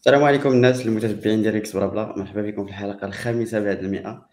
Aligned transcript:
السلام 0.00 0.24
عليكم 0.24 0.52
الناس 0.52 0.86
المتتبعين 0.86 1.42
ديال 1.42 1.56
Geeks 1.56 1.76
BlaBla. 1.76 2.14
مرحبا 2.18 2.42
بكم 2.42 2.64
في 2.64 2.70
الحلقة 2.70 3.06
الخامسة 3.06 3.60
بعد 3.60 3.78
المئة. 3.78 4.28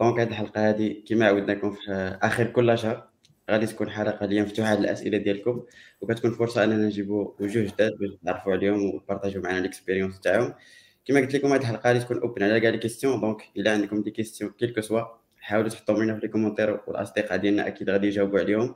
donc 0.00 0.20
هذه 0.20 0.28
الحلقة 0.28 0.70
هذه 0.70 1.02
كما 1.08 1.26
عودناكم 1.26 1.72
في 1.72 2.18
آخر 2.22 2.46
كل 2.46 2.78
شهر 2.78 3.08
غادي 3.50 3.66
تكون 3.66 3.90
حلقة 3.90 4.24
اللي 4.24 4.42
مفتوحه 4.42 4.74
للاسئله 4.74 5.18
ديالكم 5.18 5.62
وكتكون 6.00 6.30
فرصة 6.30 6.64
أننا 6.64 6.76
نجيبوا 6.76 7.32
وجوه 7.40 7.64
جداد 7.64 7.92
باش 7.98 8.10
نتعرفوا 8.22 8.52
عليهم 8.52 8.84
ويبارطاجيو 8.94 9.42
معنا 9.42 9.58
ال 9.58 9.64
expérience 9.64 10.20
تاعهم. 10.20 10.54
كما 11.04 11.20
قلت 11.20 11.34
لكم 11.34 11.52
هذه 11.52 11.60
الحلقة 11.60 11.88
غادي 11.88 12.00
تكون 12.00 12.18
open 12.18 12.42
على 12.42 12.60
كاع 12.60 12.70
les 12.70 12.78
questions 12.78 13.20
donc 13.20 13.42
إلا 13.56 13.72
عندكم 13.72 14.02
des 14.02 14.10
questions 14.10 14.50
quel 14.58 14.71
que 14.71 14.80
soit 14.80 15.02
حاولوا 15.40 15.68
تحطوهم 15.68 16.02
لنا 16.02 16.14
في 16.14 16.20
les 16.20 16.28
commentaires 16.28 16.80
والأصدقاء 16.86 17.38
ديالنا 17.38 17.66
أكيد 17.66 17.90
غادي 17.90 18.06
يجاوبوا 18.06 18.40
عليهم. 18.40 18.74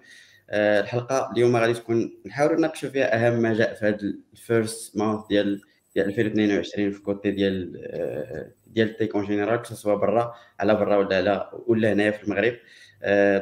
آه، 0.50 0.80
الحلقة 0.80 1.32
اليوم 1.32 1.56
غادي 1.56 1.74
تكون 1.74 2.18
نحاولوا 2.26 2.56
نناقشوا 2.56 2.88
فيها 2.88 3.28
أهم 3.28 3.42
ما 3.42 3.54
جاء 3.54 3.74
في 3.74 3.86
هذا 3.86 3.98
ال 4.32 4.43
first 4.43 4.96
month 4.96 5.20
ديال 5.28 5.60
ديال 5.94 6.06
2022 6.08 6.92
في 6.92 7.02
côté 7.02 7.30
ديال 7.30 7.80
آه، 7.84 8.52
ديال 8.66 8.88
ال 8.88 8.93
tech 8.93 9.14
en 9.14 9.24
général 9.24 9.62
que 9.62 9.74
ce 9.74 9.81
soit 9.81 9.94
برا 9.94 10.34
على 10.60 10.74
برا 10.74 10.96
ولا 10.96 11.16
على 11.16 11.50
ولا 11.66 11.92
هنايا 11.92 12.10
في 12.10 12.24
المغرب. 12.24 12.52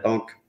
donc 0.04 0.30
آه، 0.30 0.42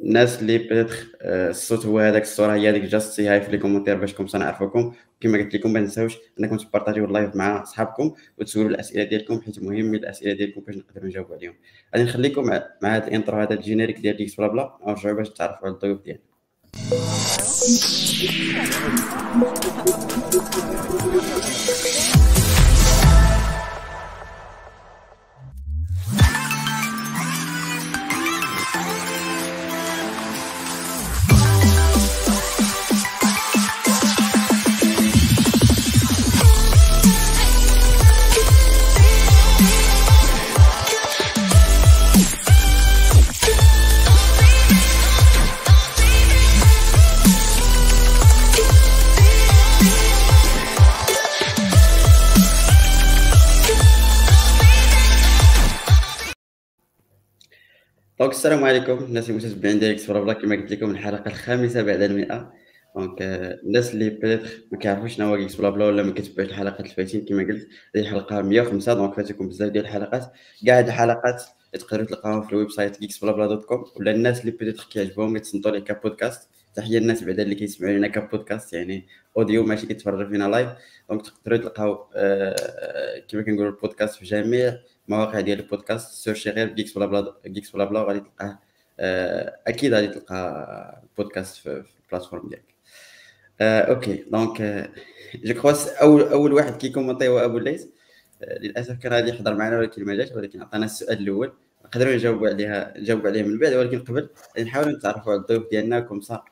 الناس 0.00 0.40
اللي 0.42 0.58
peut-être 0.58 0.94
آه، 1.22 1.50
الصوت 1.50 1.86
هو 1.86 1.98
هذاك 1.98 2.22
الصورة 2.22 2.54
هي 2.54 2.68
هذيك 2.70 2.82
just 2.82 3.12
say 3.12 3.28
hi 3.28 3.40
في 3.40 3.50
les 3.50 3.58
commentaires 3.58 3.96
باش 3.96 4.14
كوم 4.14 4.26
نعرفوكم. 4.34 4.92
كما 5.20 5.38
قلت 5.38 5.54
لكم 5.54 5.72
ما 5.72 5.80
تنساوش 5.80 6.18
إنكم 6.40 6.56
تبارطاجيو 6.56 7.04
ال 7.04 7.10
live 7.10 7.36
مع 7.36 7.64
صحابكم 7.64 8.14
وتسولوا 8.38 8.70
الأسئلة 8.70 9.04
ديالكم 9.04 9.40
حيت 9.40 9.62
مهم 9.62 9.94
الأسئلة 9.94 10.32
ديالكم 10.32 10.60
باش 10.60 10.76
نقدروا 10.76 11.06
نجاوبوا 11.06 11.36
عليهم. 11.36 11.54
غادي 11.94 12.04
نخليكم 12.04 12.46
مع 12.82 12.96
هذا 12.96 13.06
ال 13.08 13.13
intro 13.13 13.38
هذا 13.38 13.54
ال 13.54 13.58
générique 13.58 13.98
ديال 14.00 14.16
Geeks 14.16 14.34
BlaBla. 14.34 14.78
ونرجعوا 14.82 15.16
باش 15.16 15.30
تعرفوا 15.30 15.66
على 15.66 15.74
الضيوف 15.74 16.02
ديالنا. 16.02 16.29
Thank 16.72 16.94
you. 21.84 21.89
Donc 58.20 58.32
السلام 58.32 58.64
عليكم. 58.64 58.98
الناس 58.98 59.30
المتابعين 59.30 59.78
ديال 59.78 59.90
Geeks 59.90 60.10
Bla 60.10 60.32
كما 60.32 60.56
قلت 60.56 60.72
لكم 60.72 60.90
الحلقة 60.90 61.28
الخامسة 61.28 61.82
بعد 61.82 62.02
المئة. 62.02 62.52
donc 62.96 63.22
الناس 63.22 63.94
اللي 63.94 64.10
peut-être 64.10 64.48
ما 64.72 64.78
كيعرفوش 64.78 65.14
شنو 65.16 65.26
هو 65.26 65.34
Geeks 65.34 65.54
BlaBla 65.54 65.86
ولا 65.86 66.02
ما 66.02 66.12
كتبعوش 66.12 66.50
الحلقات 66.50 66.80
الفايتين 66.80 67.24
كما 67.24 67.42
قلت 67.42 67.68
هذه 67.96 68.02
الحلقة 68.02 68.42
105 68.42 68.94
donc 68.94 69.14
فاتكم 69.14 69.48
بزاف 69.48 69.70
ديال 69.70 69.84
الحلقات. 69.84 70.32
كاع 70.66 70.78
هاد 70.78 70.86
الحلقات 70.86 71.42
تقدروا 71.72 72.06
تلقاوهم 72.06 72.42
في 72.42 72.52
ال 72.52 72.70
website 72.70 72.96
Geeks 72.96 73.24
BlaBla 73.24 73.46
dot 73.46 73.64
com 73.64 73.84
ولا 73.96 74.10
الناس 74.10 74.40
اللي 74.40 74.50
peut-être 74.50 74.88
كيعجبهم 74.92 75.36
يتصنتوا 75.36 75.70
ليه 75.70 75.78
كبودكاست. 75.78 76.48
تحية 76.74 76.98
الناس 76.98 77.24
بعدا 77.24 77.42
اللي 77.42 77.54
كيسمعوا 77.54 77.92
لنا 77.92 78.08
كبودكاست 78.08 78.72
يعني 78.72 79.06
audio 79.36 79.64
ماشي 79.64 79.86
كيتفرجوا 79.86 80.30
فينا 80.30 80.44
live 80.44 80.68
donc 81.10 81.22
تقدروا 81.22 81.58
تلقاو 81.58 82.06
آه 82.16 83.22
كما 83.28 83.42
كنقولوا 83.42 83.70
البودكاست 83.70 84.14
في 84.14 84.24
جميع 84.24 84.76
المواقع 85.10 85.40
ديال 85.40 85.60
البودكاست 85.60 86.24
سيرشي 86.24 86.50
غير 86.50 86.68
Geeks 86.68 86.98
Blabla 86.98 87.34
Geeks 87.46 87.70
Blabla 87.70 88.00
وغادي 88.00 88.20
تلقاه 88.20 88.58
آه، 89.00 89.56
أكيد 89.66 89.94
غادي 89.94 90.08
تلقى 90.08 91.02
البودكاست 91.02 91.56
في, 91.56 91.82
في 91.82 91.90
ال 92.04 92.08
plateforme 92.08 92.48
ديالك. 92.48 92.74
آه، 93.60 93.80
okay 93.80 94.24
donc 94.30 94.90
je 95.34 95.54
crois 95.54 96.02
أول 96.02 96.22
أول 96.22 96.52
واحد 96.52 96.76
كي 96.76 96.86
commenter 96.86 97.28
هو 97.28 97.38
أبو 97.38 97.58
الليث 97.58 97.86
آه، 98.42 98.58
للأسف 98.58 98.98
كان 98.98 99.12
غادي 99.12 99.30
يحضر 99.30 99.54
معنا 99.54 99.78
ولكن 99.78 100.04
ما 100.04 100.14
جاش 100.14 100.32
ولكن 100.32 100.62
عطانا 100.62 100.84
السؤال 100.84 101.18
الأول. 101.18 101.52
نقدروا 101.84 102.14
نجاوبوا 102.14 102.48
عليها 102.48 102.94
نجاوبوا 102.98 103.28
عليه 103.28 103.42
من 103.42 103.58
بعد 103.58 103.72
ولكن 103.72 103.98
قبل 103.98 104.28
نحاولوا 104.60 104.92
نتعرفوا 104.92 105.32
على 105.32 105.40
الضيوف 105.40 105.70
ديالنا. 105.70 106.00
comme 106.00 106.20
ça 106.20 106.44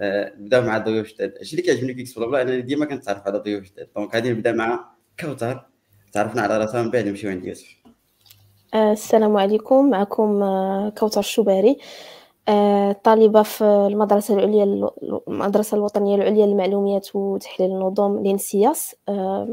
نبداو 0.00 0.62
مع 0.62 0.76
الضيوف 0.76 1.14
جداد. 1.14 1.34
الشيء 1.40 1.60
اللي 1.60 1.72
كيعجبني 1.72 1.94
فيك 1.94 2.18
Blabla 2.18 2.42
أنا 2.42 2.58
ديما 2.58 2.86
كنتعرف 2.86 3.26
على 3.26 3.38
ضيوف 3.38 3.64
جداد. 3.64 3.88
donc 3.96 4.14
غادي 4.14 4.30
نبدأ 4.30 4.52
مع 4.52 4.94
كوثر 5.20 5.66
تعرفنا 6.12 6.42
على 6.42 6.58
راسها 6.58 6.82
من 6.82 6.90
بعد 6.90 7.08
نمشيو 7.08 7.30
عند 7.30 7.44
يوسف. 7.44 7.83
السلام 8.74 9.36
عليكم. 9.36 9.90
معكم 9.90 10.42
آه، 10.42 10.88
كوثر 10.98 11.20
الشباري 11.20 11.78
آه، 12.48 12.92
طالبة 12.92 13.42
في 13.42 13.64
المدرسة 13.64 14.34
العليا 14.34 14.90
المدرسة 15.28 15.76
الوطنية 15.76 16.14
العليا 16.16 16.46
للمعلومات 16.46 17.16
وتحليل 17.16 17.70
النظم 17.70 18.22
l'ENSIAS 18.22 18.96
آه، 19.08 19.48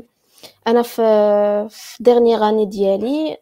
أنا 0.67 0.81
في 0.81 1.01
في 1.69 2.03
dernière 2.03 2.35
année 2.35 2.65
ديالي 2.65 3.37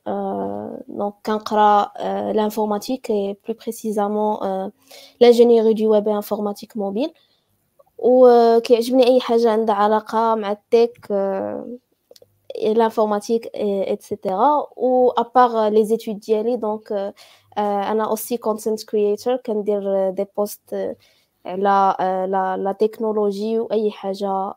donc 0.88 1.14
كنقرأ 1.26 1.92
l'informatique 2.34 3.12
et 3.12 3.38
plus 3.48 3.56
précisément 3.64 4.38
l'ingénierie 5.22 5.74
du 5.74 5.92
web 5.92 6.08
informatique 6.08 6.78
mobile 6.78 7.14
وكيعجبني 7.98 9.08
أي 9.08 9.20
حاجة 9.20 9.52
عندها 9.52 9.76
علاقة 9.76 10.36
مع 10.36 10.52
ال 10.52 10.63
tech 10.63 11.08
l'informatique 12.80 13.48
etc 13.94 14.10
ou 14.78 15.12
à 15.24 15.26
part 15.36 15.70
les 15.72 15.94
études 15.94 16.20
ديالي 16.20 16.58
donc 16.58 16.94
أنا 17.58 18.14
aussi 18.14 18.38
content 18.38 18.76
creator 18.86 19.36
كندير 19.44 20.14
des 20.16 20.26
posts 20.26 20.76
على 21.46 21.96
la 22.32 22.58
la 22.58 22.72
technologie 22.72 23.60
واي 23.60 23.92
حاجة 23.92 24.54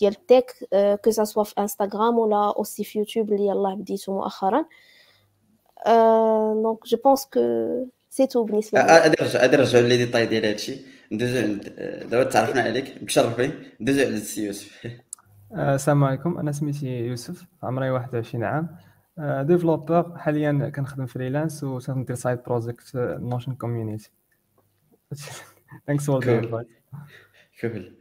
ديال 0.00 0.12
ال 0.12 0.20
tech 0.20 0.54
que 1.04 1.10
ce 1.10 1.21
soit 1.21 1.44
في 1.44 1.54
انستغرام 1.58 2.18
ولا 2.18 2.54
aussi 2.56 2.84
في 2.84 2.98
يوتيوب 2.98 3.32
اللي 3.32 3.46
يلاه 3.46 3.74
بديتو 3.74 4.12
مؤخرا 4.12 4.64
donc 6.62 6.86
je 6.86 6.98
pense 7.04 7.26
que 7.26 7.40
سي 8.10 8.26
تو 8.26 8.44
بالنسبة 8.44 8.82
لي 8.82 8.86
غادي 8.86 9.16
نرجع 9.20 9.40
غادي 9.40 9.56
نرجعوا 9.56 9.88
لي 9.88 9.96
ديتاي 9.96 10.26
ديال 10.26 10.46
هادشي 10.46 10.76
ندوزو 11.12 11.38
عند 11.38 11.62
دابا 12.10 12.24
تعرفنا 12.24 12.62
عليك 12.62 13.04
بشرفي 13.04 13.52
ندوزو 13.80 14.00
عند 14.00 14.12
السي 14.12 14.44
يوسف 14.44 14.86
آه، 14.86 15.09
السلام 15.52 16.04
عليكم. 16.04 16.38
أنا 16.38 16.52
سميتي 16.52 17.06
يوسف 17.06 17.46
عمري 17.62 17.90
21 17.90 18.44
عام. 18.44 18.76
ديفلوبر 19.46 19.98
آه، 19.98 20.16
حاليا 20.16 20.72
كنخدم 20.76 21.06
فريلانس 21.06 21.64
وندير 21.64 22.16
سايد 22.16 22.38
بروجيكت 22.46 22.90
نوشن 22.96 23.54
كوميونيتي 23.54 24.10
ثانكس 25.86 26.06
فور 26.06 26.24
ذا 26.24 26.64
كفل 27.60 27.96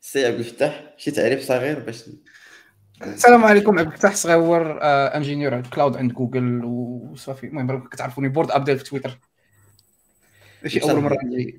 سي 0.00 0.26
عبد 0.26 0.38
الفتاح 0.38 0.94
شي 0.96 1.10
تعريف 1.10 1.40
صغير 1.40 1.80
باش 1.80 2.10
السلام 3.02 3.44
عليكم. 3.44 3.78
عبد 3.78 3.92
الفتاح 3.92 4.14
صغيور 4.14 4.78
انجينيور 4.82 5.54
عند 5.54 5.66
كلاود 5.66 5.96
عند 5.96 6.12
جوجل 6.12 6.64
وصافي 6.64 7.46
المهم 7.46 7.88
كتعرفوني 7.88 8.28
board 8.28 8.50
update 8.50 8.78
في 8.78 8.84
تويتر 8.84 9.18
ماشي 10.62 10.82
أول 10.82 11.00
مرة 11.00 11.18
نجي 11.24 11.58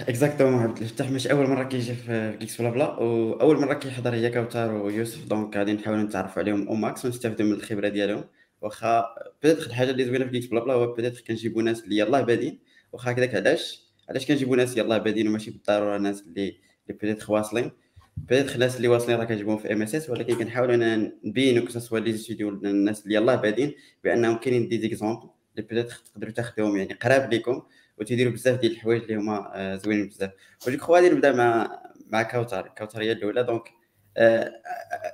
exactement 0.00 0.62
عبد 0.62 0.78
الفتاح 0.78 1.10
مش 1.10 1.26
أول 1.26 1.46
مرة 1.46 1.64
كيجي 1.64 1.94
في 1.94 2.36
Geeks 2.40 2.60
Blabla 2.60 2.86
وأول 2.86 3.60
مرة 3.60 3.74
كيحضر 3.74 4.14
هي 4.14 4.30
كوثر 4.30 4.72
ويوسف. 4.74 5.24
donc 5.24 5.56
غادي 5.56 5.72
نحاولوا 5.72 6.02
نتعرفوا 6.02 6.42
عليهم 6.42 6.68
au 6.68 6.74
max 6.74 7.04
ونستافدوا 7.04 7.46
من 7.46 7.52
الخبرة 7.52 7.88
ديالهم. 7.88 8.24
واخا 8.62 9.04
peut-être 9.42 9.66
الحاجة 9.66 9.90
اللي 9.90 10.04
زوينة 10.04 10.24
في 10.24 10.30
Geeks 10.30 10.46
Blabla 10.46 10.74
هو 10.74 10.92
peut-être 10.92 11.26
كنجيبوا 11.26 11.62
ناس 11.62 11.84
اللي 11.84 11.98
يلاه 11.98 12.20
بادين 12.20 12.58
واخا 12.92 13.10
هكذاك 13.10 13.34
علاش؟ 13.34 13.82
علاش 14.08 14.26
كنجيبوا 14.26 14.56
ناس 14.56 14.76
يلاه 14.76 14.98
بادين 14.98 15.28
وماشي 15.28 15.50
بالضرورة 15.50 15.98
ناس 15.98 16.22
اللي 16.22 16.56
اللي 16.88 16.98
peut-être 17.00 17.30
واصلين؟ 17.30 17.70
peut-être 18.16 18.54
الناس 18.54 18.76
اللي 18.76 18.88
واصلين 18.88 19.18
راه 19.18 19.24
كنجيبوهم 19.24 19.58
في 19.58 19.72
ام 19.72 19.82
اس 19.82 19.94
اس 19.94 20.10
ولكن 20.10 20.34
كنحاولوا 20.34 20.74
اننا 20.74 21.12
نبينوا 21.24 21.64
que 21.64 21.70
ce 21.70 21.79
soit 21.79 21.98
les 21.98 22.16
étudiants 22.16 22.48
الناس 22.48 23.02
اللي 23.04 23.14
يلاه 23.14 23.34
بادين 23.34 23.74
بأنهم 24.04 24.36
كاينين 24.36 24.68
des 24.68 24.80
exemples 24.80 25.28
اللي 25.56 25.68
peut-être 25.68 25.92
تقدروا 25.92 26.32
تاخذوهم 26.32 26.76
يعني 26.76 26.92
قراب 26.92 27.30
ليكم. 27.32 27.62
وتيديروا 28.00 28.32
بزاف 28.32 28.60
ديال 28.60 28.72
الحوايج 28.72 29.02
اللي 29.02 29.16
هما 29.16 29.52
آه، 29.54 29.76
زوينين 29.76 30.08
بزاف. 30.08 30.30
و 30.66 30.71
je 30.71 30.80
crois 30.80 30.94
غادي 30.94 31.08
نبدا 31.10 31.32
مع 31.32 31.80
مع 32.06 32.22
كوثر 32.22 32.68
كوثر 32.78 33.02
هي 33.02 33.12
الأولى. 33.12 33.42
donc 33.42 33.62
آه، 34.16 34.52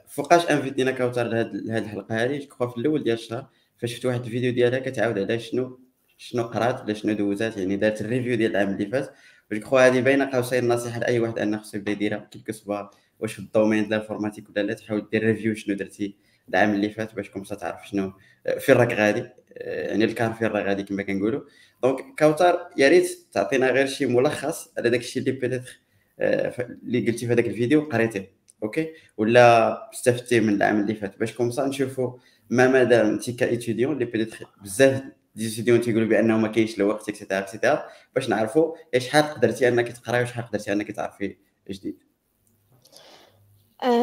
فوقاش 0.09 0.47
invit 0.50 0.79
ينا 0.79 0.91
كوثر 0.91 1.23
لهاد 1.25 1.55
الحلقة 1.55 2.25
هذه 2.25 2.49
je 2.61 2.69
في 2.69 2.79
الأول 2.79 3.03
ديال 3.05 3.15
الشهر 3.19 3.47
فاش 3.79 3.95
شفت 3.95 4.07
واحد 4.07 4.25
الفيديو 4.25 4.53
ديالها 4.53 4.79
كتعاود 4.79 5.19
على 5.19 5.39
شنو 5.39 5.81
شنو 6.19 6.43
قرات 6.43 6.81
ولا 6.85 6.95
شنو 6.95 7.13
دوزات 7.13 7.57
يعني 7.57 7.77
دارت 7.77 8.01
ال 8.00 8.06
review 8.06 8.37
ديال 8.37 8.51
العام 8.51 8.69
اللي 8.69 8.87
فات. 8.87 9.15
و 9.50 9.55
je 9.55 9.65
crois 9.65 9.79
هذه 9.79 10.01
باينه 10.01 10.31
قوسين 10.33 10.69
نصيحة 10.69 11.01
لأي 11.01 11.21
واحد 11.21 11.39
أنه 11.39 11.59
خصو 11.59 11.77
يبدأ 11.79 11.93
يديرها 11.93 12.29
كيف 12.31 12.43
que 12.43 12.59
ce 12.59 12.69
soit 12.69 12.91
واش 13.21 13.33
في 13.33 13.39
ال 13.38 13.44
domaine 13.44 13.82
ديال 13.83 13.95
ال 13.94 13.99
informatique 13.99 14.50
ولا 14.51 14.63
لا 14.63 14.75
تحاول 14.75 15.09
دير 15.13 15.25
review 15.25 15.55
شنو 15.55 15.75
درتي 15.77 16.17
العام 16.49 16.75
اللي 16.75 16.91
فات 16.91 17.15
باش 17.15 17.31
comme 17.31 17.48
ça 17.48 17.55
تعرف 17.55 17.89
شنو 17.89 18.13
فين 18.59 18.75
راك 18.77 18.93
غادي. 18.93 19.31
يعني 19.57 20.05
الكار 20.05 20.33
فين 20.33 20.49
راه 20.49 20.63
غادي 20.63 20.83
كما 20.83 21.03
كنقولوا. 21.03 21.43
donc 21.85 22.05
كوثر 22.19 22.69
يا 22.77 22.89
ريت 22.89 23.19
تعطينا 23.33 23.71
غير 23.71 23.87
شي 23.87 24.07
ملخص 24.07 24.69
على 24.79 24.91
داك 24.91 25.01
الشيء 25.01 25.23
اللي 25.23 25.33
peut-être 25.32 25.81
اللي 26.21 27.07
قلتي 27.07 27.27
في 27.27 27.33
هذاك 27.33 27.47
الفيديو 27.47 27.81
قريتيه 27.81 28.31
okay 28.62 28.93
ولا 29.17 29.91
استفدتي 29.93 30.41
من 30.41 30.55
العام 30.55 30.81
اللي 30.81 30.95
فات 30.95 31.19
باش 31.19 31.33
comme 31.35 31.57
ça 31.57 31.67
نشوفوا 31.67 32.13
ما 32.51 32.69
مدى 32.69 33.01
انت 33.01 33.31
ك 33.31 33.37
étudiante 33.37 33.93
اللي 33.93 34.05
peut-être 34.05 34.47
بزاف 34.63 35.03
des 35.35 35.49
étudiants 35.49 35.81
تيقولوا 35.81 36.09
بانه 36.09 36.39
ما 36.39 36.49
كاينش 36.49 36.77
الوقت 36.79 37.09
et 37.09 37.16
cetera 37.16 37.38
et 37.38 37.50
cetera 37.50 37.85
باش 38.15 38.29
نعرفوا 38.29 38.75
شحال 38.99 39.23
قدرتي 39.25 39.69
انك 39.69 39.89
تقراي 39.93 40.23
وشحال 40.23 40.47
قدرتي 40.47 40.73
انك 40.73 40.91
تعرفي 40.91 41.37
جديد 41.71 41.99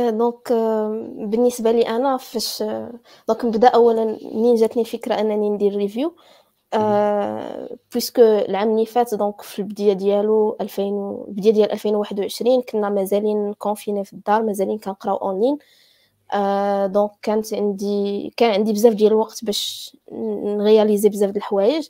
donc 0.09 0.53
بالنسبة 1.29 1.71
لي 1.71 1.81
أنا 1.89 2.17
فاش 2.17 2.63
donc 3.27 3.45
نبدا 3.45 3.67
اولا 3.67 4.17
منين 4.33 4.55
جاتني 4.55 4.81
الفكرة 4.81 5.13
أنني 5.13 5.49
ندير 5.49 5.75
review 5.75 6.15
puisque 7.91 8.21
العام 8.21 8.71
اللي 8.71 8.85
فات 8.85 9.15
donc 9.15 9.41
في 9.41 9.59
البدايه 9.59 9.93
ديالو 9.93 10.57
2000 10.61 10.83
البدايه 11.27 11.53
ديال 11.53 11.71
2021 11.71 12.61
كنا 12.61 12.89
مازالين 12.89 13.53
confinés 13.53 14.03
في 14.05 14.13
الدار 14.13 14.43
مازالين 14.43 14.77
كنقراو 14.77 15.15
online 15.15 15.57
donc 16.91 17.11
كانت 17.21 17.53
عندي 17.53 18.33
كان 18.37 18.51
عندي 18.51 18.73
بزاف 18.73 18.93
ديال 18.93 19.11
الوقت 19.11 19.45
باش 19.45 19.97
نغياليزي 20.43 21.09
بزاف 21.09 21.29
د 21.31 21.37
الحوايج 21.37 21.89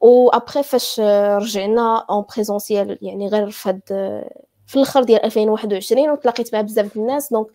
و 0.00 0.28
ابخي 0.28 0.62
فاش 0.62 1.00
رجعنا 1.40 2.06
en 2.10 2.24
présentiel 2.34 2.98
يعني 3.02 3.28
غير 3.28 3.50
فهاد 3.50 3.80
في 4.66 4.76
الآخر 4.76 5.02
ديال 5.02 5.24
2021 5.24 6.10
وتلاقيت 6.10 6.54
مع 6.54 6.60
بزاف 6.60 6.96
الناس 6.96 7.32
donc 7.32 7.46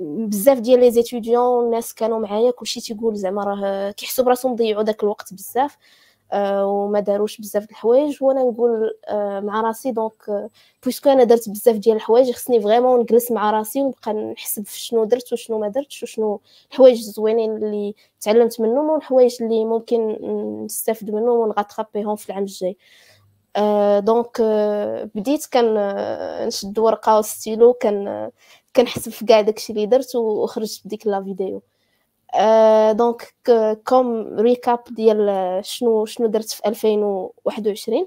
بزاف 0.00 0.58
ديال 0.60 0.80
les 0.80 0.90
étudiants 0.90 1.64
الناس 1.64 1.94
كانوا 1.94 2.18
معايا 2.18 2.50
كلشي 2.50 2.80
تيقول 2.80 3.16
زعما 3.16 3.44
راه 3.44 3.90
كيحسوا 3.90 4.24
براسهم 4.24 4.54
ضيعوا 4.56 4.82
داك 4.82 5.02
الوقت 5.02 5.34
بزاف 5.34 5.76
آه 6.32 6.66
وما 6.66 7.00
داروش 7.00 7.40
بزاف 7.40 7.64
د 7.64 7.70
الحوايج. 7.70 8.22
وأنا 8.22 8.42
نقول 8.42 8.94
آه 9.08 9.40
مع 9.40 9.60
راسي 9.60 9.90
donc 9.92 10.28
آه 10.28 10.50
puisque 10.84 11.10
أنا 11.10 11.24
درت 11.24 11.48
بزاف 11.48 11.76
ديال 11.76 11.96
الحوايج 11.96 12.30
خصني 12.32 12.60
vraiment 12.60 13.00
نجلس 13.00 13.30
مع 13.32 13.50
راسي 13.50 13.82
ونبقى 13.82 14.12
نحسب 14.14 14.66
في 14.66 14.80
شنو 14.80 15.04
درت 15.04 15.32
وشنو 15.32 15.58
ما 15.58 15.68
درتش 15.68 16.02
وشنو 16.02 16.40
الحوايج 16.70 16.98
الزوينين 16.98 17.56
اللي 17.56 17.94
تعلمت 18.20 18.60
منهم 18.60 18.90
والحوايج 18.90 19.36
اللي 19.42 19.64
ممكن 19.64 20.18
نستافد 20.64 21.10
منهم 21.10 21.38
ون 21.38 21.50
rattraper 21.50 22.04
هم 22.04 22.16
في 22.16 22.28
العام 22.28 22.42
الجاي. 22.42 22.76
آه 23.56 23.98
donc 23.98 24.38
آه 24.40 25.10
بديت 25.14 25.46
كان 25.46 25.76
آه 25.78 26.46
نشد 26.46 26.78
ورقة 26.78 27.18
وستيلو 27.18 27.72
كان 27.72 28.30
كنحسب 28.76 29.12
في 29.12 29.24
كاع 29.24 29.40
داكشي 29.40 29.72
اللي 29.72 29.86
درت 29.86 30.16
وخرجت 30.16 30.82
بديك 30.86 31.06
la 31.06 31.22
vidéo. 31.24 31.62
آه 32.34 32.92
donc 32.92 33.34
comme 33.88 34.38
récap 34.40 34.80
ديال 34.90 35.60
شنو 35.64 36.04
شنو 36.06 36.26
درت 36.26 36.50
في 36.50 36.62
2021 36.68 38.06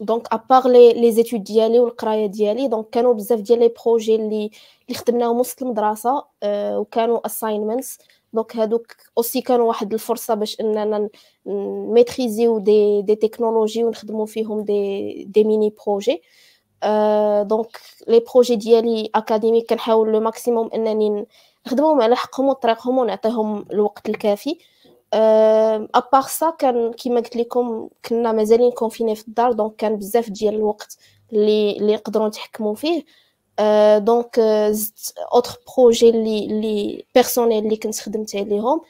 donc 0.00 0.28
à 0.32 0.39
part 0.39 0.68
les 0.68 1.12
les 1.12 1.23
études 1.23 1.44
ديالي 1.44 1.80
والقرايه 1.80 2.26
ديالي 2.26 2.68
donc 2.68 2.90
كانوا 2.90 3.14
بزاف 3.14 3.40
ديال 3.40 3.58
les 3.58 3.72
projets 3.84 4.14
اللي 4.14 4.50
اللي 4.88 4.98
خدمناهم 4.98 5.40
وسط 5.40 5.62
المدرسة 5.62 6.24
آه 6.42 6.78
وكانوا 6.78 7.26
assignments 7.26 7.98
donc 8.32 8.56
هادوك 8.56 8.96
aussi 9.18 9.40
كانوا 9.40 9.68
واحد 9.68 9.92
الفرصة 9.92 10.34
باش 10.34 10.60
إننا 10.60 11.08
maîtriser 11.46 12.58
و 12.58 12.69
des 12.69 13.02
des 13.02 13.14
technologies 13.16 13.84
ونخدموا 13.84 14.26
فيهم 14.26 14.60
des 14.64 15.24
des 15.24 15.44
mini 15.44 15.74
projets 15.86 16.22
donc 17.42 17.80
les 18.08 18.24
projets 18.34 18.56
ديالي 18.56 19.10
académiques 19.14 19.70
كنحاول 19.70 20.12
le 20.12 20.20
maximum 20.20 20.70
إنني 20.74 21.26
نخدمهم 21.66 22.02
على 22.02 22.16
حقهم 22.16 22.48
وطريقهم 22.48 22.98
ونعطيهم 22.98 23.64
الوقت 23.72 24.08
الكافي. 24.08 24.58
à 25.94 26.00
part 26.00 26.22
ça 26.22 26.50
كان 26.50 26.92
كيما 26.92 27.20
قلت 27.20 27.36
لكم 27.36 27.88
كنا 28.08 28.32
مازالين 28.32 28.70
confinés 28.70 29.14
في 29.14 29.28
الدار 29.28 29.52
donc 29.52 29.76
كان 29.76 29.96
بزاف 29.96 30.30
ديال 30.30 30.54
الوقت 30.54 30.96
اللي 31.32 31.76
اللي 31.76 31.92
يقدروا 31.92 32.28
نتحكموا 32.28 32.74
فيه. 32.74 33.04
donc 33.98 34.40
زدت 34.70 35.14
autres 35.34 35.58
projets 35.76 36.10
اللي 36.10 36.44
اللي 36.44 37.04
personnels 37.14 37.64
اللي 37.64 37.76
كنت 37.76 38.00
خدمت 38.00 38.36
عليهم. 38.36 38.80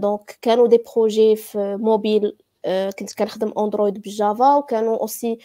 donc 0.00 0.38
كانوا 0.42 0.66
des 0.66 0.84
projets 0.94 1.36
في 1.36 1.76
موبيل 1.80 2.36
كنت 2.98 3.14
كنخدم 3.18 3.52
Android 3.58 4.02
بال 4.02 4.20
Java 4.20 4.56
وكانوا 4.56 4.98
aussi 4.98 5.38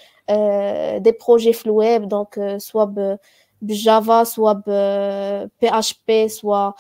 des 0.98 1.12
projets 1.28 1.54
في 1.54 1.66
ال 1.66 2.08
web 2.08 2.56
donc 2.58 3.14
soit 3.62 4.24
بال 4.24 4.54
Java 5.62 5.70
soit 5.70 6.02
PHP 6.08 6.28
soit 6.28 6.72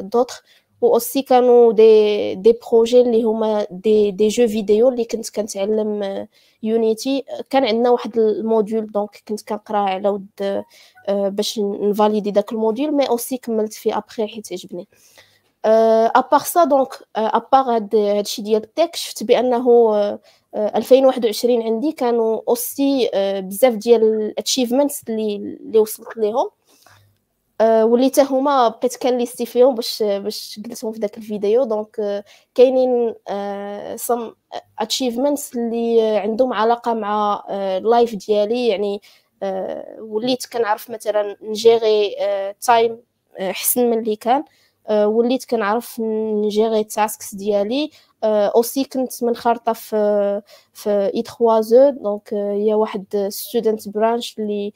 d'autres 0.00 0.42
و 0.80 0.86
aussi 0.94 1.22
كانوا 1.22 1.72
des 1.72 2.34
des 2.34 2.58
projets 2.70 3.00
اللي 3.00 3.22
هما 3.22 3.66
des 3.70 4.10
des 4.10 4.28
jeux 4.28 4.48
vidéo 4.48 4.88
اللي 4.88 5.04
كنت 5.04 5.30
كنتعلم 5.30 6.26
Unity 6.62 7.24
كان 7.50 7.64
عندنا 7.64 7.90
واحد 7.90 8.18
ال 8.18 8.28
module 8.28 8.86
donc 8.92 9.22
كنت 9.28 9.42
كنقرا 9.48 9.78
على 9.78 10.08
ود 10.08 10.64
باش 11.08 11.58
نفاليدي 11.58 12.30
داك 12.30 12.52
ال 12.52 12.58
module 12.58 12.92
mais 12.94 13.08
aussi 13.08 13.36
كملت 13.36 13.72
فيه 13.72 13.96
ابخي 13.98 14.26
حيت 14.28 14.52
عجبني 14.52 14.88
à 15.64 15.79
part 15.79 16.40
ça 16.40 16.64
donc 16.64 16.88
à 17.16 17.28
part 17.28 17.74
هاد 17.74 17.96
هادشي 17.96 18.42
ديال 18.42 18.62
ال 18.62 18.69
tech 18.69 18.96
شفت 18.96 19.22
بأنه 19.22 20.18
2021 20.56 21.62
عندي 21.62 21.92
كانوا 21.92 22.40
aussi 22.48 23.10
بزاف 23.40 23.74
ديال 23.74 24.02
ال 24.02 24.10
achievements 24.10 25.02
اللي 25.08 25.36
اللي 25.36 25.78
وصلت 25.78 26.16
ليهم. 26.16 26.50
وليت 27.62 28.20
هما 28.20 28.68
بقيت 28.68 28.96
كنليستي 28.96 29.46
فيهم 29.46 29.74
باش 29.74 30.02
باش 30.02 30.60
قلتهم 30.66 30.92
في 30.92 30.98
داك 30.98 31.18
الفيديو. 31.18 31.64
donc 31.64 32.24
كاينين 32.54 33.14
some 33.96 34.32
achievements 34.78 35.56
اللي 35.56 36.16
عندهم 36.16 36.52
علاقة 36.52 36.94
مع 36.94 37.44
ال 37.50 37.63
life 37.63 38.14
ديالي. 38.14 38.68
يعني 38.68 39.02
وليت 39.98 40.46
كنعرف 40.52 40.90
مثلا 40.90 41.36
نجيري 41.42 42.16
time 42.66 43.00
حسن 43.40 43.90
من 43.90 43.98
اللي 43.98 44.16
كان. 44.16 44.44
وليت 44.90 45.44
كنعرف 45.44 46.00
نجيري 46.00 46.80
ال 46.80 46.89
tasks 46.89 47.34
ديالي. 47.34 47.90
aussi 48.24 48.84
كنت 48.84 49.24
منخرطه 49.24 49.72
في 49.72 50.42
في 50.72 51.10
IEEE. 51.14 51.22
donc 51.22 52.34
هي 52.34 52.74
واحد 52.74 53.26
student 53.28 53.88
branch 53.88 54.36
اللي 54.38 54.72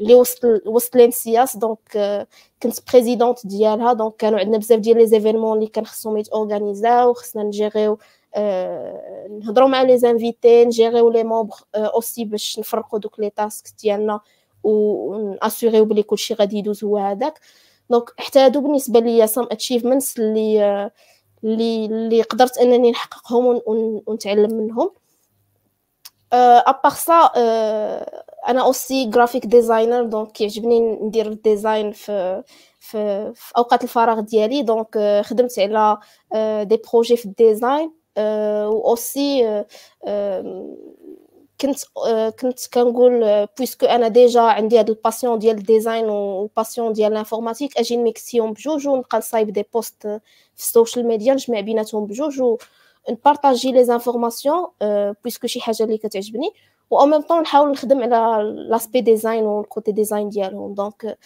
اللي 0.00 0.14
وسط 0.14 0.40
وسط 0.66 0.96
ل 0.96 1.04
ENSIAS. 1.04 1.56
donc 1.56 2.26
كنت 2.62 2.92
présidente 2.92 3.46
ديالها. 3.46 3.92
donc 3.92 4.16
كانوا 4.16 4.38
عندنا 4.38 4.58
بزاف 4.58 4.78
ديال 4.80 4.98
les 4.98 5.06
événements 5.06 5.58
اللي 5.58 5.68
كان 5.68 5.86
خصهم 5.86 6.16
يتورغانيزاو 6.16 7.12
خصنا 7.14 7.42
نجيريو 7.42 7.98
نهضروا 9.40 9.68
مع 9.68 9.82
les 9.82 9.98
invités 9.98 10.64
نجيريو 10.64 11.10
les 11.10 11.24
membres 11.24 11.56
aussi 11.74 12.24
باش 12.24 12.58
نفرقوا 12.58 12.98
دوك 12.98 13.20
les 13.20 13.30
tasks 13.30 13.64
ديالنا 13.82 14.20
وناسيغيو 14.64 15.84
بلي 15.84 16.02
كلشي 16.02 16.34
غادي 16.34 16.58
يدوز 16.58 16.84
هو 16.84 16.96
هذاك 16.98 17.40
donc 17.90 18.10
حتى 18.18 18.38
هادو 18.38 18.60
بالنسبة 18.60 19.00
ليا 19.00 19.26
some 19.26 19.48
achievements 19.52 20.18
اللي 20.18 20.90
اللي 21.44 21.86
اللي 21.86 22.22
قدرت 22.22 22.58
أنني 22.58 22.90
نحققهم 22.90 23.60
ونتعلم 24.06 24.54
منهم. 24.54 24.90
à 26.32 26.44
part 26.44 26.92
ça 26.92 27.30
أنا 28.48 28.62
aussi 28.64 29.04
graphic 29.04 29.46
designer 29.46 30.02
donc 30.04 30.32
كيعجبني 30.32 30.80
ندير 30.80 31.26
ال 31.26 31.35
design 31.35 31.92
في 31.92 32.42
في, 32.78 33.32
في 33.34 33.52
أوقات 33.56 33.84
الفراغ 33.84 34.20
ديالي. 34.20 34.62
donc 34.62 35.22
خدمت 35.24 35.58
على 35.58 35.98
des 36.64 36.82
projets 36.92 37.16
في 37.16 37.26
ال 37.26 37.35
design 37.35 37.92
و 38.18 38.88
aussi 38.88 39.64
كنت 41.60 41.78
كنت 42.40 42.66
كنقول 42.74 43.46
puisque 43.58 43.86
أنا 43.86 44.08
déjà 44.08 44.40
عندي 44.40 44.78
هاد 44.78 44.90
ال 44.90 44.96
passion 44.96 45.38
ديال 45.38 45.56
ال 45.58 45.65
design 45.65 46.08
و 46.10 46.20
passion 46.20 46.92
ديال 46.92 47.12
ال 47.12 47.17
informatique 47.17 47.78
أجي 47.78 47.96
نميكسيهم 47.96 48.52
بجوج 48.52 48.88
ونبقى 48.88 49.18
نصايب 49.18 49.50
des 49.50 49.64
posts 49.74 50.02
في 50.02 50.20
ال 50.58 50.65
social 50.65 51.06
media 51.06 51.34
نجمع 51.34 51.60
بيناتهم 51.60 52.06
بجوج 52.06 52.40
و 52.40 52.58
نبارطاجي 53.10 53.72
les 53.72 53.84
informations 53.84 54.66
puisque 55.22 55.46
شي 55.46 55.60
حاجة 55.60 55.82
اللي 55.82 55.98
كتعجبني. 55.98 56.50
و 56.90 57.00
au 57.00 57.06
même 57.06 57.20
temps 57.20 57.40
نحاول 57.40 57.70
نخدم 57.70 58.14
على 58.14 58.42
l'aspect 58.70 59.00
design 59.00 59.44
وال 59.44 59.60
côté 59.60 59.92
design 59.92 60.28
ديالهم. 60.28 60.74
donc 60.74 61.18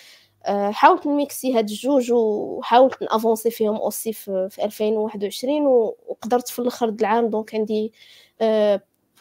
حاولت 0.73 1.07
نميكسي 1.07 1.55
هاد 1.59 1.69
الجوج 1.71 2.13
وحاولت 2.13 3.03
نأفونسي 3.03 3.51
فيهم 3.51 3.77
aussi 3.77 4.13
في, 4.13 4.49
في 4.51 4.65
2021 4.65 5.67
وقدرت 5.67 6.49
في 6.49 6.59
الأخر 6.59 6.89
العام. 6.89 7.29
donc 7.31 7.55
عندي 7.55 7.93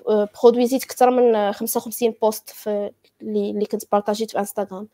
برودويزيت 0.08 0.84
أكثر 0.84 1.10
من 1.10 1.52
55 1.52 2.14
post 2.22 2.50
في 2.50 2.92
اللي 3.22 3.66
كنت 3.66 3.84
بارطاجيت 3.92 4.32
في 4.32 4.40
انستغرام 4.40 4.88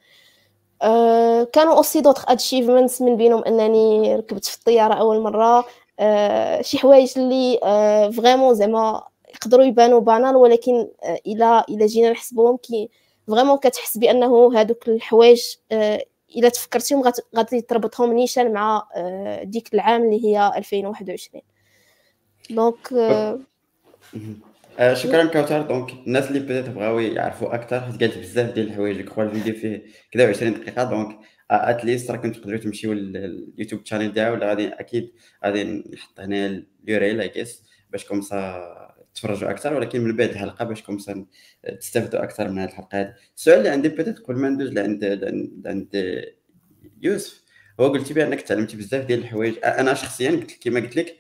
أه 0.82 1.44
كانوا 1.44 1.76
aussi 1.78 2.02
d'autres 2.02 2.32
achievements 2.32 3.02
من 3.02 3.18
بينهم 3.18 3.44
إنني 3.44 4.16
ركبت 4.16 4.46
في 4.46 4.58
الطيارة 4.58 4.94
أول 4.94 5.20
مرة. 5.20 5.66
أه 6.00 6.62
شي 6.62 6.78
حوايج 6.78 7.14
اللي 7.18 7.60
أه 7.64 8.10
vraiment 8.10 8.54
زعما 8.56 9.04
يقدروا 9.34 9.66
يبانوا 9.66 10.00
banal 10.00 10.36
ولكن 10.36 10.88
أه 11.04 11.20
إلى 11.28 11.64
إلى 11.70 11.86
جينا 11.86 12.12
نحسبوهم 12.12 12.58
كي 12.58 12.90
vraiment 13.28 13.58
كتحس 13.58 13.98
بأنه 13.98 14.60
هادوك 14.60 14.88
الحوايج 14.88 15.42
إلا 16.36 16.50
تفكرتيهم 16.50 17.04
غادي 17.38 17.62
تربطهم 17.62 18.14
نيشان 18.14 18.54
مع 18.54 18.88
ديك 19.44 19.74
العام 19.74 20.04
اللي 20.04 20.26
هي 20.26 20.52
2021 20.58 21.42
donc 22.50 22.94
آه 24.80 24.94
شكرا 24.94 25.26
كوثر 25.26 25.62
donc 25.62 25.92
الناس 25.92 26.28
اللي 26.28 26.40
بدات 26.40 26.70
بغاو 26.70 27.00
يعرفوا 27.00 27.56
أكثر 27.56 27.82
حيت 27.82 28.00
قالت 28.02 28.18
بزاف 28.18 28.54
ديال 28.54 28.68
الحوايج 28.68 29.02
كخوا 29.02 29.24
الفيديو 29.24 29.54
فيه 29.54 29.86
كذا 30.12 30.30
20 30.30 30.54
دقيقة. 30.54 30.84
donc 30.84 31.20
at 31.52 31.69
least 31.69 32.12
راه 32.12 32.18
كنتو 32.18 32.40
تقدروا 32.40 32.58
تمشيو 32.60 32.94
لل 32.94 33.14
YouTube 33.14 33.86
channel 33.86 34.14
ديالو 34.14 34.34
ولا 34.34 34.48
غادي 34.48 34.68
أكيد 34.68 35.12
غادي 35.46 35.64
نحط 35.64 36.20
هنا 36.20 36.64
ال 36.84 36.93
URL 36.93 37.22
اي 37.22 37.28
جيس 37.30 37.64
باش 37.92 38.06
comme 38.06 38.47
ça 38.47 38.64
تفرجوا 39.16 39.50
أكثر 39.50 39.74
ولكن 39.74 40.02
من 40.02 40.16
بعد 40.16 40.30
الحلقة 40.30 40.66
باش 40.66 40.82
comme 40.84 41.14
ça 41.14 41.26
تستافدوا 41.80 42.24
أكثر 42.24 42.50
من 42.50 42.60
هذه 42.60 42.70
الحلقة 42.70 43.02
هذه 43.02 43.14
السؤال 43.36 43.58
اللي 43.58 43.70
عندي 43.70 43.90
peut-être 43.90 44.20
قبل 44.20 44.36
ما 44.38 44.50
ندوز 44.50 44.70
لعند 44.74 45.06
عند 45.66 46.24
يوسف. 47.02 47.44
هو 47.80 47.88
قلتي 47.88 48.14
بأنك 48.14 48.42
تعلمتي 48.42 48.78
بزاف 48.78 49.06
ديال 49.06 49.20
الحوايج. 49.20 49.56
أنا 49.64 49.94
شخصيا 49.94 50.32
قلت 50.32 50.52
كما 50.64 50.80
قلت 50.80 50.96
لك 50.96 51.18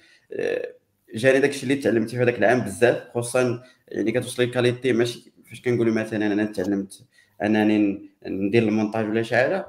جاني 1.16 1.40
داكشي 1.40 1.64
اللي 1.64 1.76
تعلمتي 1.76 2.16
في 2.18 2.24
هذاك 2.24 2.38
العام 2.38 2.60
بزاف 2.60 3.04
خصوصا 3.14 3.64
يعني 3.88 4.12
كتوصل 4.12 4.44
ال 4.44 4.50
qualité 4.50 4.94
ماشي 4.94 5.32
فاش 5.50 5.62
كنقولوا 5.62 5.94
مثلا 5.94 6.34
أنا 6.34 6.46
تعلمت 6.46 7.06
أنني 7.44 8.10
ندير 8.28 8.64
المونتاج 8.64 9.10
ولا 9.10 9.22
شي 9.22 9.36
حاجة 9.36 9.68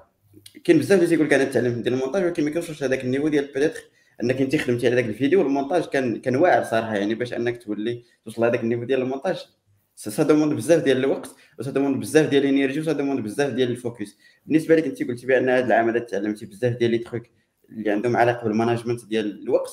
كاين 0.64 0.78
بزاف 0.78 0.98
اللي 0.98 1.10
تيقول 1.10 1.26
لك 1.26 1.32
أنا 1.32 1.44
تعلمت 1.44 1.76
ندير 1.78 1.92
المونتاج 1.92 2.24
ولكن 2.24 2.44
ما 2.44 2.50
كيوصلش 2.50 2.82
لهذاك 2.82 3.04
ال 3.04 3.08
niveau 3.08 3.28
ديال 3.28 3.44
peut-être 3.44 3.80
أنك 4.22 4.40
أنت 4.40 4.56
خدمتي 4.56 4.86
على 4.86 4.96
ذاك 4.96 5.04
الفيديو 5.04 5.38
والمونتاج 5.38 5.84
كان 5.84 6.20
كان 6.20 6.36
واعر 6.36 6.64
صراحة 6.64 6.96
يعني 6.96 7.14
باش 7.14 7.32
أنك 7.32 7.62
تولي 7.62 8.04
توصل 8.24 8.42
لهذاك 8.42 8.60
ال 8.60 8.64
niveau 8.64 8.84
ديال 8.84 9.02
المونتاج. 9.02 9.46
سا 9.94 10.22
بزاف 10.24 10.82
ديال 10.84 10.96
الوقت 10.96 11.36
وسا 11.58 11.70
بزاف 11.70 12.30
ديال 12.30 12.44
ال 12.44 12.50
energy 12.50 12.80
وسا 12.80 12.92
بزاف 12.92 13.52
ديال 13.52 13.70
ال 13.70 13.77
focus. 13.77 14.18
بالنسبة 14.46 14.76
لك 14.76 14.84
أنت 14.84 15.02
قلتي 15.02 15.26
بأن 15.26 15.48
هذا 15.48 15.66
العام 15.66 15.98
تعلمتي 15.98 16.46
بزاف 16.46 16.76
ديال 16.76 16.90
les 16.90 16.98
trucs 16.98 17.22
اللي 17.70 17.90
عندهم 17.90 18.16
علاقة 18.16 18.44
بال 18.44 18.54
management 18.54 19.04
ديال 19.04 19.42
الوقت 19.42 19.70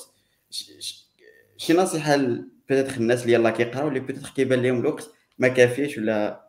شي 1.57 1.73
نصيحة 1.73 2.17
peut-être 2.69 2.97
الناس 2.97 3.21
اللي 3.21 3.33
يلاه 3.33 3.49
كيقراو 3.49 3.87
اللي 3.87 3.99
peut-être 3.99 4.29
كيبان 4.35 4.61
لهم 4.61 4.79
الوقت 4.79 5.09
ما 5.37 5.47
كافيش 5.47 5.97
ولا؟ 5.97 6.45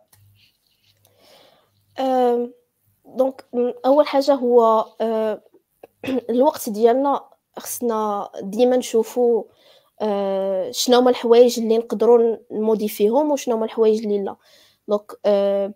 donc 3.05 3.45
أول 3.87 4.07
حاجة 4.07 4.35
هو 4.35 4.85
الوقت 6.31 6.69
ديالنا 6.71 7.25
خصنا 7.59 8.29
ديما 8.43 8.77
نشوفو 8.77 9.45
شنو 10.71 10.99
هما 10.99 11.11
الحوايج 11.11 11.61
اللي 11.61 11.79
نقدروا 11.79 12.37
نموديفيهم 12.53 13.31
وشنو 13.31 13.55
هما 13.57 13.65
الحوايج 13.65 14.03
اللي 14.03 14.25
لا. 14.25 14.37
donc 14.89 15.13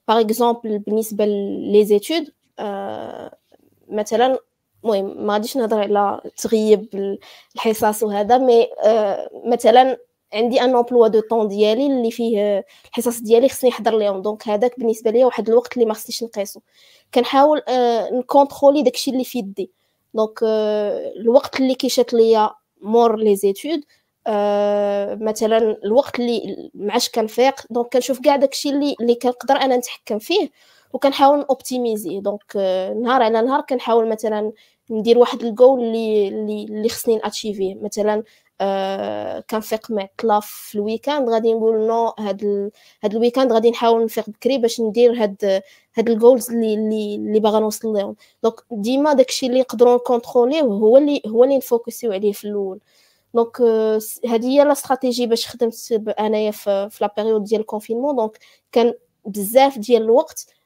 par 0.09 0.21
exemple 0.21 0.79
بالنسبة 0.79 1.25
les 1.25 1.85
études 1.85 2.33
مثلا 3.89 4.39
المهم 4.85 5.27
ما 5.27 5.33
غاديش 5.33 5.57
نهضر 5.57 5.79
على 5.81 6.21
تغيب 6.37 6.89
الحصص 7.57 8.03
وهذا 8.03 8.39
mais 8.39 8.69
مثلا 9.47 9.99
عندي 10.35 10.61
un 10.61 10.77
emploi 10.77 11.09
du 11.09 11.21
temps 11.21 11.49
ديالي 11.49 11.87
اللي 11.87 12.11
فيه 12.11 12.65
الحصص 12.89 13.21
ديالي 13.21 13.49
خصني 13.49 13.71
نحضر 13.71 13.99
ليهم. 13.99 14.23
donc 14.23 14.49
هذاك 14.49 14.79
بالنسبة 14.79 15.11
ليا 15.11 15.27
واحد 15.27 15.49
الوقت 15.49 15.75
اللي 15.75 15.87
ما 15.87 15.95
خصنيش 15.95 16.23
نقيسو. 16.25 16.61
كنحاول 17.15 17.63
نكونترولي 18.13 18.83
داكشي 18.83 19.11
اللي 19.11 19.25
في 19.25 19.39
يدي. 19.39 19.71
donc 20.15 20.39
الوقت 21.17 21.61
اللي 21.61 21.75
كيشات 21.75 22.15
ليا 22.15 22.51
مور 22.81 23.17
les 23.17 23.37
études 23.37 23.81
مثلا 25.21 25.59
الوقت 25.85 26.21
اللي 26.21 26.71
معاش 26.75 27.09
كنفيق. 27.09 27.61
donc 27.71 27.93
كنشوف 27.93 28.21
كاع 28.21 28.37
داكشي 28.37 28.71
اللي 28.71 28.97
اللي 29.01 29.15
كنقدر 29.15 29.55
أنا 29.57 29.77
نتحكم 29.77 30.19
فيه. 30.19 30.51
وكنحاول 30.93 31.41
اوبتيميزي 31.43 32.21
donc 32.21 32.57
نهار 33.03 33.23
على 33.23 33.43
نهار 33.43 33.61
كنحاول 33.61 34.09
مثلا 34.09 34.53
ندير 34.91 35.19
واحد 35.19 35.43
الجول 35.43 35.81
اللي 35.85 36.29
اللي, 36.29 36.89
خصني 36.89 37.17
نأتشيفيه. 37.17 37.75
مثلا 37.75 38.23
آه 38.61 39.41
كنفيق 39.51 39.91
معطله 39.91 40.41
في 40.41 40.75
ال 40.75 40.81
weekend. 40.81 41.29
غادي 41.31 41.55
نقول 41.55 41.87
non 41.87 42.15
هاد 42.19 42.43
ال... 42.45 42.71
هاد 43.05 43.13
ال 43.15 43.20
weekend 43.20 43.53
غادي 43.53 43.71
نحاول 43.71 44.05
نفيق 44.05 44.31
بكري 44.31 44.59
باش 44.59 44.81
ندير 44.81 45.23
هاد 45.23 45.63
هاد 45.95 46.09
ال 46.11 46.18
goals 46.18 46.51
اللي 46.51 46.75
اللي, 46.75 47.15
اللي 47.15 47.41
باغا 47.41 47.61
نوصل 47.61 47.89
لهم 47.93 48.17
donc 48.43 48.55
ديما 48.73 49.13
داكشي 49.13 49.47
اللي 49.47 49.61
نقدروا 49.61 49.95
نكونتروليه 49.97 50.61
هو 50.63 50.97
اللي 50.97 51.23
هو 51.27 51.45
اللي 51.45 51.57
نفوكسيو 51.57 52.13
عليه 52.13 52.33
في 52.33 52.45
الأول. 52.45 52.81
donc 53.35 53.61
هذه 54.29 54.47
هي 54.47 54.65
la 54.65 54.73
stratégie 54.73 55.27
باش 55.27 55.47
خدمت 55.49 55.93
أنايا 56.21 56.51
في, 56.51 56.89
في 56.91 57.05
la 57.05 57.15
période 57.17 57.45
ديال 57.45 57.61
ال 57.61 57.66
confinement 57.66 58.17
donc 58.17 58.39
كان 58.73 58.95
بزاف 59.25 59.79
ديال 59.79 60.03
الوقت 60.03 60.47
آه 60.47 60.60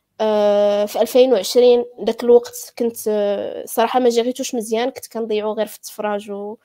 في 0.87 0.99
2020 1.01 1.85
داك 1.99 2.25
الوقت 2.25 2.75
كنت 2.79 2.97
صراحة 3.67 4.01
ما 4.01 4.09
جريتوش 4.09 4.55
مزيان 4.55 4.91
كنت 4.91 5.07
كنضيعو 5.07 5.53
غير 5.53 5.67
في 5.67 5.77
التفراج 5.77 6.31
و 6.31 6.57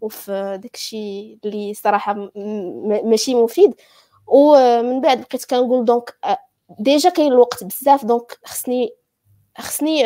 وفي 0.00 0.58
داكشي 0.62 1.38
اللي 1.44 1.74
صراحة 1.74 2.30
ماشي 3.04 3.34
مفيد. 3.34 3.74
ومن 4.26 5.00
بعد 5.00 5.20
بقيت 5.20 5.44
كنقول 5.44 5.84
donc 5.84 6.16
déjà 6.78 7.10
كاين 7.10 7.32
الوقت 7.32 7.64
بزاف 7.64 8.04
donc 8.04 8.38
خصني 8.44 8.94
خصني 9.58 10.02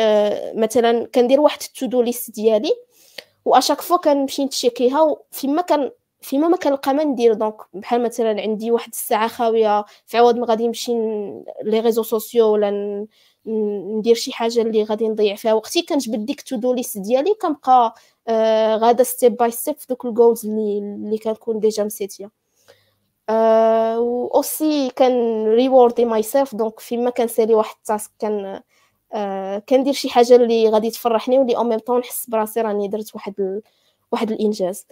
مثلا 0.55 1.07
كندير 1.15 1.41
واحد 1.41 1.59
ال 1.61 1.68
to-do 1.68 2.01
list 2.01 2.31
ديالي 2.31 2.71
و 3.45 3.50
à 3.50 3.54
chaque 3.54 3.81
fois 3.81 3.97
كنمشي 3.97 4.45
نتشيكيها 4.45 5.01
وفيما 5.01 5.61
كان 5.61 5.91
فيما 6.21 6.47
ما 6.47 6.57
كنلقى 6.57 6.93
ما 6.93 7.03
ندير 7.03 7.33
donc 7.33 7.55
بحال 7.73 8.03
مثلا 8.03 8.41
عندي 8.41 8.71
واحد 8.71 8.89
الساعة 8.91 9.27
خاوية 9.27 9.85
في 10.05 10.17
عوض 10.17 10.35
ما 10.37 10.45
غادي 10.45 10.67
نمشي 10.67 10.91
les 11.63 11.79
réseaux 11.79 12.03
sociaux 12.03 12.45
ولا 12.53 13.07
ندير 13.45 14.15
شي 14.15 14.31
حاجة 14.33 14.61
اللي 14.61 14.83
غادي 14.83 15.09
نضيع 15.09 15.35
فيها 15.35 15.53
وقتي. 15.53 15.81
كنجبد 15.81 16.25
ديك 16.25 16.41
to-do 16.41 16.73
list 16.73 16.97
ديالي 16.97 17.33
كنبقى 17.41 17.93
آه 18.27 18.75
غادا 18.75 19.03
step 19.03 19.35
by 19.37 19.51
step 19.51 19.77
في 19.77 19.87
دوك 19.89 20.05
ال 20.05 20.12
goals 20.12 20.45
اللي 20.45 20.77
اللي 20.77 21.17
كنكون 21.17 21.59
déjà 21.59 21.83
مسيتيه 21.83 22.31
آه 23.29 24.29
aussi 24.35 24.89
كانريوردي 24.89 26.05
myself 26.05 26.55
donc 26.55 26.79
فيما 26.79 27.09
كنسالي 27.09 27.55
واحد 27.55 27.75
ال 27.77 27.84
task 27.84 28.11
كان 28.19 28.61
آه 29.13 29.59
كندير 29.69 29.93
شي 29.93 30.09
حاجة 30.09 30.35
اللي 30.35 30.69
غادي 30.69 30.89
تفرحني 30.91 31.39
واللي 31.39 31.57
أو 31.57 31.63
ميم 31.63 31.79
طون 31.79 31.99
نحس 31.99 32.29
براسي 32.29 32.61
راني 32.61 32.87
درت 32.87 33.15
واحد 33.15 33.33
ال... 33.39 33.61
واحد 34.11 34.31
الإنجاز. 34.31 34.85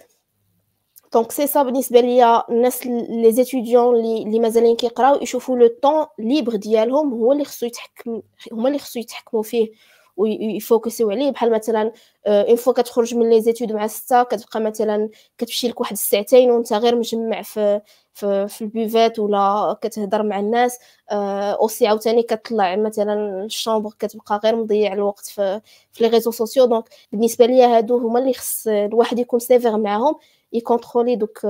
donc 1.12 1.32
c'est 1.32 1.46
ça 1.46 1.62
بالنسبة 1.62 2.00
ليا 2.00 2.50
الناس 2.50 2.86
les 2.86 3.32
étudiants 3.32 3.94
اللي 3.96 4.22
اللي 4.22 4.38
مازالين 4.40 4.76
كيقراو 4.76 5.22
يشوفوا 5.22 5.56
le 5.58 5.66
temps 5.82 6.06
libre 6.18 6.56
ديالهم 6.56 7.12
هو 7.14 7.32
اللي 7.32 7.44
خصو 7.44 7.66
يتحكم 7.66 8.22
هما 8.52 8.68
اللي 8.68 8.78
خصو 8.78 9.00
يتحكموا 9.00 9.42
فيه 9.42 9.70
ويفوكسيو 10.16 11.10
عليه 11.10 11.30
بحال 11.30 11.52
مثلا 11.52 11.92
une 12.26 12.56
fois 12.56 12.72
كتخرج 12.72 13.14
من 13.14 13.30
les 13.30 13.40
études 13.40 13.72
مع 13.72 13.86
ستة 13.86 14.22
كتبقى 14.22 14.60
مثلا 14.60 15.08
كتمشي 15.38 15.68
لك 15.68 15.80
واحد 15.80 15.92
الساعتين 15.92 16.50
وانت 16.50 16.72
غير 16.72 16.96
مجمع 16.96 17.42
في 17.42 17.80
في, 18.14 18.48
في 18.48 18.62
ال 18.62 18.69
buvette 18.69 19.18
ولا 19.18 19.76
كتهضر 19.82 20.22
مع 20.22 20.38
الناس 20.40 20.78
aussi 21.10 21.86
عاوتاني 21.86 22.22
كتطلع 22.22 22.76
مثلا 22.76 23.44
ال 23.44 23.50
chambre 23.50 23.90
كتبقى 23.98 24.40
غير 24.44 24.56
مضيع 24.56 24.92
الوقت 24.92 25.26
في 25.26 25.60
في 25.92 26.04
les 26.04 26.10
réseaux 26.10 26.30
sociaux 26.30 26.64
donc 26.64 26.84
بالنسبة 27.12 27.46
ليا 27.46 27.66
هادو 27.76 27.98
هما 27.98 28.18
اللي 28.18 28.32
خص 28.34 28.66
الواحد 28.68 29.18
يكون 29.18 29.38
sévère 29.38 29.78
معاهم 29.78 30.14
يكونترولي 30.52 31.16
دوك 31.16 31.46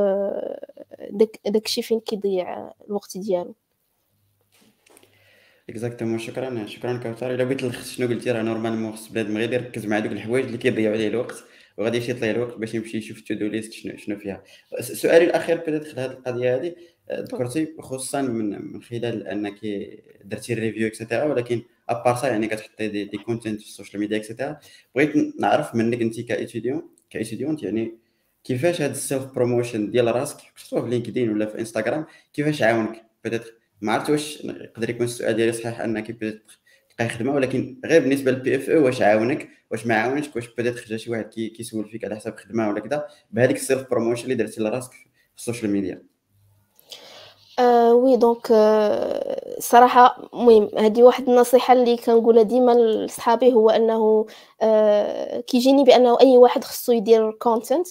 داك 1.11 1.41
داكشي 1.47 1.83
فين 1.83 2.01
كيضيع 2.01 2.73
الوقت 2.89 3.19
ديالو 3.19 3.55
exactement 5.71 6.19
شكرا 6.19 6.67
شكرا 6.67 6.97
كوثر 6.97 7.35
إلا 7.35 7.45
بغيت 7.45 7.65
نلخص 7.65 7.91
شنو 7.91 8.07
قلتي 8.07 8.31
راه 8.31 8.43
normalement 8.43 8.93
خص 8.93 9.09
بنادم 9.09 9.37
غير 9.37 9.53
يركز 9.53 9.87
مع 9.87 9.99
دوك 9.99 10.13
الحوايج 10.13 10.45
اللي 10.45 10.59
كيضيعوا 10.59 10.95
عليه 10.95 11.09
الوقت 11.09 11.45
وغادي 11.79 11.97
يمشي 11.97 12.11
يطلع 12.11 12.31
الوقت 12.31 12.59
باش 12.59 12.75
يمشي 12.75 12.99
يشوف 12.99 13.21
to-do 13.21 13.47
list 13.47 13.73
شنو 13.73 13.97
شنو 13.97 14.17
فيها. 14.17 14.43
سؤالي 14.81 15.25
الأخير 15.25 15.57
بدات 15.57 15.87
في 15.87 16.01
هذه 16.01 16.11
القضية 16.11 16.57
هذه 16.57 16.75
ذكرتي 17.13 17.75
خصوصا 17.79 18.23
من 18.23 18.73
من 18.73 18.83
خلال 18.83 19.27
أنك 19.27 19.61
درتي 20.25 20.53
ال 20.53 20.57
review 20.57 20.87
et 20.87 20.96
cetera 20.96 21.25
ولكن 21.25 21.63
à 21.89 21.95
part 21.95 22.19
يعني 22.25 22.47
كتحطي 22.47 22.89
des, 22.89 23.05
des 23.05 23.19
content 23.19 23.61
في 23.61 23.67
ال 23.67 23.72
social 23.72 24.01
media 24.01 24.17
et 24.17 24.27
cetera 24.27 24.59
بغيت 24.95 25.41
نعرف 25.41 25.75
منك 25.75 26.03
أنت 26.03 26.21
ك 26.21 26.27
étudiante 26.27 26.89
ك 27.11 27.16
étudiante 27.16 27.63
يعني 27.63 27.95
كيفاش 28.45 28.83
هاد 28.83 28.91
ال 28.91 28.97
self 28.97 29.25
promotion 29.25 29.91
ديال 29.91 30.15
راسك 30.15 30.39
سواء 30.57 30.83
في 30.83 30.91
LinkedIn 30.91 31.31
ولا 31.31 31.47
في 31.47 31.59
إنستغرام 31.59 32.07
كيفاش 32.33 32.63
عاونك 32.63 33.05
بدات 33.25 33.45
ما 33.81 33.93
عرفت 33.93 34.11
واش 34.11 34.45
يقدر 34.45 34.91
يكون 34.91 35.05
السؤال 35.05 35.37
ديالي 35.37 35.53
صحيح 35.53 35.81
أنك 35.81 36.11
بدات 36.11 36.43
تلقاي 36.91 37.09
خدمه 37.09 37.35
ولكن 37.35 37.81
غير 37.85 38.01
بالنسبة 38.01 38.31
لل 38.31 38.57
PFE 38.57 38.85
واش 38.85 39.03
عاونك 39.03 39.49
واش 39.71 39.87
ما 39.87 39.95
عاونش 39.95 40.31
واش 40.37 40.49
بدات 40.59 40.75
خرج 40.77 40.97
شي 40.97 41.11
واحد 41.11 41.25
كيسول 41.25 41.89
فيك 41.89 42.05
على 42.05 42.17
حساب 42.17 42.37
خدمة 42.37 42.69
ولا 42.69 42.81
كذا 42.81 43.07
بهذيك 43.31 43.57
ال 43.57 43.63
self 43.63 43.91
promotion 43.91 44.25
اللي 44.25 44.35
درتي 44.35 44.61
لراسك 44.61 44.93
في 44.93 45.37
ال 45.37 45.41
social 45.41 45.71
media. 45.71 46.03
آه 47.59 47.95
oui 47.95 48.17
donc 48.17 48.53
آه 48.53 49.57
صراحة 49.61 50.31
المهم 50.35 50.71
هذه 50.79 51.03
واحد 51.03 51.29
النصيحة 51.29 51.75
اللي 51.75 51.97
كنقولها 51.97 52.43
ديما 52.43 52.73
لصحابي 52.73 53.53
هو 53.53 53.71
أنه 53.71 54.27
آه 54.63 55.41
كيجيني 55.41 55.85
بأنه 55.85 56.21
أي 56.21 56.37
واحد 56.37 56.65
خصو 56.65 56.93
يدير 56.93 57.33
content 57.33 57.89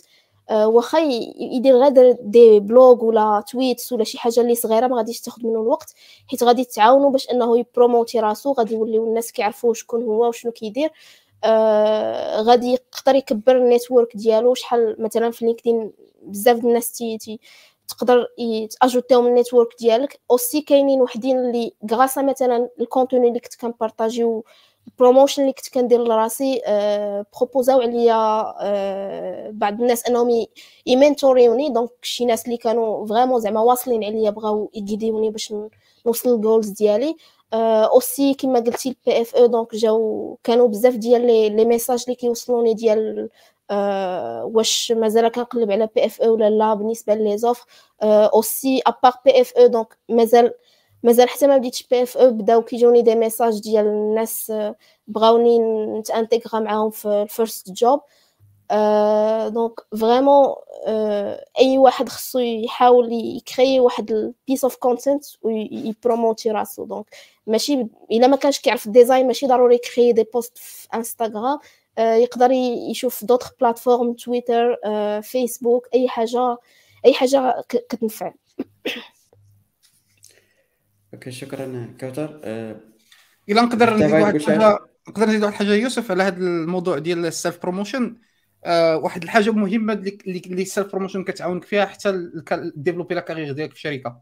واخا 0.52 1.00
يدير 1.40 1.78
غير 1.78 2.12
des 2.22 2.60
blogs 2.60 3.06
ولا 3.06 3.44
tweets 3.52 3.92
ولا 3.94 4.04
شي 4.04 4.18
حاجة 4.18 4.42
اللي 4.42 4.56
صغيرة 4.56 4.88
ما 4.88 4.98
غاديش 4.98 5.22
تاخذ 5.22 5.48
منه 5.48 5.62
الوقت 5.62 5.94
حيت 6.28 6.44
غادي 6.44 6.66
تعاونوا 6.66 7.10
باش 7.12 7.30
انه 7.30 7.60
يبروموتي 7.60 8.20
راسو 8.20 8.54
غادي 8.54 8.74
يوليو 8.76 9.08
الناس 9.08 9.32
كيعرفوا 9.32 9.74
شكون 9.74 10.04
هو 10.04 10.28
وشنو 10.30 10.52
كيدير. 10.52 10.90
آه 11.44 12.42
غادي 12.42 12.68
يقدر 12.74 13.16
يكبر 13.16 13.58
ال 13.58 13.65
network 13.65 14.18
ديالو 14.18 14.54
شحال 14.54 14.96
مثلا 15.00 15.32
في 15.32 15.46
LinkedIn 15.46 15.92
بزاف 16.24 16.58
الناس 16.58 16.92
تي 16.92 17.18
تي 17.18 17.40
تقدر 17.88 18.28
تاجوتيهم 18.82 19.28
ال 19.28 19.33
network 19.33 19.70
ديالك. 19.80 20.20
aussi 20.32 20.62
كاينين 20.62 21.02
وحدين 21.02 21.40
اللي 21.40 21.74
grâce 21.92 22.17
à 22.17 22.22
مثلا 22.22 22.70
ال 22.82 22.88
contenu 22.88 23.28
اللي 23.28 23.40
كنت 23.40 23.56
كنبارطاجيو 23.56 24.46
ال 24.90 24.95
promotion 24.95 25.42
اللي 25.42 25.54
كنت 25.54 25.70
كندير 25.74 26.04
لراسي 26.04 26.62
بروبوزاو 27.38 27.82
عليا 27.82 28.54
أه 28.62 29.50
بعض 29.54 29.82
الناس 29.82 30.06
أنهم 30.06 30.46
يمنتوريوني 30.86 31.70
donc 31.70 31.90
شي 32.02 32.26
ناس 32.26 32.46
اللي 32.46 32.58
كانوا 32.58 33.06
vraiment 33.08 33.40
زعما 33.40 33.62
واصلين 33.62 34.04
عليا 34.04 34.30
بغاو 34.30 34.72
يغيديوني 34.74 35.30
باش 35.30 35.54
نوصل 36.06 36.36
ال 36.36 36.41
goals 36.41 36.70
ديالي. 36.70 37.16
aussi 37.54 38.34
كما 38.34 38.60
قلتي 38.60 38.90
ال 38.90 39.22
PFE 39.22 39.36
donc 39.36 39.76
جاو 39.76 40.38
كانوا 40.44 40.68
بزاف 40.68 40.96
ديال 40.96 41.28
les 41.56 41.66
messages 41.66 42.04
اللي 42.04 42.16
كيوصلوني 42.16 42.74
ديال 42.74 43.30
أه 43.72 44.46
واش 44.54 44.92
مازال 44.92 45.28
كنقلب 45.28 45.72
على 45.72 45.90
PFE 45.96 46.34
ولا 46.34 46.50
لا 46.50 46.74
بالنسبة 46.74 47.14
les 47.14 47.38
offres 47.38 47.66
aussi 48.04 48.82
à 48.88 48.93
part 48.93 49.14
PFE 49.26 49.54
donc 49.54 49.98
مازال 50.10 50.54
مازال 51.04 51.30
حتى 51.30 51.48
ما 51.48 51.58
بديتش 51.58 51.84
PFE 51.88 52.32
بداو 52.32 52.62
كيجوني 52.62 53.02
des 53.02 53.16
messages 53.16 53.60
ديال 53.62 53.86
الناس 53.86 54.54
بغاوني 55.08 55.60
نتانتيغرا 56.00 56.60
معاهم 56.60 56.90
في 56.90 57.08
ال 57.08 57.18
first 57.18 57.72
job 57.72 58.02
donc 59.54 59.80
vraiment 60.00 60.56
أي 61.60 61.78
واحد 61.78 62.10
خصو 62.10 62.40
يحاول 62.40 63.14
يكري 63.14 63.80
واحد 63.80 64.12
ال 64.12 64.20
piece 64.20 64.64
of 64.64 64.76
content 64.76 65.26
ويبروموتي 65.42 66.52
راسو. 66.52 66.86
donc 66.86 67.06
ماشي 67.48 67.88
إلا 68.12 68.28
ما 68.28 68.36
كانش 68.36 68.60
كيعرف 68.60 68.86
ال 68.88 68.93
design 68.93 69.28
ماشي 69.28 69.48
ضروري 69.48 69.76
يكري 69.76 70.14
des 70.14 70.24
posts 70.34 70.58
في 70.58 70.88
انستغرام 70.94 71.60
يقدر 72.00 72.52
يشوف 72.52 73.24
d'autres 73.26 73.52
plateformes 73.62 74.14
Twitter 74.14 74.78
Facebook 75.22 75.88
أي 75.94 76.08
حاجة 76.10 76.58
أي 77.06 77.14
حاجة 77.14 77.64
كتنفع. 77.70 78.34
okay 81.14 81.32
شكرا 81.32 81.96
كوثر 82.00 82.42
الا 83.50 83.62
نقدر 83.62 83.94
نزيد 83.94 84.12
واحد 84.12 84.36
الحاجة 84.36 84.80
نقدر 85.10 85.26
نزيد 85.26 85.44
واحد 85.44 85.54
الحاجة 85.54 85.74
يوسف 85.74 86.12
على 86.12 86.24
هذا 86.24 86.38
الموضوع 86.38 86.98
ديال 86.98 87.26
ال 87.26 87.33
self 87.33 87.62
promotion 87.62 88.18
آه 88.66 88.98
واحد 88.98 89.24
الحاجة 89.24 89.52
مهمة 89.52 89.94
اللي 89.94 90.18
اللي 90.26 90.62
ال 90.62 90.68
self 90.68 90.92
promotion 90.92 91.24
كتعاونك 91.24 91.64
فيها 91.64 91.86
حتى 91.86 92.30
تديفلوبي 92.76 93.16
la 93.16 93.22
carrière 93.22 93.52
ديالك 93.52 93.70
في 93.70 93.76
الشركة 93.76 94.22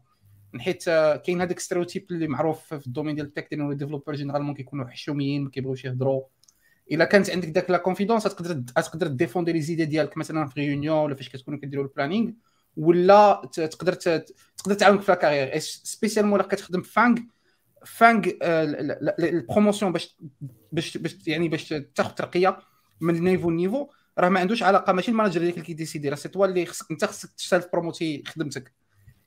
حيت 0.58 0.88
آه 0.88 1.16
كاين 1.16 1.40
هذاك 1.40 1.58
stéréotype 1.58 2.06
اللي 2.10 2.28
معروف 2.28 2.74
في 2.74 2.86
ال 2.86 2.89
domaine 2.89 3.14
ديال 3.14 3.26
ال 3.26 3.30
tech 3.30 3.48
ديال 3.54 3.76
développeur 3.76 4.14
généralement 4.14 4.54
كيكونوا 4.54 4.86
حشوميين 4.86 5.44
ما 5.44 5.50
كيبغيوش 5.50 5.84
يهضروا. 5.84 6.22
إلا 6.92 7.04
كانت 7.04 7.30
عندك 7.30 7.48
داك 7.48 7.70
la 7.70 7.78
confidence 7.78 8.24
تقدر 8.24 8.62
تقدر 8.76 9.06
تديفوندي 9.06 9.52
les 9.52 9.60
idées 9.60 9.84
ديالك 9.84 10.16
مثلا 10.16 10.46
في 10.46 10.60
réunion 10.60 10.98
ولا 10.98 11.14
فاش 11.14 11.28
كتكونوا 11.28 11.60
كديروا 11.60 11.84
ال 11.84 11.89
planning 11.89 12.30
ولا 12.78 13.50
تقدر 13.52 13.92
تقدر 14.56 14.74
تعاونك 14.74 15.00
في 15.00 15.12
la 15.12 15.18
carrière. 15.18 15.58
spécialement 15.58 16.40
الا 16.40 16.48
كتخدم 16.48 16.82
في 16.82 16.92
FAANG 16.92 17.18
FAANG 17.86 18.30
ال 18.42 18.57
promotion 18.57 19.92
باش 19.92 20.16
باش 20.72 20.96
باش 20.96 21.16
يعني 21.26 21.48
باش 21.48 21.68
تاخذ 21.94 22.10
ترقية 22.10 22.58
من 23.00 23.24
niveau 23.24 23.50
ل 23.50 23.55
niveau. 23.55 23.88
راه 24.18 24.28
ما 24.28 24.40
عندوش 24.40 24.62
علاقة. 24.62 24.92
ماشي 24.92 25.10
ال 25.10 25.14
manager 25.14 25.40
اللي 25.40 25.52
كيديسيدي. 25.52 26.08
راه 26.08 26.16
c'est 26.16 26.28
toi 26.28 26.46
اللي 26.46 26.66
خصك 26.66 26.90
انت 26.90 27.04
خصك 27.04 27.30
ت 27.30 27.37
self 27.37 27.66
بروموتي 27.72 28.22
خدمتك. 28.26 28.72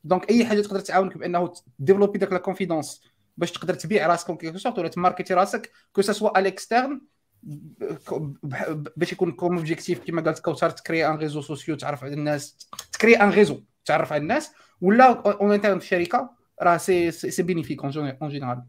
donc 0.03 0.29
أي 0.29 0.45
حاجة 0.45 0.61
تقدر 0.61 0.79
تعاونك 0.79 1.17
بأنه 1.17 1.53
تديفلوبي 1.79 2.19
داك 2.19 2.33
la 2.33 2.37
confidence 2.37 3.01
باش 3.37 3.51
تقدر 3.51 3.73
تبيع 3.73 4.07
راسك 4.07 4.37
quelque 4.37 4.57
sorte 4.57 4.79
ولا 4.79 4.87
تماركتي 4.87 5.33
راسك 5.33 5.71
que 5.93 6.01
ce 6.01 6.12
soit 6.12 6.32
à 6.32 6.37
l'externe 6.37 7.01
باش 8.97 9.11
يكون 9.11 9.31
comme 9.31 9.57
objectif 9.57 9.99
كما 9.99 10.21
قالت 10.21 10.39
كوثر 10.39 10.69
تكري 10.69 11.07
un 11.07 11.15
réseau 11.15 11.41
social 11.41 11.75
تعرف 11.75 12.03
على 12.03 12.13
الناس 12.13 12.69
تكري 12.91 13.15
un 13.15 13.29
réseau 13.29 13.63
تعرف 13.85 14.13
على 14.13 14.21
الناس 14.21 14.51
ولا 14.81 15.31
en 15.41 15.53
interne 15.53 15.79
في 15.79 15.85
الشركة 15.85 16.29
راه 16.61 16.77
c'est 16.77 17.11
c'est 17.11 17.43
bénéfique 17.43 17.83
en 17.83 18.29
général 18.29 18.63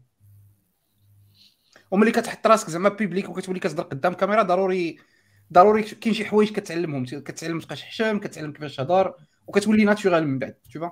وملي 1.91 2.11
كتحط 2.11 2.47
راسك 2.47 2.69
زعما 2.69 2.89
public 2.89 3.29
وكتولي 3.29 3.59
كتهضر 3.59 3.83
قدام 3.83 4.13
كاميرا 4.13 4.43
ضروري 4.43 4.99
ضروري 5.53 5.83
كاين 5.83 6.15
شي 6.15 6.25
حوايج 6.25 6.51
كتعلمهم 6.51 7.05
كتعلم 7.05 7.59
تبقاش 7.59 7.83
حشام 7.83 8.19
كتعلم 8.19 8.51
كيفاش 8.51 8.75
تهضر 8.75 9.13
وكتولي 9.47 9.85
naturel 9.85 10.27
من 10.27 10.39
بعد 10.39 10.53
تشوفا 10.53 10.91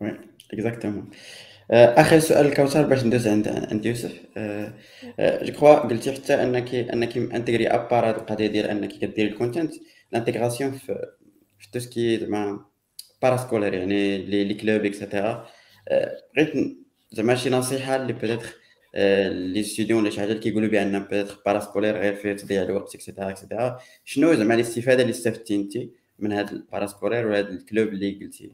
oui 0.00 0.20
exactement 0.52 1.10
آخر 1.70 2.18
سؤال 2.18 2.54
كوثر 2.54 2.82
باش 2.82 3.04
ندوز 3.04 3.28
عند 3.28 3.48
عند 3.48 3.86
يوسف. 3.86 4.12
je 5.18 5.52
crois 5.52 5.74
قلتي 5.74 6.12
حتى 6.12 6.34
أنك 6.34 6.74
أنك 6.74 7.16
intégrer 7.16 7.66
à 7.68 7.76
part 7.76 8.08
هاد 8.08 8.14
القضية 8.14 8.46
ديال 8.46 8.66
أنك 8.66 8.92
كدير 8.92 9.26
ال 9.26 9.32
content 9.32 9.74
ال 10.12 10.17
intégration 10.17 10.70
في 10.72 11.06
في 11.58 11.70
tout 11.72 11.78
ce 11.78 11.94
qui 11.94 12.18
زعما 12.18 12.64
parascolaire 13.22 13.74
يعني 13.74 14.18
les 14.18 14.44
les 14.44 14.54
clubs 14.54 14.84
et 14.84 15.00
cetera 15.00 15.48
بغيت 16.36 16.78
زعما 17.12 17.34
شي 17.34 17.50
نصيحة 17.50 17.96
اللي 17.96 18.12
peut-être 18.12 18.46
les 19.28 19.62
étudiants 19.62 20.02
ولا 20.02 20.10
شي 20.10 20.20
حاجة 20.20 20.30
اللي 20.30 20.40
كيقولوا 20.40 20.68
بأن 20.68 20.98
peut-être 20.98 21.42
parascolaire 21.46 21.96
غير 21.96 22.14
فيه 22.14 22.32
تضييع 22.32 22.62
الوقت 22.62 22.94
et 22.94 23.03
cetera 23.03 23.30
et 23.30 23.42
cetera 23.42 23.78
شنو 24.04 24.34
زعما 24.34 24.54
الاستفادة 24.54 25.02
اللي 25.02 25.10
استفدتي 25.10 25.56
أنت 25.56 25.72
من 26.18 26.32
هذا 26.32 26.52
ال 26.52 26.58
parascolaire 26.58 27.26
وهذا 27.26 27.48
ال 27.48 27.56
club 27.56 27.88
اللي 27.88 28.18
قلتي؟ 28.22 28.52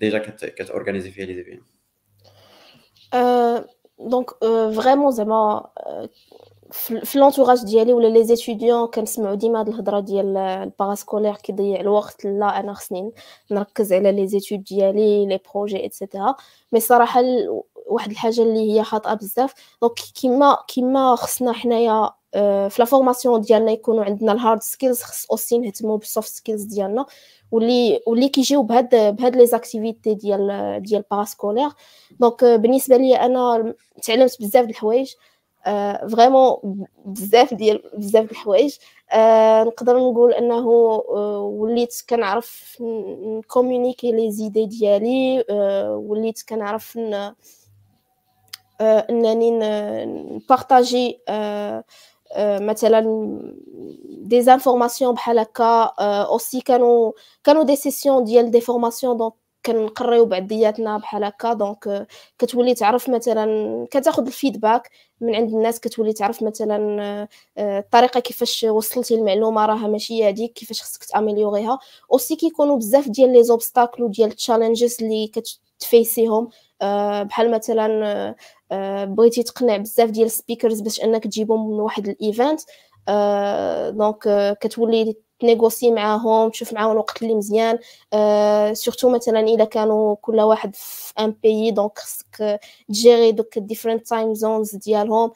déjà 0.00 0.18
كتورغانيزي 0.18 1.10
فيه 1.10 1.24
les 1.24 1.34
événements 1.34 1.77
donc 3.98 4.30
vraiment 4.74 5.10
زعما 5.10 5.66
في 7.04 7.18
l'entourage 7.18 7.64
ديالي 7.64 7.92
ولا 7.92 8.08
les 8.08 8.24
étudiants 8.24 8.86
كنسمعوا 8.86 9.34
ديما 9.34 9.60
هاد 9.60 9.68
الهضره 9.68 10.00
ديال 10.00 10.36
ال 10.36 10.44
parascolaire 10.44 11.34
كيضيع 11.34 11.80
الوقت 11.80 12.24
لا 12.24 12.60
أنا 12.60 12.74
خصني 12.74 13.12
نركز 13.50 13.92
على 13.92 14.12
les 14.12 14.26
études 14.26 14.64
ديالي 14.64 15.26
les 15.26 15.40
projets 15.54 15.82
et 15.82 15.95
cetera 15.95 16.34
mais 16.72 16.80
صراحة 16.80 17.22
واحد 17.86 18.10
الحاجة 18.10 18.42
اللي 18.42 18.72
هي 18.72 18.84
خاطئة 18.84 19.14
بزاف. 19.14 19.54
donc 19.82 19.94
كيما 19.94 20.58
كيما 20.68 21.16
خصنا 21.16 21.52
حنايا 21.52 22.10
في 22.68 22.74
la 22.78 22.84
formation 22.84 23.40
ديالنا 23.40 23.72
يكونوا 23.72 24.04
عندنا 24.04 24.32
ال 24.32 24.38
hard 24.38 24.62
skills 24.62 25.02
خص 25.02 25.26
aussi 25.30 25.58
نهتموا 25.58 25.96
بال 25.96 26.07
soft 26.07 26.28
skills 26.32 26.62
ديالنا. 26.62 27.06
واللي 27.52 28.00
واللي 28.06 28.28
كيجيو 28.28 28.62
بهاد 28.62 29.16
بهاد 29.16 29.36
les 29.36 29.46
activités 29.46 30.14
ديال 30.14 30.82
ديال 30.82 31.04
parascolaire 31.10 31.68
donc 32.20 32.44
بالنسبة 32.44 32.96
لي 32.96 33.16
أنا 33.16 33.74
تعلمت 34.02 34.36
بزاف 34.40 34.64
د 34.64 34.68
الحوايج. 34.68 35.14
vraiment 36.12 36.86
بزاف 37.04 37.54
ديال 37.54 37.82
بزاف 37.94 38.24
د 38.24 38.30
الحوايج. 38.30 38.76
نقدر 39.66 39.96
نقول 39.96 40.32
أنه 40.32 40.66
وليت 41.38 42.04
كنعرف 42.08 42.76
نـ 42.80 42.91
communiquer 42.91 44.12
les 44.12 44.30
idées 44.30 44.66
ديالي. 44.66 45.44
وليت 45.90 46.42
كنعرف 46.48 46.98
أنني 48.80 49.50
نـ 50.06 50.19
partager 50.19 51.20
مثلا 52.38 53.00
des 54.22 54.42
informations 54.42 55.14
بحال 55.14 55.38
هكا 55.38 55.84
aussi 56.00 56.60
كانوا 56.60 57.12
كانوا 57.44 57.62
des 57.62 57.76
sessions 57.76 58.24
ديال 58.24 58.50
des 58.50 58.60
formations 58.60 59.16
donc 59.16 59.32
كنقريو 59.66 60.24
بعضياتنا 60.26 60.98
بحال 60.98 61.24
هكا 61.24 61.52
donc 61.52 62.06
كتولي 62.38 62.74
تعرف 62.74 63.08
مثلا 63.08 63.86
كتاخذ 63.90 64.26
ال 64.26 64.33
feedback 64.33 64.90
من 65.20 65.34
عند 65.34 65.52
الناس 65.52 65.80
كتولي 65.80 66.12
تعرف 66.12 66.42
مثلا 66.42 67.28
الطريقة 67.58 68.20
كيفاش 68.20 68.64
وصلتي 68.64 69.14
المعلومه 69.14 69.66
راها 69.66 69.86
ماشي 69.88 70.28
هذيك 70.28 70.52
كيفاش 70.52 70.82
خصك 70.82 71.04
ت 71.04 71.11
améliorer 71.11 71.78
ها 72.12 72.16
aussi 72.16 72.36
كيكونوا 72.36 72.76
بزاف 72.76 73.08
ديال 73.08 73.32
les 73.32 73.42
obstacles 73.42 74.02
وديال 74.02 74.30
ال 74.30 74.36
challenges 74.36 74.96
اللي 75.02 75.32
كت 75.78 75.92
faces 75.92 76.27
يهم 76.27 76.48
بحال 77.24 77.50
مثلا 77.50 78.34
بغيتي 79.04 79.42
تقنع 79.42 79.76
بزاف 79.76 80.10
ديال 80.10 80.26
ال 80.26 80.32
speakers 80.32 80.80
باش 80.80 81.00
انك 81.04 81.24
تجيبهم 81.24 81.70
من 81.70 81.80
واحد 81.80 82.08
ال 82.08 82.17
event 82.17 82.60
donc 83.98 84.56
كتولي 84.60 85.16
ت 85.40 85.46
négocier 85.46 85.90
معاهم 85.90 86.50
تشوف 86.50 86.72
معاهم 86.72 86.92
الوقت 86.92 87.22
اللي 87.22 87.34
مزيان. 87.34 87.78
آه 88.12 88.72
surtout 88.72 89.10
مثلا 89.10 89.40
إلا 89.40 89.64
كانوا 89.64 90.16
كل 90.20 90.40
واحد 90.40 90.76
في 90.76 91.12
un 91.18 91.30
pays 91.42 91.70
donc 91.70 91.98
خصك 91.98 92.60
ت 92.88 92.95
gérer 92.95 93.32
دوك 93.32 93.58
different 93.58 94.06
time 94.08 94.34
zones 94.34 94.76
ديالهم. 94.76 95.30
آه 95.30 95.32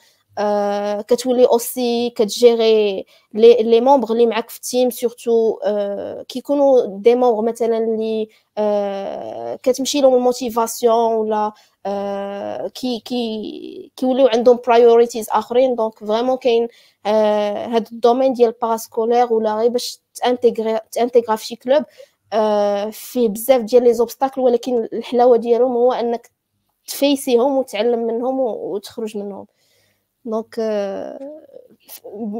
كتولي 1.08 1.46
اوسي 1.46 2.10
كتجيري 2.10 3.06
لي 3.34 3.54
لي 3.62 3.78
اللي 4.10 4.26
معاك 4.26 4.50
في 4.50 4.56
ال 4.56 4.63
team 4.63 4.90
surtout 4.90 5.58
آه 5.64 6.22
كيكونوا 6.22 6.86
دي 6.86 7.14
مونبغ 7.14 7.42
مثلا 7.42 7.78
اللي 7.78 8.28
آه 8.58 9.56
كتمشي 9.62 10.00
لهم 10.00 10.14
ال 10.14 10.23
motivation 10.23 11.14
ولا 11.14 11.52
آه 11.86 12.68
كي 12.68 13.00
كي 13.00 13.92
كيوليو 13.96 14.26
عندهم 14.28 14.58
priorities 14.66 15.26
اخرين 15.30 15.74
donc 15.74 15.98
vraiment 15.98 16.36
كاين 16.36 16.68
آه 17.06 17.66
هاد 17.66 17.88
ال 17.92 17.97
domaine 17.97 18.32
ديال 18.32 18.52
parascolaire 18.62 19.32
ولا 19.32 19.56
غير 19.56 19.70
باش 19.70 20.00
ت 20.14 20.21
intégrer 20.21 20.78
ت 20.92 20.97
intégrer 20.97 21.36
في 21.36 21.46
شي 21.46 21.56
club 21.56 21.84
آه 22.32 22.90
فيه 22.90 23.28
بزاف 23.28 23.62
ديال 23.62 23.84
les 23.84 23.94
obstacles 23.94 24.40
ولكن 24.40 24.88
الحلاوه 24.92 25.36
ديالهم 25.36 25.72
هو 25.72 25.92
انك 25.92 26.30
ت 26.86 26.94
faces 26.94 27.33
يهم 27.33 27.56
وتعلم 27.58 28.06
منهم 28.06 28.40
وتخرج 28.40 29.16
منهم 29.16 29.46
donc 30.24 30.60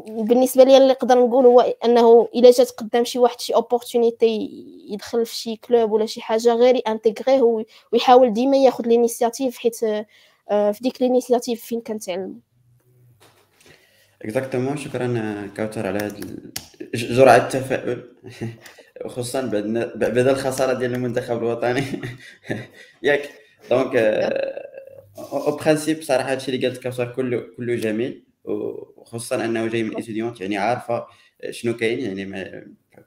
بالنسبة 0.09 0.65
لي 0.65 0.77
اللي 0.77 0.89
نقدر 0.89 1.19
نقول 1.19 1.47
هو 1.47 1.61
أنه 1.85 2.29
إلا 2.35 2.51
جات 2.51 2.71
قدام 2.71 3.05
شي 3.05 3.19
واحد 3.19 3.41
شي 3.41 3.55
opportunity 3.55 4.51
يدخل 4.89 5.27
في 5.27 5.35
شي 5.37 5.57
club 5.57 5.93
ولا 5.93 6.07
شي 6.07 6.21
حاجة 6.21 6.55
غير 6.55 6.83
intégrer 6.89 7.49
يه 7.49 7.65
ويحاول 7.93 8.33
ديما 8.33 8.57
ياخذ 8.57 8.87
l'initiative 8.87 9.59
حيت 9.59 9.85
آه، 10.51 10.73
في 10.73 10.79
ديك 10.81 11.03
l'initiative 11.03 11.65
فين 11.65 11.81
كنتعلم 11.81 12.41
exactement 14.23 14.77
شكرا 14.77 15.51
كوثر 15.57 15.87
على 15.87 15.99
هذه 15.99 16.21
جرعة 16.95 17.37
التفاؤل 17.37 18.09
خصوصا 19.07 19.41
بعد 19.41 19.93
بعد 19.97 20.19
الخسارة 20.19 20.73
ديال 20.73 20.95
المنتخب 20.95 21.39
الوطني. 21.39 21.85
ياك 23.03 23.31
donc 23.71 23.93
en 25.19 25.57
principe 25.57 26.03
صراحة 26.03 26.31
هادشي 26.33 26.55
اللي 26.55 26.67
قالت 26.67 26.83
كوثر 26.83 27.13
كله 27.13 27.41
كله 27.57 27.75
جميل. 27.75 28.25
وخصوصا 28.45 29.45
أنه 29.45 29.67
جاي 29.67 29.83
من 29.83 29.97
étudiante 29.97 30.41
يعني 30.41 30.57
عارفة 30.59 31.07
شنو 31.51 31.77
كاين 31.77 32.01
يعني 32.01 32.25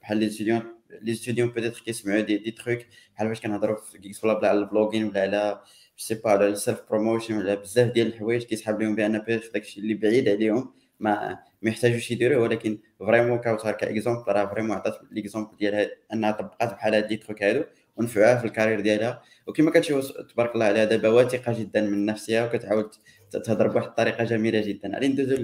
بحال 0.02 0.18
les 0.17 0.30
étudiants 0.30 0.62
les 1.02 1.13
étudiants 1.15 1.50
peut-être 1.50 1.80
كيسمعوا 1.86 2.22
des 2.21 2.38
des 2.38 2.52
trucs 2.52 2.80
بحال 3.15 3.28
فاش 3.28 3.41
كنهضروا 3.41 3.76
في 3.82 3.98
كيكس 3.98 4.22
بلا 4.26 4.50
على 4.50 4.60
البلوغين 4.60 5.04
ولا 5.06 5.22
على 5.22 5.62
سي 5.98 6.15
با 6.15 6.30
على 6.30 6.48
السيلف 6.48 6.82
بروموشن 6.89 7.38
ولا 7.38 7.56
بزاف 7.56 7.91
ديال 7.91 8.08
الحوايج 8.08 8.44
كيسحاب 8.44 8.82
لهم 8.82 8.96
بأن 8.96 9.20
بيتيتر 9.20 9.52
داكشي 9.54 9.80
اللي 9.80 9.94
بعيد 9.94 10.30
عليهم 10.30 10.74
ما 11.00 11.39
ما 11.62 11.70
يحتاجوش 11.70 12.12
يديروه. 12.12 12.44
ولكن 12.44 12.78
فريمون 13.00 13.38
كاوتر 13.39 13.72
كاكزومبل 13.72 14.32
راه 14.32 14.46
فريمون 14.46 14.72
عطات 14.72 15.00
ليكزومبل 15.12 15.58
ديال 15.58 15.91
أنها 16.13 16.32
طبقات 16.32 16.74
بحال 16.74 16.94
هاد 16.96 17.10
لي 17.12 17.18
تروك 17.18 17.44
هادو. 17.44 17.63
ونفعوها 17.95 18.36
في 18.38 18.45
الكارير 18.45 18.79
ديالها. 18.79 19.21
وكما 19.47 19.71
كتشوف 19.71 20.12
تبارك 20.12 20.55
الله 20.55 20.65
عليها 20.65 20.86
دابا 20.86 21.10
واثقة 21.10 21.60
جدا 21.60 21.81
من 21.81 22.05
نفسها 22.05 22.45
وكتعاود 22.45 22.89
تهضر 23.31 23.67
بواحد 23.67 23.88
الطريقة 23.88 24.23
جميلة 24.23 24.62
جدا. 24.62 24.91
غادي 24.93 25.08
ندوزو 25.08 25.38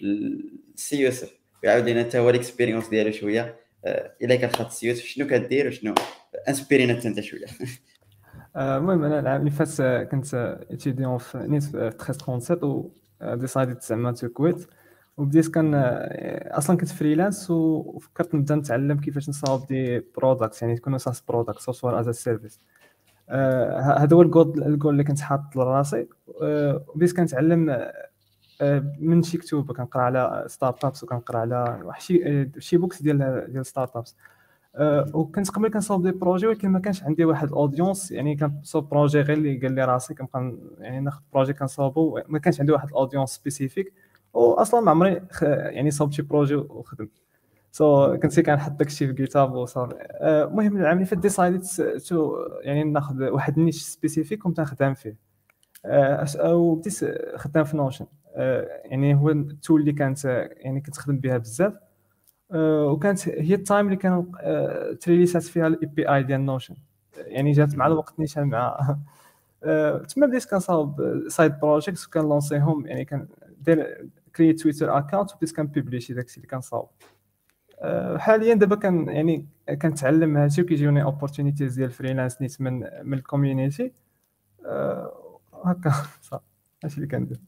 للسي 0.00 1.00
يوسف 1.00 1.32
ويعاود 1.64 1.88
لنا 1.88 2.04
حتى 2.04 2.18
هو 2.18 2.30
الاكسبيريونس 2.30 2.88
ديالو 2.88 3.10
شوية. 3.10 3.56
آه، 3.84 4.12
إلا 4.22 4.36
كتخاط 4.36 4.66
السي 4.66 4.86
يوسف 4.86 5.04
شنو 5.04 5.26
كدير 5.26 5.66
وشنو؟ 5.66 5.94
أنسبيرينا 6.48 6.94
حتى 6.94 7.08
أنت 7.08 7.20
شوية. 7.20 7.46
آه، 8.56 8.78
المهم 8.78 9.04
أنا 9.04 9.20
العام 9.20 9.40
اللي 9.40 9.50
فات 9.50 10.08
كنت 10.10 10.58
اتيديون 10.70 11.18
في 11.18 11.38
نيت 11.38 11.62
في 11.62 11.86
1337 11.86 12.70
و 12.70 12.90
ديسايديت 13.34 13.82
زعما 13.82 14.12
تو 14.12 14.28
كويت 14.28 14.66
وبديت 15.16 15.48
كان 15.48 15.74
أصلا 16.50 16.76
كنت 16.76 16.88
فريلانس 16.88 17.50
وفكرت 17.50 18.34
نبدأ 18.34 18.54
نتعلم 18.54 19.00
كيفاش 19.00 19.28
نصاوب 19.28 19.66
دي 19.66 20.00
برودكت 20.16 20.62
يعني 20.62 20.76
تكونوا 20.76 20.98
ساس 20.98 21.20
برودكت 21.20 21.58
سوفتوير 21.60 22.00
از 22.00 22.10
سيرفيس 22.10 22.60
هذا 23.28 24.16
هو 24.16 24.22
الجول 24.22 24.62
الجول 24.62 24.92
اللي 24.92 25.04
كنت 25.04 25.20
حاط 25.20 25.56
لراسي. 25.56 26.06
آه، 26.42 26.84
وبديت 26.88 27.16
كنتعلم 27.16 27.70
آه، 28.60 28.94
من 29.00 29.22
شي 29.22 29.38
كتب 29.38 29.72
كنقرا 29.72 30.02
على 30.02 30.44
ستارت 30.46 30.84
ابس 30.84 31.04
وكنقرأ 31.04 31.38
على 31.38 31.80
واحد 31.84 32.00
شي 32.00 32.48
شي 32.58 32.76
بوكس 32.76 33.02
ديال 33.02 33.46
ديال 33.52 33.66
ستارت 33.66 33.96
ابس 33.96 34.16
وكنت 35.14 35.50
قبل 35.50 35.68
كنصاوب 35.68 36.02
des 36.06 36.12
projets 36.12 36.46
ولكن 36.46 36.68
ما 36.68 36.78
كانش 36.80 37.02
عندي 37.02 37.24
واحد 37.24 37.48
ال 37.48 37.55
audience 37.55 38.10
يعني 38.10 38.36
كنصاوب 38.36 38.88
projet 38.88 39.20
غير 39.20 39.36
اللي 39.36 39.56
قال 39.58 39.72
لي 39.72 39.84
راسي 39.84 40.14
كنبقى 40.14 40.58
يعني 40.78 41.00
ناخذ 41.00 41.20
projet 41.32 41.52
كنصاوبو 41.52 42.20
ما 42.28 42.38
كانش 42.38 42.60
عندي 42.60 42.72
واحد 42.72 42.88
ال 42.88 42.93
audience 42.93 43.30
specific 43.30 43.92
واصلا 44.36 44.80
ما 44.80 44.90
عمري 44.90 45.22
يعني 45.42 45.90
صوبت 45.90 46.12
شي 46.12 46.22
projet 46.22 46.54
وخدمت. 46.54 47.22
so 47.72 48.14
so, 48.14 48.20
كنت 48.20 48.40
كنحط 48.40 48.72
داكشي 48.72 49.06
في 49.06 49.12
GitHub 49.12 49.54
وصافي. 49.54 49.94
المهم 50.22 50.76
العام 50.76 50.96
اللي 50.96 51.06
فات 51.06 51.18
decided 51.18 51.80
to 51.80 52.36
يعني 52.60 52.84
ناخذ 52.84 53.28
واحد 53.28 53.58
ال 53.58 53.62
niche 53.62 53.82
specific 53.82 54.46
وكنت 54.46 54.60
نخدم 54.60 54.94
فيه. 54.94 55.16
وبديت 56.44 57.04
خدام 57.36 57.64
في 57.64 57.76
Notion 57.76 58.06
يعني 58.84 59.14
هو 59.14 59.30
ال 59.30 59.40
tool 59.40 59.80
اللي 59.80 59.92
كانت 59.92 60.24
يعني 60.56 60.80
كنت 60.80 60.96
خدم 60.96 61.18
بها 61.18 61.38
بزاف. 61.38 61.72
وكانت 62.54 63.28
هي 63.28 63.54
ال 63.54 63.60
time 63.60 63.86
اللي 63.86 63.96
كانوا 63.96 64.24
ت 64.92 64.97
released 64.97 65.37
ات 65.37 65.42
فيها 65.42 65.66
ال 65.66 65.86
API 65.86 66.22
ديال 66.22 66.46
Notion 66.46 66.74
يعني 67.16 67.52
جات 67.52 67.74
مع 67.74 67.86
الوقت 67.86 68.20
نيشان 68.20 68.44
مع 68.44 68.96
تما 70.08 70.26
بديت 70.26 70.50
كنصاوب 70.50 71.24
side 71.28 71.60
projects 71.60 72.06
وكان 72.06 72.22
lancer 72.22 72.65
يهم 72.65 72.86
يعني 72.86 73.04
كان 73.04 73.26
créer 74.36 74.56
ت 74.56 74.60
Twitter 74.60 74.98
account 74.98 75.32
وبديت 75.34 75.56
كن 75.56 75.68
publish 75.68 76.08
ي 76.08 76.14
داكشي 76.14 76.36
اللي 76.36 76.48
كنصاوب. 76.48 76.88
آه، 77.80 78.18
حاليا 78.18 78.54
دابا 78.54 78.76
كان 78.76 79.08
يعني 79.08 79.46
كنتعلم 79.82 80.36
هادشي 80.36 80.62
وكيجيوني 80.62 81.02
opportunities 81.02 81.74
ديال 81.74 81.90
freelance 81.90 82.42
نيت 82.42 82.60
من 82.60 82.80
من 83.02 83.14
ال 83.18 83.25
community 83.25 83.92
آه، 84.66 85.40
هكا 85.64 85.92
صافي. 86.30 86.44
هادشي 86.84 86.96
اللي 86.96 87.08
كندير. 87.08 87.40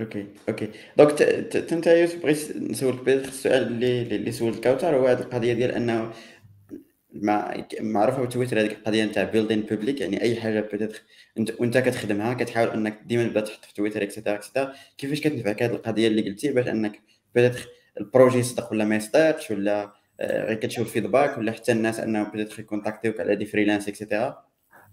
okay 0.00 0.26
okay. 0.48 0.70
donc 0.98 1.22
انت 1.72 1.86
يوسف 1.86 2.22
بغيت 2.22 2.56
نسولك 2.56 3.04
بغيت 3.04 3.24
السؤال 3.28 3.62
اللي 3.62 4.02
اللي 4.02 4.32
سولت 4.32 4.64
كوثر 4.68 4.96
هو 4.96 5.06
هذه 5.06 5.20
القضية 5.20 5.52
ديال 5.52 5.70
أنه 5.70 6.10
مع 7.14 7.64
معروفة 7.80 8.24
بتويتر 8.24 8.60
هذيك 8.60 8.72
القضية 8.72 9.04
نتاع 9.04 9.24
build 9.24 9.50
in 9.50 9.60
public 9.60 10.00
يعني 10.00 10.22
أي 10.22 10.40
حاجة 10.40 10.60
بتدخل 10.60 11.00
أنت 11.38 11.60
وأنت 11.60 11.78
كتخدمها 11.78 12.34
كتحاول 12.34 12.68
إنك 12.68 13.00
ديما 13.06 13.24
تبدا 13.24 13.40
تحط 13.40 13.64
في 13.64 13.74
Twitter 13.74 14.02
et 14.02 14.10
cetera 14.10 14.34
et 14.34 14.44
cetera 14.44 14.72
كيفاش 14.98 15.20
كتنفعك 15.20 15.62
هذه 15.62 15.72
القضية 15.72 16.08
اللي 16.08 16.22
قلتي 16.22 16.52
باش 16.52 16.68
إنك 16.68 17.00
بتدخل 17.34 17.68
ال 18.00 18.05
projet 18.05 18.38
يصدق 18.38 18.72
ولا 18.72 18.84
ما 18.84 18.96
يصدقش 18.96 19.50
ولا 19.50 19.92
آه، 20.20 20.44
غير 20.46 20.54
كتشوف 20.54 20.86
ال 20.86 20.92
feedback 20.92 21.38
ولا 21.38 21.52
حتى 21.52 21.72
الناس 21.72 22.00
انهم 22.00 22.30
peut-être 22.30 22.60
ي 22.60 22.65
contacter 22.65 23.06
يوك 23.06 23.20
على 23.20 23.36
des 23.36 23.46
freelance 23.46 23.88
et 23.88 24.02
cetera 24.02 24.44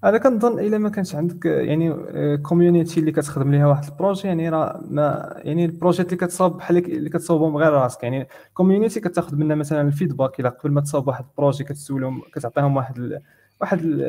أنا 0.04 0.18
كنظن 0.18 0.60
إلا 0.60 0.78
ما 0.78 0.90
كانش 0.90 1.16
عندك 1.16 1.46
يعني 1.46 1.94
community 2.38 3.00
اللي 3.00 3.12
كتخدم 3.12 3.52
ليها 3.52 3.68
واحد 3.68 3.84
ال 3.84 3.90
projet 3.90 4.28
يعني 4.28 4.50
راه 4.50 4.82
ما 4.90 5.34
يعني 5.38 5.66
ال 5.66 5.71
project 5.71 6.06
اللي 6.06 6.18
كتصاوب 6.18 6.58
بحال 6.58 6.78
اللي 6.78 7.10
كتصاوبهم 7.10 7.58
غير 7.58 7.72
راسك. 7.72 8.04
يعني 8.04 8.28
community 8.54 9.00
كتاخذ 9.00 9.36
منها 9.36 9.56
مثلا 9.56 9.82
ال 9.82 9.88
feedback 9.88 10.40
إلا 10.40 10.50
قبل 10.50 10.72
ما 10.72 10.82
تصاوب 10.82 11.08
واحد 11.08 11.26
ال 11.30 11.35
projet 11.35 11.64
كتسولهم 11.64 12.22
كتعطيهم 12.34 12.78
واحد 12.78 12.98
ال 12.98 13.22
واحد 13.62 13.80
ال 13.84 14.02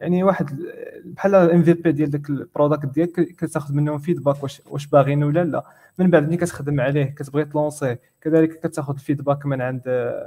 يعني 0.00 0.22
واحد 0.22 0.60
بحال 1.04 1.34
MVP 1.34 1.92
ديال 1.92 2.10
داك 2.10 2.30
ال 2.30 2.37
product 2.37 2.86
ديالك 2.86 3.20
كتاخذ 3.20 3.74
منهم 3.74 3.98
feedback 3.98 4.42
واش 4.42 4.62
واش 4.70 4.86
باغيين 4.86 5.24
ولا 5.24 5.44
لا. 5.44 5.64
من 5.98 6.10
بعد 6.10 6.22
ملي 6.26 6.36
كتخدم 6.36 6.80
عليه 6.80 7.04
كتبغي 7.04 7.44
ت 7.44 7.50
lancer 7.50 7.88
يه 7.88 8.00
كذلك 8.20 8.60
كتاخذ 8.66 8.94
ال 8.94 9.00
feedback 9.00 9.46
من 9.46 9.60
عند 9.60 9.82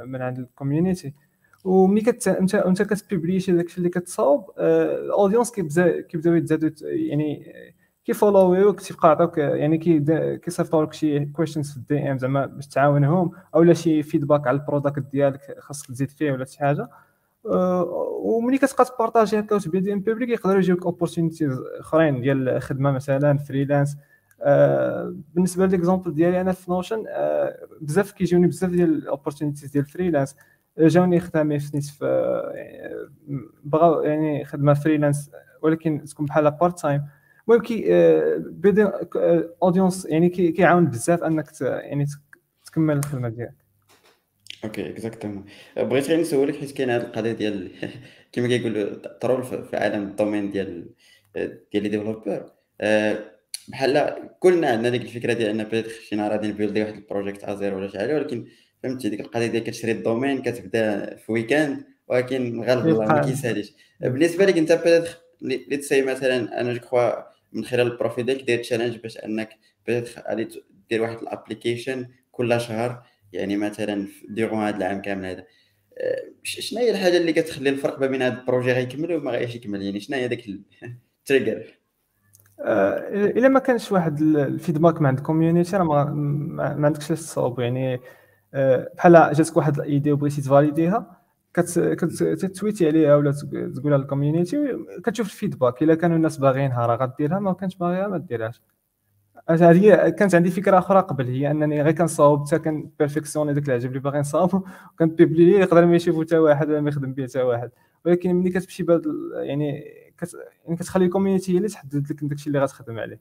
من 0.05 0.21
عند 0.21 0.39
الكوميونيتي 0.39 1.13
وملي 1.63 2.01
كت 2.01 2.27
انت 2.27 2.55
انت 2.55 2.81
كتبيبليشي 2.81 3.51
داكشي 3.51 3.77
اللي 3.77 3.89
كتصاوب 3.89 4.51
الاودينس 4.59 5.51
كيبدا 5.51 6.01
كيبداو 6.01 6.33
يتزادوا 6.33 6.69
يعني 6.83 7.53
كيفولويوك 8.05 8.79
تيبقى 8.81 9.09
عطاوك 9.09 9.37
يعني 9.37 9.77
كيصيفطوا 10.37 10.85
لك 10.85 10.93
شي 10.93 11.25
كويشنز 11.25 11.71
في 11.71 11.77
الدي 11.77 12.11
ام 12.11 12.17
زعما 12.17 12.45
باش 12.45 12.67
تعاونهم 12.67 13.31
أو 13.55 13.73
شي 13.73 14.03
فيدباك 14.03 14.47
على 14.47 14.57
البروداكت 14.57 14.99
ديالك 15.11 15.55
خاصك 15.59 15.87
تزيد 15.87 16.09
فيه 16.09 16.31
ولا 16.31 16.45
شي 16.45 16.59
حاجة 16.59 16.87
وملي 18.23 18.57
كتبقى 18.57 18.85
تبارطاجي 18.85 19.39
هكا 19.39 19.55
وتبيع 19.55 19.81
دي 19.81 19.93
ام 19.93 19.99
بوبليك 19.99 20.29
يقدروا 20.29 20.57
يجيوك 20.57 20.85
اوبورتونيتيز 20.85 21.59
اخرين 21.79 22.21
ديال 22.21 22.49
الخدمه 22.49 22.91
مثلا 22.91 23.37
فريلانس 23.37 23.97
بالنسبة 25.35 25.65
l'exemple 25.65 26.13
ديالي 26.13 26.41
أنا 26.41 26.51
في 26.51 26.71
Notion 26.71 27.05
بزاف 27.81 28.11
كيجوني 28.11 28.47
بزاف 28.47 28.69
ديال 28.69 28.89
ال 28.89 28.95
opportunities 28.95 29.71
ديال 29.71 29.85
freelance 29.85 30.35
جاوني 30.77 31.19
خدامي 31.19 31.59
في 31.59 31.81
في 31.81 33.03
بغاو 33.63 34.01
يعني 34.01 34.45
خدمة 34.45 34.73
freelance 34.73 35.31
ولكن 35.61 36.03
تكون 36.05 36.25
بحال 36.25 36.51
part 36.51 36.79
time 36.79 37.03
المهم 37.47 37.61
كي 37.61 37.83
building 38.37 38.89
audience 39.63 40.05
يعني 40.05 40.29
كيعاون 40.29 40.85
بزاف 40.85 41.23
انك 41.23 41.61
يعني 41.61 42.05
تكمل 42.65 42.97
الخدمة 42.97 43.29
ديالك. 43.29 43.63
أوكي 44.63 44.89
exactement 44.89 45.45
بغيت 45.77 46.07
غير 46.07 46.19
نسولك 46.19 46.55
حيت 46.55 46.71
كاين 46.71 46.89
هذه 46.89 47.01
القضية 47.01 47.31
ديال 47.31 47.71
كما 48.31 48.47
كيقولوا 48.47 48.95
troll 49.21 49.43
في 49.43 49.77
عالم 49.77 50.03
ال 50.03 50.09
domaine 50.09 50.51
ديال 50.51 50.89
ديال 51.71 51.83
les 51.83 51.89
développeurs 51.89 52.51
بحال 53.67 54.15
كلنا 54.39 54.67
عندنا 54.67 54.89
ديك 54.89 55.01
الفكرة 55.01 55.33
ديال 55.33 55.49
en 55.49 55.63
peut-être 55.63 55.89
شي 55.89 56.15
نهار 56.15 56.31
غادي 56.31 56.47
نbuildي 56.47 56.81
واحد 56.81 56.93
ال 56.93 57.43
project 57.43 57.73
ولا 57.73 57.87
شي 57.87 57.99
حاجة 57.99 58.15
ولكن 58.15 58.47
فهمتي؟ 58.83 59.09
ديك 59.09 59.19
القضية 59.19 59.47
ديال 59.47 59.63
كتشري 59.63 59.91
ال 59.91 59.98
domain 59.98 60.41
كتبدا 60.41 61.15
في 61.15 61.31
weekend 61.31 61.83
ولكن 62.07 62.63
غالب 62.63 62.87
الله 62.87 63.05
ما 63.05 63.21
كيساليش. 63.21 63.73
بالنسبة 64.01 64.45
لك 64.45 64.57
انت 64.57 64.71
peut-être 64.71 66.01
مثلا 66.01 66.61
أنا 66.61 66.73
جو 66.73 66.79
كخوا 66.79 67.11
من 67.53 67.65
خلال 67.65 67.87
ال 67.87 67.93
profil 67.93 68.25
ديالك 68.25 68.43
دير 68.43 68.59
challenge 68.59 68.97
باش 68.97 69.17
أنك 69.17 69.49
peut-être 69.87 70.21
غادي 70.29 70.47
دير 70.89 71.01
واحد 71.01 71.17
ال 71.17 71.25
application 71.25 72.07
كل 72.31 72.61
شهر 72.61 73.03
يعني 73.33 73.57
مثلا 73.57 74.07
ديرو 74.29 74.55
هذا 74.55 74.77
العام 74.77 75.01
كامل 75.01 75.25
هذا. 75.25 75.45
أه، 75.97 76.23
شنو 76.43 76.79
هي 76.79 76.91
الحاجة 76.91 77.17
اللي 77.17 77.33
كتخلي 77.33 77.69
الفرق 77.69 77.99
ما 77.99 78.07
بين 78.07 78.21
هذا 78.21 78.39
ال 78.39 78.44
projet 78.44 78.71
غيكمل 78.71 79.13
وما 79.13 79.31
غايش 79.31 79.55
يكمل؟ 79.55 79.81
يعني 79.81 79.99
شنو 79.99 80.17
هي 80.17 80.27
داك 80.27 80.43
ال 81.21 81.27
trigger 81.27 81.63
أه، 82.59 83.09
إلا 83.09 83.47
ما 83.47 83.59
كانش 83.59 83.91
واحد 83.91 84.21
ال 84.21 84.30
feedback 84.30 85.01
من 85.01 85.07
عند 85.07 85.17
ال 85.17 85.23
community 85.23 85.77
راه 85.77 85.83
ما 85.83 86.85
عندكش 86.85 87.07
تصاوب 87.07 87.59
يعني 87.59 87.99
بحال 88.53 89.13
جاتك 89.13 89.57
واحد 89.57 89.79
ال 89.79 89.86
idée 89.86 90.11
وبغيتي 90.11 90.41
تvalidيها 90.41 91.23
كtweetي 91.53 92.87
عليها 92.87 93.15
ولا 93.15 93.31
تقولها 93.75 93.97
لل 93.97 94.12
community 94.12 94.77
كتشوف 95.03 95.27
ال 95.27 95.33
feedback. 95.33 95.83
إلا 95.83 95.95
كانوا 95.95 96.17
الناس 96.17 96.37
باغيينها 96.37 96.85
راه 96.85 96.95
غديرها 96.95 97.39
ما 97.39 97.53
كانش 97.53 97.75
باغيها 97.75 98.07
ما 98.07 98.17
ديرهاش. 98.17 98.61
هذه 99.49 100.09
كانت 100.09 100.35
عندي 100.35 100.51
فكرة 100.51 100.77
أخرى 100.77 100.99
قبل 100.99 101.27
هي 101.27 101.51
أنني 101.51 101.81
غير 101.81 101.91
كنصاوب 101.91 102.47
حتى 102.47 102.59
كان 102.59 102.89
perfectionné 102.99 103.53
داك 103.53 103.67
العجب 103.67 103.89
اللي 103.89 103.99
باغي 103.99 104.19
نصاوبو 104.19 104.65
كنpublieه 104.99 105.59
يقدر 105.59 105.85
ما 105.85 105.95
يشوفو 105.95 106.21
حتى 106.21 106.37
واحد 106.37 106.69
ولا 106.69 106.81
ما 106.81 106.89
يخدم 106.89 107.13
به 107.13 107.23
حتى 107.23 107.41
واحد. 107.41 107.71
ولكن 108.05 108.35
ملي 108.35 108.49
كتمشي 108.49 108.83
بهذا 108.83 109.01
يعني 109.33 109.83
كت... 110.17 110.37
يعني 110.65 110.77
كتخلي 110.77 111.05
ال 111.05 111.10
community 111.10 111.53
هي 111.53 111.57
اللي 111.57 111.69
تحدد 111.69 112.11
لك 112.11 112.23
داكشي 112.23 112.47
اللي 112.47 112.59
غتخدم 112.59 112.99
عليه. 112.99 113.19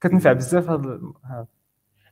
كتنفع 0.00 0.32
بزاف 0.32 0.70
هذا 0.70 1.00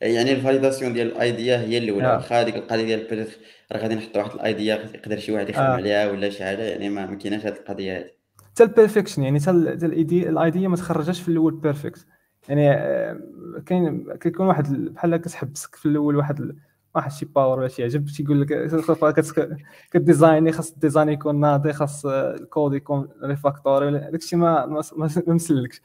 يعني 0.05 0.33
ال 0.33 0.38
validation 0.38 0.93
ديال 0.93 1.07
ال 1.07 1.17
idea 1.17 1.59
هي 1.59 1.79
الأولى. 1.79 2.07
آه. 2.07 2.17
واخا 2.17 2.41
هذيك 2.41 2.57
القضية 2.57 2.85
ديال 2.85 3.29
راه 3.73 3.79
غادي 3.79 3.95
نحط 3.95 4.17
واحد 4.17 4.35
ال 4.35 4.43
idea 4.43 4.75
يقدر 4.95 5.19
شي 5.19 5.33
واحد 5.33 5.49
يخدم 5.49 5.63
آه. 5.63 5.69
عليها 5.69 6.11
ولا 6.11 6.31
شي 6.31 6.45
حاجة 6.45 6.63
يعني 6.63 6.89
ما 6.89 7.15
كايناش 7.15 7.47
هذه 7.47 7.57
القضية 7.57 7.99
هذه 7.99 8.11
حتى 8.51 8.63
ال 8.63 8.68
perfection 8.68 9.23
يعني 9.23 9.41
حتى 9.41 9.51
ال 9.51 9.75
idea 9.75 10.69
ما 10.69 10.77
تخرجش 10.77 11.21
في 11.21 11.29
الأول 11.29 11.55
perfect 11.55 12.07
يعني 12.49 12.71
آه، 12.71 13.21
كاين 13.67 14.13
كيكون 14.21 14.47
واحد 14.47 14.73
بحال 14.73 15.17
كتحبسك 15.17 15.75
في 15.75 15.87
الأول 15.87 16.17
واحد 16.17 16.55
واحد 16.95 17.11
شي 17.11 17.27
power 17.27 17.59
ولا 17.59 17.69
شي 17.69 17.85
عجب 17.85 18.07
تيقول 18.07 18.43
لك 18.43 19.59
كdesignي 19.91 20.53
خاص 20.53 20.73
ال 20.73 20.78
design 20.78 21.09
يكون 21.09 21.41
ناضي 21.41 21.73
خاص 21.73 22.07
الكود 22.07 22.75
يكون 22.75 23.09
refactoré 23.25 23.91
داكشي 23.91 24.37
ما 24.37 24.67
ما 24.67 25.09
مسلكش. 25.27 25.81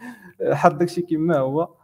حط 0.51 0.73
داكشي 0.73 1.01
كيما 1.01 1.38
هو. 1.38 1.79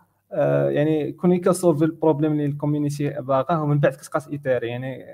يعني 0.70 1.12
كوني 1.12 1.40
كsolve 1.40 1.84
ال 1.84 1.89
problème 1.89 2.32
اللي 2.32 2.46
ال 2.46 2.52
community 2.52 3.10
باغاه 3.10 3.64
ومن 3.64 3.80
بعد 3.80 3.94
كتبقى 3.94 4.32
itérer 4.32 4.68
يعني 4.68 5.06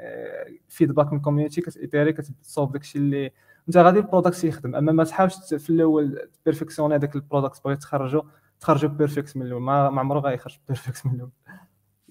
feedback 0.70 1.06
آه، 1.06 1.12
من 1.12 1.18
ال 1.18 1.22
community 1.22 1.62
كتitéré 1.62 2.14
كتصوب 2.14 2.72
داكشي 2.72 2.98
اللي 2.98 3.32
انت 3.68 3.78
غادي 3.78 4.00
ال 4.00 4.05
product 4.05 4.44
يخدم 4.44 4.76
اما 4.76 4.92
ما 4.92 5.04
تحاولش 5.04 5.54
في 5.54 5.70
الأول 5.70 6.30
perfectionner 6.46 6.96
هذاك 6.96 7.16
ال 7.16 7.22
product 7.22 7.62
بغيت 7.66 7.80
تخرجو 7.80 8.24
تخرجو 8.60 8.88
perfect 8.88 9.38
من 9.38 9.46
الأول 9.46 9.62
ما 9.62 10.00
عمره 10.00 10.20
غيخرج 10.20 10.58
perfect 10.68 11.06
من 11.06 11.16
الأول 11.16 11.32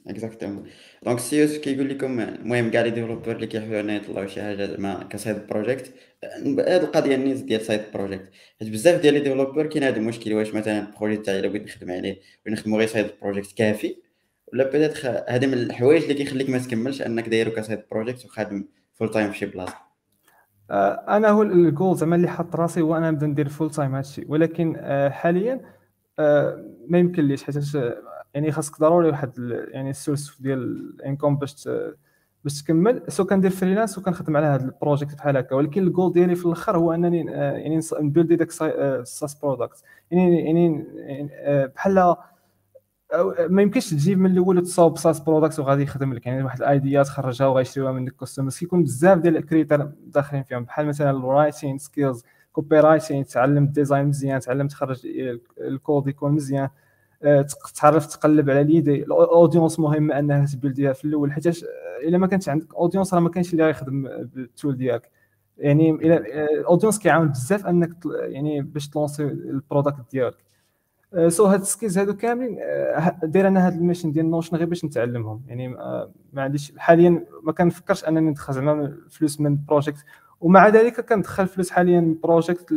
exactement 0.06 0.64
donc 1.02 1.18
سيوس 1.18 1.58
كيقول 1.58 1.88
لكم 1.88 2.20
المهم 2.20 2.70
كاع 2.70 2.82
les 2.82 2.90
développeurs 2.90 3.32
اللي 3.32 3.46
كيحاولوا 3.46 3.80
انهم 3.80 3.96
يطلعوا 3.96 4.26
شي 4.26 4.42
حاجة 4.42 4.66
زعما 4.66 5.04
ك 5.04 5.13
side 5.13 5.46
project 5.46 5.94
هاد 6.24 6.82
القضية 6.82 7.14
النيز 7.14 7.40
ديال 7.40 7.60
side 7.60 7.80
project 7.94 8.30
حيت 8.60 8.70
بزاف 8.70 9.00
ديال 9.00 9.14
les 9.14 9.20
développeurs 9.20 9.66
كاين 9.66 9.84
هذا 9.84 9.96
المشكل 9.96 10.34
واش 10.34 10.54
مثلا 10.54 10.78
ال 10.78 10.84
projet 10.84 11.16
تاعي 11.16 11.38
إلا 11.38 11.48
بغيت 11.48 11.64
نخدم 11.64 11.90
عليه 11.90 12.20
نخدمو 12.46 12.78
غير 12.78 12.88
side 12.88 13.10
project 13.22 13.58
كافي 13.58 13.96
ولا 14.52 14.70
peut-être 14.70 15.06
هذا 15.06 15.46
من 15.46 15.54
الحوايج 15.54 16.02
اللي 16.02 16.14
كيخليك 16.14 16.50
ما 16.50 16.58
تكملش 16.58 17.02
أنك 17.02 17.28
دايرو 17.28 17.50
ك 17.50 17.57
side 17.57 17.82
project 17.90 18.24
وخادم 18.24 18.68
full 18.94 19.10
time 19.10 19.30
في 19.30 19.38
شي 19.38 19.46
بلاصة. 19.46 19.76
أنا 21.08 21.28
هو 21.28 21.42
الجول 21.42 21.96
زعما 21.96 22.16
اللي 22.16 22.28
حط 22.28 22.56
راسي 22.56 22.80
هو 22.80 22.96
أنا 22.96 23.10
نبدا 23.10 23.26
ندير 23.26 23.48
full 23.48 23.70
time 23.70 23.94
هادشي 23.94 24.24
ولكن 24.28 24.76
حاليا 25.10 25.60
ما 26.88 26.98
يمكن 26.98 27.28
ليش 27.28 27.44
حيت 27.44 27.56
يعني 28.34 28.52
خاصك 28.52 28.80
ضروري 28.80 29.08
واحد 29.08 29.32
يعني 29.68 29.90
ال 29.90 29.97
source 29.97 30.40
ديال 30.40 30.58
ال 30.58 30.69
income 30.69 31.36
باش 31.36 31.68
باش 32.44 32.62
تكمل 32.62 33.02
so 33.08 33.24
كندير 33.24 33.50
freelance 33.50 33.98
وكنخدم 33.98 34.36
على 34.36 34.46
هذا 34.46 34.64
ال 34.64 34.70
project 34.71 35.14
بحال 35.14 35.36
هكا. 35.36 35.54
ولكن 35.56 35.82
الجول 35.82 36.12
ديالي 36.12 36.34
في 36.34 36.46
الأخر 36.46 36.76
هو 36.76 36.92
أنني 36.92 37.34
آه، 37.34 37.52
يعني 37.52 37.80
نbuildي 38.00 38.36
داك 38.36 38.48
ال 38.62 38.77
SaaS 38.77 39.34
product 39.34 39.82
يعني 40.10 40.44
يعني, 40.44 40.86
آه، 41.32 41.66
بحال 41.66 42.16
ما 43.48 43.62
يمكنش 43.62 43.90
تجيب 43.90 44.18
من 44.18 44.30
الأول 44.30 44.58
وتصاوب 44.58 44.98
SaaS 44.98 45.20
product 45.20 45.58
وغادي 45.58 45.82
يخدم 45.82 46.14
لك. 46.14 46.26
يعني 46.26 46.42
واحد 46.42 46.62
ال 46.62 46.70
idea 46.70 47.02
تخرجها 47.02 47.46
وغيشريوها 47.46 47.92
منك 47.92 48.12
customers 48.12 48.58
كيكون 48.58 48.82
بزاف 48.82 49.18
ديال 49.18 49.36
ال 49.36 49.42
critères 49.42 49.90
داخلين 50.06 50.42
فيهم. 50.42 50.64
بحال 50.64 50.86
مثلا 50.86 51.10
ال 51.10 51.19
writing 51.19 51.78
skills 51.78 52.24
copywriting 52.52 53.24
تعلم 53.24 53.64
ال 53.64 53.70
design 53.70 54.06
مزيان 54.06 54.40
تعلم 54.40 54.68
تخرج 54.68 55.06
الكود 55.60 56.08
يكون 56.08 56.32
مزيان. 56.32 56.64
آه، 56.64 56.70
تعرف 57.80 58.06
تقلب 58.06 58.50
على 58.50 58.64
l'idée 58.64 59.02
ال 59.02 59.11
audience 59.11 59.80
مهم 59.80 60.12
أنها 60.12 60.46
تbuildيها 60.46 60.92
في 60.92 61.04
الأول 61.04 61.32
حيت 61.32 61.46
إلا 62.04 62.18
ما 62.18 62.26
كانش 62.26 62.48
عندك 62.48 62.74
audience 62.74 63.14
راه 63.14 63.20
ما 63.20 63.28
كاينش 63.28 63.52
اللي 63.52 63.64
غيخدم 63.64 64.02
بال 64.34 64.48
tool 64.48 64.76
ديالك. 64.76 65.10
يعني 65.58 65.90
إلى 65.90 66.16
ال 66.44 66.50
audience 66.50 66.98
كيعاون 66.98 67.28
بزاف 67.28 67.66
أنك 67.66 67.90
يعني 68.14 68.62
باش 68.62 68.88
تlanceي 68.88 69.22
ال 69.22 69.33
product 69.33 70.10
ديالك. 70.12 70.36
so 71.28 71.44
هاد 71.44 71.60
ال 71.60 71.66
skills 71.66 71.98
هادو 71.98 72.16
كاملين 72.16 72.58
آه، 72.60 73.20
داير 73.22 73.48
أنا 73.48 73.66
هاد 73.66 73.72
ال 73.72 73.77
mission 73.77 74.12
ديال 74.12 74.30
Notion 74.30 74.56
غير 74.56 74.66
باش 74.66 74.84
نتعلمهم. 74.84 75.42
يعني 75.46 75.68
ما 76.32 76.42
عنديش 76.42 76.72
حاليا 76.76 77.24
ما 77.42 77.52
كنفكرش 77.52 78.04
أنني 78.04 78.30
ندخل 78.30 78.52
زعما 78.52 78.96
فلوس 79.10 79.40
من 79.40 79.58
project 79.68 80.04
ومع 80.40 80.68
ذلك 80.68 81.00
كندخل 81.00 81.46
فلوس 81.46 81.70
حاليا 81.70 82.00
من 82.00 82.16
project 82.22 82.74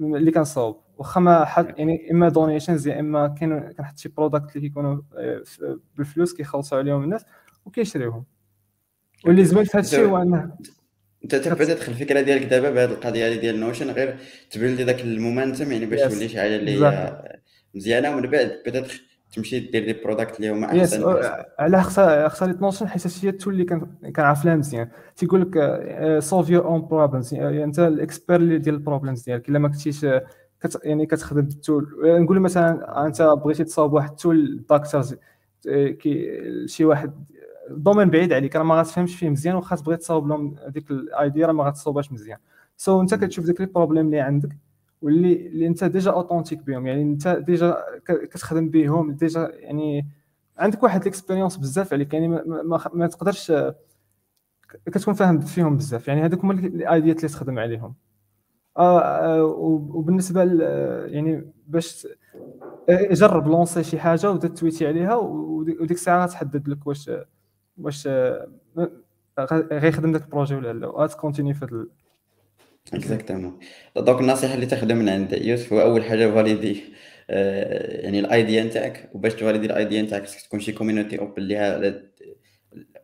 اللي 0.00 0.30
كنصاوب 0.30 0.80
واخا 0.98 1.20
ما 1.20 1.44
حد 1.44 1.78
يعني 1.78 2.10
إما 2.10 2.28
donations 2.28 2.88
يا 2.88 3.00
إما 3.00 3.28
كاين 3.28 3.72
كنحط 3.72 3.98
شي 3.98 4.08
product 4.08 4.56
اللي 4.56 4.68
كيكونوا 4.68 5.02
آه، 5.16 5.42
بالفلوس 5.96 6.34
كيخلصوا 6.34 6.78
عليهم 6.78 7.04
الناس 7.04 7.24
وكيشريوهم. 7.64 8.24
واللي 9.24 9.44
زوين 9.44 9.64
في 9.64 9.70
هذا 9.78 9.86
الشيء 9.86 10.08
هو 10.08 10.22
أنه 10.22 10.56
أنت 11.24 11.34
تبدا 11.34 11.64
تدخل 11.64 11.92
الفكرة 11.92 12.20
ديالك 12.20 12.44
دابا 12.44 12.70
بهذه 12.70 12.90
القضية 12.90 13.28
هذه 13.28 13.40
ديال 13.40 13.60
Notion 13.60 13.90
غير 13.90 14.16
تbuildي 14.50 14.84
ذاك 14.84 15.00
ال 15.00 15.08
momentum 15.08 15.72
يعني 15.72 15.86
باش 15.86 16.00
تولي 16.00 16.28
شي 16.28 16.40
حاجة 16.40 16.56
اللي 16.56 17.22
مزيانة 17.74 18.10
ومن 18.10 18.30
بعد 18.30 18.62
بدأت 18.66 18.92
تمشي 19.32 19.60
دير 19.60 19.84
des 19.84 19.92
products 20.04 20.36
اللي 20.36 20.50
هما 20.50 20.66
أحسن 20.66 21.04
على 21.58 21.82
خصها 21.82 22.28
خصها 22.28 22.48
Notion 22.60 22.88
حيت 22.88 23.24
هي 23.24 23.32
تولي 23.32 23.64
كنعرف 24.16 24.44
لها 24.44 24.56
مزيان. 24.56 24.88
تيقول 25.16 25.40
لك 25.40 25.78
solve 26.18 26.50
your 26.50 26.64
own 26.64 26.86
problems 26.86 27.34
يعني 27.34 27.64
أنت 27.64 27.78
ال 27.78 27.89
expert 27.89 28.56
ديال 28.56 28.74
ال 28.74 28.79
problems 28.79 29.22
ديالك. 29.22 29.48
إلا 29.48 29.58
ما 29.58 29.68
كنتيش 29.68 30.06
كت 30.60 30.80
يعني 30.84 31.06
كتخدم 31.06 31.42
بال 31.42 31.57
tool 31.57 31.88
نقول 32.04 32.40
مثلا 32.40 33.06
أنت 33.06 33.22
بغيتي 33.22 33.64
تصاوب 33.64 33.92
واحد 33.92 34.10
ال 34.10 34.21
tool 34.21 34.64
داكترز 34.70 35.16
كي 36.00 36.40
شي 36.66 36.84
واحد 36.84 37.12
domaine 37.70 38.10
بعيد 38.10 38.32
عليك. 38.32 38.56
راه 38.56 38.62
ما 38.62 38.74
غاتفهمش 38.74 39.16
فيه 39.16 39.30
مزيان 39.30 39.56
وخاص 39.56 39.82
بغيت 39.82 40.00
تصاوب 40.00 40.28
لهم 40.28 40.56
هذيك 40.66 40.90
ال 40.90 41.01
idea 41.01 41.46
راه 41.46 41.52
ما 41.52 41.64
غتصاوبهاش 41.64 42.12
مزيان. 42.12 42.38
so 42.76 42.98
so, 42.98 43.00
أنت 43.00 43.14
كتشوف 43.14 43.44
ديك 43.44 43.60
ال 43.60 43.65
problème 43.65 44.06
اللي 44.06 44.20
عندك 44.20 44.48
واللي 45.02 45.46
اللي 45.46 45.66
انت 45.66 45.84
déjà 45.84 46.10
authentic 46.10 46.62
بهم 46.62 46.86
يعني 46.86 47.02
انت 47.02 47.28
déjà 47.28 47.76
كتخدم 48.06 48.68
بهم 48.68 49.12
déjà 49.12 49.50
يعني 49.52 50.06
عندك 50.58 50.82
واحد 50.82 51.00
ال 51.00 51.05
expérience 51.05 51.56
بزاف 51.56 51.92
عليك 51.92 52.14
يعني 52.14 52.28
ما, 52.28 52.42
ما, 52.62 52.80
ما 52.94 53.06
تقدرش 53.06 53.52
كتكون 54.86 55.14
فاهم 55.14 55.40
فيهم 55.40 55.76
بزاف 55.76 56.08
يعني 56.08 56.24
هذوك 56.24 56.44
هما 56.44 56.52
ال 56.52 56.63
ideaات 56.63 57.16
اللي 57.16 57.28
تخدم 57.28 57.58
عليهم. 57.58 57.94
آه, 58.78 59.00
آه 59.00 59.44
وبالنسبة 59.44 60.42
يعني 61.06 61.52
باش 61.66 62.06
جرب 62.90 63.48
lancer 63.48 63.82
شي 63.82 63.98
حاجة 63.98 64.30
وبدا 64.30 64.48
tweetي 64.48 64.86
عليها 64.86 65.14
وديك 65.16 65.90
الساعة 65.90 66.26
غتحدد 66.26 66.68
لك 66.68 66.86
واش 66.86 67.10
واش 67.78 68.08
غيخدم 69.72 70.12
داك 70.12 70.22
ال 70.24 70.28
projet 70.28 70.54
ولا 70.54 70.72
لا 70.72 70.86
وغتcontinuي 70.86 71.54
في 71.54 71.86
exactement 72.94 73.58
donc 73.96 74.20
النصيحه 74.20 74.54
اللي 74.54 74.66
تاخذها 74.66 74.94
من 74.94 75.08
عند 75.08 75.32
يوسف 75.32 75.72
هو 75.72 75.80
أول 75.80 76.04
حاجة 76.04 76.26
valider 76.34 76.82
آه، 77.30 78.02
يعني 78.02 78.20
ال 78.20 78.29
idea 78.29 78.64
نتاعك 78.64 79.10
وباش 79.14 79.34
تvalidي 79.34 79.66
ال 79.66 79.73
idea 79.73 80.02
نتاعك 80.02 80.26
خصك 80.26 80.40
تكون 80.40 80.60
شي 80.60 80.72
community 80.72 81.18
open 81.18 81.42
ليها 81.42 81.78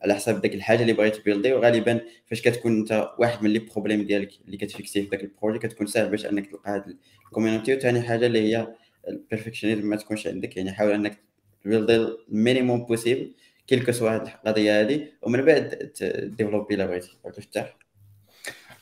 على 0.02 0.14
حساب 0.14 0.40
داك 0.40 0.54
الحاجة 0.54 0.82
اللي 0.82 0.92
بغيت 0.92 1.16
تbuildي 1.16 1.52
وغالبا 1.52 2.00
فاش 2.26 2.42
كتكون 2.42 2.78
أنت 2.78 3.10
واحد 3.18 3.42
من 3.42 3.50
les 3.50 3.58
problèmes 3.58 4.02
ديالك 4.02 4.30
اللي 4.46 4.56
كتfixيه 4.56 5.02
في 5.02 5.08
داك 5.08 5.24
ال 5.24 5.29
projet 5.29 5.58
كتكون 5.58 5.86
ساهل 5.86 6.08
باش 6.08 6.26
أنك 6.26 6.46
تلقى 6.46 6.70
هاد 6.74 6.96
ال 7.26 7.31
community 7.31 7.74
وثاني 7.74 8.02
حاجة 8.02 8.26
اللي 8.26 8.56
هي 8.56 8.74
ال 9.08 9.14
perfectionism 9.14 9.86
ما 9.86 9.96
تكونش 9.96 10.26
عندك 10.26 10.56
يعني 10.56 10.72
حاول 10.72 10.92
أنك 10.92 11.18
تبيلدي 11.64 11.96
المينيموم 11.96 12.84
بوسيبل 12.84 13.34
كيلكو 13.66 13.92
سوا 13.92 14.10
هاد 14.10 14.26
القضية 14.26 14.80
هادي 14.80 15.12
ومن 15.22 15.42
بعد 15.44 15.92
développer 16.38 16.74
إلا 16.74 16.86
بغيتي 16.86 17.18
تفتح 17.34 17.77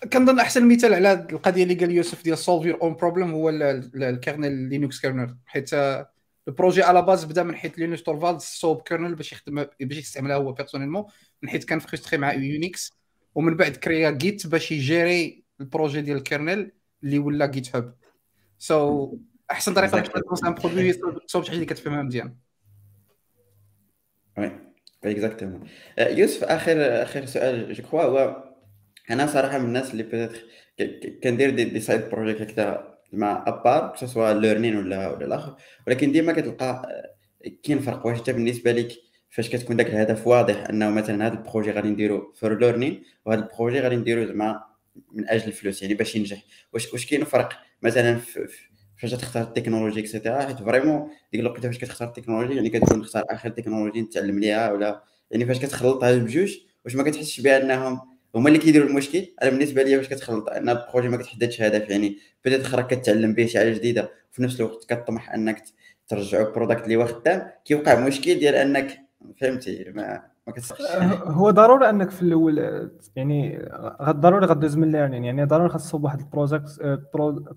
كنظن 0.05 0.39
أحسن 0.39 0.69
مثال 0.69 0.95
على 0.95 1.13
القضية 1.13 1.63
اللي 1.63 1.75
قال 1.75 1.91
يوسف 1.91 2.25
ديال 2.25 2.39
solve 2.39 2.67
your 2.67 2.83
own 2.83 2.95
problem 2.95 3.31
هو 3.31 3.51
ال 3.51 3.67
kernel 3.67 4.69
Linux 4.69 5.01
kernel 5.01 5.37
حيت 5.47 5.71
ال 6.49 6.53
projet 6.53 6.83
à 6.83 6.89
la 6.89 7.03
base 7.03 7.25
بدا 7.25 7.43
من 7.43 7.57
حيت 7.57 7.79
لينوس 7.79 8.03
تورفالد 8.03 8.41
صوب 8.41 8.83
kernel 8.83 9.15
باش 9.15 9.33
يخدم 9.33 9.67
باش 9.81 9.99
يستعملها 9.99 10.37
هو 10.37 10.53
personnellement 10.53 11.05
من 11.43 11.49
حيت 11.49 11.65
كان 11.65 11.79
frustré 11.79 12.19
مع 12.19 12.33
Unix 12.33 12.93
ومن 13.35 13.57
بعد 13.57 13.77
créa 13.77 14.11
Git 14.11 14.47
باش 14.47 14.73
يجيري 14.73 15.45
ال 15.61 15.66
projet 15.66 16.01
ديال 16.01 16.17
ال 16.17 16.25
kernel 16.25 16.73
اللي 17.05 17.19
ولا 17.19 17.47
GitHub 17.47 17.95
سو 18.59 19.11
so, 19.13 19.17
أحسن 19.51 19.75
طريقة 19.75 19.99
باش 19.99 20.09
ت 20.09 20.14
lancer 20.14 20.45
un 20.45 20.55
produit 20.55 20.93
تصوب 21.27 21.43
شي 21.43 21.49
حاجة 21.51 21.55
اللي 21.55 21.67
كتفهمها 21.67 22.03
مزيان. 22.03 22.37
oui 24.39 24.53
exactement 25.05 25.69
يوسف 25.99 26.45
اخر 26.45 27.03
آخر 27.03 27.27
سؤال 27.27 27.73
je 27.75 27.83
crois 27.83 28.03
هو 28.03 28.46
أنا 29.11 29.27
صراحة 29.27 29.59
من 29.59 29.65
الناس 29.65 29.93
اللي 29.93 30.03
peut-être 30.03 30.45
كندير 31.23 31.51
des, 31.51 31.65
des 31.65 31.81
side 31.81 32.01
project 32.11 32.41
هكذا 32.41 32.97
مع 33.13 33.45
à 33.47 33.57
part 33.57 33.97
سواء 33.97 34.35
learning 34.39 34.77
ولا 34.77 35.09
ولا 35.09 35.27
الآخر. 35.27 35.57
ولكن 35.87 36.13
ديما 36.13 36.33
كتلقى 36.33 36.83
كاين 37.63 37.79
فرق 37.79 38.07
واش 38.07 38.19
انت 38.19 38.31
بالنسبة 38.31 38.73
لك 38.73 38.89
فاش 39.31 39.51
كتكون 39.51 39.77
داك 39.77 39.87
الهدف 39.87 40.27
واضح 40.27 40.65
أنه 40.71 40.91
مثلا 40.91 41.27
هذا 41.27 41.35
ال 41.35 41.40
projet 41.40 41.71
غادي 41.71 41.89
نديرو 41.89 42.33
for 42.37 42.59
learning 42.59 43.03
وهذا 43.27 43.41
ال 43.41 43.46
projet 43.46 43.81
غادي 43.81 43.97
نديرو 43.97 44.25
زعما 44.25 44.65
من 45.13 45.29
أجل 45.29 45.49
الفلوس 45.49 45.83
يعني 45.83 45.95
باش 45.95 46.17
ينجح. 46.17 46.43
واش 46.73 46.93
واش 46.93 47.07
كاين 47.07 47.25
فرق 47.25 47.53
مثلا 47.83 48.21
فاش 48.99 49.11
تختار 49.11 49.43
ال 49.43 49.47
technologie 49.47 50.01
et 50.01 50.11
cetera 50.11 50.43
حيت 50.47 50.57
vraiment 50.57 51.11
ديك 51.33 51.41
الوقيتة 51.41 51.69
فاش 51.69 51.79
كتختار 51.79 52.09
التكنولوجي 52.09 52.57
يعني 52.57 52.71
كتكون 52.71 52.99
نختار 52.99 53.25
آخر 53.31 53.49
تكنولوجي 53.49 54.01
نتعلم 54.01 54.39
ليها 54.39 54.73
ولا 54.73 55.03
يعني 55.31 55.47
فاش 55.47 55.59
كتخلط 55.59 56.05
هاد 56.05 56.25
بجوج 56.25 56.57
واش 56.85 56.97
ما 56.97 57.03
كتحسش 57.03 57.41
بأنهم 57.41 58.16
هما 58.37 58.49
اللي 58.49 58.59
كيديروا 58.59 58.89
المشكل؟ 58.89 59.27
أنا 59.43 59.51
بالنسبة 59.51 59.83
لي 59.83 59.97
فاش 59.97 60.09
كتخلط؟ 60.09 60.49
أن 60.49 60.69
ال 60.69 60.74
projet 60.74 61.09
ما 61.09 61.17
كتحددش 61.17 61.63
هدف 61.63 61.91
يعني 61.91 62.19
بدات 62.45 62.61
أخرى 62.61 62.83
كتعلم 62.83 63.35
به 63.35 63.47
شي 63.47 63.59
حاجة 63.59 63.75
جديدة 63.75 64.11
وفي 64.33 64.43
نفس 64.43 64.61
الوقت 64.61 64.85
كطمح 64.93 65.35
أنك 65.35 65.63
ترجعوا 66.09 66.55
product 66.55 66.85
اللي 66.85 66.97
هو 66.97 67.07
خدام 67.07 67.51
كيوقع 67.65 68.07
مشكل 68.07 68.35
ديال 68.35 68.55
أنك 68.55 68.99
فهمتي؟ 69.41 69.93
ما 69.95 70.23
ما 70.47 70.55
هو 71.25 71.51
ضروري 71.51 71.91
أنك 71.91 72.11
في 72.11 72.23
الأول 72.23 72.91
يعني 73.17 73.69
ضروري 74.03 74.47
غدوز 74.47 74.77
من 74.77 74.93
learning 74.93 75.25
يعني 75.25 75.45
ضروري 75.45 75.69
خاص 75.69 75.95
واحد 75.95 76.21
ال 76.21 76.31
project 76.31 77.01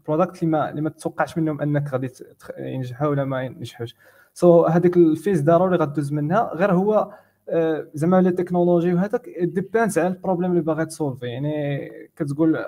product 0.07 0.43
اللي 0.43 0.51
ما 0.51 0.69
اللي 0.69 0.81
ما 0.81 0.89
تتوقعش 0.89 1.37
منهم 1.37 1.61
أنك 1.61 1.93
غادي 1.93 2.11
ينجحوا 2.57 3.07
ولا 3.07 3.25
ما 3.25 3.43
ينجحوش 3.43 3.95
سو 4.33 4.67
so 4.67 4.71
هذيك 4.71 4.97
ال 4.97 5.04
phase 5.04 5.41
ضروري 5.41 5.77
غدوز 5.77 6.13
منها 6.13 6.51
غير 6.55 6.73
هو 6.73 7.11
زعما 7.93 8.21
les 8.21 8.31
technologies 8.31 8.93
وهذاك 8.93 9.29
depends 9.41 9.99
على 9.99 10.07
ال 10.07 10.13
problem 10.13 10.51
اللي 10.51 10.61
باغي 10.61 10.85
تسولفي. 10.85 11.25
يعني 11.25 11.79
كتقول 12.15 12.55
آه، 12.55 12.65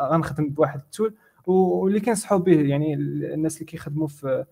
غنخدم 0.00 0.48
بواحد 0.50 0.80
ال 0.80 0.87
tool 0.87 1.14
واللي 1.46 2.00
كنصحوا 2.00 2.38
به 2.38 2.60
يعني 2.60 2.94
الناس 2.94 3.54
اللي 3.56 3.66
كيخدموا 3.66 4.06
في 4.06 4.44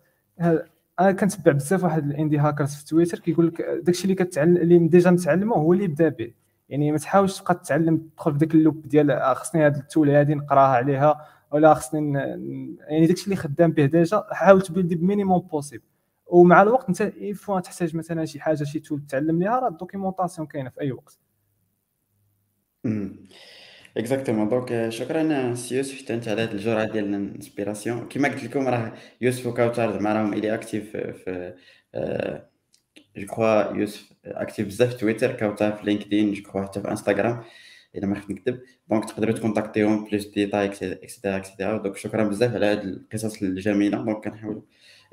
أنا 1.01 1.13
كنتبع 1.13 1.53
بزاف 1.53 1.85
واحد 1.85 2.07
ال 2.07 2.12
indie 2.12 2.39
hackers 2.39 2.75
في 2.75 2.85
تويتر 2.87 3.19
كيقول 3.19 3.47
لك 3.47 3.63
داكشي 3.63 4.05
اللي 4.05 4.15
كتعلم 4.15 4.57
اللي 4.57 4.79
déjà 4.89 5.11
متعلمه 5.11 5.57
هو 5.57 5.73
اللي 5.73 5.85
يبدا 5.85 6.09
به. 6.09 6.33
يعني 6.69 6.93
ما 6.93 6.99
تحاولش 6.99 7.41
تبقى 7.41 7.55
تتعلم 7.55 7.97
تدخل 7.97 8.33
في 8.33 8.39
ديك 8.39 8.55
ال 8.55 8.60
loop 8.60 8.83
ديال 8.89 9.11
آه، 9.11 9.35
خصني 9.35 9.67
هاد 9.67 9.77
ال 9.77 9.83
tool 9.83 10.11
هادي 10.11 10.35
نقراها 10.35 10.77
عليها 10.77 11.27
ولا 11.53 11.75
خصني 11.75 12.19
يعني 12.89 13.07
داكشي 13.07 13.25
اللي 13.25 13.37
خدام 13.37 13.73
به 13.73 13.87
déjà 13.87 14.25
حاول 14.31 14.63
تبيلدي 14.63 14.95
ب 14.95 15.00
minimum 15.00 15.41
possible 15.41 15.85
ومع 16.27 16.63
الوقت 16.63 16.89
انت 16.89 17.15
فوا 17.35 17.61
تحتاج 17.61 17.97
مثلا 17.97 18.25
شي 18.25 18.41
حاجة 18.41 18.65
شي 18.65 18.81
tool 18.81 19.07
تعلم 19.07 19.43
ليها 19.43 19.61
راه 19.61 19.69
ال 19.69 19.74
documentation 19.74 20.47
كاينة 20.47 20.71
في 20.71 20.81
أي 20.81 20.93
وقت. 20.93 21.19
exactement 23.97 24.49
donc 24.49 24.89
شكرا 24.89 25.55
سي 25.55 25.77
يوسف 25.77 26.03
حتى 26.03 26.15
أنت 26.15 26.29
على 26.29 26.43
هذه 26.43 26.53
الجرعة 26.53 26.93
ديال 26.93 27.05
ال 27.05 27.13
inspiration. 27.13 28.09
كما 28.09 28.29
قلت 28.29 28.45
لكم 28.45 28.69
راه 28.69 28.93
يوسف 29.21 29.47
وكاوتر 29.47 29.93
زعما 29.93 30.13
راهم 30.13 30.33
إلي 30.33 30.55
actif 30.55 30.97
في 30.97 31.55
je 33.17 33.27
crois 33.27 33.77
يوسف 33.77 34.13
actif 34.25 34.67
بزاف 34.67 34.91
في 34.91 34.99
تويتر 34.99 35.33
كاوتر 35.33 35.73
في 35.73 35.85
LinkedIn 35.85 36.33
je 36.33 36.43
crois 36.43 36.63
حتى 36.63 36.81
في 36.81 36.91
إنستغرام 36.91 37.45
إلا 37.97 38.07
ما 38.07 38.15
خفت 38.15 38.31
نكذب 38.31 38.61
donc 38.91 39.05
تقدروا 39.05 39.35
تكونتاكتيهم 39.35 40.05
plus 40.05 40.27
détails 40.27 40.67
et 40.67 40.84
cetera 40.84 41.37
et 41.37 41.47
cetera 41.47 41.79
donc 41.79 41.97
شكرا 41.97 42.25
بزاف 42.25 42.55
على 42.55 42.67
هذه 42.67 42.83
القصص 42.83 43.43
الجميلة. 43.43 44.05
donc 44.05 44.25
كنحاولوا 44.25 44.63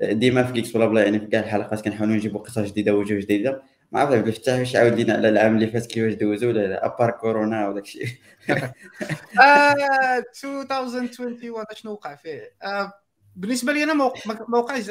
ديما 0.02 0.44
في 0.44 0.54
Geeksblabla 0.54 1.04
يعني 1.04 1.20
في 1.20 1.26
كاع 1.26 1.40
الحلقات 1.40 1.82
كنحاولوا 1.82 2.16
نجيبوا 2.16 2.42
قصص 2.42 2.60
جديدة 2.60 2.96
وجوه 2.96 3.20
جديدة. 3.20 3.64
ما 3.92 4.00
عرفت 4.00 4.14
عبد 4.14 4.28
الفتاح 4.28 4.60
واش 4.60 4.76
عاود 4.76 4.94
لينا 4.94 5.14
على 5.14 5.30
العام 5.30 5.56
اللي 5.56 5.68
فات 5.68 5.86
كيفاش 5.86 6.14
دوزو 6.14 6.48
ولا 6.48 6.68
لا 6.68 6.86
à 6.86 6.91
part 6.91 7.12
كورونا 7.12 7.68
وداك 7.68 7.84
الشيء 7.84 8.08
2021 11.28 11.38
شنو 11.74 11.92
وقع 11.92 12.16
فيه؟ 12.16 12.54
آه، 12.64 12.94
بالنسبة 13.36 13.74
لي 13.74 13.84
أنا 13.84 13.94
ما 13.94 14.58
وقعش. 14.58 14.88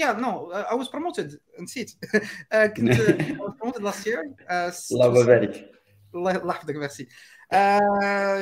you 0.00 0.12
know 0.12 0.52
I 0.52 0.76
was 0.76 0.88
promoted 0.88 1.40
نسيت. 1.60 1.92
آه، 2.52 2.66
كنت 2.66 3.00
promoted 3.58 3.82
last 3.82 4.06
year 4.06 4.18
الله 4.92 5.22
يبارك. 5.22 5.70
الله 6.14 6.30
يحفظك 6.30 6.76
ميرسي. 6.76 7.08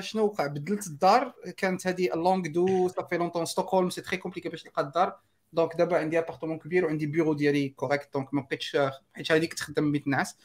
شنو 0.00 0.24
وقع؟ 0.24 0.46
بدلت 0.46 0.86
الدار. 0.86 1.34
كانت 1.56 1.86
هذه 1.86 2.08
longue 2.14 2.48
دو 2.48 2.88
صافي 2.88 3.16
longtemps 3.16 3.44
ستوكهولم 3.44 3.90
c'est 3.90 4.00
très 4.00 4.16
compliqué 4.16 4.48
باش 4.48 4.62
تلقى 4.62 4.82
الدار. 4.82 5.16
donc 5.52 5.76
دابا 5.76 5.98
عندي 5.98 6.18
appartement 6.18 6.58
كبير 6.58 6.84
وعندي 6.84 7.06
بيرو 7.06 7.34
ديالي 7.34 7.68
correct 7.68 8.14
donc 8.14 8.34
ما 8.34 8.40
بقيتش 8.40 8.76
حيت 9.14 9.32
هذيك 9.32 9.54
تخدم 9.54 9.92
بيت 9.92 10.06
النعاس 10.06 10.36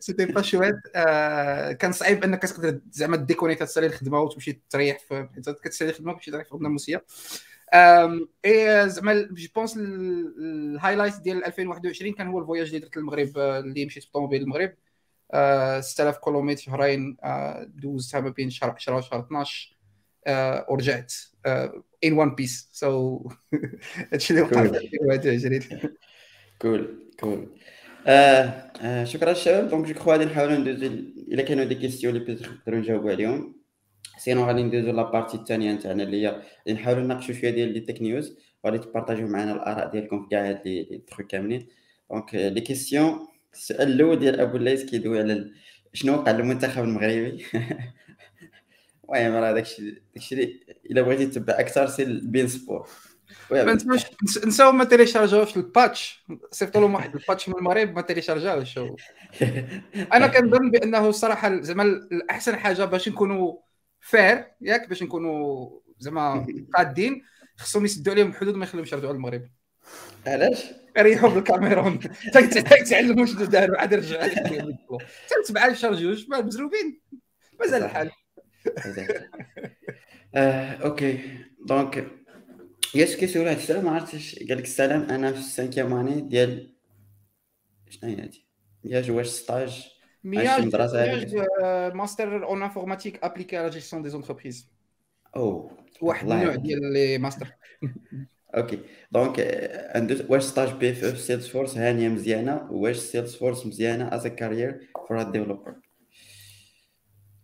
c'était 0.00 0.26
pas 0.26 0.42
chouette 0.42 0.76
كان 1.78 1.92
صعيب 1.92 2.24
أنك 2.24 2.42
تقدر 2.42 2.80
زعما 2.90 3.16
déconnecter 3.16 3.62
تسالي 3.62 3.86
الخدمة 3.86 4.20
وتمشي 4.20 4.62
تريح 4.70 4.98
حيت 5.34 5.50
كتسالي 5.50 5.90
الخدمه 5.90 6.12
وتمشي 6.12 6.30
تريح 6.30 6.46
في 6.46 6.54
غدا 6.54 6.68
موسيه 6.68 7.04
اي 8.44 8.88
زعما 8.88 9.28
je 9.32 9.48
pense 9.54 9.76
ال 9.76 9.90
highlight 9.90 11.20
ديال 11.20 11.44
2021 11.44 12.12
كان 12.12 12.26
هو 12.26 12.38
ال 12.38 12.42
voyage 12.42 12.66
اللي 12.66 12.78
درت 12.78 12.96
للمغرب 12.96 13.38
اللي 13.38 13.86
مشيت 13.86 14.04
بالطوموبيل 14.04 14.42
للمغرب 14.42 14.74
6000 15.80 16.18
كيلومتر 16.18 16.60
شهرين 16.60 17.16
دوزتها 17.66 18.20
ما 18.20 18.30
بين 18.30 18.50
شهر 18.50 18.70
10 18.70 18.96
وشهر 18.96 19.20
12 19.20 19.77
ورجعت. 20.68 21.12
in 22.02 22.16
one 22.16 22.34
piece. 22.36 22.68
So 22.72 22.88
هادشي 24.12 24.30
اللي 24.30 24.42
وقع 24.42 24.66
في 24.66 24.76
2021 24.76 25.90
cool 26.58 27.10
cool 27.20 27.48
آه 28.06 29.04
شكرا 29.04 29.30
الشباب. 29.30 29.68
donc 29.68 29.86
je 29.86 29.94
crois 29.94 30.12
غادي 30.12 30.24
نحاولوا 30.24 30.56
ندوزو 30.56 30.86
الا 31.28 31.42
كانوا 31.42 31.64
des 31.64 31.74
questions 31.74 32.14
اللي 32.14 32.26
peut-être 32.26 32.50
نقدروا 32.52 32.78
نجاوبوا 32.78 33.10
عليهم 33.10 33.54
sinon 34.18 34.44
غادي 34.44 34.62
ندوزو 34.62 34.92
la 34.92 35.10
partie 35.10 35.36
الثانية 35.36 35.72
نتاعنا 35.72 36.02
اللي 36.02 36.26
هي 36.26 36.42
نحاولوا 36.72 37.02
نناقشوا 37.02 37.34
شوية 37.34 37.50
ديال 37.50 37.72
les 37.72 37.80
tech 37.80 38.02
news 38.02 38.38
وغادي 38.64 38.78
تبارطاجيو 38.78 39.28
معنا 39.28 39.52
الاراء 39.52 39.90
ديالكم 39.90 40.22
في 40.22 40.28
كاع 40.28 40.48
هاد 40.48 40.62
les 40.64 41.02
trucs 41.06 41.26
كاملين 41.26 41.68
donc 42.10 42.34
les 42.34 42.60
questions 42.60 43.28
السؤال 43.52 43.92
الأول 43.92 44.18
ديال 44.18 44.40
ابو 44.40 44.56
الليث 44.56 44.84
كيدوي 44.84 45.18
على 45.18 45.50
شنو 45.92 46.14
وقع 46.14 46.32
للمنتخب 46.32 46.84
المغربي 46.84 47.44
المهم 49.14 49.34
راه 49.34 49.52
داكشي 49.52 50.02
داكشي 50.14 50.60
إلا 50.90 51.02
بغيتي 51.02 51.26
تتبع 51.26 51.60
أكثر 51.60 51.86
سي 51.86 52.02
ال 52.02 52.11
beIN 52.11 52.48
Sports. 52.48 52.88
نساو 54.46 54.72
ما 54.72 54.84
تيليشارجاوش 54.84 55.56
ال 55.56 55.66
patch. 55.66 56.24
صيفطوا 56.50 56.80
لهم 56.80 56.94
واحد 56.94 57.14
ال 57.14 57.20
patch 57.20 57.48
من 57.48 57.54
المغرب 57.54 57.94
ما 57.94 58.02
تيليشارجاوش 58.02 58.78
أنا 60.14 60.26
كنظن 60.26 60.70
بأنه 60.70 61.08
الصراحه 61.08 61.60
زعما 61.60 61.82
الأحسن 61.82 62.56
حاجة 62.56 62.84
باش 62.84 63.08
نكونوا 63.08 63.56
fair 64.00 64.44
ياك 64.60 64.88
باش 64.88 65.02
نكونوا 65.02 65.70
زعما 65.98 66.46
قادين 66.76 67.22
خصهم 67.56 67.84
يسدوا 67.84 68.12
عليهم 68.12 68.28
الحدود 68.28 68.54
ما 68.54 68.64
يخليهمش 68.64 68.92
يرجعوا 68.92 69.12
للمغرب. 69.12 69.48
علاش؟ 70.26 70.64
ريحوا 70.98 71.28
بالكاميرون. 71.28 71.98
تعلموا 72.90 73.26
شنو 73.26 73.44
داروا 73.44 73.78
عاد 73.78 73.94
رجع 73.94 74.28
تبع 75.48 75.72
شارجوش 75.72 76.28
مزروبين. 76.28 77.00
مازال 77.60 77.82
الحال. 77.82 78.10
آه، 80.34 80.72
أوكي 80.72 81.20
دونك 81.66 82.08
ياس 82.94 83.16
كيسول 83.16 83.48
هاد 83.48 83.56
السلام 83.56 83.84
ما 83.84 83.90
عرفتش 83.90 84.38
قال 84.38 84.58
لك 84.58 84.64
السلام 84.64 85.02
أنا 85.02 85.32
في 85.32 85.38
السانكيام 85.38 85.94
اني 85.94 86.20
ديال 86.20 86.74
شنو 87.88 88.10
هي 88.10 88.22
هادي 88.22 88.46
مياج 88.84 89.10
واش 89.10 89.26
ستاج 89.26 89.88
مياج 90.24 90.76
ماستر 91.94 92.44
اون 92.44 92.62
انفورماتيك 92.62 93.24
ابليكي 93.24 93.56
على 93.56 93.70
جيستيون 93.70 94.02
دي 94.02 94.08
زونتربريز 94.08 94.70
أو 95.36 95.70
واحد 96.00 96.30
النوع 96.30 96.54
ديال 96.54 96.92
les 96.92 97.18
masters 97.18 97.56
okay 98.54 98.80
donc 99.12 99.36
واش 100.28 100.42
stage 100.42 100.72
PFE 100.72 101.16
Salesforce 101.16 101.76
هانيه 101.78 102.08
مزيانه 102.08 102.68
واش 102.70 102.96
Salesforce 102.96 103.66
مزيانه 103.66 104.14
as 104.14 104.26
career 104.26 104.90
for 105.08 105.22
developer 105.22 105.74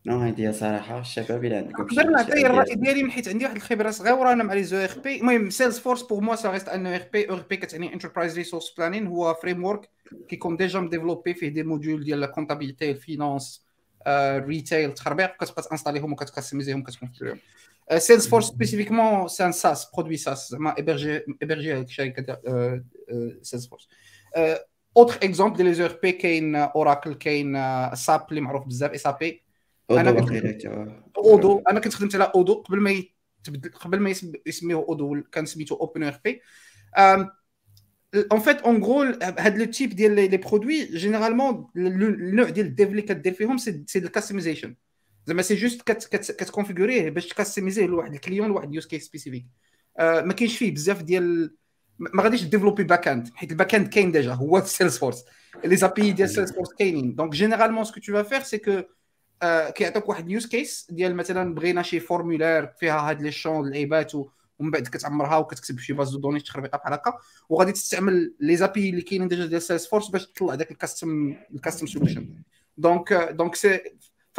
no 0.06 0.18
هادي 0.18 0.52
صراحة 0.52 1.00
الشباب 1.00 1.44
إلى 1.44 1.56
عندكم 1.56 1.82
نقدر 1.82 2.04
نعطي 2.10 2.46
الراي 2.46 2.74
ديالي 2.74 3.02
من 3.02 3.10
حيت 3.10 3.28
عندي 3.28 3.44
واحد 3.44 3.56
الخبرة 3.56 3.90
صغيرة 3.90 4.32
أنا 4.32 4.44
مع 4.44 4.54
les 4.54 4.76
ERP. 4.76 5.20
المهم 5.20 5.50
Salesforce 5.50 6.02
pour 6.02 6.20
moi 6.20 6.36
ça 6.36 6.50
reste 6.50 6.68
un 6.68 6.86
ERP 6.86 7.30
ERP 7.30 7.56
كتعني 7.56 7.94
enterprise 7.94 8.36
resource 8.36 8.74
planning 8.78 9.06
هو 9.06 9.34
framework 9.34 9.88
كيكون 10.28 10.56
déjà 10.56 10.80
مديفلوبي 10.80 11.34
فيه 11.34 11.48
des 11.48 11.62
modules 11.62 12.04
ديال 12.04 12.20
la 12.20 12.26
comptabilité 12.26 12.90
ال 12.90 12.99
finance 13.00 13.64
retail 14.36 14.92
تخربيق 14.94 15.36
كتبقى 15.36 15.62
تانستاليهم 15.62 16.12
وكتكستميزيهم 16.12 16.80
وكتكونفيغيهم 16.80 17.38
Salesforce 17.98 18.46
spécifiquement 18.48 19.28
c'est 19.28 19.44
un 19.46 19.52
SaaS 19.52 19.90
produit 19.94 20.16
SaaS 20.16 20.50
زعما 20.50 20.76
hébergé 20.78 21.20
hébergé 21.42 21.74
هذيك 21.74 21.88
الشركة 21.88 22.40
Salesforce 23.42 23.88
autre 24.96 25.14
exemple 25.22 25.56
ديال 25.56 25.66
les 25.68 25.84
ERP 25.84 26.12
كاين 26.12 26.56
Oracle 26.56 27.14
كاين 27.14 27.54
SAP 27.94 28.26
اللي 28.30 28.40
معروف 28.40 28.66
بزاف 28.66 28.90
SAP 28.90 29.43
أنا 29.90 30.12
كنت 30.12 30.64
Odoo 31.16 31.62
أنا 31.70 31.80
كنت 31.80 31.94
خدمت 31.94 32.14
على 32.14 32.32
Odoo 32.34 32.54
قبل 32.54 32.80
ما 32.80 32.90
يتبدل 32.90 33.70
قبل 33.70 34.00
ما 34.00 34.14
يسميوه 34.46 34.84
Odoo 34.88 35.22
كان 35.32 35.46
سميتو 35.46 35.74
OpenERP 35.74 36.40
en 38.32 38.40
fait 38.40 38.60
en 38.60 38.84
gros 38.84 39.18
هاد 39.22 39.58
le 39.58 39.64
type 39.64 39.90
ديال 39.90 40.14
les 40.14 40.36
produits 40.36 40.84
généralement 40.84 41.66
النوع 41.76 42.48
ديال 42.48 42.66
ال 42.66 42.72
dev 42.72 42.88
اللي 42.88 43.02
كدير 43.02 43.32
فيهم 43.32 43.58
c'est 43.58 43.84
ال 43.96 44.02
customization 44.02 44.74
زعما 45.26 45.42
سي 45.42 45.54
جوست 45.54 45.82
كتكونفيغوريه 45.82 47.10
باش 47.10 47.28
تكاستميزيه 47.28 47.86
لواحد 47.86 48.14
الكليون 48.14 48.48
لواحد 48.48 48.74
يوز 48.74 48.86
كيس 48.86 49.06
سبيسيفيك 49.06 49.46
ما 49.98 50.32
كاينش 50.32 50.58
فيه 50.58 50.74
بزاف 50.74 51.02
ديال 51.02 51.54
ما 51.98 52.22
غاديش 52.22 52.42
développer 52.42 52.84
back-end 52.84 53.28
حيت 53.34 53.52
ال 53.52 53.74
back-end 53.74 53.88
كاين 53.88 54.12
ديجا 54.12 54.32
هو 54.32 54.60
Salesforce 54.60 55.24
les 55.64 55.76
API 55.76 56.12
ديال 56.12 56.28
Salesforce 56.28 56.74
كاينين. 56.78 57.14
donc 57.14 57.32
généralement 57.32 57.84
ce 57.84 57.91
que 57.91 58.00
tu 58.00 58.12
vas 58.12 58.22
faire 58.22 58.40
c'est 58.40 58.58
que 58.58 58.82
كيعطيك 59.42 60.08
واحد 60.08 60.26
ال 60.26 60.31
use 60.31 60.46
case 60.46 60.86
ديال 60.90 61.16
مثلا 61.16 61.54
بغينا 61.54 61.82
شي 61.82 62.00
formulaire 62.00 62.66
فيها 62.66 63.10
هاد 63.10 63.22
les 63.22 63.32
champs 63.32 63.66
اللعيبات 63.66 64.14
ومن 64.58 64.70
بعد 64.70 64.82
كتعمرها 64.82 65.36
وكتكتب 65.36 65.78
شي 65.78 65.92
base 65.92 66.10
de 66.10 66.18
données 66.18 66.40
تخربيقه 66.40 66.78
بحال 66.78 66.92
هكا. 66.92 67.12
وغادي 67.48 67.72
تستعمل 67.72 68.34
les 68.40 68.56
API 68.56 68.90
اللي 68.90 69.02
كاينين 69.02 69.28
ديجا 69.28 69.46
ديال 69.46 69.62
Salesforce 69.62 70.08
باش 70.08 70.26
تطلع 70.26 70.54
داك 70.54 70.70
ال 70.70 70.80
custom 70.80 71.36
ال 71.54 71.59
custom 71.59 71.86
solution 71.86 72.34
دونك 72.76 73.12
دونك 73.12 73.54
سي 73.54 73.80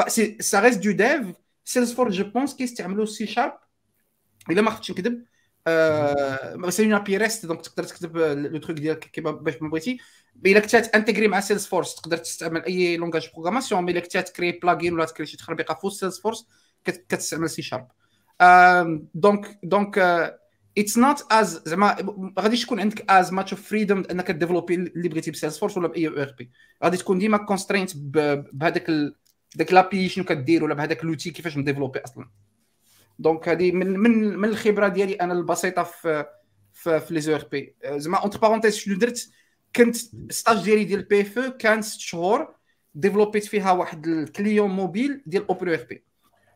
سي 0.07 0.37
سا 0.39 0.59
ريست 0.59 0.79
دو 0.83 0.91
ديف 0.91 1.35
سيلز 1.65 1.93
فورس 1.93 2.13
جو 2.13 2.23
بونس 2.23 2.55
كيستعملوا 2.55 3.05
سي 3.05 3.27
شارب 3.27 3.53
إلا 4.49 4.61
ما 4.61 4.71
خفتش 4.71 4.91
نكذب. 4.91 5.25
سي 6.70 6.84
اون 6.84 6.93
ابي 6.93 7.18
ريست 7.18 7.45
دونك 7.45 7.61
تقدر 7.61 7.84
تكتب 7.84 8.18
لو 8.18 8.57
تروك 8.59 8.78
ديالك 8.78 8.99
كيما 8.99 9.32
باش 9.32 9.61
ما 9.61 9.70
بغيتي 9.70 9.97
الا 10.45 10.59
كنت 10.59 10.76
انتغري 10.76 11.28
مع 11.28 11.39
سيلز 11.39 11.66
فورس 11.66 11.95
تقدر 11.95 12.18
تستعمل 12.18 12.63
اي 12.66 12.97
لونغاج 12.97 13.30
بروغراماسيون 13.34 13.84
مي 13.84 13.91
الا 13.91 13.99
كنت 13.99 14.18
تكري 14.18 14.51
بلاجين 14.51 14.93
ولا 14.93 15.05
تكري 15.05 15.26
شي 15.26 15.38
تخربيقه 15.38 15.74
فوق 15.74 15.91
سيلز 15.91 16.20
فورس 16.20 16.47
كتستعمل 16.86 17.49
سي 17.49 17.61
شارب 17.61 17.88
دونك 19.13 19.59
دونك 19.63 19.97
اتس 20.78 20.97
نوت 20.97 21.26
از 21.32 21.61
زعما 21.66 22.01
ما 22.01 22.34
غاديش 22.39 22.66
تكون 22.66 22.80
عندك 22.80 23.11
از 23.11 23.34
ماتش 23.34 23.53
اوف 23.53 23.70
فريدم 23.70 24.03
انك 24.11 24.32
ديفلوبي 24.32 24.76
اللي 24.76 25.09
بغيتي 25.09 25.32
بسيلز 25.32 25.57
فورس 25.57 25.78
ولا 25.78 25.88
باي 25.88 26.07
أو 26.07 26.13
ار 26.13 26.36
بي 26.38 26.51
غادي 26.84 26.97
تكون 26.97 27.20
ديما 27.20 27.38
contraint 27.38 27.91
بهذاك 27.97 28.91
داك 29.55 29.74
l'API 29.73 30.09
شنو 30.09 30.24
كدير 30.26 30.63
ولا 30.63 30.74
بهذاك 30.74 31.05
l'outil 31.05 31.32
كيفاش 31.32 31.57
م 31.57 31.61
développer 31.61 31.99
أصلا 31.99 32.30
donc 33.19 33.49
هذه 33.49 33.72
من 33.72 33.99
من 33.99 34.38
من 34.38 34.49
الخبرة 34.49 34.88
ديالي 34.88 35.13
أنا 35.13 35.34
البسيطة 35.34 35.84
في 35.84 36.26
في, 36.74 36.99
في 36.99 37.13
les 37.13 37.36
ERP 37.36 37.76
زعما 37.86 38.18
entre 38.17 38.39
parenthèses 38.39 38.76
شنو 38.76 38.97
درت؟ 38.97 39.30
كنت 39.76 39.95
stage 40.32 40.63
ديالي 40.63 40.84
ديال 40.84 41.03
PFE 41.03 41.39
كان 41.39 41.82
ست 41.82 41.99
شهور 41.99 42.55
développer 42.95 43.41
ت 43.41 43.45
فيها 43.45 43.72
واحد 43.72 44.07
ال 44.07 44.16
client 44.16 44.69
mobile 44.69 45.23
ديال 45.26 45.47
OpenERP 45.47 46.03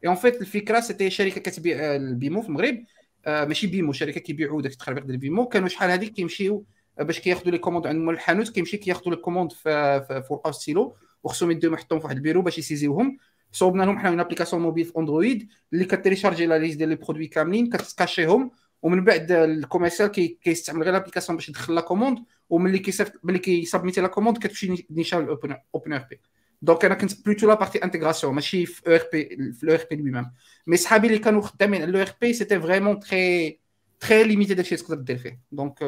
en 0.06 0.16
fait 0.16 0.42
الفكرة 0.42 0.80
c'était 0.80 1.10
شركة 1.10 1.42
كتبيع 1.42 1.96
البيمو 1.96 2.42
في 2.42 2.50
المغرب. 2.50 2.84
آه 3.26 3.46
ماشي 3.46 3.68
بيمو 3.68 3.92
شركة 3.92 4.20
كيبيعوا 4.20 4.62
داك 4.62 4.72
التخربيق 4.72 5.04
ديال 5.04 5.16
البيمو. 5.16 5.48
كانوا 5.48 5.68
شحال 5.68 5.92
هذيك 5.92 6.14
كيمشيو 6.14 6.66
باش 7.00 7.20
كياخذوا 7.20 7.52
les 7.52 7.58
commandes 7.58 7.88
عند 7.88 8.00
مول 8.02 8.14
الحانوت. 8.14 8.50
كيمشي 8.50 8.78
كياخذوا 8.78 9.16
les 9.16 9.50
في 9.50 10.02
في 10.08 10.28
ورقه 10.30 10.52
ستيلو. 10.52 10.96
وخصهم 11.24 11.52
يديهم 11.52 11.74
يحطوهم 11.74 12.00
في 12.00 12.06
واحد 12.06 12.16
البيرو 12.16 12.42
باش 12.42 12.58
ي 12.58 12.63
saisir 12.63 12.96
وهم. 12.96 13.18
صوبنا 13.52 13.84
لهم 13.84 14.00
حنا 14.00 14.10
une 14.10 14.20
application 14.20 14.62
mobile 14.62 14.86
في 14.86 15.00
Android 15.00 15.50
اللي 15.74 15.86
كت 15.86 15.97
recharger 15.97 16.46
la 16.46 16.60
liste 16.60 16.78
ديال 16.78 16.90
les 16.90 16.96
produits 16.96 17.28
كاملين 17.28 17.70
كت 17.70 17.86
cacher 17.86 18.35
هم 18.35 18.52
ومن 18.82 19.04
بعد 19.04 19.32
ال 19.32 19.39
commercial 19.39 20.12
كيستعمل 20.42 20.84
غير 20.84 20.90
ال 20.90 20.93
application 20.93 21.36
باش 21.38 21.50
يدخل 21.50 21.76
la 21.76 21.82
commande 21.82 22.20
وملي 22.50 22.80
كيصيفط 22.80 23.14
ملي 23.24 23.40
كي 23.40 23.55
submit 23.55 24.02
ي 24.02 24.04
la 24.04 24.08
commande 24.08 24.38
كتمشي 24.38 24.88
نيشان 24.92 25.28
OpenERP 25.74 26.20
donc 26.62 26.86
أنا 26.86 26.96
كنت 26.96 27.26
plutôt 27.26 27.48
la 27.48 27.54
partie 27.54 27.84
intégration 27.84 28.34
ماشي 28.34 28.66
في 28.66 28.88
أو 28.88 28.96
ار 28.96 29.04
بي 29.14 29.54
في 29.54 29.66
لو 29.66 29.74
ار 29.74 29.86
بي 29.92 29.96
لوي 29.96 30.12
ميم 30.12 30.32
مي 30.68 30.78
صحابي 30.78 31.08
اللي 31.08 31.20
كانوا 31.20 31.42
خدامين 31.42 31.82
على 31.82 31.92
l'ERP 31.92 32.34
c'était 32.34 32.60
vraiment 32.60 33.00
très 33.00 33.60
تري 34.00 34.24
ليميتي 34.24 34.54
داكشي 34.54 34.76
تقدر 34.76 34.96
دير 34.96 35.18
فيه 35.18 35.40
دونك 35.52 35.80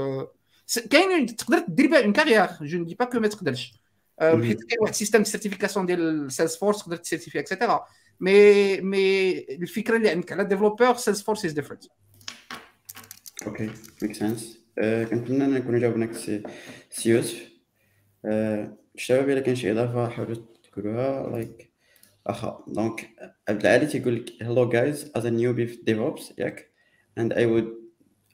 كاين 0.89 1.35
تقدر 1.35 1.65
دير 1.67 1.87
بها 1.87 2.03
اون 2.03 2.13
كارير 2.13 2.47
جو 2.61 2.77
ندي 2.77 2.95
با 2.95 3.05
كو 3.05 3.19
ما 3.19 3.27
تقدرش 3.27 3.73
حيت 4.21 4.63
كاين 4.63 4.79
واحد 4.81 4.93
السيستم 4.93 5.23
سيرتيفيكاسيون 5.23 5.85
ديال 5.85 6.31
سيلز 6.31 6.55
فورس 6.55 6.79
تقدر 6.79 6.95
تسيرتيفي 6.95 7.39
اكسيتيرا 7.39 7.85
مي 8.19 8.81
مي 8.81 9.37
الفكرة 9.39 9.97
اللي 9.97 10.09
عندك 10.09 10.31
على 10.31 10.43
ديفلوبور 10.43 10.95
سيلز 10.95 11.21
فورس 11.21 11.45
از 11.45 11.51
ديفرنت 11.51 11.83
أوكي 13.47 13.69
ميك 14.01 14.15
سنس 14.15 14.59
كنتمنى 14.77 15.45
نكونوا 15.45 15.79
جاوبناك 15.79 16.13
سي 16.13 16.43
يوسف 17.05 17.51
الشباب 18.25 19.29
الا 19.29 19.39
كان 19.39 19.55
شي 19.55 19.71
اضافه 19.71 20.09
حاولوا 20.09 20.35
تقولوها 20.63 21.29
لايك 21.29 21.71
اخا 22.27 22.65
دونك 22.67 23.09
عبد 23.49 23.65
العالي 23.65 23.85
تيقول 23.85 24.15
لك 24.15 24.29
hello 24.29 24.71
guys 24.73 25.07
as 25.19 25.23
a 25.23 25.31
newbie 25.31 25.67
في 25.67 25.79
DevOps 25.89 26.33
ياك 26.37 26.71
and 27.19 27.33
I 27.33 27.45
would 27.45 27.81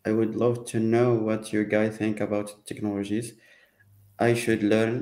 I 0.07 0.11
would 0.11 0.35
love 0.35 0.65
to 0.71 0.79
know 0.79 1.09
what 1.27 1.51
you 1.51 1.65
guys 1.65 1.97
think 1.97 2.21
about 2.21 2.47
technologies. 2.65 3.33
I 4.19 4.33
should 4.33 4.63
learn 4.63 4.95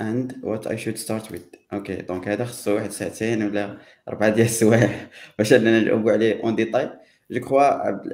and 0.00 0.34
what 0.42 0.66
I 0.66 0.76
should 0.76 0.98
start 0.98 1.30
with. 1.30 1.56
okay 1.72 1.94
donc 1.94 2.28
هذا 2.28 2.44
خصو 2.44 2.74
واحد 2.74 2.90
ساعتين 2.90 3.42
ولا 3.42 3.78
أربعة 4.08 4.28
ديال 4.28 4.46
السوايع 4.46 5.08
باش 5.38 5.52
أننا 5.52 5.80
نجاوبوا 5.80 6.12
عليه 6.12 6.42
en 6.42 6.56
détail 6.56 6.90
je 7.30 7.40
crois 7.40 7.62
عبد 7.62 8.12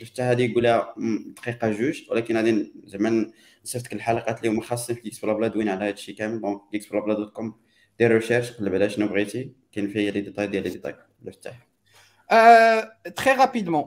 الفتاح 0.00 0.26
هذه 0.26 0.50
يقولها 0.50 0.94
دقيقة 1.36 1.70
جوج 1.70 2.02
ولكن 2.10 2.36
غادي 2.36 2.72
زعما 2.84 3.32
نصيفط 3.64 3.92
الحلقات 3.92 4.38
اللي 4.38 4.48
هما 4.48 4.62
خاصين 4.62 4.96
في 4.96 5.02
DX 5.02 5.24
بلا 5.24 5.48
دوين 5.48 5.68
على 5.68 5.84
هذا 5.84 5.92
الشيء 5.92 6.14
كامل. 6.16 6.40
donc 6.40 6.60
ديكس 6.72 6.86
بلا 6.86 7.14
dot 7.14 7.32
com 7.32 7.54
دير 7.98 8.12
recherche 8.14 8.52
قلب 8.52 8.74
على 8.74 8.90
شنو 8.90 9.08
بغيتي. 9.08 9.52
كاين 9.72 9.88
فيه 9.88 10.10
les 10.10 10.20
détails 10.20 10.46
ديال 10.46 10.62
les 10.62 10.70
détails. 10.70 10.94
الفتاح 11.26 11.68
très 13.16 13.32
rapidement 13.32 13.84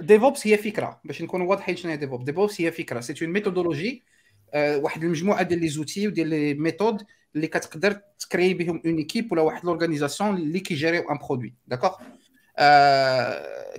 DevOps 0.00 0.46
هي 0.46 0.56
فكرة. 0.56 1.00
باش 1.04 1.22
نكونوا 1.22 1.46
واضحين 1.46 1.76
شنو 1.76 1.90
هي 1.90 1.96
DevOps 1.96 2.24
DevOps 2.24 2.60
هي 2.60 2.72
فكرة. 2.72 3.00
c'est 3.00 3.24
une 3.24 3.32
méthodologie 3.32 4.09
واحد 4.54 5.04
المجموعة 5.04 5.42
ديال 5.42 5.60
les 5.60 5.68
outils 5.68 6.08
وديال 6.08 6.28
les 6.28 6.54
méthodes 6.54 7.02
اللي 7.36 7.46
كتقدر 7.46 8.00
ت 8.18 8.24
créer 8.24 8.54
بهم 8.54 8.82
une 8.86 8.96
équipe 8.96 9.32
ولا 9.32 9.42
واحد 9.42 9.64
l'organisation 9.64 10.36
اللي 10.36 10.60
كي 10.60 10.74
gérer 10.74 11.10
و 11.10 11.13
un 11.13 11.18
produit 11.18 11.54
d'accord 11.66 11.90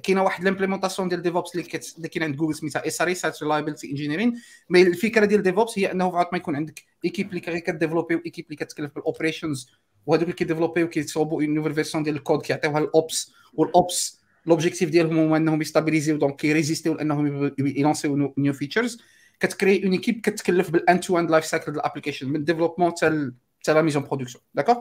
كاينة 0.03 0.23
واحد 0.23 0.43
l'implémentation 0.43 1.09
ديال 1.09 1.21
DevOps 1.21 1.55
اللي 1.55 1.63
كت... 1.63 1.93
اللي 1.97 2.07
كاين 2.07 2.23
عند 2.23 2.35
جوجل 2.35 2.55
سميتها 2.55 2.87
SRE 2.87 3.13
site 3.13 3.43
reliability 3.43 3.89
engineering 3.89 4.41
mais 4.69 4.81
الفكرة 4.81 5.25
ديال 5.25 5.43
DevOps 5.43 5.79
هي 5.79 5.91
أنه 5.91 6.11
فعلا 6.11 6.29
ما 6.31 6.37
يكون 6.37 6.55
عندك 6.55 6.83
équipe 7.05 7.29
اللي 7.29 7.39
ك 7.39 7.46
développer 7.46 8.15
و 8.15 8.19
équipe 8.19 8.45
اللي 8.45 8.55
كتكلف 8.55 8.91
بال 8.95 9.08
operations 9.08 9.71
وهذوك 10.05 10.23
اللي 10.23 10.35
كي 10.35 10.43
développer 10.43 10.85
و 10.85 10.89
كيصوبوا 10.89 11.41
une 11.41 11.53
nouvelle 11.53 11.73
version 11.73 12.03
ديال 12.03 12.15
الكود 12.15 12.41
كيعطيوها 12.41 12.79
ال 12.79 12.93
ops 12.93 13.33
وال 13.53 13.80
ops 13.80 14.21
l'objectif 14.45 14.89
ديالهم 14.89 15.17
هو 15.17 15.35
أنهم 15.35 15.61
يستابيليزيو 15.61 16.17
دونك 16.17 16.35
كيريزيستيو 16.35 16.93
لأنهم 16.93 17.51
ي 17.59 17.70
lancer 17.70 18.33
و 18.37 18.41
new 18.41 18.53
features 18.53 19.01
كت 19.41 19.53
créer 19.53 19.83
une 19.83 19.91
équipe 19.91 20.21
كتكلف 20.21 20.69
بال 20.69 20.99
end-to-end 20.99 21.31
life 21.31 21.45
cycle 21.45 21.65
ديال 21.65 21.75
ال 21.75 21.80
application 21.80 22.29
من 22.29 22.43
développement 22.43 22.91
حتى 22.91 23.31
حتى 23.61 23.73
la 23.73 23.81
mise 23.81 23.96
en 23.96 24.03
production 24.03 24.43
d'accord 24.53 24.77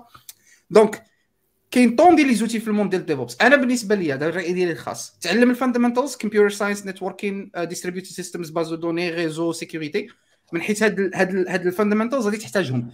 donc 0.70 1.02
كاين 1.70 1.96
tonnes 1.96 2.16
ديال 2.16 2.28
les 2.28 2.34
outils 2.34 2.60
في 2.60 2.68
ال 2.68 2.72
monde 2.72 2.90
ديال 2.90 3.06
DevOps 3.06 3.36
أنا 3.40 3.56
بالنسبة 3.56 3.94
لي 3.94 4.12
هذا 4.12 4.28
الرأي 4.28 4.52
ديالي 4.52 4.72
الخاص. 4.72 5.18
تعلم 5.20 5.50
ال 5.50 5.55
fundamentals 5.55 6.16
computer 6.16 6.50
science 6.50 6.86
networking 6.86 7.50
distributed 7.56 8.08
systems 8.08 8.50
base 8.50 8.74
données 8.74 9.10
réseaux 9.10 9.52
sécurité 9.52 10.08
من 10.52 10.62
حيث 10.62 10.82
هاد 10.82 11.10
هاد 11.14 11.48
هاد 11.48 12.14
غادي 12.14 12.36
تحتاجهم. 12.36 12.90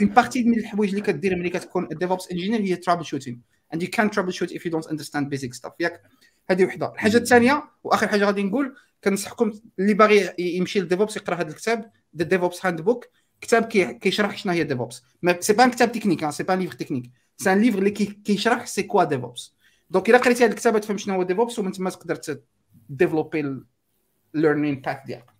une 0.00 0.08
partie 0.08 0.44
من 0.44 0.58
الحوايج 0.58 0.90
اللي 0.90 1.02
كدير 1.02 1.36
ملي 1.36 1.50
كتكون 1.50 1.88
DevOps 1.88 2.30
engineer 2.32 2.60
هي 2.60 2.76
troubleshooting 2.76 3.40
and 3.74 3.78
you 3.78 3.88
can't 3.88 4.10
troubleshoot 4.10 4.50
if 4.50 4.62
you 4.64 4.70
don't 4.70 4.88
understand 4.92 5.24
basic 5.30 5.54
stuff. 5.54 5.72
ياك؟ 5.80 6.02
هذه 6.50 6.64
وحدة. 6.64 6.92
الحاجة 6.92 7.16
الثانية 7.16 7.64
وآخر 7.84 8.08
حاجة 8.08 8.24
غادي 8.24 8.42
نقول 8.42 8.74
كنصحكم 9.04 9.52
اللي 9.78 9.94
باغي 9.94 10.34
يمشي 10.38 10.80
لل 10.80 10.89
DevOps 10.89 11.16
يقرا 11.16 11.34
هذا 11.34 11.48
الكتاب 11.48 11.90
The 12.16 12.24
DevOps 12.24 12.66
Handbook 12.66 13.06
كتاب 13.40 13.64
كيشرح 13.98 14.38
شنو 14.38 14.52
هي 14.52 14.64
DevOps. 14.64 15.02
c'est 15.40 15.52
pas 15.52 15.68
كتاب 15.68 15.92
technique 15.92 16.30
c'est 16.30 16.42
pas 16.42 16.52
livre 16.52 16.74
technique. 16.74 17.10
c'est 17.36 17.52
un 17.52 17.60
livre 17.60 17.78
اللي 17.78 17.90
كيشرح 17.90 18.66
c'est 18.66 18.82
quoi 18.82 19.04
DevOps. 19.04 19.56
donc 19.90 20.10
الا 20.10 20.18
قريتي 20.18 20.44
هذا 20.44 20.50
الكتاب 20.50 20.80
تفهم 20.80 20.98
شنو 20.98 21.14
هو 21.14 21.22
DevOps 21.22 21.58
ومن 21.58 21.72
تما 21.72 21.90
تقدر 21.90 22.20
développer 22.88 23.62
ال 24.34 24.39
learning 24.39 24.80
path 24.80 24.96
ديالك. 25.06 25.30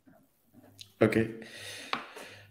okay 1.03 1.30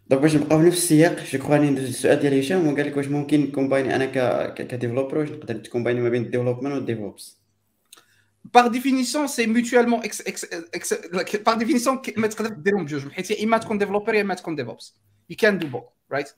donc 0.07 0.21
باش 0.21 0.35
نبقاو 0.35 0.61
نفس 0.61 0.77
السياق 0.77 1.23
je 1.23 1.39
crois 1.39 1.57
ندوز 1.57 1.85
السؤال 1.85 2.19
ديال 2.19 2.39
هشام 2.39 2.67
وقال 2.67 2.87
لك 2.87 2.97
واش 2.97 3.07
ممكن 3.07 3.51
combiner 3.51 3.95
أنا 3.95 4.05
ك 4.49 4.56
developer 4.56 5.17
واش 5.17 5.29
نقدر 5.29 5.55
ت 5.55 5.61
combiner 5.61 6.01
ما 6.01 6.09
بين 6.09 6.23
ال 6.23 6.27
développement 6.27 6.71
وال 6.71 6.90
DevOps 6.90 7.44
par 8.51 8.69
définition 8.69 9.27
c'est 9.27 9.47
mutuellement 9.47 10.01
ex, 10.03 10.23
ex, 10.25 10.47
ex, 10.73 10.93
par 11.43 11.57
définition 11.57 11.99
ما 12.17 12.27
تقدر 12.27 12.49
ديرهم 12.49 12.85
بجوج 12.85 13.11
حيت 13.11 13.31
يا 13.31 13.43
اما 13.43 13.57
تكون 13.57 13.77
developer 13.77 14.13
يا 14.13 14.21
اما 14.21 14.33
تكون 14.33 14.55
DevOps 14.55 14.95
you 15.31 15.35
can 15.35 15.59
do 15.59 15.67
both 15.67 15.89
right? 16.13 16.29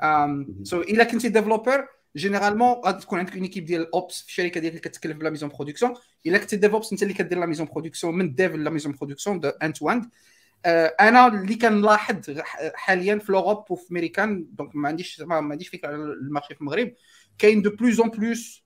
Um, 0.00 0.46
so 0.64 0.74
الا 0.74 1.04
كنتي 1.04 1.28
developer 1.28 1.88
généralement 2.16 2.68
غادي 2.68 3.00
تكون 3.00 3.18
عندك 3.18 3.32
une 3.34 3.42
équipe 3.42 3.64
ديال 3.64 3.94
ops 3.94 4.20
في 4.22 4.28
الشركة 4.28 4.60
ديالك 4.60 4.76
اللي 4.76 4.80
كتكلف 4.80 5.16
ب 5.16 5.21
la 5.21 5.30
mise 5.30 5.42
en 5.42 5.48
production 5.48 5.94
الا 6.26 6.38
كنتي 6.38 6.56
ديفوبس 6.56 6.92
انت 6.92 7.02
اللي 7.02 7.14
كدير 7.14 7.38
لا 7.38 7.46
ميزون 7.46 7.66
برودكسيون 7.66 8.18
من 8.18 8.34
ديف 8.34 8.52
لا 8.52 8.70
ميزون 8.70 8.92
برودكسيون 8.92 9.40
دو 9.40 9.48
اند 9.48 9.74
تو 9.74 9.90
اند 9.90 10.10
أنا 11.00 11.26
اللي 11.26 11.54
كنلاحظ 11.54 12.40
حاليا 12.74 13.18
في 13.18 13.32
لوروب 13.32 13.70
وفي 13.70 13.90
امريكان 13.92 14.46
دونك 14.52 14.76
ما 14.76 14.88
عنديش 14.88 15.20
ما 15.20 15.36
عنديش 15.36 15.68
فكره 15.68 15.88
على 15.88 15.96
المارشي 15.96 16.54
في 16.54 16.60
المغرب 16.60 16.92
كاين 17.38 17.62
دو 17.62 17.70
بلوز 17.70 18.00
اون 18.00 18.10
بلوس 18.10 18.64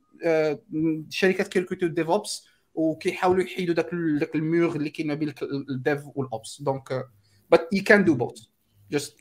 شركات 1.08 1.48
كيركوتيو 1.48 1.88
ديفوبس 1.88 2.49
وكيحاولوا 2.80 3.44
يحيدوا 3.44 3.74
داك 3.74 3.90
داك 4.20 4.34
المور 4.34 4.76
اللي 4.76 4.90
كاين 4.90 5.08
ما 5.08 5.14
بين 5.14 5.34
الديف 5.42 6.00
والأوبس. 6.14 6.62
دونك 6.62 7.06
بات 7.50 7.68
يو 7.72 7.82
كان 7.84 8.04
دو 8.04 8.14
بوث 8.14 8.40
جست 8.90 9.16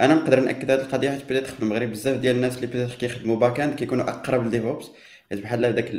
أنا 0.00 0.14
نقدر 0.14 0.40
نأكد 0.40 0.70
هذه 0.70 0.80
القضية 0.80 1.10
حيت 1.10 1.24
بدات 1.24 1.46
في 1.46 1.62
المغرب 1.62 1.90
بزاف 1.90 2.20
ديال 2.20 2.36
الناس 2.36 2.56
اللي 2.56 2.66
بدات 2.66 2.90
كيخدموا 2.90 3.36
باك 3.36 3.60
اند 3.60 3.74
كيكونوا 3.74 4.10
أقرب 4.10 4.44
للديفوبس 4.44 4.90
حيت 5.30 5.42
بحال 5.42 5.64
هذاك 5.64 5.92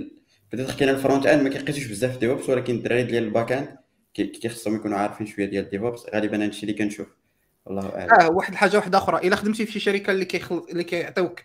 بدات 0.54 0.72
كاين 0.72 0.90
ال 0.90 1.26
front-end 1.26 1.44
ما 1.44 1.50
كيقيسوش 1.50 1.88
بزاف 1.88 2.18
DevOps 2.18 2.50
ولكن 2.50 2.76
الدراري 2.76 3.04
ديال 3.04 3.24
ال 3.24 3.52
back-end 3.52 3.78
كيخصهم 4.14 4.76
يكونوا 4.76 4.98
عارفين 4.98 5.28
شوية 5.28 5.46
ديال 5.46 5.66
ال 5.66 5.71
DevOps 5.71 6.06
غالبا 6.14 6.44
هادشي 6.44 6.62
اللي 6.66 6.74
كنشوف. 6.74 7.08
والله 7.66 7.90
أعلم. 7.90 8.14
آه 8.14 8.32
واحد 8.32 8.52
الحاجة 8.52 8.78
واحدة 8.78 8.98
أخرى. 8.98 9.28
إلا 9.28 9.36
خدمتي 9.36 9.66
في 9.66 9.72
شي 9.72 9.80
شركة 9.80 10.12
اللي 10.12 10.26
كيخل... 10.26 10.66
اللي 10.70 10.84
كيعطيوك 10.84 11.44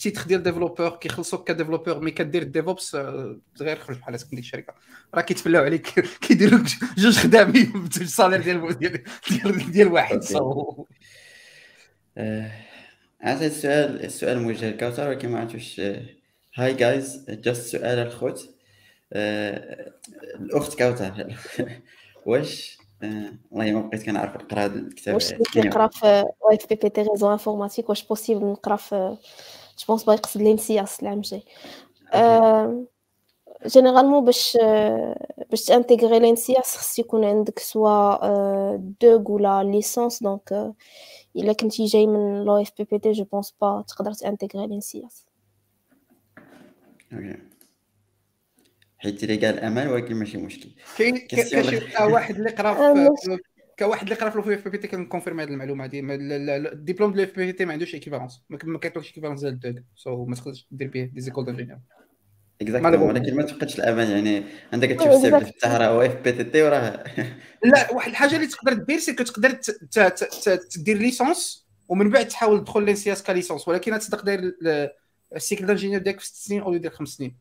titre 0.00 0.22
ديال 0.22 0.42
développeur 0.42 0.90
كيخلصوك 0.90 1.48
ك 1.48 1.52
développeur 1.52 2.00
mais 2.00 2.10
كدير 2.10 2.42
DevOps 2.42 2.94
غير 3.60 3.78
خرج 3.78 3.96
بحال 3.96 4.14
هكا 4.14 4.26
ديك 4.30 4.38
الشركة. 4.38 4.74
راه 5.14 5.20
كيتفلاو 5.20 5.64
عليك 5.64 6.00
كيديروا 6.26 6.60
جوج 6.98 7.18
خدامين 7.18 7.72
بال 7.98 8.08
salaire 8.08 8.42
ديال 8.42 8.78
ديال 9.30 9.72
ديال 9.72 9.88
واحد. 9.88 10.20
هذا 13.20 13.46
السؤال 13.46 14.04
السؤال 14.04 14.42
موجه 14.42 14.70
لكوثر 14.70 15.08
ولكن 15.08 15.28
ما 15.28 15.40
عرفتش 15.40 15.80
هاي 16.54 16.74
جايز 16.74 17.24
just 17.28 17.66
سؤال 17.66 17.98
الخوت. 17.98 18.54
آه، 19.12 19.92
الأخت 20.34 20.78
كوثر. 20.78 21.36
واش 22.26 22.78
آه، 23.02 23.32
والله 23.50 23.72
ما 23.72 23.88
بقيت 23.88 24.02
كنعرف 24.02 24.36
نقرأ 24.36 24.66
الكتاب. 24.66 25.14
واش 25.14 25.32
كيقرا 25.32 25.88
في 25.88 26.06
أو 26.06 26.54
OFPPT 26.54 27.02
réseau 27.02 27.32
informatique 27.32 27.88
واش 27.88 28.06
possible 28.06 28.44
نقرأ 28.44 28.76
في 28.76 29.16
je 29.80 29.86
pense 29.88 30.04
بغا 30.04 30.14
يقصد 30.14 30.42
l'ENSIAS 30.42 31.02
العام 31.02 31.18
الجاي 31.18 31.44
généralement 33.66 34.24
باش 34.24 34.58
باش 35.50 35.64
ت 35.64 36.18
intégrer 36.18 36.36
l'ENSIAS 36.36 36.76
خص 36.76 36.98
يكون 36.98 37.24
عندك 37.24 37.58
soit 37.58 38.76
DEUG 38.76 39.30
ولا 39.32 39.62
licence 39.62 40.22
donc 40.22 40.74
الا 41.36 41.52
كنتي 41.52 41.84
جاي 41.84 42.06
من 42.06 42.44
l'OFPPT 42.44 43.12
je 43.12 43.24
pense 43.24 43.54
pas 43.60 43.84
تقدر 43.88 44.12
ت 44.12 44.66
intégrer 44.66 44.80
l'ENSIAS 44.80 45.26
okay 47.12 47.36
حيت 48.98 49.24
لي 49.24 49.46
قال 49.46 49.60
امل 49.60 49.88
ولكن 49.88 50.14
ماشي 50.14 50.38
مشكل 50.38 50.70
كاين 50.98 51.16
كاين 51.18 52.12
واحد 52.12 52.36
اللي 52.36 52.50
قرا 52.50 52.94
في 52.94 53.38
كواحد 53.80 54.02
اللي 54.02 54.14
قرا 54.14 54.30
في 54.30 54.48
l'OFPPT 54.48 54.88
كن 54.88 54.98
confirme 54.98 55.40
هذه 55.40 55.48
المعلومة 55.48 55.84
هذه 55.84 56.00
الدبلوم 56.04 57.12
ديال 57.12 57.24
l'OFPPT 57.24 57.64
ما 57.64 57.72
عندوش 57.72 57.94
équivalence 57.94 58.42
ما 58.50 58.78
كيعطوكش 58.78 59.06
équivalence 59.06 59.40
ديال 59.40 59.52
le 59.52 59.62
DEUG 59.62 59.82
so 59.96 60.24
ما 60.24 60.36
تقدرش 60.36 60.66
دير 60.70 60.88
به 60.88 61.04
des 61.04 61.20
écoles 61.20 61.44
d'ingénieur 61.44 61.78
exactement 62.60 63.08
ولكن 63.08 63.36
ما 63.36 63.42
تفقدش 63.42 63.78
الأمان 63.78 64.10
يعني 64.10 64.44
عندك 64.72 64.88
تشوف 64.88 65.22
سيف 65.22 65.34
تفتح 65.34 65.72
راه 65.72 66.06
OFPPT 66.06 66.62
وراه. 66.62 67.04
لا 67.64 67.92
واحد 67.92 68.10
الحاجة 68.10 68.36
اللي 68.36 68.46
تقدر 68.46 68.72
دير 68.72 68.98
c'est 68.98 69.12
تقدر 69.12 69.60
تدير 70.70 70.98
licence 70.98 71.66
ومن 71.88 72.10
بعد 72.10 72.28
تحاول 72.28 72.64
تدخل 72.64 72.82
l'ENSIAS 72.82 73.22
ك 73.22 73.28
licence 73.28 73.68
ولكن 73.68 73.98
تصدق 73.98 74.24
داير 74.24 74.54
le 75.36 75.45
cycle 75.45 75.66
d'ingénieur 75.66 76.02
ديالك 76.02 76.20
في 76.20 76.26
ست 76.26 76.36
سنين 76.36 76.60
أو 76.60 76.76
دير 76.76 76.90
خمس 76.90 77.08
سنين. 77.08 77.36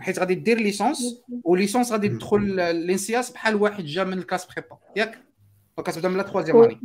حيت 0.00 0.18
غادي 0.18 0.34
دير 0.34 0.58
licence 0.58 1.22
و 1.44 1.50
licence 1.50 1.92
غادي 1.92 2.08
تدخل 2.08 2.74
l'ENSIAS 2.74 3.30
بحال 3.30 3.54
واحد 3.54 3.84
جا 3.84 4.04
من 4.04 4.18
ال 4.18 4.22
classe 4.22 4.46
prépa 4.46 4.78
ياك؟ 4.96 5.25
وكتبدا 5.76 6.08
من 6.08 6.16
la 6.16 6.22
troisième 6.22 6.62
année 6.62 6.80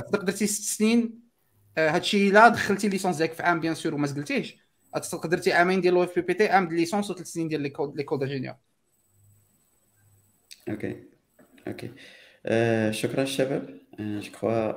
تقدر 0.00 0.22
درتي 0.22 0.46
ست 0.46 0.62
سنين 0.62 1.22
آه، 1.78 1.90
هادشي 1.90 2.28
الا 2.28 2.48
دخلتي 2.48 2.88
licence 2.88 3.16
ديالك 3.16 3.32
في 3.32 3.42
عام 3.42 3.60
bien 3.60 3.74
sûr 3.74 3.94
وما 3.94 4.06
سجلتيش 4.06 4.56
تقدر 4.94 5.28
درتي 5.28 5.52
عامين 5.52 5.80
ديال 5.80 5.94
لو 5.94 6.04
اف 6.04 6.14
بي 6.14 6.20
بي 6.20 6.34
تي 6.34 6.48
عام 6.48 6.68
ديال 6.68 6.80
ليسونس 6.80 7.10
وثلاث 7.10 7.26
سنين 7.26 7.48
ديال 7.48 7.60
l'école 7.60 7.94
d'ingénieur 8.18 8.54
okay 10.68 10.96
okay 11.68 11.90
آه 12.46 12.90
شكرا 12.90 13.22
الشباب 13.22 13.80
جو 13.98 14.30
كخوا 14.32 14.72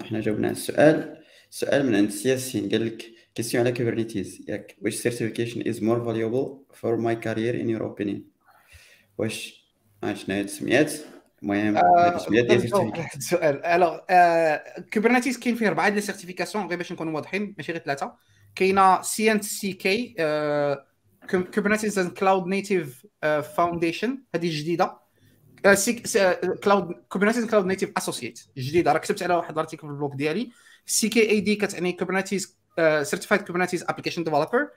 إحنا 0.00 0.20
جاوبنا 0.20 0.48
على 0.48 0.56
السؤال. 0.56 1.24
سؤال 1.50 1.86
من 1.86 1.94
عند 1.94 2.06
السياسيين 2.06 2.68
قال 2.68 2.86
لك 2.86 3.04
question 3.34 3.66
على 3.66 3.76
Kubernetes 3.76 4.44
ياك 4.48 4.76
واش 4.82 4.94
certification 4.94 5.68
is 5.68 5.82
more 5.82 6.04
valuable 6.04 6.58
for 6.74 6.96
my 6.96 7.16
career 7.16 7.60
in 7.60 7.70
your 7.70 7.82
opinion 7.82 8.24
واش 9.18 9.64
شنو 10.02 10.34
هي 10.34 10.40
التسميات 10.40 10.92
المهم 11.42 11.76
السؤال 13.16 13.64
alors 13.64 13.98
Kubernetes 14.94 15.38
كاين 15.38 15.54
فيه 15.54 15.68
أربعة 15.68 15.88
ديال 15.88 15.98
les 15.98 16.10
certifications 16.10 16.66
غير 16.66 16.78
باش 16.78 16.92
نكونوا 16.92 17.14
واضحين 17.14 17.54
ماشي 17.58 17.72
غير 17.72 17.82
ثلاثة. 17.82 18.12
كاينة 18.54 19.02
CNCK 19.02 20.14
Kubernetes 21.30 22.00
Cloud 22.00 22.46
Native 22.46 23.06
Foundation 23.22 24.22
هذه 24.34 24.60
جديدة. 24.60 24.98
Cloud 26.64 26.92
Kubernetes 27.08 27.44
Cloud 27.44 27.66
Native 27.66 27.90
Associate 27.96 28.40
جديدة. 28.58 28.92
راه 28.92 28.98
كتبت 28.98 29.22
على 29.22 29.34
واحد 29.34 29.52
l'article 29.52 29.86
في 29.86 29.92
ال 29.92 29.96
blog 29.96 30.14
ديالي. 30.14 30.50
CKAD 30.86 31.56
كتعني 31.56 31.92
Kubernetes 31.92 32.58
Certified 32.78 33.40
Kubernetes 33.40 33.84
Application 33.88 34.24
Developer 34.24 34.68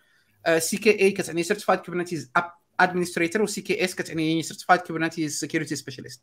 CKA 0.57 1.11
كتعني 1.11 1.43
Certified 1.43 1.79
Kubernetes 1.79 2.31
Administrator 2.79 3.41
و 3.41 3.61
CKS 3.61 3.95
كتعني 3.95 4.43
Certified 4.43 4.79
Kubernetes 4.79 5.39
Security 5.39 5.75
Specialist 5.75 6.21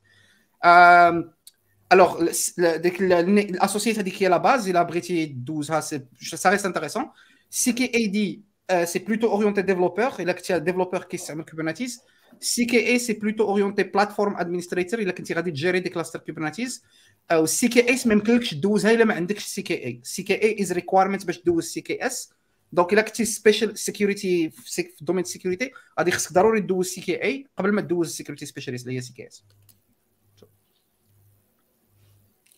alors 1.93 2.31
ديك 2.59 3.03
ال 3.03 3.12
Associate 3.12 3.99
هذيك 3.99 4.23
هي 4.23 4.29
la 4.29 4.37
base 4.37 4.69
الا 4.69 4.83
بغيتي 4.83 5.27
دوزها 5.27 5.81
ça 5.81 6.51
reste 6.51 6.67
intéressant 6.67 7.05
CKAD 7.51 8.43
c'est 8.85 8.99
plutôt 8.99 9.31
orienté 9.31 9.63
développeur 9.63 10.13
الا 10.21 10.33
كنتي 10.33 10.59
développeur 10.59 11.03
كيستعمل 11.03 11.45
Kubernetes 11.45 12.65
CKA 12.65 12.87
c'est 12.87 13.13
plutôt 13.13 13.45
orienté 13.45 13.83
platform 13.83 14.37
administrator 14.37 15.01
الا 15.01 15.13
كنتي 15.13 15.35
غادي 15.35 15.51
ت 15.51 15.56
gérer 15.56 15.81
des 15.81 15.89
clusters 15.89 16.19
Kubernetes 16.19 16.83
أو 17.31 17.47
CKS 17.47 18.07
ما 18.07 18.13
يمكنلكش 18.13 18.55
دوزها 18.55 18.91
الا 18.91 19.05
ما 19.05 19.15
عندكش 19.15 19.45
سي 19.45 19.63
كي 19.63 19.85
اي 19.85 20.01
سي 20.03 20.23
كي 20.23 20.43
اي 20.43 20.63
از 20.63 20.73
ريكويرمنت 20.73 21.27
باش 21.27 21.43
دوز 21.43 21.65
CKS 21.65 22.33
donc 22.73 22.93
الا 22.93 23.03
كنتي 23.03 23.25
spécial 23.25 23.79
security 23.79 24.51
في 24.51 24.89
le 25.01 25.06
domaine 25.06 25.25
security 25.25 25.71
غادي 25.99 26.11
خصك 26.11 26.33
ضروري 26.33 26.61
دوز 26.61 26.87
CKA 26.87 27.47
قبل 27.57 27.73
ما 27.73 27.81
دوز 27.81 28.15
Security 28.15 28.47
Specialist 28.47 28.87
اللي 28.87 28.97
هي 28.97 29.01
سي 29.01 29.13
كي 29.13 29.27
اس 29.27 29.45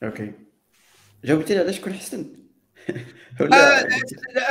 okay 0.03 0.33
جاوبتي 1.25 1.59
على 1.59 1.73
شكون 1.73 1.95
حسن 1.95 2.35
ولا 3.41 3.81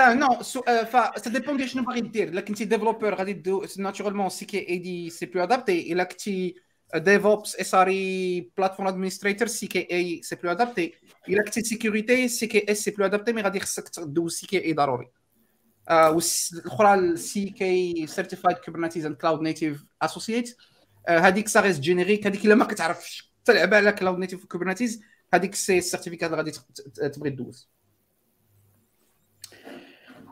آه 0.09 0.13
non 0.13 0.43
ça 0.43 1.29
dépend 1.29 1.57
ديال 1.57 1.69
شنو 1.69 1.83
باغي 1.83 2.01
دير 2.01 2.27
الا 2.27 2.41
كنتي 2.41 2.65
développeur 2.65 3.15
غادي 3.15 3.33
دو 3.33 3.65
ناتورالمون 3.77 4.29
سي 4.29 4.45
كي 4.45 4.69
اي 4.69 4.77
دي 4.77 5.09
سي 5.09 5.25
بلو 5.25 5.43
ادابتي 5.43 5.93
الا 5.93 6.03
كنتي 6.03 6.55
DevOps, 6.95 7.55
SRE, 7.69 8.49
plateforme 8.55 8.87
administrator, 8.87 9.47
CKA, 9.47 10.01
c'est 10.23 10.37
plus 10.37 10.49
adapté. 10.49 10.95
الا 11.27 11.39
كنتي 11.39 11.51
sécurité, 11.51 12.27
CKS, 12.27 12.77
c'est 12.83 12.91
plus 12.91 13.03
adapté, 13.03 13.31
mais 13.31 13.43
غادي 13.43 13.59
خصك 13.59 13.89
تدوز 13.89 14.45
CKA 14.45 14.73
ضروري. 14.73 15.11
الاخرى 15.91 16.93
ال 16.93 17.16
CK 17.16 17.63
Certified 18.07 18.57
Kubernetes 18.65 19.05
and 19.05 19.15
Cloud 19.17 19.41
Native 19.41 19.77
Associate 20.01 20.49
هذيك 21.09 21.47
ça 21.47 21.59
reste 21.61 21.79
générique 21.79 22.27
هذيك 22.27 22.45
الا 22.45 22.55
ما 22.55 22.65
كتعرفش 22.65 23.33
تلعب 23.45 23.73
على 23.73 23.91
cloud 23.91 24.19
native 24.19 24.45
Kubernetes 24.45 25.01
هذيك 25.33 25.55
c'est 25.55 25.77
la 25.77 25.86
certificat 25.86 26.31
اللي 26.31 26.37
غادي 26.43 26.51
تبغي 27.13 27.29
دوز 27.29 27.69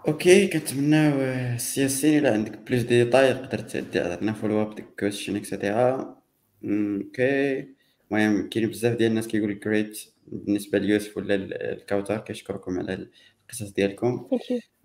okay 0.08 0.48
كنتمناو 0.48 1.22
السياسيين 1.56 2.20
إلا 2.20 2.34
عندك 2.34 2.58
plus 2.58 2.82
détails 2.82 3.34
تقدر 3.34 3.60
تعطينا 3.60 4.34
follow 4.34 4.62
up 4.62 4.76
ديك 4.76 4.86
question 5.00 5.36
et 5.36 5.57
cetera 5.57 6.22
okay. 6.64 7.68
المهم 8.12 8.50
كاين 8.50 8.70
بزاف 8.70 8.98
ديال 8.98 9.10
الناس 9.10 9.28
كيقول 9.28 9.60
جريت 9.60 10.00
بالنسبة 10.28 10.80
ليوسف 10.80 11.18
ولا 11.18 11.36
الكوثر 11.74 12.18
كيشكركم 12.18 12.80
على 12.80 13.10
القصص 13.44 13.72
ديالكم. 13.72 14.30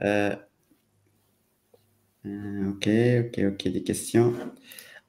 آه. 0.00 0.48
آه. 2.26 2.66
أوكي 2.66 3.18
أوكي 3.18 3.46
أوكي 3.46 3.68
دي 3.68 3.80
كيستيون 3.80 4.54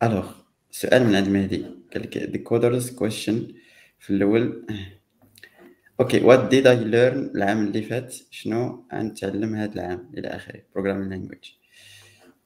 الوغ 0.03 0.31
سؤال 0.71 1.03
من 1.03 1.15
عند 1.15 1.27
مهدي. 1.29 1.65
قال 1.93 2.03
لك 2.03 2.17
دي 2.17 2.37
كودرز 2.37 2.91
كويشن 2.91 3.53
في 4.03 4.09
الأول. 4.09 4.65
أوكي 5.99 6.19
وات 6.21 6.49
ديد 6.49 6.67
اي 6.67 6.83
ليرن 6.83 7.31
العام 7.35 7.67
اللي 7.67 7.81
فات؟ 7.81 8.15
شنو 8.31 8.85
غنتعلم 8.93 9.55
هذا 9.55 9.73
العام 9.73 10.11
إلى 10.17 10.27
آخره؟ 10.27 10.61
لانجويج 10.75 11.39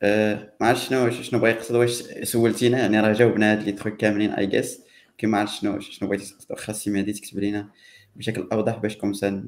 أه 0.01 0.53
ما 0.62 0.68
عرفتش 0.68 0.89
شنو 0.89 1.10
شنو 1.10 1.39
بغا 1.39 1.49
يقصد 1.49 1.76
واش 1.76 1.91
سولتينا؟ 2.24 2.80
يعني 2.80 2.99
راه 2.99 3.14
جاوبنا 3.14 3.51
هاد 3.51 3.64
لي 3.64 3.72
تروك 3.72 3.97
كاملين 3.97 4.32
اي 4.32 4.45
جيس 4.45 4.82
كي 5.18 5.28
ما 5.28 5.38
عرفتش 5.38 5.60
شنو 5.60 5.80
شنو 5.80 6.10
بغيتي 6.10 6.36
واخا 6.49 6.74
سي 6.74 6.89
مهدي 6.89 7.14
تكتب 7.14 7.39
لينا 7.39 7.70
بشكل 8.16 8.47
أوضح 8.51 8.78
باش 8.78 8.97
كومسا 8.97 9.47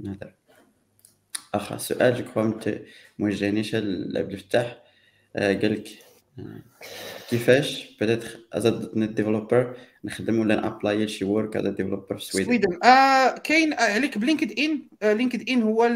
نهضر. 0.00 0.34
واخا 1.54 1.76
سؤال 1.76 2.24
جو 2.34 2.60
موجه 3.18 3.50
نيشان 3.50 4.12
لعبد 4.12 4.32
الفتاح. 4.32 4.82
أه 5.36 5.54
قال 5.54 5.72
لك 5.72 5.88
كيفاش؟ 7.30 7.96
بدات 8.00 8.24
as 8.52 8.66
developer 8.96 9.76
نخدم 10.04 10.38
ولا 10.38 10.60
ن 10.60 10.68
apply 10.68 11.08
شي 11.08 11.24
work 11.24 11.56
as 11.56 11.66
developer 11.66 12.16
في 12.16 12.22
السويدن 12.22 12.46
سويدن 12.46 12.84
آه 12.84 13.38
كاين 13.38 13.72
عليك 13.72 14.18
ب 14.18 14.22
LinkedIn 14.22 14.58
LinkedIn 14.58 15.62
هو 15.62 15.86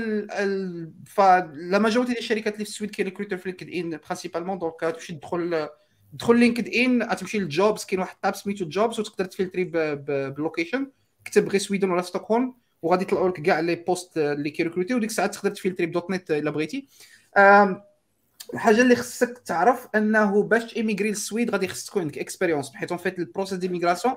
la 1.55 1.79
majorité 1.79 2.13
ديال 2.13 2.19
الشركات 2.19 2.55
اللي 2.55 2.65
في 2.65 2.71
السويد 2.71 2.91
كاين 2.91 3.09
recruiter 3.09 3.37
في 3.37 3.49
LinkedIn 3.49 4.01
principalement 4.07 4.59
donc 4.59 4.81
تمشي 4.81 5.13
تدخل 5.13 5.69
تدخل 6.13 6.39
LinkedIn 6.39 7.17
تمشي 7.17 7.39
لل 7.39 7.52
jobs. 7.52 7.85
كاين 7.85 8.01
واحد 8.01 8.17
tab 8.23 8.35
سميتو 8.35 8.65
jobs 8.69 9.01
وتقدر 9.01 9.25
ت 9.25 9.30
filtrer 9.30 9.65
بال 9.65 9.90
location 9.90 10.91
كتب 11.25 11.49
غير 11.49 11.61
سويدن 11.61 11.91
ولا 11.91 12.03
ستوكهولم 12.03 12.55
وغادي 12.83 13.03
يطلعوا 13.03 13.29
لك 13.29 13.43
كاع 13.43 13.61
لي 13.61 13.75
بوست 13.75 14.19
اللي 14.19 14.51
كيريكروتي 14.51 14.95
وديك 14.95 15.11
الساعة 15.11 15.29
تقدر 15.29 15.51
تفلتري 15.51 15.87
بدوت 15.87 16.11
نت 16.11 16.31
إلا 16.31 16.51
بغيتي. 16.51 16.89
الحاجة 18.55 18.83
اللي 18.83 18.97
خصك 18.97 19.39
تعرف 19.39 19.89
أنه 19.95 20.43
باش 20.43 20.77
ايميغري 20.77 21.09
للسويد 21.09 21.51
غادي 21.51 21.69
خصك 21.69 21.87
تكون 21.87 22.03
عندك 22.03 22.19
اكسبيريونس 22.19 22.75
حيت 22.75 22.93
فيت 22.93 23.19
البروسيس 23.19 23.59
ديميغراسيون 23.59 24.17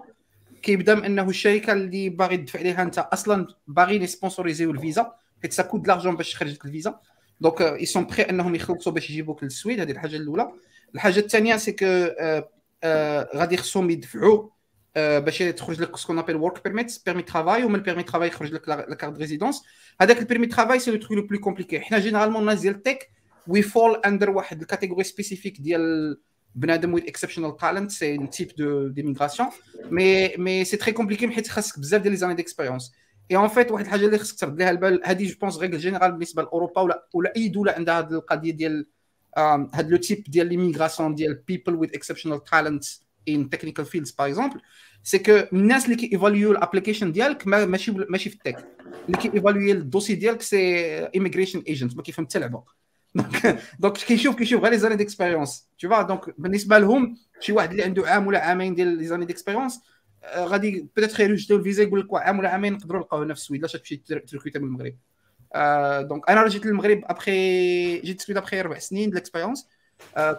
كيبدا 0.61 0.95
من 0.95 1.05
أنه 1.05 1.29
الشركة 1.29 1.73
اللي 1.73 2.09
باغي 2.09 2.37
تدفع 2.37 2.59
عليها 2.59 2.81
أنت 2.81 2.99
أصلا 2.99 3.47
باغيين 3.67 4.01
يسبونسوريزيو 4.01 4.71
الفيزا 4.71 5.11
حيت 5.41 5.53
سا 5.53 5.63
كود 5.63 5.87
لارجون 5.87 6.15
باش 6.15 6.43
لك 6.43 6.65
الفيزا. 6.65 6.99
دونك 7.41 7.61
اي 7.61 7.85
سون 7.85 8.05
بري 8.05 8.23
أنهم 8.23 8.55
يخلصوا 8.55 8.91
باش 8.91 9.09
يجيبوك 9.09 9.43
للسويد 9.43 9.79
هذه 9.79 9.91
الحاجة 9.91 10.15
الأولى. 10.15 10.51
الحاجة 10.95 11.19
الثانية 11.19 11.57
سي 11.57 11.71
كو 11.71 11.85
غادي 13.35 13.57
خصهم 13.57 13.89
يدفعوا 13.89 14.49
باش 14.95 15.37
تخرج 15.37 15.81
لك 15.81 15.97
ce 15.97 16.03
qu'on 16.03 16.19
appelle 16.19 16.35
work 16.35 16.63
permit 16.63 17.01
permis 17.05 17.23
travail 17.23 17.63
ومن 17.63 17.75
ال 17.75 17.79
permis 17.79 18.03
travail 18.03 18.27
يخرج 18.27 18.53
لك 18.53 18.69
la 18.69 18.95
carte 18.95 19.17
résidence 19.17 19.63
هذاك 20.01 20.19
ال 20.19 20.23
permis 20.23 20.47
travail 20.47 20.79
c'est 20.79 20.91
le 20.91 20.97
truc 20.97 21.11
le 21.11 21.27
plus 21.27 21.39
compliqué 21.39 21.79
حنا 21.79 21.99
généralement 21.99 22.41
الناس 22.41 22.59
ديال 22.59 22.75
ال 22.75 22.82
tech 22.82 23.09
we 23.47 23.61
fall 23.61 24.01
under 24.05 24.29
واحد 24.29 24.61
ال 24.61 24.65
catégorie 24.65 25.03
spécifique 25.03 25.61
ديال 25.61 26.17
بنادم 26.55 26.93
with 26.93 27.03
exceptional 27.03 27.57
talent 27.57 27.91
c'est 27.91 28.15
un 28.15 28.29
type 28.29 28.47
de 28.57 28.87
d'immigration 28.87 29.49
mais 29.91 30.37
mais 30.37 30.65
c'est 30.65 30.77
très 30.77 30.91
compliqué 30.91 31.29
حيت 31.29 31.47
خاصك 31.47 31.79
بزاف 31.79 32.01
ديال 32.01 32.11
les 32.11 32.17
années 32.17 32.33
d'expérience 32.33 32.91
et 33.31 33.35
en 33.35 33.47
fait 33.47 33.71
واحد 33.71 33.85
الحاجة 33.85 34.05
اللي 34.05 34.17
خصك 34.17 34.39
ترد 34.39 34.59
لها 34.59 34.69
البال 34.69 35.01
هذه 35.05 35.27
je 35.27 35.35
pense 35.41 35.57
règle 35.57 35.77
générale 35.77 36.11
بالنسبة 36.11 36.43
لأوروبا 36.43 36.81
ولا 36.81 37.07
ولا 37.13 37.33
أي 37.35 37.47
دولة 37.47 37.71
عندها 37.71 37.99
هذه 37.99 38.11
القضية 38.11 38.51
ديال 38.51 38.87
هاد 39.37 39.89
le 39.89 39.97
type 39.97 40.23
ديال 40.23 40.47
l'immigration 40.47 41.15
ديال 41.15 41.33
people 41.47 41.75
with 41.75 41.91
exceptional 41.93 42.43
talent 42.43 42.83
in 43.29 43.49
technical 43.49 43.85
fields 43.85 44.11
par 44.11 44.27
exemple 44.27 44.61
c'est 45.03 45.19
que 45.19 45.31
الناس 45.53 45.85
اللي 45.85 45.95
كيفاليو 45.95 46.51
ال 46.51 46.56
application 46.56 47.11
ديالك 47.11 47.47
ماشي 47.47 47.91
ماشي 47.91 48.29
في 48.29 48.35
ال 48.35 48.40
tech. 48.40 48.67
اللي 49.05 49.17
كيفاليو 49.17 49.71
ال 49.71 49.77
dossier 49.77 50.15
ديالك 50.15 50.41
c'est 50.41 50.57
immigration 51.15 51.59
agent 51.59 51.97
ما 51.97 52.03
كيفهم 52.03 52.25
حتى 52.25 52.39
لعبة. 52.39 52.63
donc 53.15 53.59
donc 53.79 53.97
كيشوف 53.97 54.35
كيشوف 54.35 54.61
غير 54.61 54.71
les 54.71 54.77
années 54.77 54.95
d'expérience 54.95 55.69
tu 55.79 55.89
vois 55.89 56.01
donc 56.01 56.39
بالنسبة 56.39 56.77
لهم 56.77 57.17
شي 57.39 57.51
واحد 57.51 57.71
اللي 57.71 57.83
عنده 57.83 58.07
عام 58.07 58.27
ولا 58.27 58.45
عامين 58.45 58.75
ديال 58.75 58.87
les 58.87 59.05
années 59.05 59.25
d'expérience 59.25 59.79
غادي 60.37 60.89
peut-être 60.95 61.19
يرجعوا 61.19 61.59
الفيزا 61.59 61.83
يقول 61.83 61.99
لك 61.99 62.07
عام 62.13 62.39
ولا 62.39 62.49
عامين 62.49 62.73
نقدروا 62.73 62.99
نلقاو 62.99 63.21
هنا 63.21 63.33
في 63.33 63.39
السويد 63.39 63.61
لا 63.61 63.67
تمشي 63.67 63.97
تركويتا 63.97 64.59
من 64.59 64.65
المغرب 64.65 64.95
donc 66.07 66.29
أنا 66.29 66.47
جيت 66.47 66.65
للمغرب 66.65 67.01
ابخي 67.05 67.99
جيت 67.99 68.19
السويد 68.19 68.37
ابخي 68.37 68.59
أربع 68.59 68.79
سنين 68.79 69.09
d'expérience 69.09 69.67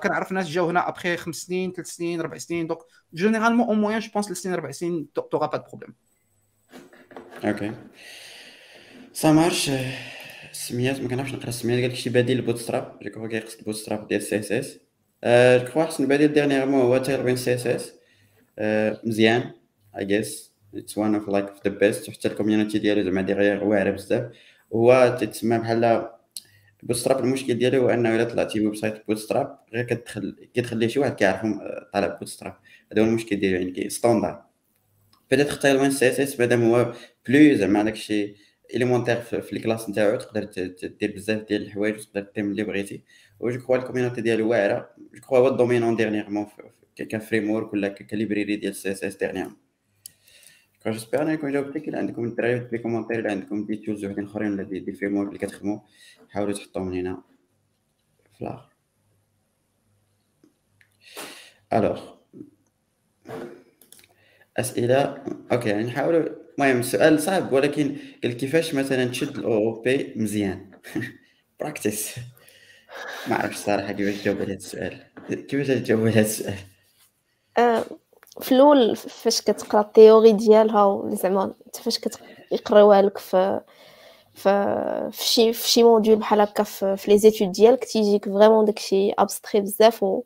كنعرف 0.02 0.32
ناس 0.32 0.48
جاو 0.48 0.68
هنا 0.68 0.88
ابخي 0.88 1.16
خمس 1.16 1.36
سنين 1.36 1.72
ثلاث 1.72 1.86
سنين 1.86 2.20
ربع 2.20 2.38
سنين 2.38 2.66
donc 2.66 2.78
généralement 3.14 3.66
au 3.66 3.74
moins 3.74 3.98
je 3.98 4.10
pense 4.14 4.30
لسنين 4.30 4.54
ربع 4.54 4.70
سنين 4.70 5.12
t'auras 5.12 5.46
pas 5.46 5.56
de 5.56 5.64
problème 5.64 5.94
okay 7.44 7.72
ça 9.12 9.32
marche 9.32 9.70
السميات 10.60 11.00
ما 11.00 11.08
كنعرفش 11.08 11.34
نقرا 11.34 11.48
السميات 11.48 11.90
قال 11.90 11.96
شي 11.96 12.10
بديل 12.10 12.36
ال 12.36 12.58
Bootstrap 12.58 12.98
je 13.02 13.10
crois 13.10 13.28
كيقصد 13.28 13.58
ال 13.58 13.74
Bootstrap 13.74 14.08
ديال 14.08 14.22
CSS. 14.22 14.38
je 14.38 15.64
crois 15.64 15.82
أحسن 15.82 16.06
بديل 16.06 16.32
dernièrement 16.32 16.80
هو 16.80 16.98
Tailwind 16.98 17.36
CSS. 17.36 17.92
مزيان 19.04 19.50
I 19.98 20.04
guess 20.04 20.52
it's 20.74 20.98
one 20.98 21.14
of 21.14 21.28
like 21.28 21.46
the 21.66 21.70
best 21.70 22.10
حتى 22.10 22.28
ال 22.28 22.33
community 22.33 22.78
ديالو 22.78 23.02
زعما 23.02 23.22
derrière 23.22 23.64
واعره 23.64 23.90
بزاف. 23.90 24.32
هو 24.74 25.18
تتسمى 25.20 25.58
بحال 25.58 26.10
Bootstrap 26.82 27.24
المشكل 27.24 27.54
ديالو 27.54 27.82
هو 27.82 27.88
أنه 27.90 28.16
إلا 28.16 28.24
طلعتي 28.24 28.66
website 28.66 29.06
Bootstrap 29.08 29.58
غير 29.72 29.84
كتدخل 29.84 30.48
كيدخل 30.54 30.76
ليه 30.76 30.88
شي 30.88 31.00
واحد 31.00 31.14
كيعرفهم 31.14 31.60
طالع 31.92 32.06
Bootstrap 32.06 32.56
هذا 32.92 33.02
هو 33.02 33.06
المشكل 33.06 33.36
ديالو 33.36 33.56
يعني 33.56 33.90
standard 33.90 34.42
peut-être 35.30 35.48
اختار 35.48 35.76
وين 35.76 35.90
سي 35.90 36.08
إس 36.08 36.20
إس 36.20 36.40
مادام 36.40 36.62
هو 36.64 36.92
plus 37.28 37.54
زعما 37.54 37.82
داكشي 37.82 38.49
élémentaire 38.74 39.20
في 39.20 39.52
ال 39.52 39.57
classe 39.57 39.90
نتاعو 39.90 40.16
تقدر 40.16 40.44
دير 41.00 41.12
بزاف 41.16 41.48
ديال 41.48 41.62
الحوايج 41.62 41.94
وتقدر 41.94 42.26
دير 42.34 42.44
اللي 42.44 42.64
بغيتي 42.64 43.02
و 43.40 43.50
je 43.50 43.58
crois 43.58 43.76
ال 43.76 43.80
community 43.80 44.20
ديالو 44.20 44.50
واعره 44.50 44.90
je 45.14 45.20
crois 45.20 45.38
هو 45.38 45.48
ال 45.48 45.53
dominant 45.53 45.96
dernièrement 45.96 46.42
ك 46.42 46.46
framework 46.96 47.72
ولا 47.72 47.88
ك 47.88 47.97
library 47.97 48.56
ديال 48.56 48.74
CSS 48.74 49.16
dernièrement 49.16 49.56
j'espère 50.86 51.22
أنا 51.22 51.32
نكون 51.32 51.52
جاوبتك 51.52 51.88
الا 51.88 51.98
عندكم 51.98 52.24
الدراري 52.24 52.60
في 52.60 52.68
les 52.72 52.78
commentaires 52.78 53.18
الا 53.18 53.30
عندكم 53.30 53.66
des 53.66 53.76
tools 53.76 54.04
وحدين 54.04 54.24
اخرين 54.24 54.52
ولا 54.52 54.62
des, 54.62 54.92
framework 54.92 55.28
اللي 55.28 55.38
كتخدموا 55.38 55.78
حاولوا 56.30 56.54
تحطوهم 56.54 56.92
هنا 56.92 57.22
في 58.32 58.42
الآخر 58.42 58.70
alors 61.72 62.00
اسئله 64.56 65.24
okay 65.52 65.68
يعني 65.68 65.84
نحاولوا 65.84 66.28
المهم 66.58 66.80
السؤال 66.80 67.20
صعب 67.20 67.52
ولكن 67.52 67.96
قال 68.22 68.36
كيفاش 68.36 68.74
مثلا 68.74 69.04
تشد 69.04 69.38
ال 69.38 69.80
OOP 69.80 70.12
مزيان؟ 70.16 70.70
practice 71.60 72.14
ما 73.28 73.36
عرفتش 73.36 73.56
صراحة 73.56 73.92
كيفاش 73.92 74.22
تجاوب 74.22 74.36
على 74.36 74.46
هذا 74.46 74.56
السؤال. 74.56 75.06
كيفاش 75.28 75.66
تجاوب 75.66 76.00
على 76.00 76.10
هذا 76.10 76.20
السؤال؟ 76.20 76.58
آه، 77.58 77.84
في 78.40 78.52
الأول 78.52 78.96
فاش 78.96 79.40
كتقرأ 79.40 79.80
ال 79.80 79.88
theory 79.88 80.32
ديالها 80.32 81.10
زعما 81.14 81.54
فاش 81.74 81.98
كيقراوها 81.98 83.02
لك 83.02 83.18
في 83.18 83.60
في 84.34 85.24
شي 85.24 85.52
في 85.52 85.68
شي 85.68 85.82
module 85.82 86.16
بحال 86.16 86.40
هكا 86.40 86.62
في 86.62 87.04
les 87.08 87.18
études 87.18 87.52
ديالك 87.52 87.84
تيجيك 87.84 88.24
vraiment 88.24 88.64
داكشي 88.64 89.10
abstrait 89.10 89.60
بزاف 89.60 90.02
و 90.02 90.22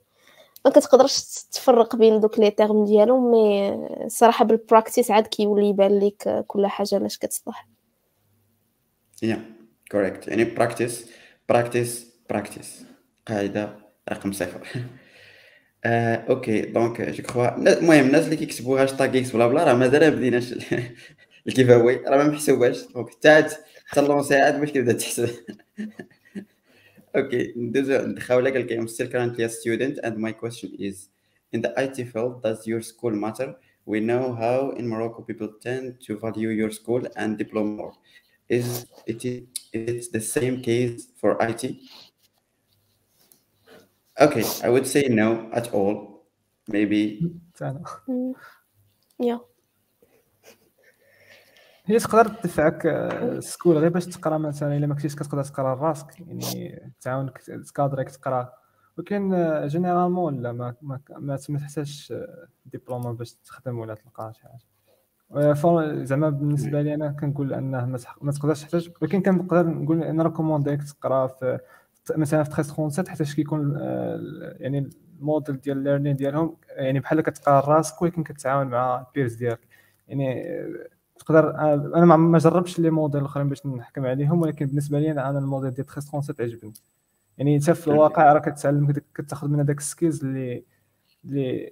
ما 0.64 0.70
كتقدرش 0.70 1.20
تفرق 1.52 1.96
بين 1.96 2.20
دوك 2.20 2.38
les 2.38 2.50
termes 2.50 2.84
ديالهم 2.84 3.30
mais 3.30 3.74
الصراحه 4.04 4.44
بال 4.44 4.58
practice 4.58 5.10
عاد 5.10 5.26
كيولي 5.26 5.68
يبان 5.68 5.98
لك 5.98 6.44
كل 6.46 6.66
حاجة 6.66 6.98
لاش 6.98 7.18
كتصلح. 7.18 7.68
yeah 9.22 9.42
correct 9.90 10.28
يعني 10.28 10.44
practice 10.44 11.10
practice 11.48 12.14
practice 12.30 12.84
قاعدة 13.28 13.76
رقم 14.12 14.32
صفر. 14.32 14.68
okay 15.86 16.60
donc 16.60 17.00
je 17.00 17.22
crois 17.22 17.56
المهم 17.56 18.06
الناس 18.06 18.24
اللي 18.24 18.36
كيكتبوا 18.36 18.82
هاشتاغ 18.82 19.18
إكس 19.18 19.30
بلا 19.30 19.46
بلا 19.46 19.64
راه 19.64 19.74
مازال 19.74 20.00
ما 20.00 20.16
بديناش 20.16 20.52
ال 21.46 21.70
giveaway 21.70 21.96
راه 22.08 22.16
ما 22.16 22.24
محسوباش 22.24 22.84
donc 22.94 23.10
حتى 23.10 23.48
حتى 23.86 24.00
lancer 24.00 24.36
عاد 24.36 24.60
باش 24.60 24.70
كيبدا 24.70 24.92
تحسب. 24.92 25.28
Okay, 27.14 27.52
this 27.54 27.88
is 27.88 28.26
how 28.26 28.40
legal. 28.40 28.62
I'm 28.76 28.88
still 28.88 29.06
currently 29.06 29.44
a 29.44 29.48
student, 29.48 30.00
and 30.02 30.18
my 30.18 30.32
question 30.32 30.74
is 30.78 31.10
In 31.52 31.62
the 31.62 31.72
IT 31.76 32.10
field, 32.10 32.42
does 32.42 32.66
your 32.66 32.82
school 32.82 33.12
matter? 33.12 33.54
We 33.86 34.00
know 34.00 34.34
how 34.34 34.70
in 34.70 34.88
Morocco 34.88 35.22
people 35.22 35.48
tend 35.62 36.00
to 36.06 36.18
value 36.18 36.48
your 36.48 36.72
school 36.72 37.06
and 37.14 37.38
diploma 37.38 37.70
more. 37.70 37.92
Is 38.48 38.86
it, 39.06 39.24
is 39.24 39.46
it 39.72 40.12
the 40.12 40.20
same 40.20 40.60
case 40.62 41.06
for 41.16 41.40
IT? 41.40 41.76
Okay, 44.20 44.44
I 44.64 44.68
would 44.68 44.86
say 44.86 45.06
no 45.08 45.48
at 45.52 45.72
all. 45.72 46.26
Maybe. 46.66 47.30
Mm, 48.08 48.34
yeah. 49.20 49.38
هي 51.86 51.98
تقدر 51.98 52.28
تدفعك 52.28 52.86
ال 52.86 53.00
school 53.00 53.78
غير 53.78 53.88
باش 53.90 54.06
تقرا 54.06 54.38
مثلا 54.38 54.76
إلا 54.76 54.86
ما 54.86 54.94
كنتيش 54.94 55.16
كتقدر 55.16 55.44
تقرا 55.44 55.74
راسك 55.74 56.20
يعني 56.20 56.92
تعاونك 57.00 57.38
تكادريك 57.38 58.10
تقرا. 58.10 58.52
ولكن 58.98 59.34
généralement 59.66 60.42
لا 60.42 60.52
ما 60.52 60.74
ما, 60.82 61.00
ما 61.18 61.36
تحتاجش 61.36 62.14
diploma 62.66 63.12
باش 63.12 63.34
تخدم 63.34 63.78
ولا 63.78 63.94
تلقى 63.94 64.32
شي 64.34 64.42
حاجة. 64.42 66.04
زعما 66.04 66.30
بالنسبة 66.30 66.82
لي 66.82 66.94
أنا 66.94 67.08
كنقول 67.20 67.54
أنه 67.54 67.86
ما 68.22 68.32
تقدرش 68.32 68.62
تحتاج 68.62 68.90
ولكن 69.02 69.22
كنقدر 69.22 69.66
نقول 69.66 69.98
نريكومونديك 69.98 70.82
تقرا 70.82 71.26
في 71.26 71.58
مثلا 72.16 72.42
في 72.42 72.50
1337 72.50 73.08
حيت 73.08 73.34
كيكون 73.36 73.78
يعني 74.60 74.90
الموديل 75.20 75.60
ديال 75.60 75.78
ال 75.78 75.83
learning 75.83 76.16
ديالهم 76.16 76.56
يعني 76.68 77.00
بحال 77.00 77.20
كتقرا 77.20 77.60
راسك 77.60 78.02
ولكن 78.02 78.24
كتعاون 78.24 78.66
مع 78.66 79.06
ال 79.08 79.13
peers 79.13 79.34
ديالك. 79.34 79.68
يعني 80.08 80.44
تقدر 81.26 81.50
أنا 81.94 82.16
ما 82.16 82.38
جربتش 82.38 82.78
les 82.78 82.90
modèles 82.90 83.20
الاخرين 83.20 83.48
باش 83.48 83.66
نحكم 83.66 84.06
عليهم 84.06 84.42
ولكن 84.42 84.66
بالنسبة 84.66 85.00
لي 85.00 85.10
أنا 85.10 85.38
الموديل 85.38 85.70
ديال 85.70 85.86
1337 85.86 86.46
عجبني. 86.46 86.72
يعني 87.38 87.54
انت 87.56 87.70
في 87.70 87.88
الواقع 87.88 88.32
راه 88.32 88.38
كتعلم 88.38 88.92
كتاخذ 89.14 89.48
من 89.48 89.60
هذاك 89.60 89.78
ال 89.78 89.85
skills 89.85 90.24
اللي 90.24 90.64
اللي 91.24 91.70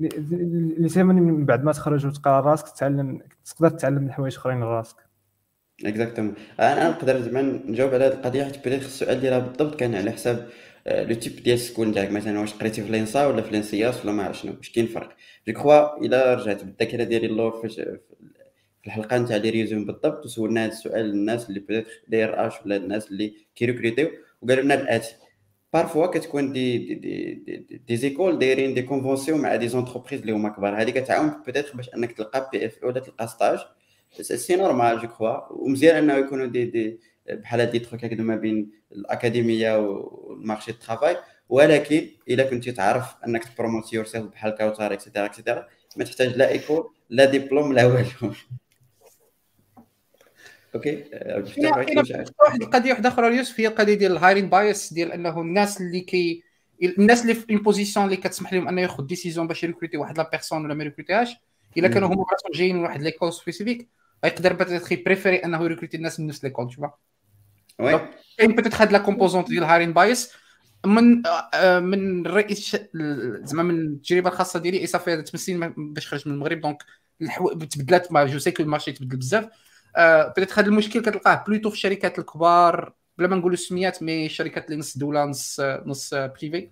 اللي 0.00 0.88
ثمن 0.88 1.14
من 1.14 1.44
بعد 1.44 1.64
ما 1.64 1.72
تخرج 1.72 2.06
وتقرا 2.06 2.40
راسك 2.40 2.68
تتعلم 2.68 3.20
تقدر 3.44 3.68
تتعلم 3.68 4.06
الحوايج 4.06 4.36
آخرين 4.36 4.60
لراسك 4.60 4.96
exactement 5.84 6.34
أنا 6.60 6.90
نقدر 6.90 7.20
زعما 7.20 7.42
نجاوب 7.42 7.94
على 7.94 8.04
هذه 8.04 8.12
القضية 8.12 8.44
حيت 8.44 8.58
بديت 8.58 8.82
السؤال 8.82 9.20
ديالها 9.20 9.38
بالضبط 9.38 9.74
كان 9.74 9.94
على 9.94 10.10
حساب 10.10 10.48
le 10.86 11.14
type 11.14 11.42
ديال 11.42 11.54
ال 11.54 11.59
school 11.59 11.88
نتاعك 11.88 12.10
مثلا 12.10 12.40
واش 12.40 12.54
قريتي 12.54 12.82
في 12.82 12.92
l'ENSA 12.92 13.26
ولا 13.26 13.42
في 13.42 13.50
l'ENSIAS 13.50 14.04
ولا 14.04 14.12
ما 14.12 14.24
عرفت 14.24 14.42
شنو. 14.42 14.52
واش 14.56 14.70
كاين 14.70 14.86
فرق. 14.86 15.16
je 15.48 15.54
crois 15.54 16.04
إلا 16.04 16.34
رجعت 16.34 16.64
بالذاكرة 16.64 17.04
ديالي 17.04 17.26
اللور 17.26 17.68
في 18.84 18.88
الحلقة 18.90 19.18
نتاع 19.18 19.36
les 19.36 19.50
résumés 19.50 19.84
بالضبط 19.84 20.24
وسولنا 20.24 20.64
هذا 20.64 20.72
السؤال 20.72 21.04
للناس 21.06 21.48
اللي 21.48 21.60
بدات 21.60 21.86
دي 22.08 22.24
إر 22.24 22.46
اش 22.46 22.54
ولا 22.64 22.76
الناس 22.76 23.10
اللي 23.10 23.34
كيريكريتيو 23.56 24.10
وقالوا 24.42 24.62
لنا 24.64 24.74
الاتي 24.74 25.14
parfois 25.72 26.06
كتكون 26.06 26.52
des 26.52 26.78
des 26.78 27.34
des, 27.34 27.80
des, 27.88 27.96
écoles 27.96 28.38
دايرين 28.38 28.74
des 28.74 28.82
conventions 28.82 29.40
مع 29.40 29.56
des 29.56 29.68
entreprises 29.68 30.20
اللي 30.20 30.32
هما 30.32 30.48
كبار. 30.48 30.82
هذه 30.82 30.90
كتعاون 30.90 31.42
peut-être 31.46 31.76
باش 31.76 31.94
إنك 31.94 32.12
تلقى 32.12 32.50
PFE 32.52 32.84
ولا 32.84 33.00
تلقى 33.00 33.28
stage 33.28 33.58
c'est 34.20 34.56
normal 34.56 35.00
je 35.00 35.08
crois 35.08 35.52
ومزيان 35.52 35.96
إنه 35.96 36.14
يكونوا 36.14 36.46
دي 36.46 36.64
دي 36.64 37.00
بحال 37.30 37.66
des 37.66 37.78
trucs 37.78 38.04
هكذا 38.04 38.22
ما 38.22 38.36
بين 38.36 38.70
الأكاديمية 38.92 39.78
وال 39.78 40.01
marché 40.01 40.70
du 40.70 40.80
travail 40.80 41.16
ولكن 41.48 42.08
إلا 42.28 42.50
كنتي 42.50 42.72
تعرف 42.72 43.14
إنك 43.26 43.44
تبروموتي 43.44 43.96
your 43.96 44.06
بحال 44.14 44.50
كاوتار 44.54 44.92
et 44.92 45.00
cetera 45.00 45.24
et 45.24 45.34
cetera 45.34 45.66
ما 45.96 46.04
تحتاج 46.04 46.36
لا 46.36 46.48
école 46.48 46.90
لا 47.10 47.24
ديبلوم 47.24 47.72
لا 47.72 47.84
والو. 47.86 48.34
okay؟ 50.74 51.04
واحد 52.40 52.62
القضية 52.62 52.90
واحدة 52.90 53.08
أخرى 53.08 53.36
يوسف 53.36 53.60
هي 53.60 53.66
القضية 53.66 53.94
ديال 53.94 54.12
ال 54.12 54.17
hiring 54.17 54.48
bias 54.48 54.92
ديال 54.92 55.12
أنه 55.12 55.40
الناس 55.40 55.80
اللي 55.80 56.00
كي 56.00 56.42
الناس 56.82 57.22
اللي 57.22 57.34
في 57.34 57.56
position 57.56 58.06
اللي 58.06 58.16
كتسمح 58.16 58.52
لهم 58.52 58.68
أنه 58.68 58.82
ياخذ 58.82 59.06
décision 59.06 59.48
باش 59.48 59.64
يريكروتي 59.64 59.96
واحد 59.96 60.18
la 60.18 60.28
personne 60.30 60.64
ولا 60.64 60.74
ما 60.74 60.84
يريكروتيهاش 60.84 61.36
إلا 61.76 61.88
كانوا 61.88 62.08
هما 62.08 62.24
راسهم 62.32 62.52
جايين 62.54 62.76
من 62.76 62.82
واحد 62.82 63.02
l'école 63.02 63.32
spécifique 63.32 63.88
غيقدر 64.24 64.52
peut-être 64.52 64.92
يبريفيري 64.92 65.36
أنه 65.36 65.64
يريكروتي 65.64 65.96
الناس 65.96 66.20
من 66.20 66.26
نفس 66.26 66.44
l'école 66.44 66.68
تشوف 66.68 66.84
كاين 68.38 68.54
peut-être 68.54 68.82
هاد 68.82 68.92
la 68.92 68.98
composante 68.98 69.48
ديال 69.48 69.62
ال 69.62 69.66
hiring 69.66 69.92
bias 69.92 70.32
من 70.86 71.22
آه، 71.54 71.80
من 71.80 72.26
الرئيس 72.26 72.76
زعما 73.42 73.62
من 73.62 73.86
التجربة 73.86 74.30
الخاصة 74.30 74.58
ديالي 74.58 74.80
اي 74.80 74.86
صافي 74.86 75.04
8 75.04 75.24
سنين 75.24 75.74
باش 75.76 76.08
خرجت 76.08 76.26
من 76.26 76.32
المغرب 76.32 76.60
donc 76.60 76.82
تبدلات 77.70 78.12
mais 78.12 78.38
je 78.38 78.42
sais 78.42 78.50
que 78.50 78.62
ال 78.62 78.66
marché 78.66 78.92
تبدل 78.92 79.16
بزاف. 79.16 79.48
peut-être 80.36 80.58
هذا 80.58 80.66
المشكل 80.68 81.00
كتلقاه 81.00 81.44
plutôt 81.48 81.70
في 81.70 81.76
الشركات 81.76 82.18
الكبار 82.18 82.94
بلا 83.18 83.28
ما 83.28 83.36
نقولوا 83.36 83.54
السميات 83.54 84.02
mais 84.02 84.26
الشركات 84.26 84.66
اللي 84.66 84.76
نص 84.76 84.98
دوله 84.98 85.24
نص 85.24 85.60
نص 85.60 86.14
privé 86.14 86.70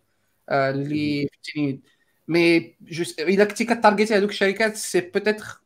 آه، 0.49 0.71
اللي 0.71 1.29
فهمتيني. 1.33 1.83
mais 2.29 2.77
juste 2.81 3.21
إلا 3.21 3.45
كنتي 3.45 3.65
كتارجيتي 3.65 4.17
هذوك 4.17 4.31
الشركات 4.31 4.77
c'est 4.77 5.01
peut-être 5.01 5.63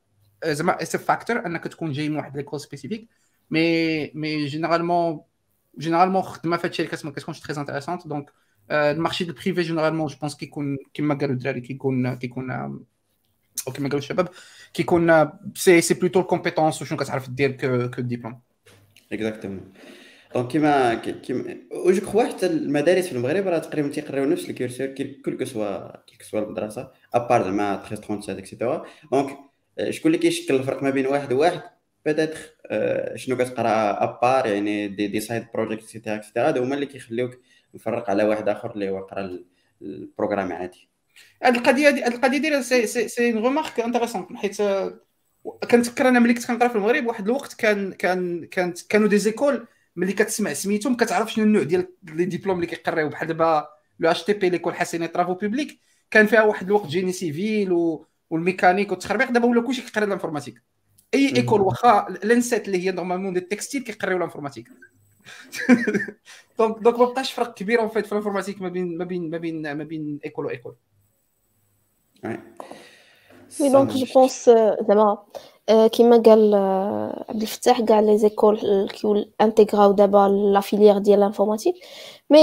زعما 0.47 0.85
c'est 0.85 0.99
facteur 0.99 1.47
أنك 1.47 1.65
تكون 1.65 1.93
جاي 1.93 2.09
من 2.09 2.17
واحد 2.17 2.37
l'école 2.37 2.61
spécifique 2.61 3.09
mais 3.51 4.11
mais 4.15 4.47
généralement 4.47 5.21
généralement 5.79 6.23
خدمة 6.23 6.57
في 6.57 6.67
هاد 6.67 6.71
الشركات 6.71 7.05
ما 7.05 7.11
كتكونش 7.11 7.41
très 7.41 7.57
intéressante 7.61 8.09
donc 8.09 8.33
ال 8.71 8.78
marché 8.78 9.25
du 9.25 9.33
privé 9.33 9.63
généralement 9.63 10.07
je 10.07 10.17
pense 10.21 10.37
كيكون 10.37 10.79
كيما 10.95 11.15
قالوا 11.15 11.35
الدراري 11.35 11.61
كيكون 11.61 12.15
كيكون 12.15 12.51
أو 12.51 13.73
كيما 13.73 13.89
قالوا 13.89 13.99
الشباب 13.99 14.29
كيكون 14.77 15.31
c'est 15.55 15.81
c'est 15.81 15.95
plutôt 15.95 16.21
ال 16.21 16.26
compétences 16.26 16.83
وشنو 16.83 16.99
كتعرف 16.99 17.31
دير 17.31 17.53
que 17.53 18.01
ال 18.01 18.06
diplôme 18.06 18.41
exactement 19.13 19.73
donc 20.35 20.49
كيما 20.49 20.95
كيما 20.95 21.57
je 21.87 22.01
crois 22.01 22.25
حتى 22.25 22.47
المدارس 22.47 23.07
في 23.07 23.13
المغرب 23.13 23.49
راه 23.49 23.59
تقريبا 23.59 23.89
تيقراو 23.89 24.25
نفس 24.25 24.51
ال 24.51 24.56
cursus 24.56 24.87
quel 25.25 25.39
que 25.39 25.45
soit 25.45 25.97
quelle 25.97 26.25
que 26.25 26.32
soit 26.32 26.41
المدرسة 26.41 26.91
à 27.15 27.20
part 27.20 27.43
زعما 27.43 27.77
13 27.77 27.97
37 27.97 28.39
et 28.39 28.51
cetera 28.51 28.87
donc 29.13 29.37
شكون 29.91 30.15
اللي 30.15 30.23
كيشكل 30.23 30.55
الفرق 30.55 30.83
ما 30.83 30.91
بين 30.91 31.07
واحد 31.07 31.33
وواحد 31.33 31.63
peut-être 32.05 32.39
شنو 33.15 33.37
كتقرا 33.37 34.05
à 34.05 34.13
part 34.13 34.47
يعني 34.47 34.89
des, 34.89 35.07
des 35.09 35.21
side 35.21 35.47
projects 35.55 35.83
et 35.83 35.91
cetera 35.91 36.17
et 36.17 36.27
cetera 36.27 36.59
هما 36.59 36.75
اللي 36.75 36.87
كيخليوك 36.87 37.39
مفرق 37.75 38.11
على 38.11 38.25
واحد 38.25 38.49
اخر 38.49 38.71
اللي 38.75 38.91
هو 38.91 38.99
قرا 38.99 39.39
ال 39.83 39.90
programme 39.90 40.53
عادي 40.53 40.89
هاد 41.43 41.57
القضية 41.57 41.91
دي 41.91 42.07
القضية 42.07 42.39
ديال 42.39 42.65
c'est 42.65 42.87
c'est 42.87 43.09
c'est 43.09 43.33
une 43.33 43.43
remarque 43.43 43.81
intéressante 43.81 44.33
حيت 44.37 44.57
كنتفكر 45.71 46.09
أنا 46.09 46.21
ملي 46.21 46.35
كنت 46.35 46.47
كنقرا 46.47 46.69
في 46.69 46.77
المغرب 46.77 47.07
واحد 47.07 47.25
الوقت 47.25 47.55
كان 47.55 47.93
كان 47.93 48.45
كانت 48.45 48.81
كانوا 48.89 49.09
des 49.09 49.19
écoles 49.19 49.67
ملي 49.97 50.13
كتسمع 50.13 50.53
سميتهم 50.53 50.97
كتعرف 50.97 51.33
شنو 51.33 51.45
النوع 51.45 51.63
ديال 51.63 51.89
les 52.03 52.25
diplômes 52.25 52.57
اللي 52.57 52.67
كيقراو. 52.67 53.09
بحال 53.09 53.29
دابا 53.29 53.69
l'EHTP 54.01 54.51
l'école 54.51 54.75
Hassania 54.75 55.09
travaux 55.09 55.35
publics 55.35 55.79
كان 56.11 56.27
فيها 56.27 56.43
واحد 56.43 56.67
الوقت 56.67 56.87
génie 56.87 57.13
civil 57.13 57.73
و... 57.73 58.07
والميكانيك 58.31 58.91
والتخربيق. 58.91 59.31
دابا 59.31 59.47
ولا 59.47 59.63
كلشي 59.63 59.83
كيقرا 59.83 60.05
ال 60.05 60.09
informatique. 60.09 60.63
أي 61.15 61.37
école 61.37 61.61
واخا 61.61 62.07
l'ENSAT 62.25 62.67
اللي 62.67 62.87
هي 62.87 62.91
normalement 62.93 63.33
دي 63.33 63.39
ال 63.41 63.46
textile 63.46 63.83
كيقراو 63.83 64.17
ال 64.17 64.20
informatique. 64.20 64.69
donc 66.59 66.79
donc 66.79 66.99
ما 66.99 67.05
بقاش 67.05 67.33
فرق 67.33 67.55
كبير 67.55 67.89
في 67.89 67.99
ال 67.99 68.03
informatique 68.03 68.63
ما 68.63 68.69
بين 68.69 68.99
ما 68.99 69.05
بين 69.05 69.31
ما 69.31 69.39
بين 69.39 69.73
ما 69.73 69.85
بين 69.85 70.21
école 70.25 70.47
و 70.47 70.52
école 70.52 70.77
oui 73.61 73.69
donc 73.69 73.91
je 73.91 74.07
pense 74.15 74.51
زعما 74.89 75.19
كيما 75.93 76.23
قال 76.27 76.55
عبد 77.29 77.43
الفتاح 77.43 77.81
كاع 77.81 78.01
les 78.01 78.19
écoles 78.19 78.89
كي 78.93 79.31
intégrاو 79.41 79.93
دابا 79.93 80.51
la 80.53 80.61
filière 80.61 80.99
ديال 80.99 81.19
ال 81.19 81.23
informatique 81.23 81.75
mais 82.31 82.41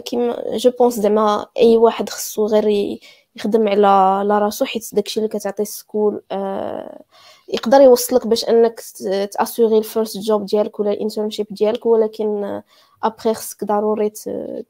كيما 0.00 0.56
je 0.56 0.70
pense 0.70 0.94
زعما 0.94 1.46
اي 1.56 1.76
واحد 1.76 2.08
خصو 2.08 2.46
غير 2.46 2.98
يخدم 3.36 3.68
على 3.68 3.86
على 3.86 4.38
راسو 4.38 4.64
حيت 4.64 4.94
داكشي 4.94 5.20
اللي 5.20 5.28
كتعطي 5.28 5.62
ال 5.62 5.71
school 5.71 6.22
يقدر 7.48 7.80
يوصلك 7.80 8.26
باش 8.26 8.44
انك 8.44 8.80
ت 9.32 9.37
assurerي 9.37 9.78
ال 9.78 9.85
first 9.85 10.18
job 10.18 10.46
ديالك 10.46 10.80
ولا 10.80 10.90
ال 10.92 10.97
internship 10.97 11.46
ديالك 11.50 11.86
ولكن 11.86 12.62
ابخي 13.02 13.34
خصك 13.34 13.64
ضروري 13.64 14.12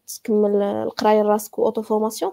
تكمل 0.07 0.63
القرايه 0.63 1.23
راسك 1.23 1.59
auto-formation 1.59 2.33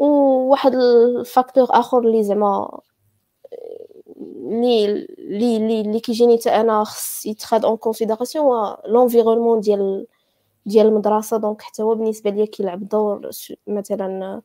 وواحد 0.00 0.74
ال 0.74 0.85
facteur 0.85 1.66
آخر 1.70 1.98
اللي 1.98 2.22
زعما 2.24 2.80
لي 4.50 5.06
لي 5.18 5.58
لي 5.58 5.80
اللي 5.80 6.00
كيجيني 6.00 6.38
حتى 6.38 6.50
أنا 6.50 6.84
خص 6.84 7.26
يتخاد 7.26 7.64
en 7.64 7.76
considération 7.76 8.44
هو 8.46 8.82
l'environnement 8.86 9.60
ديال 9.60 10.06
ديال 10.66 10.86
المدرسة. 10.86 11.36
donc 11.36 11.62
حتى 11.62 11.82
هو 11.82 11.94
بالنسبة 11.94 12.30
ليا 12.30 12.44
كيلعب 12.46 12.88
دور 12.88 13.30
مثلا 13.66 14.42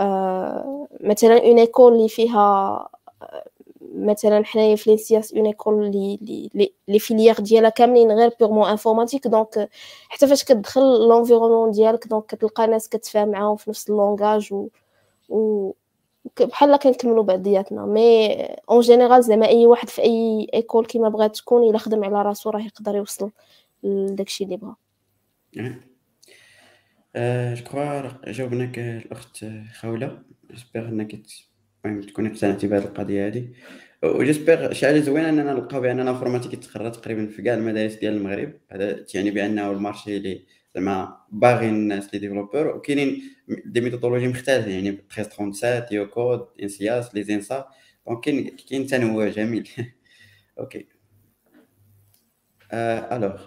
آه 0.00 0.88
مثلا 1.00 1.38
une 1.46 1.58
école 1.58 1.92
اللي 1.94 2.08
فيها 2.08 2.88
مثلا 3.94 4.44
حنايا 4.44 4.76
في 4.76 4.90
l'ENSIAS 4.90 5.34
une 5.34 5.46
école 5.46 5.90
les 5.92 6.18
les 6.88 6.98
filières 6.98 7.34
ديالها 7.40 7.70
كاملين 7.70 8.12
غير 8.12 8.32
purement 8.40 8.68
informatique 8.70 9.26
donc 9.28 9.68
حتى 10.08 10.26
فاش 10.26 10.44
كتدخل 10.44 10.82
l'environnement 11.08 11.70
ديالك 11.70 12.08
donc 12.08 12.26
كتلقى 12.26 12.66
ناس 12.66 12.88
كتفاهم 12.88 13.28
معاهم 13.28 13.56
في 13.56 13.70
نفس 13.70 13.90
ال 13.90 13.98
langage 13.98 14.52
و 14.54 14.68
و 15.28 15.72
بحال 16.40 16.76
كنكملوا 16.76 17.22
بعضياتنا. 17.22 17.86
mais 17.86 18.34
en 18.70 18.80
général 18.80 19.22
زعما 19.22 19.48
أي 19.48 19.66
واحد 19.66 19.88
في 19.88 20.02
أي 20.02 20.46
école 20.54 20.86
كيما 20.86 21.08
بغات 21.08 21.36
تكون 21.36 21.70
إلا 21.70 21.78
خدم 21.78 22.04
على 22.04 22.22
راسو 22.22 22.50
راه 22.50 22.60
يقدر 22.60 22.96
يوصل 22.96 23.30
لداكشي 23.82 24.44
اللي 24.44 24.56
بغا. 24.56 24.76
je 27.54 27.64
crois 27.64 28.32
جاوبناك 28.32 28.78
الأخت 28.78 29.44
خوله 29.74 30.22
j'espère 30.50 30.88
إنك 30.88 31.16
تكوني 31.84 32.28
اقتنعتي 32.28 32.66
بهذه 32.66 32.84
القضية 32.84 33.26
هذه. 33.26 33.48
و 34.04 34.12
j'espère 34.12 34.72
شي 34.72 34.86
حاجة 34.86 35.00
زوينه 35.00 35.28
أننا 35.28 35.52
نلقاو 35.52 35.80
بان 35.80 36.00
ال 36.00 36.05
informatique 36.05 36.64
تقرا 36.64 36.88
تقريبا 36.88 37.26
في 37.26 37.42
كاع 37.42 37.54
المدارس 37.54 37.94
ديال 37.94 38.12
المغرب. 38.12 38.52
هذا 38.70 38.92
تعني 38.92 39.30
بأنه 39.30 39.70
ال 39.70 39.77
marché 39.77 40.16
اللي 40.16 40.42
زعما 40.74 41.16
باغي 41.32 41.68
الناس 41.68 42.14
لي 42.14 42.20
ديفلوبور 42.20 42.66
وكاينين 42.66 43.22
دي 43.66 43.80
ميثودولوجي 43.80 44.28
مختلفه 44.28 44.70
يعني 44.70 44.88
1337 44.88 45.86
يو 45.96 46.08
كود 46.08 46.46
انسياس 46.62 47.14
لي 47.14 47.22
زينسا 47.22 47.68
دونك 48.06 48.24
كاين 48.24 48.56
كاين 48.70 48.86
تنوع 48.86 49.28
جميل 49.28 49.68
أوكي 50.58 50.86
الوغ 52.72 53.40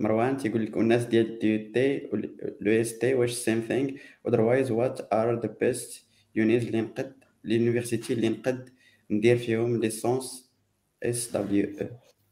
مروان 0.00 0.36
تيقول 0.36 0.64
لك 0.64 0.76
الناس 0.76 1.04
ديال 1.04 1.38
دي 1.38 1.58
تي 1.58 2.08
لو 2.60 2.80
اس 2.80 2.98
تي 2.98 3.14
واش 3.14 3.32
سيم 3.32 3.60
ثينغ 3.60 3.90
otherwise 4.28 4.70
وات 4.70 5.12
ار 5.12 5.40
ذا 5.40 5.56
بيست 5.60 6.04
يونيز 6.34 6.66
اللي 6.66 6.80
نقد 6.80 7.12
ليونيفرسيتي 7.44 8.12
اللي 8.12 8.28
نقد 8.28 8.68
ندير 9.10 9.36
فيهم 9.36 9.80
ليسونس 9.80 10.50
اس 11.02 11.36
دبليو 11.36 11.66
أو 11.80 11.86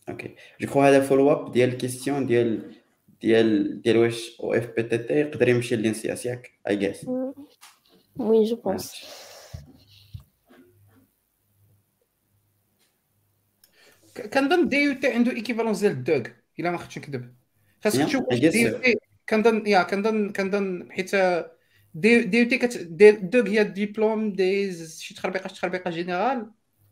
okay 0.09 0.35
je 0.61 0.69
crois 0.69 0.89
هذا 0.89 1.01
follow-up 1.01 1.53
ديال 1.53 1.69
ال 1.69 1.75
question 1.75 2.27
ديال 2.27 2.75
ديال 3.21 3.83
ديال 3.83 3.97
واش 3.97 4.41
أو 4.41 4.55
اف 4.55 4.67
بي 4.77 4.83
تي 4.83 4.99
تي 4.99 5.15
يقدر 5.15 5.49
يمشي 5.49 5.77
ل 5.77 5.82
l'ENSIAS 5.82 6.27
ياك 6.27 6.51
I 6.69 6.77
guess 6.77 7.07
oui 8.17 8.45
je 8.45 8.57
pense 8.57 8.93
كنظن 14.35 14.69
DUT 14.69 15.13
عنده 15.13 15.33
équivalence 15.33 15.81
ديال 15.81 15.93
ال 15.93 15.99
DEUG 15.99 16.23
إلا 16.61 16.71
ما 16.71 16.79
خفتش 16.79 16.99
نكذب. 16.99 17.35
خاصك 17.85 18.05
تشوف 18.05 18.23
DUT 18.31 18.95
كنظن 19.29 19.67
يا 19.67 19.83
كنظن 19.83 20.33
كنظن 20.33 20.89
حيت 20.93 21.11
دي 21.95 22.23
DUT 22.23 23.09
ال 23.09 23.17
DEUG 23.17 23.49
هي 23.49 23.65
ديبلوم 23.65 24.33
دي 24.33 24.73
شي 24.87 25.15
تخربيقة 25.15 25.49
شي 25.49 25.55
تخربيقة 25.55 25.91
général 25.91 26.51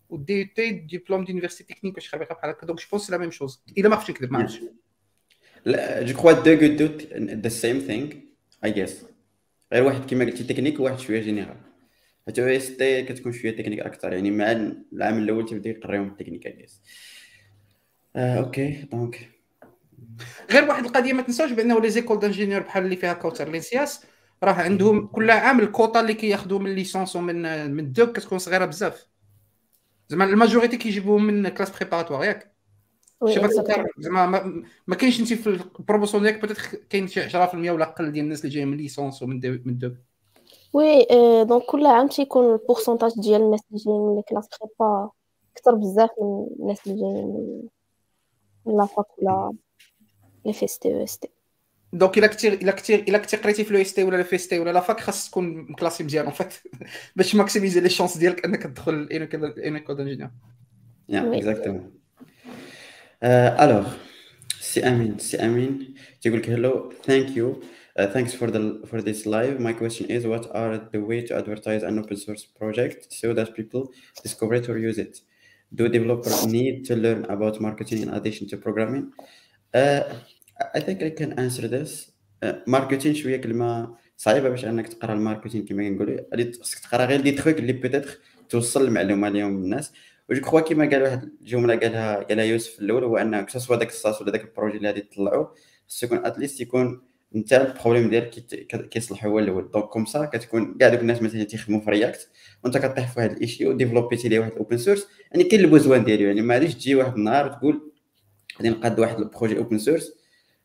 و 0.09 0.16
DUT 0.16 0.41
diplôme 0.41 1.24
d'université 1.24 1.74
technique 1.74 2.01
شي 2.01 2.09
تخربيقة 2.09 2.35
بحال 2.35 2.51
هكا. 2.51 2.66
donc 2.66 2.78
je 2.78 2.87
pense 2.91 3.11
la 3.11 3.18
même 3.18 3.30
chose 3.30 3.62
إلا 3.79 3.89
ما 3.89 3.97
خفتش 3.97 4.11
نكذب 4.11 4.33
ما 4.33 4.39
عرفتش. 4.39 4.61
لا 5.67 6.03
je 6.03 6.14
crois 6.14 6.32
do 6.32 6.55
do 6.55 6.89
the 7.16 7.49
same 7.49 7.78
thing 7.78 8.12
I 8.64 8.70
guess 8.70 9.05
غير 9.73 9.83
واحد 9.83 10.05
كيما 10.05 10.25
قلتي 10.25 10.45
تكنيك 10.45 10.81
وواحد 10.81 10.99
شوية 10.99 11.21
général 11.20 11.57
حيت 12.27 12.39
EST 12.39 13.03
كتكون 13.03 13.33
شوية 13.33 13.57
تكنيك 13.57 13.81
أكثر 13.81 14.12
يعني 14.12 14.31
مع 14.31 14.53
العام 14.93 15.19
الأول 15.19 15.49
تبدا 15.49 15.71
يقريهم 15.71 16.09
ال 16.09 16.12
technique 16.12 16.47
I 16.47 16.53
guess 16.53 16.82
okay 18.16 18.84
donc. 18.93 19.30
غير 20.51 20.69
واحد 20.69 20.85
القضية 20.85 21.12
ما 21.12 21.23
تنساوش 21.23 21.53
بأنه 21.53 21.81
les 21.80 21.91
écoles 21.91 22.18
d'ingénieurs 22.18 22.62
بحال 22.62 22.85
اللي 22.85 22.97
فيها 22.97 23.12
كوثر 23.12 23.51
l'ENSIAS 23.51 24.05
راه 24.43 24.53
عندهم 24.53 25.07
كل 25.07 25.31
عام 25.31 25.61
الكوطا 25.61 26.01
اللي 26.01 26.14
كياخذوا 26.14 26.59
من 26.59 26.75
licence 26.74 27.16
ومن 27.17 27.71
من 27.71 27.93
DEUG 27.93 28.16
كتكون 28.17 28.39
صغيرة 28.39 28.64
بزاف. 28.64 29.07
زعما 30.09 30.25
ال 30.24 30.30
majorité 30.30 30.76
كيجيبوهم 30.77 31.25
من 31.25 31.49
classes 31.49 31.70
préparatoires 31.70 32.24
ياك. 32.25 32.55
زعما 33.99 34.27
ما, 34.27 34.62
ما 34.87 34.97
كاينش 34.97 35.21
انت 35.21 35.33
في 35.33 35.47
ال 35.78 35.83
promotion 35.83 36.22
ديالك 36.23 36.41
peut-être 36.41 36.59
كاين 36.91 37.07
شي 37.09 37.29
10% 37.29 37.55
ولا 37.55 37.85
أقل 37.85 38.12
ديال 38.12 38.25
الناس 38.25 38.41
اللي 38.45 38.55
جاية 38.55 38.64
من 38.64 38.77
licence 38.76 39.22
ومن 39.23 39.41
DEUG 39.41 39.59
من 39.64 39.79
DEUG. 39.78 39.91
oui 40.72 41.07
donc 41.45 41.62
كل 41.62 41.87
عام 41.87 42.09
تيكون 42.09 42.53
ال 42.53 42.57
pourcentage 42.57 43.12
ديال 43.17 43.43
الناس 43.43 43.61
اللي 43.71 43.83
جايين 43.85 44.01
من 44.01 44.23
classes 44.22 44.49
prépa 44.61 45.11
أكثر 45.57 45.75
بزاف 45.75 46.11
من 46.21 46.47
الناس 46.61 46.87
اللي 46.87 47.01
جايين 47.01 47.27
من 48.67 48.77
la 48.76 48.87
fac 48.87 49.18
ولا 49.19 49.53
لا 50.45 50.53
في 50.53 50.64
إس 50.64 50.79
تي 50.79 50.95
أو 50.95 51.05
إس 51.05 51.19
تي. 51.19 51.29
donc 51.93 52.18
إلا 52.19 52.27
كنتي 52.27 52.49
إلا 52.49 52.73
كنتي 52.73 52.95
إلا 52.95 53.19
كنتي 53.19 53.37
قريتي 53.37 53.64
في 53.64 53.75
لو 53.75 53.81
إس 53.81 53.95
تي 53.95 54.05
ولا 54.05 54.23
في 54.23 54.37
إس 54.37 54.49
تي 54.49 54.59
ولا 54.59 54.73
لا 54.73 54.81
فاك 54.81 55.01
خاص 55.01 55.31
تكون 55.31 55.57
م 55.70 55.75
classé 55.75 56.05
مزيان 56.05 56.31
فات 56.31 56.55
باش 57.17 57.35
ماكسيميزي 57.35 57.81
لي 57.81 57.89
شونس 57.89 58.19
ديالك 58.19 58.45
أنك 58.45 58.62
تدخل 58.62 58.93
الانيكود 58.95 60.01
انجينير 60.01 60.31
يا 61.09 61.39
اكزاكتومون 61.39 61.95
الوغ 63.23 63.87
سي 64.61 64.89
امين 64.89 65.19
سي 65.19 65.37
امين 65.37 65.95
تيقول 66.21 66.39
لك 66.39 66.51
هلو 66.51 66.93
ثانك 67.05 67.37
يو 67.37 67.61
thanks 67.99 68.33
for 68.35 68.51
the 68.51 68.87
for 68.91 69.01
this 69.01 69.25
live 69.25 69.59
my 69.59 69.73
question 69.73 70.07
is 70.11 70.27
what 70.27 70.45
are 70.55 70.77
the 70.93 71.01
way 71.09 71.23
to 71.27 71.35
advertise 71.35 71.83
an 71.83 71.99
open 71.99 72.17
source 72.17 72.45
project 72.45 73.12
so 73.21 73.33
that 73.33 73.55
people 73.55 73.83
discover 74.23 74.55
it 74.55 74.69
or 74.69 74.77
use 74.79 74.99
it 74.99 75.14
do 75.75 75.89
developers 75.89 76.47
need 76.47 76.85
to 76.89 76.95
learn 76.95 77.25
about 77.37 77.61
marketing 77.61 78.03
in 78.03 78.11
addition 78.19 78.47
to 78.51 78.57
programming 78.57 79.05
uh, 79.75 80.03
I 80.75 80.81
think 80.81 81.03
I 81.03 81.11
can 81.11 81.33
answer 81.39 81.69
this 81.69 82.11
marketing 82.66 83.12
uh, 83.12 83.17
شوية 83.17 83.37
كلمه 83.37 83.97
صعيبه 84.17 84.49
باش 84.49 84.64
انك 84.64 84.89
تقرا 84.89 85.14
ال 85.14 85.20
marketing 85.20 85.64
كما 85.64 85.89
كنقولوا 85.89 86.53
خصك 86.61 86.79
تقرا 86.79 87.05
غير 87.05 87.21
دي 87.21 87.31
تخوك 87.33 87.59
اللي 87.59 87.73
peut-être 87.72 88.18
توصل 88.49 88.85
المعلومه 88.85 89.29
ليهم 89.29 89.57
الناس 89.57 89.93
je 90.30 90.41
crois 90.41 90.61
كيما 90.61 90.91
قال 90.91 91.03
واحد 91.03 91.31
الجمله 91.41 91.77
قالها 91.77 92.22
قالها 92.22 92.45
يوسف 92.45 92.70
في 92.72 92.81
الأول 92.81 93.05
هو 93.05 93.16
أن 93.16 93.41
que 93.41 93.53
ce 93.53 93.61
soit 93.61 93.76
داك 93.77 93.89
ال 93.89 93.95
SaaS 93.95 94.22
ولا 94.22 94.31
داك 94.31 94.45
ال 94.45 94.49
projet 94.49 94.76
اللي 94.77 94.89
غادي 94.89 95.01
تطلعوا 95.01 95.47
خصو 95.89 96.07
يكون 96.07 96.27
at 96.26 96.36
least 96.36 96.61
يكون 96.61 97.03
انت 97.37 97.53
ال 97.53 97.59
problème 97.59 98.11
ديالك 98.11 98.29
كيصلح 98.91 99.24
هو 99.24 99.39
الأول. 99.39 99.70
donc 99.70 99.84
comme 99.84 100.05
ça 100.05 100.24
كتكون 100.24 100.79
كاع 100.79 100.89
دوك 100.89 101.01
الناس 101.01 101.22
مثلا 101.22 101.45
تيخدموا 101.45 101.81
في 101.81 101.91
React 101.91 102.28
وأنت 102.64 102.79
كطيح 102.79 103.12
في 103.12 103.20
واحد 103.20 103.31
ال 103.30 103.37
issue 103.37 103.66
و 103.66 103.72
développيتي 103.72 104.28
ليه 104.29 104.39
واحد 104.39 104.53
ال 104.53 104.58
open 104.58 104.78
source 104.78 105.07
يعني 105.33 105.45
كاين 105.45 105.61
ال 105.61 105.67
besoin 105.67 106.05
ديالو 106.05 106.27
يعني 106.27 106.43
ما 106.43 106.55
غاديش 106.55 106.74
تجي 106.74 106.95
واحد 106.95 107.14
النهار 107.14 107.49
تقول 107.49 107.93
غادي 108.59 108.68
نقاد 108.70 109.01
واحد 109.01 109.18
ال 109.18 109.24
projet 109.24 109.59
open 109.59 109.78
source 109.78 110.12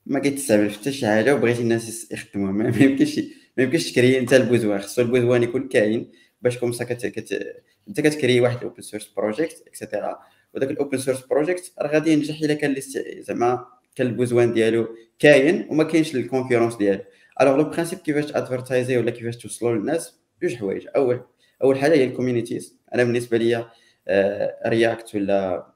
ما 0.05 0.20
كيتستعمل 0.20 0.72
حتى 0.72 0.91
شي 0.91 1.07
حاجة 1.07 1.36
وبغيتي 1.36 1.62
الناس 1.62 2.12
يخدموها. 2.12 2.51
ما 2.72 2.78
يمكنش 2.78 3.20
ما 3.57 3.64
يمكنش 3.64 3.91
ت 3.91 3.96
créer 3.96 4.19
انت 4.20 4.34
ال 4.34 4.39
besoin. 4.39 4.80
خصو 4.82 5.01
ال 5.01 5.07
besoin 5.07 5.43
يكون 5.43 5.68
كاين 5.68 6.12
باش 6.41 6.57
comme 6.57 6.72
ça 6.72 6.84
كت... 6.84 7.05
كت... 7.05 7.43
انت 7.88 8.01
كت 8.01 8.13
créer 8.13 8.41
واحد 8.41 8.57
ال 8.57 8.62
open 8.62 8.82
source 8.82 9.07
project 9.17 9.63
et 9.67 9.80
cetera 9.80 10.19
وداك 10.53 10.71
ال 10.72 10.77
open 10.77 10.97
source 10.97 11.26
project 11.26 11.74
راه 11.79 11.88
غادي 11.88 12.11
ينجح 12.11 12.39
إلا 12.41 12.53
كان 12.53 12.75
زعما 13.19 13.65
كان 13.95 14.07
ال 14.07 14.14
besoin 14.14 14.53
ديالو 14.53 14.88
كاين 15.19 15.67
وما 15.69 15.84
كاينش 15.84 16.15
ال 16.15 16.20
concurrence 16.20 16.76
ديالو. 16.75 17.03
alors 17.41 17.57
le 17.57 17.63
principe 17.63 17.99
كيفاش 18.01 18.36
advertiseي 18.36 18.97
ولا 18.97 19.11
كيفاش 19.11 19.38
توصلوا 19.38 19.75
للناس 19.75 20.19
جوج 20.43 20.55
حوايج. 20.55 20.88
أول 20.95 21.21
أول 21.63 21.79
حاجة 21.79 21.93
هي 21.93 22.03
ال 22.03 22.10
communities 22.10 22.78
أنا 22.95 23.03
بالنسبة 23.03 23.38
ليا 23.38 23.69
React 24.67 25.15
ولا 25.15 25.67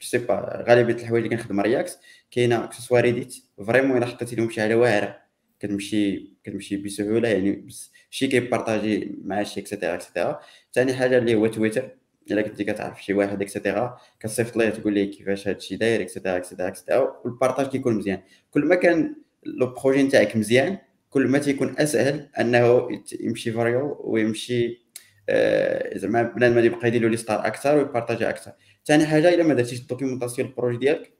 c'est 0.00 0.18
pas 0.18 0.64
غالبية 0.68 0.94
الحوايج 0.94 1.24
اللي 1.24 1.36
كنخدم 1.36 1.60
React 1.60 1.98
كاينة 2.30 2.66
que 2.66 2.77
ce 2.77 2.85
soit 2.85 3.00
Reddit 3.00 3.34
vraiment 3.66 3.96
إلا 3.96 4.06
حطيتي 4.06 4.36
لهم 4.36 4.50
شي 4.50 4.60
حاجة 4.60 4.74
واعرة 4.74 5.18
كتمشي 5.60 6.32
كتمشي 6.44 6.76
بسهولة 6.76 7.28
يعني 7.28 7.66
شي 8.10 8.26
كي 8.26 8.44
partageي 8.44 9.18
مع 9.24 9.42
شي 9.42 9.60
et 9.60 9.68
cetera 9.68 9.94
et 9.94 10.05
cetera 10.05 10.40
ثاني 10.74 10.94
حاجة 10.94 11.18
اللي 11.18 11.34
هو 11.34 11.46
تويتر 11.46 11.90
إلا 12.30 12.42
كنتي 12.42 12.64
كتعرف 12.64 13.02
شي 13.04 13.14
واحد 13.14 13.42
et 13.42 13.56
cetera 13.56 13.98
كتصيفط 14.20 14.56
ليه 14.56 14.70
تقول 14.70 14.92
ليه 14.94 15.10
كيفاش 15.10 15.48
هادشي 15.48 15.76
داير 15.76 16.00
اكسيتيرا 16.02 16.36
اكسيتيرا 16.36 16.68
اكسيتيرا 16.68 17.20
والبارطاج 17.24 17.66
كيكون 17.66 17.94
مزيان. 17.94 18.22
كل 18.50 18.64
ما 18.64 18.74
كان 18.74 19.16
le 19.44 19.66
projet 19.66 20.02
نتاعك 20.02 20.36
مزيان 20.36 20.78
كل 21.10 21.28
ما 21.28 21.38
تيكون 21.38 21.74
أسهل 21.78 22.28
أنه 22.40 22.88
يمشي 23.20 23.52
فاريو 23.52 24.00
ويمشي 24.04 24.80
آه 25.28 25.98
زعما 25.98 26.22
بنادم 26.22 26.58
يبقى 26.58 26.88
يدير 26.88 27.08
لي 27.08 27.16
star 27.16 27.46
أكثر 27.46 27.76
ويبارطاجي 27.76 28.28
أكثر. 28.28 28.52
ثاني 28.86 29.06
حاجة 29.06 29.34
إلا 29.34 29.42
ما 29.44 29.54
درتيش 29.54 29.80
ال 29.80 29.85
documentation 29.85 30.48
ال 30.48 30.52
projet 30.52 30.78
ديالك 30.78 31.12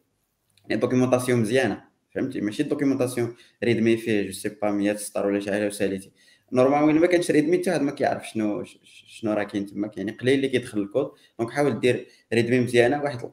يعني 0.69 0.81
documentation 0.81 1.41
مزيانة 1.41 1.85
فهمتي؟ 2.15 2.41
ماشي 2.41 2.63
ال 2.63 2.68
documentation 2.68 3.37
README 3.65 3.97
فيه 3.97 4.23
je 4.27 4.33
sais 4.33 4.49
pas 4.49 4.71
100 4.71 4.97
سطر 4.97 5.27
ولا 5.27 5.41
شي 5.41 5.51
حاجة 5.51 5.67
وساليتي. 5.67 6.13
normalement 6.53 6.95
ما 6.95 7.07
كانش 7.07 7.31
README 7.31 7.59
حتى 7.59 7.71
واحد 7.71 7.83
ما 7.83 7.91
كيعرف 7.91 8.29
شنو 8.29 8.65
شنو 8.85 9.33
راه 9.33 9.43
كاين 9.43 9.67
تما 9.67 9.91
يعني 9.97 10.11
قليل 10.13 10.35
اللي 10.35 10.49
كيدخل 10.49 10.79
ال 10.79 10.84
code. 10.84 11.11
donc 11.39 11.51
حاول 11.51 11.81
دير 11.81 12.07
README 12.33 12.61
مزيانة. 12.61 13.03
واحد 13.03 13.31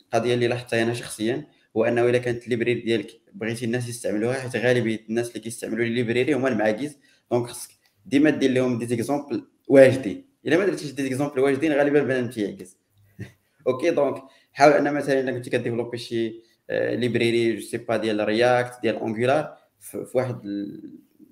القضية 0.00 0.34
اللي 0.34 0.48
لاحظتها 0.48 0.82
أنا 0.82 0.94
شخصيا 0.94 1.46
هو 1.76 1.84
أنه 1.84 2.08
إلا 2.08 2.18
كانت 2.18 2.44
ال 2.44 2.49
library 2.49 2.80
ديالك 2.80 3.20
بغيتي 3.34 3.64
الناس 3.64 3.88
يستعملوها 3.88 4.40
حيت 4.40 4.56
غالبية 4.56 5.00
الناس 5.08 5.28
اللي 5.28 5.40
كيستعملوا 5.40 5.86
ال 5.86 5.92
library 5.92 6.34
هما 6.34 6.48
المعاكيز. 6.48 6.98
donc 7.30 7.46
خصك 7.46 7.70
ديما 8.06 8.30
دير 8.30 8.50
لهم 8.50 8.78
des 8.78 8.86
exemples 8.86 9.44
واجدين. 9.68 10.24
إلا 10.46 10.56
ما 10.58 10.66
درتيش 10.66 10.90
des 10.92 11.02
exemples 11.02 11.40
واجدين 11.40 11.72
غالبا 11.72 12.02
بنادم 12.02 12.30
تيعكس. 12.30 12.76
okay 13.66 13.90
donc 13.90 14.22
حاول 14.52 14.72
أن 14.72 14.94
مثلا 14.94 15.20
إلا 15.20 15.32
كنتي 15.32 15.50
كديفلوبي 15.50 15.98
شي 15.98 16.42
library 16.70 17.56
je 17.56 17.60
sais 17.60 17.78
pas 17.78 17.96
ديال 17.96 18.24
React 18.24 18.82
ديال 18.82 18.96
Angular 18.96 19.56
في 19.80 20.06
واحد 20.14 20.40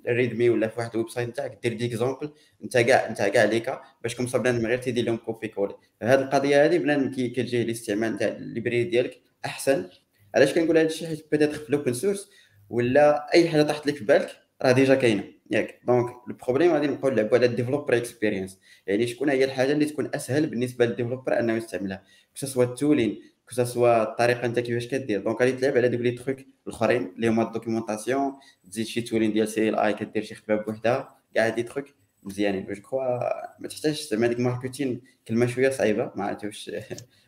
ال 0.08 0.14
README 0.14 0.50
ولا 0.50 0.68
في 0.68 0.80
واحد 0.80 0.90
ال 0.94 1.08
website 1.08 1.28
نتاعك 1.28 1.58
دير 1.62 1.72
des 1.72 1.86
exemples 1.86 2.32
انت 2.64 2.78
كاع 2.78 3.08
انت 3.08 3.22
كاع 3.22 3.44
ليكا 3.44 3.82
باش 4.02 4.16
comme 4.16 4.26
بنادم 4.26 4.66
غير 4.66 4.78
تيدير 4.78 5.04
لهم 5.04 5.16
copier 5.16 5.48
coller 5.48 5.74
هاد 6.02 6.20
القضية 6.20 6.64
هذه 6.64 6.78
بنادم 6.78 7.10
كتجيه 7.10 7.62
الاستعمال 7.62 8.12
نتاع 8.12 8.28
ال 8.28 8.35
library 8.35 8.84
ديالك 8.84 9.22
أحسن. 9.44 9.88
علاش 10.34 10.54
كنقول 10.54 10.78
هذا 10.78 10.86
الشيء؟ 10.86 11.08
حيت 11.08 11.26
peut-être 11.30 11.58
في 11.58 11.68
ال 11.68 11.73
open 11.73 11.92
source 11.92 12.30
ولا 12.70 13.34
أي 13.34 13.48
حاجة 13.48 13.62
طاحت 13.62 13.86
لك 13.86 13.96
في 13.96 14.04
بالك 14.04 14.30
راه 14.62 14.72
déjà 14.72 14.94
كاينة. 14.94 15.24
ياك. 15.50 15.80
donc 15.86 16.06
ال 16.28 16.33
problème 16.33 16.72
غادي 16.72 16.86
نبقاو 16.86 17.12
نلعبوا 17.12 17.38
على 17.38 17.46
ال 17.46 17.51
developer 17.51 17.96
experience 17.96 18.58
يعني 18.86 19.06
شكون 19.06 19.30
هي 19.30 19.44
الحاجة 19.44 19.72
اللي 19.72 19.84
تكون 19.84 20.10
أسهل 20.14 20.46
بالنسبة 20.46 20.86
لل 20.86 20.96
developer 20.96 21.38
أنه 21.38 21.52
يستعملها؟ 21.52 22.02
كسوا 22.34 22.64
التولين 22.64 23.22
كسوا 23.48 24.02
الطريقة 24.02 24.46
انت 24.46 24.58
كيفاش 24.58 24.86
كدير 24.86 25.22
donc 25.22 25.40
غادي 25.40 25.52
تلعب 25.52 25.76
على 25.76 25.88
دوك 25.88 26.00
les 26.00 26.10
trucs 26.10 26.36
الاخرين 26.66 27.12
اللي 27.16 27.28
هما 27.28 27.42
ال 27.42 27.48
documentation 27.48 28.32
تزيد 28.70 28.86
شي 28.86 29.00
tooling 29.00 29.32
ديال 29.32 29.48
CLI 29.48 29.94
كدير 29.94 30.22
شي 30.22 30.34
خدمه 30.34 30.56
بوحدها 30.56 31.16
كاع 31.34 31.48
des 31.48 31.62
trucs 31.62 31.84
مزيانين 32.22 32.66
je 32.66 32.82
crois 32.82 33.02
ما 33.60 33.68
تحتاجش 33.68 34.08
زعما 34.08 34.26
ديك 34.26 34.40
marketing 34.40 35.00
كلمه 35.28 35.46
شوية 35.46 35.70
صعيبه 35.70 36.12
ما 36.16 36.24
عرفتش 36.24 36.44
واش 36.44 36.70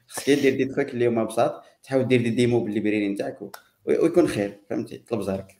خصك 0.08 0.30
دير 0.30 0.56
des 0.56 0.64
trucs 0.64 0.88
اللي 0.88 1.06
هما 1.08 1.24
بساط 1.24 1.64
تحاول 1.82 2.08
دير 2.08 2.22
des 2.22 2.30
démos 2.30 2.64
بال 2.64 2.74
library 2.74 3.08
نتاعك 3.08 3.38
ويكون 3.84 4.28
خير 4.28 4.60
فهمتي 4.70 4.98
طلب 4.98 5.20
زارك 5.20 5.58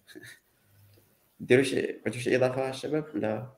ديروا 1.41 1.65
شي 1.65 2.01
شي 2.11 2.37
اضافه 2.37 2.71
الشباب 2.71 3.05
ولا 3.15 3.53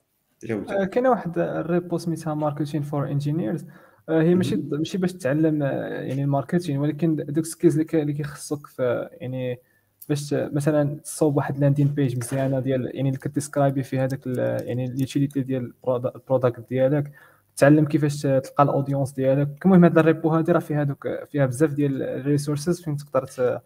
جاوبتوا 0.44 0.84
كاينة 0.84 1.10
واحد 1.10 1.38
ال 1.38 1.50
repo 1.50 1.98
سميتها 1.98 2.34
Marketing 2.34 2.82
for 2.82 3.10
Engineers 3.10 3.64
هي 4.10 4.34
ماشي 4.34 4.56
ماشي 4.56 4.98
باش 4.98 5.12
تتعلم 5.12 5.62
يعني 5.62 6.24
ال 6.24 6.29
marketing 6.29 6.78
ولكن 6.78 7.16
دوك 7.16 7.38
ال 7.38 7.44
skills 7.44 7.78
اللي 7.78 8.12
كيخصك 8.12 8.66
في 8.66 9.08
يعني 9.12 9.60
باش 10.08 10.34
مثلا 10.34 11.00
تصوب 11.00 11.36
واحد 11.36 11.58
landing 11.58 11.88
page 11.88 12.16
مزيانة 12.18 12.60
ديال 12.60 12.90
يعني 12.94 13.08
اللي 13.08 13.20
كتسكرايبي 13.20 13.82
فيها 13.82 14.04
هذاك 14.04 14.26
يعني 14.66 14.84
ال 14.84 14.91
utility 14.91 15.40
ديال 15.40 15.72
ال 15.88 15.98
product 15.98 16.68
ديالك 16.70 17.12
تعلم 17.56 17.84
كيفاش 17.84 18.22
تلقى 18.22 18.62
ال 18.64 18.69
audience 18.69 19.12
ديالك. 19.12 19.48
المهم 19.64 19.84
هاد 19.84 19.98
ال 19.98 20.04
repo 20.04 20.28
هادي 20.28 20.52
راه 20.52 20.58
فيها 20.60 20.84
دوك 20.84 21.08
فيها 21.30 21.46
بزاف 21.46 21.72
ديال 21.72 22.02
ال 22.02 22.10
resources 22.10 22.82
فين 22.82 22.96
تقدر 22.96 23.60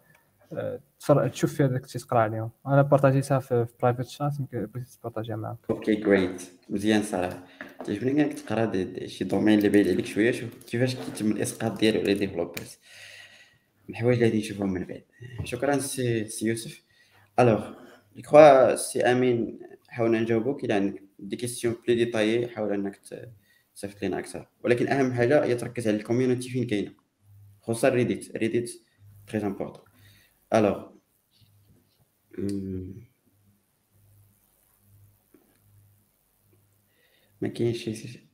تشوف 1.33 1.55
فيها 1.55 1.67
داك 1.67 1.87
تقرا 1.87 2.19
عليهم. 2.21 2.51
أنا 2.67 2.83
بارطاجيتها 2.83 3.39
في 3.39 3.67
private 3.83 4.09
chat 4.09 4.41
يمكن 4.41 4.67
بغيتي 4.67 4.99
تبارطاجيها 4.99 5.37
معاك 5.37 5.57
okay 5.71 5.95
جريت 5.95 6.43
مزيان 6.69 7.03
صراحة. 7.03 7.47
تعجبني 7.85 8.11
إنك 8.11 8.33
تقرا 8.33 8.73
شي 9.07 9.25
domaine 9.25 9.59
اللي 9.59 9.69
بعيد 9.69 9.89
عليك 9.89 10.07
شوية. 10.07 10.33
شوف 10.33 10.65
كيفاش 10.65 10.97
كيتم 10.97 11.31
الإسقاط 11.31 11.81
ديالو 11.81 12.01
على 12.01 12.15
developers 12.15 12.79
الحوايج 13.89 14.17
اللي 14.17 14.27
غادي 14.27 14.39
نشوفهم 14.39 14.73
من 14.73 14.85
بعد 14.85 15.03
شكرا 15.45 15.79
سي, 15.79 16.25
سي 16.25 16.47
يوسف. 16.47 16.83
alors 17.41 17.71
je 18.17 18.23
crois 18.23 18.75
سي 18.75 19.03
أمين 19.03 19.59
حاولنا 19.89 20.21
نجاوبوك. 20.21 20.65
إلى 20.65 20.75
عندك 20.75 21.03
des 21.19 21.37
questions 21.37 21.77
plus 21.87 22.05
détaillées 22.05 22.49
حاول 22.49 22.73
إنك 22.73 23.01
تصيفط 23.75 24.05
لنا 24.05 24.19
أكثر. 24.19 24.49
ولكن 24.65 24.89
أهم 24.89 25.13
حاجة 25.13 25.45
هي 25.45 25.55
تركز 25.55 25.89
على 25.89 25.97
ال 25.97 26.02
community 26.02 26.49
فين 26.49 26.67
كاينة. 26.67 26.93
خصوصا 27.63 27.89
ريديت 27.89 28.37
ريديت 28.37 28.71
très 29.27 29.47
important 29.47 29.90
alors 30.55 30.91
ما 37.41 37.49
كاينش 37.49 37.85
شي 37.85 38.31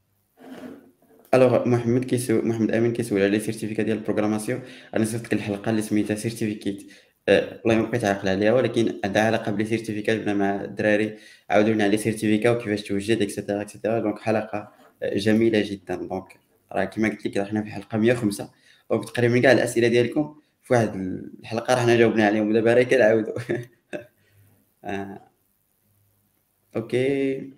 alors 1.34 1.68
محمد 1.68 2.04
كيسول 2.04 2.48
محمد 2.48 2.70
امين 2.70 2.92
كيسول 2.92 3.22
على 3.22 3.40
certificat 3.40 3.82
ديال 3.82 3.96
ال 3.98 4.03
programmation 4.03 4.62
أنا 4.96 5.04
صيفط 5.04 5.24
لك 5.26 5.32
الحلقة 5.32 5.70
اللي 5.70 5.82
سميتها 5.82 6.14
certificate 6.16 6.92
أه 7.28 7.60
والله 7.64 7.82
ما 7.82 7.88
بقيت 7.88 8.04
عاقل 8.04 8.28
عليها 8.28 8.52
ولكن 8.52 9.00
عندها 9.04 9.22
علاقة 9.22 9.52
ب 9.52 9.55
les 9.55 9.64
certificats 9.64 10.20
بنا 10.20 10.34
مع 10.34 10.64
الدراري 10.64 11.18
عاودوا 11.50 11.74
لنا 11.74 11.84
على 11.84 11.96
certificat 11.96 12.50
وكيفاش 12.50 12.82
توجد 12.82 13.22
et 13.22 13.32
cetera 13.32 13.62
et 13.62 13.71
cetera 13.71 13.98
donc 14.00 14.18
حلقة 14.18 14.72
جميلة 15.02 15.62
جدا. 15.70 15.94
donc 15.94 16.38
راه 16.72 16.84
كما 16.84 17.08
قلت 17.08 17.26
لك 17.26 17.48
حنا 17.48 17.62
في 17.62 17.66
الحلقة 17.68 17.98
105 17.98 18.50
donc 18.90 19.04
تقريبا 19.04 19.38
كاع 19.40 19.52
الأسئلة 19.52 19.88
ديالكم 19.88 20.40
في 20.66 20.72
واحد 20.74 20.94
الحلقة 21.40 21.74
راه 21.74 21.80
حنا 21.80 21.96
جاوبنا 21.96 22.26
عليهم 22.26 22.48
ودابا 22.48 22.74
راه 22.74 22.82
كنعاودوا 22.82 23.34
آه. 24.84 25.20
okay. 26.76 27.52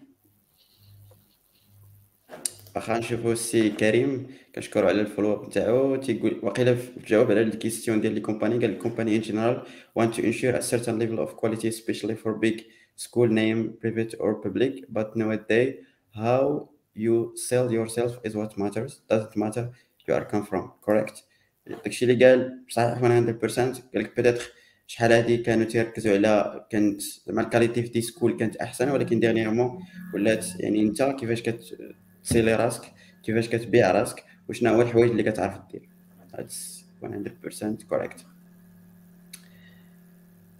واخا 2.77 2.99
نشوفو 2.99 3.33
السي 3.33 3.71
كريم 3.71 4.27
كنشكرو 4.55 4.89
على 4.89 5.01
ال 5.01 5.05
follow 5.05 5.33
up 5.35 5.47
نتاعو 5.47 5.97
تيقول 5.97 6.41
واقيلا 6.43 6.75
في 6.75 6.97
الجواب 6.97 7.31
على 7.31 7.43
ال 7.43 7.49
question 7.49 8.01
ديال 8.01 8.13
les 8.13 8.21
companies 8.21 8.55
قال 8.55 8.71
ال 8.71 8.76
company 8.77 9.17
in 9.17 9.21
general 9.21 9.63
want 9.99 10.13
to 10.15 10.19
ensure 10.19 10.55
a 10.59 10.63
certain 10.63 10.99
level 10.99 11.19
of 11.27 11.37
quality 11.41 11.69
especially 11.69 12.17
for 12.25 12.33
big 12.35 12.63
school 12.97 13.29
name 13.29 13.73
private 13.81 14.15
or 14.21 14.35
public. 14.45 14.75
But 14.97 15.17
nowadays 15.17 15.75
how 16.15 16.69
you 16.95 17.33
sell 17.37 17.73
yourself 17.73 18.13
is 18.25 18.35
what 18.37 18.59
matters. 18.59 19.01
Doesn't 19.11 19.37
matter 19.37 19.52
where 19.52 19.65
you 20.07 20.15
are 20.15 20.25
come 20.25 20.45
from. 20.51 20.73
Correct. 20.87 21.23
داكشي 21.69 22.05
اللي 22.05 22.27
قال 22.27 22.61
بصح 22.69 22.99
100% 22.99 23.03
قال 23.03 23.75
لك 23.95 24.17
peut-être 24.17 24.53
شحال 24.87 25.13
هادي 25.13 25.37
كانوا 25.37 25.65
تيركزوا 25.65 26.13
على 26.13 26.67
كانت 26.71 27.01
زعما 27.27 27.43
ال 27.43 27.48
qualité 27.48 27.83
في 27.83 27.89
des 27.89 28.01
schools 28.01 28.37
كانت 28.37 28.57
أحسن 28.57 28.91
ولكن 28.91 29.21
dernièrement 29.21 29.85
ولات 30.15 30.47
يعني 30.61 30.83
أنت 30.83 31.03
كيفاش 31.03 31.43
كتسيلي 31.43 32.55
راسك 32.57 32.83
كيفاش 33.23 33.49
كتبيع 33.49 33.91
راسك 33.91 34.25
وشنو 34.49 34.75
هو 34.75 34.83
الحوايج 34.83 35.11
اللي 35.11 35.23
كتعرف 35.23 35.59
دير. 35.73 35.89
هادس 36.35 36.85
100% 37.03 37.85
correct 37.89 38.27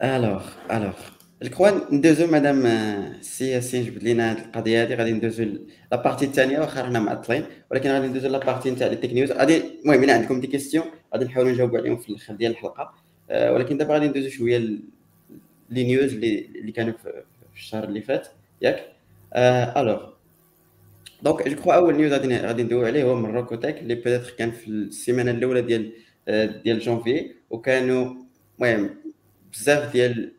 alors 0.03 0.47
alors 0.71 0.95
الكوا 1.43 1.95
ندوزو 1.95 2.27
مدام 2.27 2.63
سي 3.21 3.51
ياسين 3.51 3.85
جبد 3.85 4.03
لينا 4.03 4.31
هاد 4.31 4.37
القضية 4.39 4.83
هادي 4.83 4.95
غادي 4.95 5.13
ندوزو 5.13 5.45
la 5.93 6.01
partie 6.01 6.25
الثانية 6.25 6.59
واخا 6.59 6.83
رانا 6.83 7.01
معطلين 7.01 7.45
ولكن 7.71 7.91
غادي 7.91 8.07
ندوزو 8.07 8.29
la 8.29 8.39
partie 8.39 8.71
نتاع 8.71 8.87
les 8.87 8.97
tech 8.97 9.15
news 9.15 9.33
غادي 9.33 9.63
المهم 9.83 10.05
إلا 10.05 10.15
عندكم 10.15 10.41
des 10.41 10.47
questions 10.47 10.85
غادي 11.15 11.25
نحاولوا 11.25 11.53
نجاوبوا 11.53 11.79
عليهم 11.79 11.97
في 11.97 12.09
الآخر 12.09 12.35
ديال 12.35 12.53
الحلقة. 12.53 12.95
آه، 13.31 13.53
ولكن 13.53 13.79
دابا 13.79 13.95
غادي 13.95 14.09
ندوزو 14.09 14.29
شوية 14.29 14.59
les 15.71 15.85
news 15.85 16.15
اللي 16.15 16.47
اللي 16.55 16.73
كانوا 16.73 16.93
في 16.93 17.23
الشهر 17.57 17.85
اللي 17.85 18.01
فات. 18.03 18.29
ياك؟ 18.63 18.93
alors 19.77 20.11
donc 21.23 21.49
je 21.49 21.57
crois 21.57 21.75
أول 21.75 21.97
news 21.97 22.13
غادي 22.13 22.63
ندوي 22.63 22.87
عليه 22.87 23.05
هو 23.05 23.15
من 23.15 23.31
Morocco 23.31 23.61
Tech 23.61 23.79
اللي 23.79 23.95
peut-être 23.95 24.31
كان 24.39 24.51
في 24.51 24.69
السيمانة 24.69 25.31
الأولى 25.31 25.63
ديال 25.63 25.93
آه، 26.29 26.45
ديال 26.47 26.79
جونفي 26.81 27.35
وكانوا 27.51 28.15
المهم 28.59 28.91
بزاف 29.53 29.93
ديال 29.93 30.33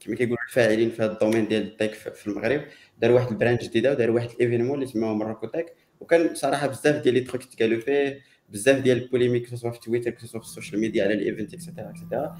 كما 0.00 0.16
كيقولوا 0.16 0.38
الفاعلين 0.48 0.90
في 0.90 1.02
هذا 1.02 1.12
الدومين 1.12 1.48
ديال 1.48 1.62
ال 1.62 1.68
tech 1.68 1.94
في 1.94 2.26
المغرب. 2.26 2.62
داروا 2.98 3.16
واحد 3.16 3.28
ال 3.28 3.33
brand 3.33 3.58
جديده 3.58 3.90
وداروا 3.90 4.14
واحد 4.14 4.30
ال 4.30 4.34
événement 4.34 4.74
اللي 4.74 4.86
سماوه 4.86 5.14
Morocco 5.14 5.46
Tech 5.46 5.74
وكان 6.00 6.34
صراحة 6.34 6.66
بزاف 6.66 7.02
ديال 7.02 7.14
les 7.14 7.20
trucs 7.20 7.44
تقالوا 7.44 7.80
فيه. 7.80 8.20
بزاف 8.48 8.78
ديال 8.78 9.02
ال 9.02 9.07
polémique 9.07 9.54
سواء 9.54 9.72
في 9.72 9.80
تويتر 9.80 10.14
سواء 10.18 10.42
في 10.42 10.48
ال 10.48 10.53
social 10.53 10.80
media 10.80 11.04
على 11.04 11.14
ال 11.14 11.21
event 11.21 11.54
et 11.54 11.63
cetera 11.63 11.90
et 11.90 12.02
cetera 12.02 12.36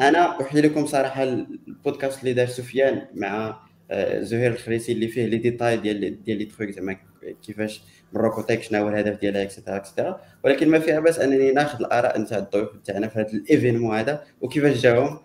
أنا 0.00 0.40
احيي 0.40 0.60
لكم 0.60 0.86
صراحة 0.86 1.22
البودكاست 1.22 2.20
اللي 2.20 2.32
دار 2.32 2.46
سفيان 2.46 3.06
مع 3.14 3.60
آه، 3.90 4.20
زهير 4.20 4.52
الخريسي 4.52 4.92
اللي 4.92 5.08
فيه 5.08 5.26
les 5.26 5.36
détails 5.36 5.76
ديال 5.76 6.24
ديال 6.24 6.38
les 6.38 6.44
trucs 6.44 6.70
زعما 6.70 6.96
كيفاش 7.42 7.82
Morocco 8.12 8.42
Tech 8.42 8.62
شنو 8.62 8.82
هو 8.82 8.88
الهدف 8.88 9.20
ديالها 9.20 9.42
et 9.42 9.50
cetera 9.50 9.76
et 9.76 9.87
cetera 9.87 10.20
ولكن 10.44 10.68
ما 10.68 10.78
فيها 10.78 11.00
باس 11.00 11.18
أنني 11.18 11.52
ناخذ 11.52 11.80
الآراء 11.80 12.20
نتاع 12.20 12.38
الضيوف 12.38 12.68
تاعنا 12.84 13.08
في 13.08 13.18
هذا 13.18 13.32
ال 13.32 13.38
événement 13.38 13.96
هذا 13.96 14.24
وكيفاش 14.40 14.82
جاهم. 14.82 15.18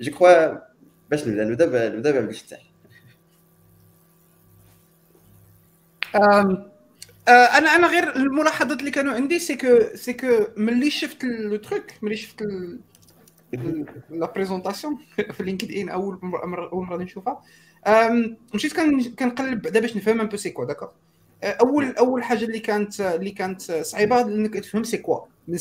je 0.00 0.12
crois 0.12 0.58
باش 1.10 1.28
نبدأ 1.28 1.44
نبدأ 1.44 1.88
نبدأ 1.88 2.10
بعبد 2.10 2.28
الفتاح 2.28 2.60
أنا 7.28 7.76
أنا 7.76 7.86
غير 7.86 8.16
الملاحظات 8.16 8.80
اللي 8.80 8.90
كانوا 8.90 9.12
عندي 9.12 9.38
c'est 9.38 9.56
que 9.56 9.78
c'est 9.94 10.12
que 10.12 10.26
ملي 10.56 10.90
شفت 10.90 11.24
le 11.24 11.56
truc 11.56 11.84
ملي 12.02 12.16
شفت 12.16 12.44
la 14.10 14.32
présentation 14.34 14.98
في 15.32 15.42
LinkedIn 15.42 15.88
اول 15.88 16.18
مره 16.22 16.70
اول 16.72 16.86
مره 16.86 17.02
نشوفها 17.02 17.42
مشيت 18.54 18.74
كنقلب 19.18 19.62
بعدا 19.62 19.80
باش 19.80 19.96
نفهم 19.96 20.20
un 20.20 20.26
peu 20.26 20.36
c'est 20.36 20.50
quoi 20.50 20.64
d'accord 20.64 20.88
اول 21.44 21.96
اول 21.96 22.24
حاجة 22.24 22.44
اللي 22.44 22.58
كانت 22.58 23.00
اللي 23.00 23.30
كانت 23.30 23.62
صعيبه 23.62 24.20
انك 24.20 24.54
تفهم 24.54 24.84
c'est 24.84 24.98
quoi 24.98 25.20
من 25.48 25.58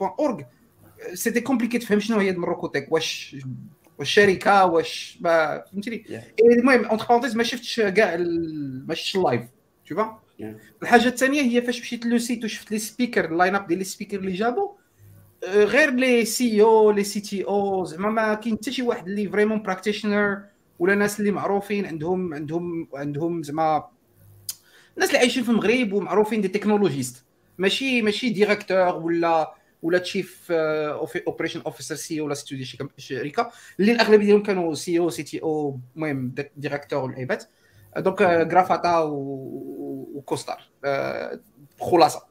point 0.00 0.10
hors 0.18 0.42
c'était 1.14 1.40
compliqué 1.40 1.78
تفهم 1.78 2.00
شنو 2.00 2.18
هي 2.18 2.32
Morocco 2.32 2.66
Tech 2.66 2.86
واش 2.90 3.36
واش 3.98 4.10
شركه 4.10 4.66
واش 4.66 5.18
فهمتيني 5.24 6.04
المهم 6.40 6.84
entre 6.84 7.06
parenthèses 7.06 7.36
ما 7.36 7.42
شفتش 7.42 7.80
كاع 7.80 8.16
ما 8.16 8.94
شفتش 8.94 9.16
ال 9.16 9.21
live 9.21 9.42
شوفا 9.84 10.20
الحاجة 10.82 11.08
الثانية 11.08 11.42
هي 11.42 11.62
فاش 11.62 11.80
مشيت 11.80 12.06
le 12.06 12.18
site 12.18 12.44
وشفت 12.44 12.70
les 12.70 12.78
speakers 12.78 13.24
ال 13.24 13.54
line-up 13.54 13.66
ديال 13.66 13.78
les 13.78 13.84
speakers 13.84 14.18
اللي 14.18 14.32
جابوا 14.32 14.68
غير 15.48 15.90
les 15.90 16.24
CEO 16.24 16.62
les 16.62 17.20
CTO 17.20 17.84
زعما 17.84 18.10
ما 18.10 18.34
كاين 18.34 18.56
حتى 18.56 18.72
شي 18.72 18.82
واحد 18.82 19.08
اللي 19.08 19.28
vraiment 19.28 19.62
practitioner 19.62 20.42
ولا 20.78 20.94
ناس 20.94 21.20
اللي 21.20 21.30
معروفين 21.30 21.86
عندهم 21.86 22.34
عندهم 22.34 22.88
عندهم 22.94 23.42
زعما 23.42 23.88
الناس 24.94 25.08
اللي 25.08 25.18
عايشين 25.18 25.42
في 25.42 25.48
المغرب 25.48 25.92
ومعروفين 25.92 26.40
des 26.40 26.48
technologistes 26.48 27.24
ماشي 27.58 28.02
ماشي 28.02 28.28
directeur 28.28 28.96
ولا 28.96 29.54
ولا 29.82 29.98
chief 29.98 30.52
operation 30.52 31.60
officer 31.60 31.94
سي 31.94 32.20
ولا 32.20 32.34
سي 32.34 32.64
شي 32.64 32.78
شركة. 32.98 33.50
اللي 33.80 33.92
الأغلبية 33.92 34.26
ديالهم 34.26 34.42
كانوا 34.42 34.74
CEO 34.74 34.98
CTO 34.98 35.80
المهم 35.96 36.34
directeur 36.56 37.02
واللعيبات 37.04 37.44
donc 37.98 38.22
غرافاتا 38.22 38.98
وكوستار 38.98 40.62
خلاصة. 41.80 42.22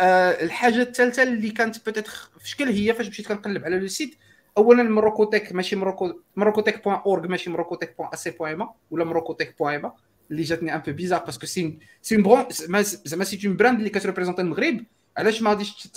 الحاجة 0.00 0.82
الثالثة 0.82 1.22
اللي 1.22 1.50
كانت 1.50 1.84
peut-être 1.86 2.12
في 2.38 2.50
شكل 2.50 2.68
هي 2.68 2.94
فاش 2.94 3.08
مشيت 3.08 3.26
كنقلب 3.26 3.64
على 3.64 3.78
le 3.78 3.86
site 3.86 4.14
اولا 4.58 4.82
مروكوتيك 4.82 5.52
ماشي 5.52 5.76
مروكو 5.76 6.12
مروكوتيك 6.36 6.84
point 6.84 6.96
org 7.06 7.28
ماشي 7.28 7.50
مروكوتيك 7.50 7.96
point 7.98 8.08
ac 8.14 8.30
point 8.30 8.52
ma 8.52 8.70
ولا 8.90 9.04
مروكوتيك 9.04 9.58
point 9.58 9.74
ma 9.74 9.92
اللي 10.30 10.42
جاتني 10.42 10.74
un 10.74 10.80
peu 10.80 10.92
bizarre 10.92 11.24
parce 11.24 11.38
que 11.38 11.46
si 11.46 11.78
c'est 12.02 12.16
brand 12.16 12.44
زعما 12.80 13.24
c'est 13.24 13.46
une 13.46 13.56
brand 13.56 13.78
اللي 13.78 13.90
كت 13.90 13.98
représenter 13.98 14.42
المغرب. 14.42 14.84
علاش 15.16 15.42
ما 15.42 15.50
غاديش 15.50 15.88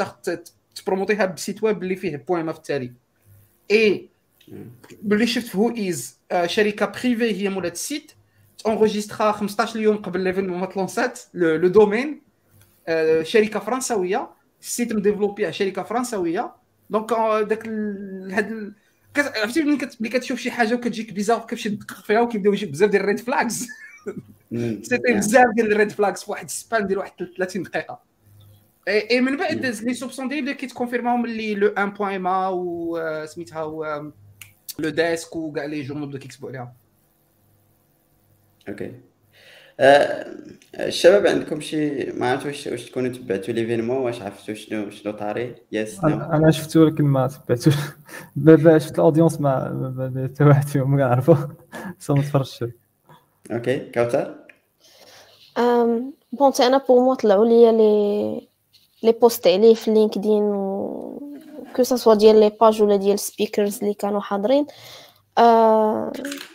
ت 0.76 0.80
promouvoir 0.80 1.26
ها 1.26 1.32
ب 1.32 1.39
site 1.39 1.64
web 1.64 1.84
اللي 1.84 1.96
فيه 1.96 2.18
point 2.28 2.46
ma 2.46 2.52
في 2.52 2.58
التالي؟ 2.58 2.94
اي 3.72 4.10
ملي 5.04 5.28
شفت 5.28 5.56
who 5.56 5.76
is 5.76 6.20
شركة 6.46 6.86
privée 6.86 7.42
هي 7.44 7.50
مولات 7.50 7.74
ال 7.74 7.80
site. 7.80 8.12
تونجسترا 8.64 9.32
15 9.32 9.80
يوم 9.80 9.98
قبل 9.98 10.20
l'événement 10.20 10.60
ما 10.60 10.66
تلونسات 10.66 11.20
le 11.34 11.68
domaine 11.68 12.22
شركه 13.22 13.60
فرنساويه 13.60 14.30
ال 14.62 14.68
site 14.68 14.94
مديفلوبيها 14.94 15.52
شركه 15.52 15.84
فرنساويه 15.84 16.56
donc 16.90 17.10
داك 17.50 17.68
هاد 18.32 18.74
عرفتي 19.18 19.64
ملي 19.64 20.10
كتشوف 20.10 20.40
شي 20.40 20.52
حاجة 20.52 20.74
وكتجيك 20.74 21.14
bizarre 21.14 21.40
كتمشي 21.40 21.70
تدقق 21.70 22.02
فيها 22.04 22.22
وكيبداو 22.22 22.54
يجيك 22.54 22.70
بزاف 22.70 22.90
ديال 22.90 23.02
ال 23.02 23.06
red 23.06 23.20
flags 23.20 23.66
c'était 24.82 25.14
بزاف 25.14 25.46
ديال 25.56 25.72
ال 25.72 25.77
red 25.77 25.92
flags 25.92 26.24
في 26.24 26.32
واحد 26.32 26.46
ال 26.46 26.54
span 26.54 26.88
ديال 26.88 26.98
واحد 27.00 27.12
30 27.38 27.64
دقيقه 27.64 28.00
اي 28.88 29.22
من 29.22 29.38
بعد 29.38 29.66
les 29.66 29.94
soupçons 29.94 30.28
ديالي 30.28 30.54
كيتكونفيرماو 30.54 31.18
ملي 31.18 31.56
le 31.56 31.74
1 31.78 31.94
point 31.94 32.20
ma 32.20 32.48
و 32.48 33.26
سميتها 33.26 34.12
Le 34.80 34.90
Desk 34.90 35.36
وكاع 35.36 35.66
les 35.66 35.82
journaux 35.82 36.08
بداو 36.08 36.20
كيكتبوا 36.20 36.50
عليها 36.50 36.74
OK. 38.70 38.92
آه، 39.80 40.26
الشباب 40.80 41.28
عندكم 41.28 41.60
شي 41.62 42.06
ما 42.12 42.32
عرفت 42.32 42.46
واش 42.46 42.68
واش 42.68 42.90
تكونوا 42.90 43.14
تبعتوا 43.14 43.54
l'événement 43.54 43.98
واش 43.98 44.22
عرفتوا 44.22 44.54
شنو 44.54 44.90
شنو 44.90 45.14
طاري؟ 45.14 45.56
yes 45.72 46.04
أنا 46.04 46.52
شفتو 46.52 46.80
ولكن 46.80 47.04
ما 47.04 47.28
تبعتوش. 47.28 47.74
شفت 48.84 48.96
ال 48.96 49.01
audience 49.01 49.42
ما 49.42 50.30
حتى 50.34 50.44
واحد 50.44 50.68
فيهم 50.68 50.92
ما 50.92 50.98
كنعرفو 50.98 51.36
سو 52.00 52.16
ما 52.16 52.22
تفرجتش 52.28 52.66
OK 53.52 53.80
كوثر؟ 53.80 54.36
bon 56.32 56.52
أنا 56.60 56.78
pour 56.78 57.00
moi 57.04 57.16
طلعوا 57.16 57.46
ليا 57.46 57.72
les 57.72 58.48
les 59.04 59.12
posts 59.12 59.48
عليه 59.48 59.74
في 59.74 59.92
لينكدين 59.92 60.44
و 60.44 61.34
que 61.76 61.84
ce 61.84 61.95
soit 61.95 62.16
ديال 62.16 62.40
les 62.40 62.50
pages 62.62 62.82
ولا 62.82 62.96
ديال 62.96 63.20
speakers 63.20 63.80
اللي 63.82 63.94
كانوا 63.94 64.22
حاضرين. 64.22 64.66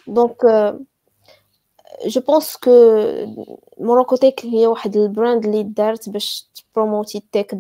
donc 0.07 0.37
je 2.07 2.21
pense 2.21 2.57
que 2.57 2.71
موروكوتيك 3.79 4.47
هي 4.47 4.67
واحد 4.67 4.97
ال 4.97 5.05
brand 5.05 5.45
اللي 5.45 5.63
دارت 5.63 6.09
باش 6.09 6.49
ت 6.55 6.60
promouvoir 6.60 7.19
ال 7.19 7.26
tech 7.26 7.55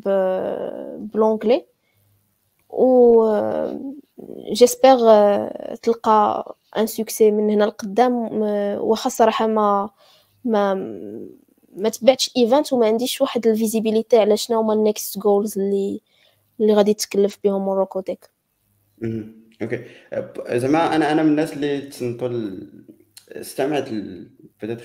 بلونجلي. 1.14 1.66
و 2.68 3.24
j'espère 4.52 4.98
تلقى 5.82 6.56
un 6.78 6.86
succès 6.86 7.30
من 7.30 7.50
هنا 7.50 7.64
لقدام. 7.64 8.14
واخا 8.80 9.06
الصراحه 9.06 9.46
ما 9.46 9.90
ما 10.44 10.74
ما 11.76 11.88
تبعتش 11.88 12.28
ال 12.36 12.42
event 12.42 12.72
وما 12.72 12.86
عنديش 12.86 13.20
واحد 13.20 13.46
ال 13.46 13.53
visibilité 13.53 14.18
على 14.18 14.36
شنو 14.36 14.60
هما 14.60 14.72
ال 14.72 14.81
next 14.81 15.18
goals 15.18 15.58
اللي 15.58 16.00
اللي 16.60 16.74
غادي 16.74 16.94
تكلف 16.94 17.38
بهم 17.44 17.64
موروكوتيك 17.64 18.30
OK 19.62 19.84
زعما 20.58 20.96
أنا 20.96 21.12
أنا 21.12 21.22
من 21.22 21.28
الناس 21.28 21.52
اللي 21.52 21.80
تصنتوا 21.80 22.28
استمعت 23.28 23.88
بدات 24.62 24.82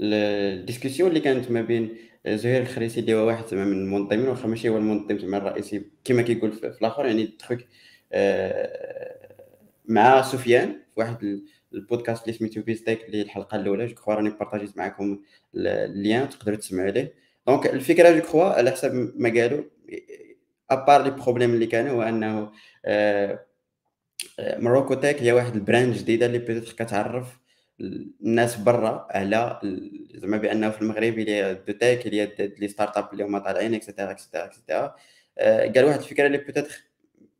ال 0.00 0.10
discussion 0.10 1.08
اللي 1.08 1.20
كانت 1.20 1.50
ما 1.50 1.62
بين 1.62 1.96
زهير 2.28 2.62
الخريسي 2.62 3.00
اللي 3.00 3.14
هو 3.14 3.26
واحد 3.26 3.54
من 3.54 3.62
المنظمين 3.62 4.28
واخا 4.28 4.48
ماشي 4.48 4.68
هو 4.68 4.76
المنظم 4.76 5.18
زعما 5.18 5.36
الرئيسي 5.36 5.82
كما 6.04 6.22
كيقول 6.22 6.52
في 6.52 6.66
الآخر. 6.66 7.06
يعني 7.06 7.26
تخوك 7.26 7.58
آه، 8.12 9.34
مع 9.84 10.22
سفيان 10.22 10.68
في 10.72 11.00
واحد 11.00 11.40
البودكاست 11.74 12.22
اللي 12.22 12.38
سميتو 12.38 12.62
بيستيك 12.62 13.04
اللي 13.04 13.22
الحلقة 13.22 13.56
الأولى. 13.56 13.86
je 13.86 13.94
crois 13.94 14.14
راني 14.14 14.30
بارطاجيت 14.30 14.78
معكم 14.78 15.20
ال 15.54 15.69
lien 15.69 16.28
تقدروا 16.28 16.56
تسمعوا 16.56 16.86
عليه. 16.86 17.14
donc 17.46 17.66
الفكرة 17.66 18.10
je 18.10 18.20
crois 18.20 18.44
على 18.44 18.70
حسب 18.70 19.12
ما 19.16 19.28
قالوا 19.28 19.64
à 20.70 20.77
part 20.77 21.04
les 21.04 21.10
problèmes 21.10 21.54
اللي 21.54 21.66
كانوا 21.66 21.92
هو 21.92 22.02
أنه 22.02 22.52
مروكو 24.40 24.94
تاك 24.94 25.22
هي 25.22 25.32
واحد 25.32 25.54
ال 25.54 25.61
brand 25.61 25.94
جديدة 25.94 26.26
اللي 26.26 26.38
peut-être 26.38 26.72
كتعرف 26.72 27.41
الناس 27.80 28.56
برا 28.56 29.08
على 29.10 29.60
زعما 30.14 30.36
بأنه 30.36 30.70
في 30.70 30.82
المغرب 30.82 31.18
اللي 31.18 31.54
deux 31.66 31.72
tech 31.72 32.06
اللي 32.06 32.54
les 32.58 32.68
startups 32.68 33.08
اللي 33.12 33.24
هما 33.24 33.38
طالعين 33.38 33.74
et 33.74 33.83
cetera 33.83 34.10
et 34.10 34.18
cetera 34.18 34.44
et 34.44 34.57
cetera 34.57 34.94
قال 35.74 35.84
واحد 35.84 35.98
الفكرة 35.98 36.26
اللي 36.26 36.38
peut-être 36.38 36.84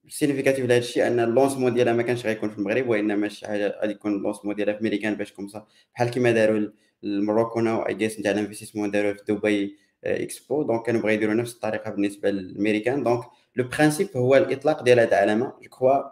significatif 0.09 0.65
لهذا 0.65 0.79
الشيء 0.79 1.07
أن 1.07 1.21
ال 1.21 1.26
lancement 1.26 1.75
ديالها 1.75 1.93
ما 1.93 2.03
كانش 2.03 2.27
غيكون 2.27 2.51
في 2.51 2.59
المغرب 2.59 2.89
وإنما 2.89 3.29
شي 3.29 3.47
حاجة 3.47 3.79
غادي 3.81 3.93
يكون 3.93 4.13
ال 4.17 4.21
lancement 4.21 4.55
ديالها 4.55 4.75
في 4.75 4.81
امريكان 4.81 5.15
باش 5.15 5.33
comme 5.33 5.57
ça 5.57 5.67
بحال 5.95 6.11
كيما 6.11 6.31
داروا 6.31 6.69
المروكونا 7.05 7.89
I 7.89 7.95
guess 7.95 8.21
نتاع 8.21 8.33
ال 8.33 8.37
investissement 8.37 8.91
داروا 8.91 9.13
في 9.13 9.23
دبي 9.29 9.77
Expo 10.05 10.63
donc 10.63 10.87
كانوا 10.87 11.01
بغا 11.01 11.11
يديروا 11.11 11.35
نفس 11.35 11.55
الطريقة 11.55 11.91
بالنسبة 11.91 12.31
للأمريكان. 12.31 13.03
donc 13.05 13.25
le 13.57 13.69
principe 13.69 14.09
هو 14.17 14.37
الإطلاق 14.37 14.83
ديال 14.83 15.01
هذه 15.01 15.09
العلامه 15.09 15.53
je 15.63 15.69
crois 15.71 16.03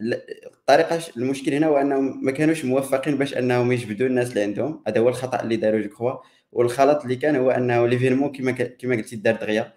الطريقة 0.00 1.00
المشكل 1.16 1.54
هنا 1.54 1.66
هو 1.66 1.76
انهم 1.76 2.24
ما 2.24 2.32
كانوش 2.32 2.64
موفقين 2.64 3.18
باش 3.18 3.34
أنهم 3.34 3.72
يجبدوا 3.72 4.06
الناس 4.06 4.30
اللي 4.30 4.42
عندهم 4.42 4.82
هذا 4.86 5.00
هو 5.00 5.08
الخطأ 5.08 5.42
اللي 5.42 5.56
داروا 5.56 5.80
je 5.80 5.88
crois 5.88 6.14
والخلط 6.52 7.02
اللي 7.02 7.16
كان 7.16 7.36
هو 7.36 7.50
أنه 7.50 7.86
l'événement 7.86 8.32
كما 8.32 8.52
كما 8.52 8.96
قلتي 8.96 9.16
دار 9.16 9.36
دغيا. 9.36 9.74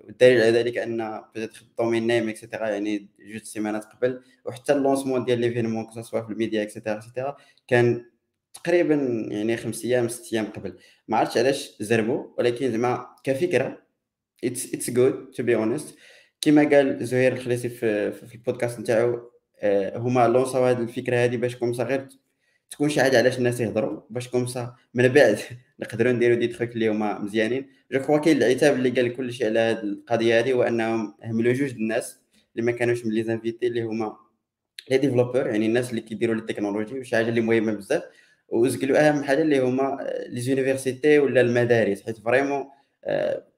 والدليل 0.00 0.40
على 0.40 0.50
ذلك 0.50 0.78
أن 0.78 1.22
peut-être 1.34 1.62
ال 1.62 1.68
domain 1.68 2.06
name 2.06 2.28
et 2.28 2.38
cetera 2.38 2.68
يعني 2.68 3.08
جوج 3.18 3.42
سيمانات 3.42 3.84
قبل 3.84 4.22
وحتى 4.44 4.72
ال 4.72 4.77
lancement 4.77 5.24
ديال 5.24 5.38
ليفينمون 5.38 5.86
كسوا 5.86 6.20
في 6.20 6.32
الميديا 6.32 6.62
اكسيتيرا 6.62 6.96
اكسيتيرا 6.96 7.36
كان 7.68 8.04
تقريبا 8.54 8.94
يعني 9.30 9.56
خمس 9.56 9.84
أيام 9.84 10.08
ست 10.08 10.32
أيام 10.32 10.46
قبل. 10.46 10.78
ما 11.08 11.16
عرفتش 11.16 11.38
علاش 11.38 11.76
زربوا 11.80 12.26
ولكن 12.38 12.72
زعما 12.72 13.06
كفكرة 13.24 13.82
it's 14.44 14.74
it's 14.74 14.90
good 14.90 15.30
to 15.30 15.42
be 15.42 15.56
honest 15.56 15.98
كما 16.44 16.68
قال 16.68 17.06
زهير 17.06 17.32
الخليسي 17.32 17.68
في, 17.68 18.12
في 18.12 18.34
البودكاست 18.34 18.80
نتاعو 18.80 19.30
آه، 19.58 19.98
هما 19.98 20.28
لونساو 20.28 20.64
هذه 20.64 20.82
الفكرة 20.82 21.16
هذه 21.16 21.36
باش 21.36 21.56
كوم 21.56 21.72
غير 21.72 22.08
تكون 22.70 22.88
شي 22.88 23.02
حاجة 23.02 23.18
علاش 23.18 23.38
الناس 23.38 23.60
يهضروا 23.60 24.00
باش 24.10 24.28
كوم 24.28 24.46
من 24.94 25.08
بعد 25.08 25.38
نقدروا 25.80 26.12
نديروا 26.12 26.36
دي 26.36 26.46
تخيك 26.48 26.72
اللي 26.72 26.88
هما 26.88 27.18
مزيانين. 27.18 27.66
je 27.92 28.00
crois 28.00 28.18
كاين 28.18 28.36
العتاب 28.36 28.74
اللي 28.74 28.90
قال 28.90 29.16
كل 29.16 29.32
شيء 29.32 29.46
على 29.46 29.58
هذه 29.58 29.80
القضية 29.80 30.38
هذه 30.40 30.52
هو 30.52 30.62
أنهم 30.62 31.14
هملوا 31.24 31.52
جوج 31.52 31.70
الناس 31.70 32.18
اللي 32.56 32.66
ما 32.66 32.72
كانوش 32.72 33.06
من 33.06 33.12
les 33.12 33.22
invités 33.22 33.66
اللي 33.66 33.82
هما 33.82 34.16
les 34.90 34.98
développeurs 34.98 35.46
يعني 35.46 35.66
الناس 35.66 35.90
اللي 35.90 36.00
كيديروا 36.00 36.34
التكنولوجي 36.34 36.98
وشي 36.98 37.16
حاجة 37.16 37.28
اللي 37.28 37.40
مهمة 37.40 37.72
بزاف. 37.72 38.02
وزقلوا 38.48 39.08
أهم 39.08 39.24
حاجة 39.24 39.42
اللي 39.42 39.60
هما 39.60 39.98
les 40.28 40.40
universités 40.40 41.18
ولا 41.18 41.40
المدارس 41.40 42.02
حيت 42.02 42.18
vraiment 42.18 42.64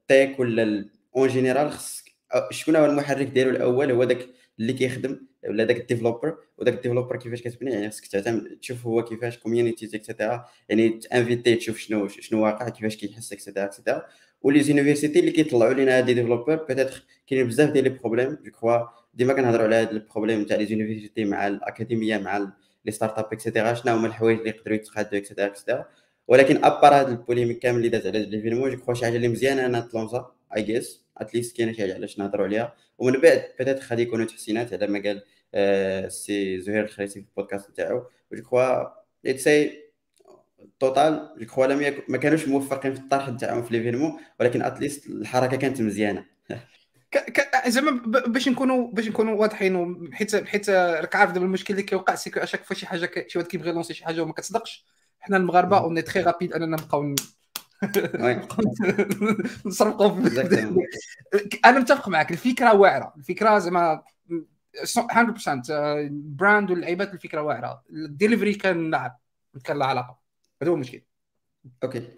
tech 0.09 0.41
ولا 0.41 0.85
en 1.17 1.29
général 1.29 1.71
خص 1.71 2.06
شكون 2.51 2.77
هو 2.77 2.85
المحرك 2.87 3.27
ديالو 3.27 3.51
الأول؟ 3.51 3.91
هو 3.91 4.05
داك 4.05 4.29
اللي 4.61 4.73
كيخدم 4.73 5.21
ولا 5.49 5.65
داك 5.65 5.77
ال 5.77 5.81
développeur؟ 5.81 6.39
وداك 6.59 6.75
ال 6.75 6.78
développeur 6.78 7.17
كيفاش 7.17 7.43
كتبني؟ 7.43 7.71
يعني 7.73 7.91
خصك 7.91 8.07
تعتمد 8.07 8.59
تشوف 8.63 8.87
هو 8.87 9.05
كيفاش 9.05 9.39
community 9.39 9.97
et 9.97 10.09
cetera 10.09 10.45
يعني 10.69 10.89
ت 10.89 10.97
inviter 10.97 11.57
تشوف 11.57 11.79
شنو 11.79 12.09
شنو 12.09 12.45
واقع 12.45 12.69
كيفاش 12.69 12.97
كيحس 12.97 13.33
et 13.33 13.41
cetera 13.41 13.65
et 13.65 13.74
cetera 13.74 14.03
و 14.43 14.63
les 14.63 14.75
universités 14.75 15.21
اللي 15.21 15.31
كيطلعوا 15.31 15.75
لنا 15.75 15.99
هاد 15.99 16.07
développeurs 16.07 16.57
peut-être 16.57 17.05
كاين 17.27 17.47
بزاف 17.47 17.71
ديال 17.71 17.85
les 17.85 17.91
problèmes 17.91 18.39
je 18.45 18.51
crois 18.51 18.79
ديما 19.15 19.33
كنهضروا 19.33 19.65
على 19.67 19.75
هاد 19.75 19.91
ال 19.91 19.97
problème 19.97 20.45
تاع 20.45 20.57
les 20.57 20.67
universités 20.67 21.25
مع 21.25 21.47
الأكاديمية 21.47 22.19
مع 22.19 22.53
les 22.85 22.93
startups 22.93 23.19
et 23.19 23.33
cetera 23.33 23.75
شنو 23.75 23.95
هما 23.95 24.07
الحوايج 24.07 24.39
اللي 24.39 24.51
يقدروا 24.51 24.77
يتقادوا 24.77 25.19
et 25.19 25.26
cetera 25.26 25.47
et 25.47 25.57
cetera 25.57 25.87
ولكن 26.29 26.65
à 26.65 26.71
part 26.71 26.95
هاد 26.95 27.09
ال 27.09 27.14
polémique 27.14 27.59
كامل 27.59 27.79
اللي 27.79 27.89
داز 27.89 28.07
على 28.07 28.27
l'événement 28.27 28.71
je 28.71 28.77
crois 28.77 28.95
شي 28.95 29.05
حاجة 29.05 29.17
اللي 29.17 29.29
مزيانة 29.29 29.67
أنه 29.67 29.81
تلونسا 29.81 30.33
I 30.57 30.63
guess 30.63 31.06
at 31.17 31.28
least 31.28 31.57
كاينة 31.57 31.73
شي 31.73 31.83
حاجة 31.83 31.95
علاش 31.95 32.19
نهضروا 32.19 32.47
عليها. 32.47 32.75
ومن 32.99 33.21
بعد 33.21 33.45
peut-être 33.59 33.85
غادي 33.91 34.03
يكونوا 34.03 34.27
تحسينات 34.27 34.73
على 34.73 34.87
ما 34.87 35.03
قال 35.03 35.23
آه 35.55 36.09
سي 36.09 36.61
زهير 36.61 36.85
الخريسي 36.85 37.21
في 37.21 37.27
البودكاست 37.29 37.71
تاعو. 37.71 38.07
je 38.33 38.43
crois 38.43 38.85
c'est 39.37 39.83
tout 40.81 41.35
je 41.39 41.47
crois 41.47 41.67
ما 42.09 42.19
كانوش 42.19 42.49
موفقين 42.49 42.95
في 42.95 43.01
الطرح 43.01 43.29
تاعهم 43.31 43.63
في 43.63 43.77
l'événement 43.77 44.21
ولكن 44.41 44.63
at 44.63 44.75
least 44.75 45.07
الحركة 45.07 45.57
كانت 45.57 45.81
مزيانة. 45.81 46.25
زعما 47.67 47.91
باش 48.27 48.49
نكونوا 48.49 48.91
باش 48.93 49.09
نكونوا 49.09 49.35
واضحين 49.35 50.11
حيت 50.15 50.37
حيت 50.37 50.71
راك 50.71 51.17
عارف 51.17 51.33
دابا 51.33 51.47
المشكل 51.47 51.75
اللي 51.75 51.83
كيوقع 51.83 52.15
c'est 52.15 52.31
à 52.37 52.41
chaque 52.41 52.65
fois 52.65 52.77
شي 52.77 52.87
حاجة 52.87 53.27
شي 53.29 53.39
واحد 53.39 53.51
كيبغي 53.51 53.71
يلونسي 53.71 53.95
شي 53.95 54.05
حاجة 54.05 54.23
وما 54.23 54.33
كتصدقش 54.33 54.85
حنا 55.21 55.37
المغاربة 55.37 55.79
on 55.79 56.03
est 56.03 56.11
très 56.11 56.23
rapides 56.23 56.53
أننا 56.53 56.77
نبقاو 56.77 57.15
نسرقوا 59.67 60.09
أنا 61.65 61.79
متفق 61.79 62.09
معك 62.09 62.31
الفكرة 62.31 62.75
واعرة. 62.75 63.15
الفكرة 63.17 63.59
زعما 63.59 64.03
100% 64.85 66.11
brand 66.11 66.71
واللعيبات 66.71 67.15
الفكرة 67.15 67.43
واعرة. 67.43 67.83
الدليفري 67.91 68.55
كان 68.55 68.91
نعم 68.91 69.11
كان 69.65 69.79
له 69.79 69.87
علاقة. 69.87 70.19
هذا 70.63 70.71
هو 70.71 70.75
المشكل 70.75 71.03
okay. 71.85 72.09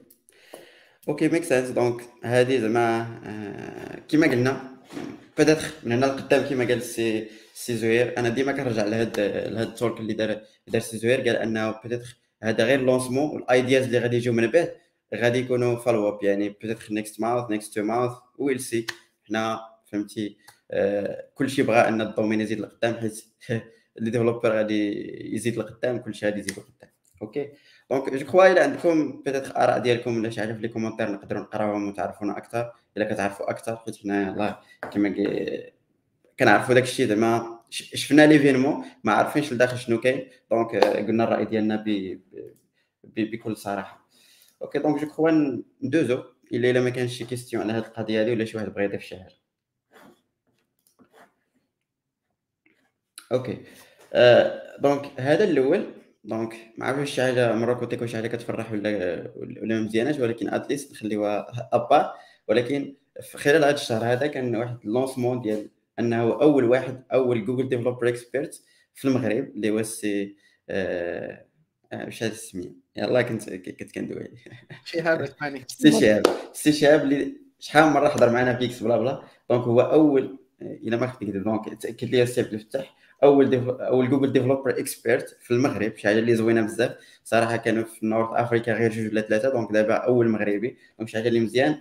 okay 1.09 1.29
make 1.29 1.45
sense 1.45 1.71
donc 1.71 2.03
هذه 2.25 2.59
زعما 2.59 4.01
كيما 4.09 4.27
قلنا 4.27 4.79
بدات 5.39 5.63
من 5.83 5.93
هنا 5.93 6.07
لقدام 6.07 6.45
كيما 6.45 6.65
قال 6.65 6.83
سي 6.83 7.29
سي 7.55 7.77
زهير 7.77 8.19
أنا 8.19 8.29
ديما 8.29 8.53
كنرجع 8.53 8.85
لهاد 8.85 9.21
لهاد 9.21 9.67
truc 9.67 10.01
اللي 10.01 10.13
دار 10.13 10.41
دار 10.67 10.81
سي 10.81 10.99
زهير 10.99 11.21
قال 11.21 11.37
أنه 11.37 11.71
بدات 11.85 12.03
هذا 12.43 12.65
غير 12.65 12.81
lancement 12.81 13.31
وال 13.31 13.46
ideas 13.46 13.85
اللي 13.85 13.99
غادي 13.99 14.17
يجيو 14.17 14.33
من 14.33 14.47
بعد 14.47 14.75
غادي 15.15 15.39
يكونوا 15.39 15.77
follow 15.77 16.09
up 16.09 16.25
يعني 16.25 16.49
peut-être 16.49 16.87
next 16.91 17.21
month 17.21 17.51
next 17.51 17.75
two 17.75 17.83
months 17.83 18.13
we'll 18.39 18.61
see 18.61 18.87
حنا 19.29 19.61
فهمتي 19.87 20.37
آه 20.71 21.29
كلشي 21.35 21.63
بغى 21.63 21.89
أن 21.89 22.01
ال 22.01 22.06
domaine 22.06 22.41
يزيد 22.41 22.61
لقدام 22.61 22.95
حيت 22.95 23.25
les 24.01 24.11
développeurs 24.11 24.53
غادي 24.53 25.35
يزيد 25.35 25.57
لقدام 25.57 25.99
كلشي 25.99 26.27
غادي 26.27 26.41
يزيد 26.41 26.53
لقدام. 26.59 26.91
okay 27.23 27.53
donc 27.91 28.11
je 28.15 28.27
crois 28.27 28.47
الا 28.53 28.63
عندكم 28.63 29.23
peut-être 29.23 29.57
آراء 29.57 29.79
ديالكم 29.79 30.17
ولا 30.17 30.31
شي 30.31 30.41
حاجة 30.41 30.53
في 30.53 30.61
les 30.61 30.69
commentaires 30.69 31.13
نقدروا 31.13 31.43
نقراوهم 31.43 31.89
وتعرفونا 31.89 32.39
أكثر. 32.39 32.73
إلا 32.97 33.15
كتعرفوا 33.15 33.51
أكثر 33.51 33.77
حيت 33.77 33.97
حنا 33.97 34.23
يلاه 34.33 34.61
كما 34.93 35.15
كنعرفوا 36.39 36.75
داك 36.75 36.83
الشيء 36.83 37.07
زعما 37.07 37.59
شفنا 37.71 38.27
l'événement 38.27 38.85
ما 39.05 39.13
عارفينش 39.13 39.53
لداخل 39.53 39.79
شنو 39.79 40.01
كاين. 40.01 40.29
donc 40.51 40.77
قلنا 40.77 41.25
الرأي 41.25 41.45
ديالنا 41.45 41.85
بكل 43.05 43.57
صراحة. 43.57 44.08
okay 44.63 44.79
donc 44.79 45.01
je 45.01 45.07
crois 45.07 45.31
ندوزو 45.83 46.23
الا 46.53 46.71
الا 46.71 46.81
ما 46.81 46.91
كانش 46.91 47.19
شي 47.19 47.25
question 47.25 47.63
على 47.63 47.73
هاد 47.73 47.85
القضية 47.85 48.21
هادي 48.21 48.33
ولا 48.33 48.45
شي 48.45 48.57
واحد 48.57 48.69
بغى 48.69 48.85
يضيف 48.85 49.03
شي 49.03 49.17
حاجة 49.17 49.35
okay 53.33 53.65
donc 54.79 55.21
هذا 55.21 55.45
الأول. 55.45 55.87
donc 56.25 56.55
ما 56.79 56.87
عرفتش 56.87 57.11
شي 57.15 57.23
حاجة 57.23 57.75
تكون 57.75 58.09
شي 58.09 58.17
حاجة 58.17 58.29
كتفرح 58.29 58.73
ولا 58.73 59.33
ولا 59.37 59.81
مزياناش 59.81 60.19
ولكن 60.19 60.49
at 60.49 60.61
least 60.61 60.93
نخليوها 60.93 61.47
à 61.73 61.81
part 61.81 62.15
ولكن 62.49 62.97
في 63.23 63.39
خلال 63.39 63.65
هذا 63.65 63.75
الشهر 63.75 64.05
هذا 64.05 64.27
كان 64.27 64.57
واحد 64.57 64.79
ال 64.85 64.90
lancement 64.90 65.41
ديال 65.41 65.71
أنه 65.99 66.23
أول 66.23 66.65
واحد 66.65 67.05
أول 67.13 67.45
Google 67.45 67.69
Developer 67.69 68.09
Expert 68.09 68.63
في 68.95 69.09
المغرب 69.09 69.45
اللي 69.45 69.71
هو 69.71 69.79
السي 69.79 70.37
واش 71.93 72.23
هذا 72.23 72.33
السميه 72.33 72.73
يلاه 72.97 73.23
كنت 73.23 73.51
كنت 73.51 73.93
كندوي. 73.93 74.31
شهاب 74.85 75.23
اسمعني 75.23 75.65
سي 75.69 76.01
شهاب 76.01 76.23
سي 76.53 76.73
شهاب 76.73 77.03
اللي 77.03 77.37
شحال 77.59 77.85
من 77.85 77.93
مرة 77.93 78.09
حضر 78.09 78.31
معنا 78.33 78.57
في 78.57 78.65
إكس 78.65 78.83
بلا 78.83 78.97
بلا. 78.97 79.23
donc 79.51 79.63
هو 79.65 79.81
أول 79.81 80.39
إلى 80.63 80.97
ما 80.97 81.07
خفت 81.07 81.23
نكذب 81.23 81.45
donc 81.45 81.83
تأكد 81.83 82.09
لي 82.09 82.23
السي 82.23 82.41
عبد 82.41 82.55
الفتاح 82.55 82.97
أول 83.23 83.51
dev... 83.51 83.69
أول 83.69 84.11
Google 84.11 84.33
Developer 84.33 84.71
Expert 84.71 85.37
في 85.41 85.51
المغرب 85.51 85.97
شي 85.97 86.09
حاجة 86.09 86.19
اللي 86.19 86.35
زوينة 86.35 86.63
بزاف. 86.63 86.97
صراحة 87.25 87.57
كانوا 87.57 87.85
في 87.85 88.07
North 88.07 88.29
Africa 88.41 88.73
غير 88.73 88.93
جوج 88.93 89.07
ولا 89.13 89.21
ثلاثة. 89.21 89.53
donc 89.53 89.73
دابا 89.73 89.95
أول 89.95 90.29
مغربي. 90.29 90.77
donc 90.99 91.09
شي 91.09 91.17
حاجة 91.17 91.29
اللي 91.29 91.41
مزيان. 91.41 91.81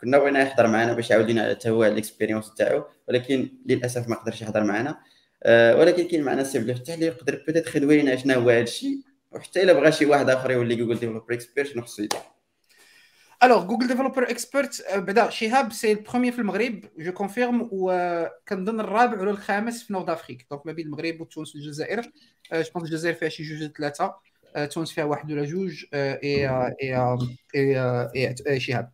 كنا 0.00 0.18
بغينا 0.18 0.42
يحضر 0.42 0.66
معنا 0.66 0.92
باش 0.92 1.10
يعاود 1.10 1.30
لنا 1.30 1.50
حتى 1.50 1.70
هو 1.70 1.84
ال 1.84 1.90
expérience 1.90 2.54
تاعو. 2.54 2.84
ولكن 3.08 3.48
للأسف 3.66 4.08
ما 4.08 4.16
قدرش 4.16 4.42
يحضر 4.42 4.64
معنا. 4.64 4.98
أه 5.42 5.76
ولكن 5.76 6.08
كاين 6.08 6.22
معنا 6.22 6.40
السي 6.40 6.58
عبد 6.58 6.70
الفتاح 6.70 6.94
اللي 6.94 7.06
يقدر 7.06 7.44
peut-être 7.46 7.76
يدوي 7.76 8.02
لنا 8.02 8.16
شنو 8.16 8.34
هو 8.34 8.50
هذا 8.50 8.60
الشيء 8.60 8.98
وحتى 9.34 9.62
إلا 9.62 9.72
بغى 9.72 9.92
شي 9.92 10.06
واحد 10.06 10.30
آخر 10.30 10.50
يولي 10.50 10.76
Google 10.76 10.98
Developer 10.98 11.34
Expert 11.34 11.78
خصو 11.78 12.02
يدير. 12.02 12.20
alors 13.42 13.64
Google 13.64 13.88
Developer 13.88 14.30
Expert 14.30 14.84
بعدا 14.94 15.30
شهاب 15.30 15.72
c'est 15.72 15.92
ال 15.92 15.97
premier 15.97 16.32
في 16.32 16.38
المغرب 16.38 16.84
je 16.98 17.12
confirme 17.12 17.68
وكنظن 17.72 18.80
الرابع 18.80 19.20
ولا 19.20 19.30
الخامس 19.30 19.82
في 19.82 19.92
Nord 19.92 20.10
Afrique 20.10 20.46
donc 20.50 20.66
ما 20.66 20.72
بين 20.72 20.86
المغرب 20.86 21.20
وتونس 21.20 21.54
والجزائر 21.54 22.02
je 22.52 22.62
pense 22.74 22.84
الجزائر 22.84 23.14
فيها 23.14 23.28
شي 23.28 23.42
جوج 23.42 23.70
ثلاثة. 23.70 24.14
تونس 24.70 24.92
فيها 24.92 25.04
واحد 25.04 25.32
ولا 25.32 25.44
جوج. 25.44 25.84
et 25.94 26.48
et 27.54 28.34
et 28.46 28.60
شهاب. 28.60 28.90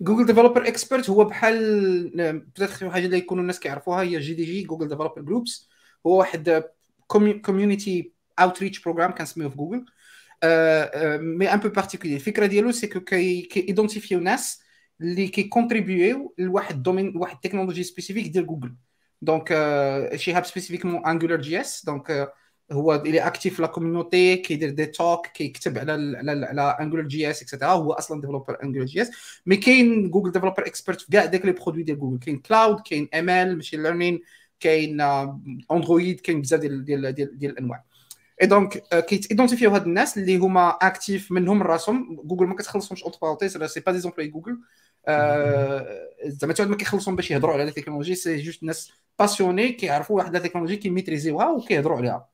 Google 0.00 0.26
Developer 0.26 0.68
Expert 0.68 1.10
هو 1.10 1.24
بحال 1.24 2.42
peut-être 2.54 2.90
حاجة 2.90 3.06
اللي 3.06 3.18
يكونوا 3.18 3.42
الناس 3.42 3.60
كيعرفوها 3.60 4.02
هي 4.02 4.18
GDG 4.18 4.44
Google 4.44 4.88
Developer 4.88 5.22
Groups 5.22 5.68
هو 6.06 6.18
واحد 6.18 6.64
community 7.06 8.12
outreach 8.42 8.82
program 8.82 9.10
كنسميوه 9.10 9.50
في 9.50 9.56
جوجل 9.56 9.84
mais 11.38 11.52
un 11.52 11.58
peu 11.60 11.68
particulier 11.68 12.14
الفكرة 12.14 12.46
ديالو 12.46 12.72
c'est 12.72 12.86
que 12.86 13.00
كي 13.00 13.48
identifiaw 13.56 14.20
ناس 14.20 14.62
اللي 15.00 15.28
كي 15.28 15.46
contribuew 15.46 16.34
لواحد 16.38 16.74
ال 16.74 16.79
domaine 16.79 17.16
واحد 17.16 17.34
ال 17.34 17.38
technologie 17.38 17.82
spécifique 17.82 18.28
ديال 18.28 18.46
جوجل 18.46 18.74
donc 19.22 19.48
شهاب 20.14 20.44
spécifiquement 20.44 21.06
Angular 21.06 21.40
JS 21.40 21.84
donc 21.84 22.32
هو 22.72 22.94
اللي 22.94 23.20
actif 23.20 23.54
في 23.54 23.62
la 23.62 23.68
community 23.68 24.36
كيدير 24.36 24.70
دي 24.70 24.86
توك 24.86 25.26
كيكتب 25.26 25.78
على 25.78 25.92
على 26.18 26.46
على 26.46 26.76
Angular 26.80 27.06
JS 27.06 27.30
et 27.30 27.42
cetera 27.42 27.68
هو 27.68 27.92
أصلا 27.92 28.20
développeur 28.20 28.62
Angular 28.62 28.86
JS 28.86 29.10
mais 29.46 29.56
كاين 29.56 30.10
Google 30.10 30.32
Developer 30.32 30.66
Expert 30.66 31.00
في 31.00 31.12
كاع 31.12 31.24
داك 31.24 31.44
les 31.44 31.52
produits 31.52 31.82
ديال 31.82 31.98
جوجل 31.98 32.18
كاين 32.18 32.38
Cloud 32.38 32.80
كاين 32.80 33.08
ML 33.14 33.56
machine 33.56 33.82
learning 33.82 34.20
كاين 34.60 35.00
Android 35.70 36.20
كاين 36.20 36.40
بزاف 36.40 36.60
ديال 36.60 36.84
ديال 36.84 37.12
ديال, 37.14 37.38
ديال 37.38 37.52
الانواع 37.52 37.84
et 38.40 38.46
donc 38.46 38.78
كيت 38.94 39.11
identifiaw 39.11 39.70
هاد 39.70 39.86
الناس 39.86 40.18
اللي 40.18 40.36
هما 40.36 40.68
actifs 40.70 41.32
منهم 41.32 41.62
راسهم 41.62 42.20
جوجل 42.24 42.46
ما 42.46 42.54
كتخلصهمش 42.54 43.02
entre 43.02 43.18
parenthèses 43.22 43.64
c'est 43.64 43.80
pas 43.80 43.92
des 43.92 43.98
employés 43.98 44.28
جوجل 44.28 44.58
زعما 46.26 46.54
ما 46.58 46.76
كيخلصهم 46.76 47.16
باش 47.16 47.30
يهضروا 47.30 47.54
على 47.54 47.62
ال 47.62 47.66
technologie 47.66 48.14
c'est 48.14 48.36
juste 48.36 48.62
ناس 48.62 48.92
passionnés 49.18 49.72
كيعرفوا 49.72 50.16
واحد 50.16 50.32
la 50.32 50.38
technologie 50.38 50.76
كي 50.76 50.88
maîtrisiw 50.88 51.44
ها 51.44 51.50
وكيهضروا 51.50 51.96
عليها 51.96 52.28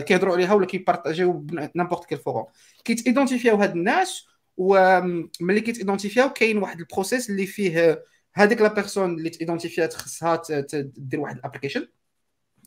كيهضروا 0.00 0.34
عليها 0.34 0.54
ولا 0.54 0.66
كي 0.66 0.82
partagiw 0.82 1.46
n'importe 1.76 2.04
quelle 2.04 2.18
forme 2.18 2.44
كيت 2.84 3.01
identifiaw 3.01 3.56
هاد 3.56 3.76
الناس 3.76 4.26
وملي 4.56 5.60
كيت 5.60 5.76
identifiaw 5.76 6.28
كاين 6.30 6.58
واحد 6.58 6.80
ال 6.80 6.86
process 6.86 7.30
اللي 7.30 7.46
فيه 7.46 8.04
هذيك 8.34 8.60
la 8.60 8.68
personne 8.74 9.14
اللي 9.14 9.30
ت 9.30 9.36
identifiat 9.36 9.94
خصها 9.94 10.36
تدير 10.36 11.20
واحد 11.20 11.36
ال 11.36 11.40
application 11.40 11.88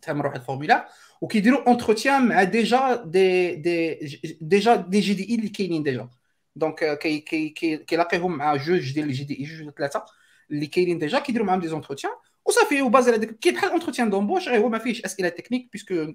تعمل 0.02 0.26
واحد 0.26 0.36
ال 0.36 0.41
formulaire 0.41 0.88
وكيديروا 1.24 1.68
entretien 1.68 2.28
مع 2.28 2.44
déjà 2.44 3.04
des 3.06 3.56
des 3.56 4.00
déjà 4.42 4.76
des 4.76 5.14
GDE 5.14 5.36
اللي 5.36 5.50
كاينين 5.50 5.84
déjà 5.84 6.10
donc 6.56 6.98
كي 6.98 7.20
كي 7.20 7.78
كيلاقيهم 7.78 8.38
مع 8.38 8.56
جوج 8.56 8.94
ديال 8.94 9.06
ال 9.06 9.24
GDE 9.24 9.44
جوج 9.44 9.74
ثلاثة 9.78 10.06
اللي 10.52 10.66
كاينين 10.68 11.00
déjà 11.00 11.20
كيديروا 11.20 11.48
معاهم 11.48 11.60
des 11.60 11.68
entretiens 11.68 12.14
وصافي 12.46 12.82
و 12.82 12.88
basé 12.88 13.12
على 13.12 13.20
ديك 13.20 13.40
كي 13.40 13.52
بحال 13.52 13.70
entretien 13.70 14.10
d'embauche 14.10 14.48
غير 14.50 14.62
هو 14.62 14.70
ما 14.70 14.78
فيهش 14.78 15.02
اسئله 15.02 15.30
techniques 15.30 15.70
parce 15.74 15.99
que 15.99 16.14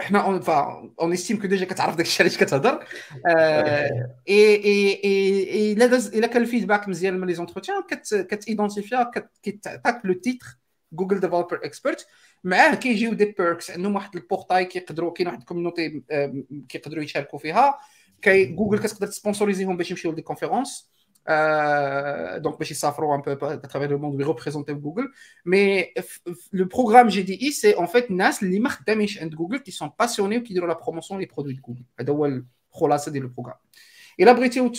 حنا 0.00 0.24
en 0.24 0.40
fait 0.40 0.92
on 1.00 1.12
estime 1.12 1.40
que 1.40 1.46
déjà 1.46 1.64
كتعرف 1.64 1.96
داك 1.96 2.06
الشيء 2.06 2.26
علاش 2.26 2.38
كتهضر 2.38 2.84
اي 4.28 4.64
اي 4.64 5.00
اي 5.04 5.72
الا 5.72 5.86
داز 5.86 6.14
الا 6.14 6.26
كان 6.26 6.42
ال 6.42 6.47
feedback 6.47 6.88
مزيان 6.88 7.20
من 7.20 7.26
les 7.26 7.34
entretiens 7.34 7.82
كت 8.10 8.28
identifia 8.28 9.10
كتعطيك 9.42 10.04
le 10.04 10.12
titre 10.12 10.46
Google 10.92 11.20
Developer 11.20 11.60
Expert 11.64 12.06
معاه 12.44 12.74
كيجيو 12.74 13.12
des 13.12 13.24
perks 13.24 13.70
عندهم 13.70 13.94
واحد 13.94 14.16
ال 14.16 14.22
portail 14.22 14.64
كيقدروا 14.64 15.12
كاين 15.12 15.26
واحد 15.28 15.38
ال 15.38 15.44
community 15.44 16.02
كيقدروا 16.68 17.04
يشاركوا 17.04 17.38
فيها. 17.38 17.78
كي 18.22 18.44
جوجل 18.44 18.78
كتقدر 18.78 19.06
ت 19.06 19.11
sponsoriser 19.11 19.66
هم 19.66 19.76
باش 19.76 19.90
يمشيو 19.90 20.12
ل 20.12 20.15
des 20.15 20.22
conférences 20.22 20.90
donc 22.36 22.58
باش 22.58 22.70
يسافروا 22.70 23.16
un 23.16 23.20
peu 23.20 23.46
à 23.46 23.52
travers 23.52 23.90
le 23.90 23.98
monde 23.98 24.14
وي 24.14 24.23
représenter 24.23 24.72
جوجل 24.74 25.12
mais 25.46 25.92
le 26.52 26.64
programme 26.64 27.08
GDE 27.08 27.42
c'est 27.42 27.72
en 27.72 27.86
fait 27.86 28.10
الناس 28.10 28.42
اللي 28.42 28.60
ما 28.60 28.68
خدامينش 28.68 29.18
عند 29.18 29.34
جوجل 29.34 29.58
qui 29.58 29.70
sont 29.70 29.90
passionnés 29.98 30.38
وكيديروا 30.38 30.68
la 30.68 30.74
promotion 30.74 31.20
les 31.20 31.26
produits 31.26 31.52
جوجل 31.52 31.84
هذا 32.00 32.12
هو 32.12 32.40
الخلاصه 32.72 33.12
ديال 33.12 33.24
ال 33.24 33.27
programme 33.27 33.56
الا 34.20 34.32
بغيتيو 34.32 34.72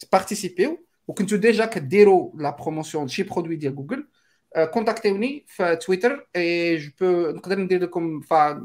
ت 0.00 0.08
participiw 0.08 0.84
وكنتو 1.08 1.36
déjà 1.36 1.64
كديروا 1.64 2.32
la 2.34 2.50
promotion 2.50 3.08
شي 3.08 3.22
produits 3.22 3.56
ديال 3.56 3.76
جوجل 3.76 4.08
contactewni 4.56 5.44
في 5.48 5.76
تويتر 5.76 6.28
et 6.36 6.76
je 6.76 6.90
peux 7.00 7.30
نقدر 7.30 7.58
ندير 7.58 7.82
لكم 7.82 8.20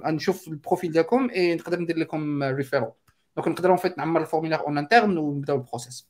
نشوف 0.06 0.48
ال 0.48 0.54
profil 0.54 0.91
ديالكم 0.92 1.30
اي 1.30 1.56
نقدر 1.56 1.80
ندير 1.80 1.98
لكم 1.98 2.44
referral 2.44 2.91
donc 3.36 3.48
نقدر 3.48 3.78
vite 3.78 3.98
نعمر 3.98 4.22
ال 4.22 4.26
formulaire 4.26 4.68
en 4.68 4.78
interne 4.78 5.18
ونبداو 5.18 5.56
ال 5.56 5.62
process 5.62 6.08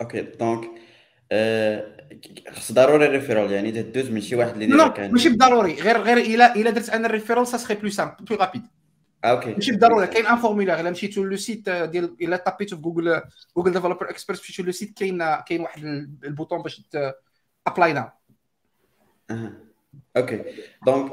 okay 0.00 0.20
donc 0.20 0.70
خص 2.50 2.72
ضروري 2.72 3.06
referral 3.06 3.52
يعني 3.52 3.70
تدوز 3.72 4.10
من 4.10 4.20
شي 4.20 4.36
واحد 4.36 4.52
اللي 4.52 4.66
déjà 4.66 4.88
كان 4.88 5.12
ماشي 5.12 5.28
بالضروري 5.28 5.74
غير 5.74 5.98
غير 5.98 6.16
الا 6.16 6.56
الا 6.56 6.70
درت 6.70 6.90
أنا 6.90 7.06
ال 7.06 7.10
referral 7.10 7.46
ça 7.46 7.56
serait 7.56 7.74
plus 7.74 7.90
simple 7.90 8.24
plus 8.24 8.38
rapide 8.38 8.62
okay 9.24 9.54
ماشي 9.54 9.70
بالضروري 9.70 10.06
كاين 10.06 10.26
un 10.26 10.36
formulaire 10.36 10.80
الا 10.80 10.90
مشيتو 10.90 11.24
le 11.24 11.36
site 11.36 11.70
ديال 11.70 12.16
الا 12.22 12.36
tapitو 12.36 12.76
في 12.76 12.82
جوجل 12.82 13.22
Google 13.56 13.72
Developer 13.72 14.10
Expert 14.10 14.40
مشيتو 14.40 14.62
le 14.62 14.72
site 14.72 14.98
كاين 14.98 15.34
كاين 15.48 15.60
واحد 15.60 15.84
ال 16.24 16.29
bouton 16.29 16.62
باش 16.62 16.82
apply 17.66 17.92
now 17.92 18.08
okay. 20.16 20.44
donc 20.86 21.12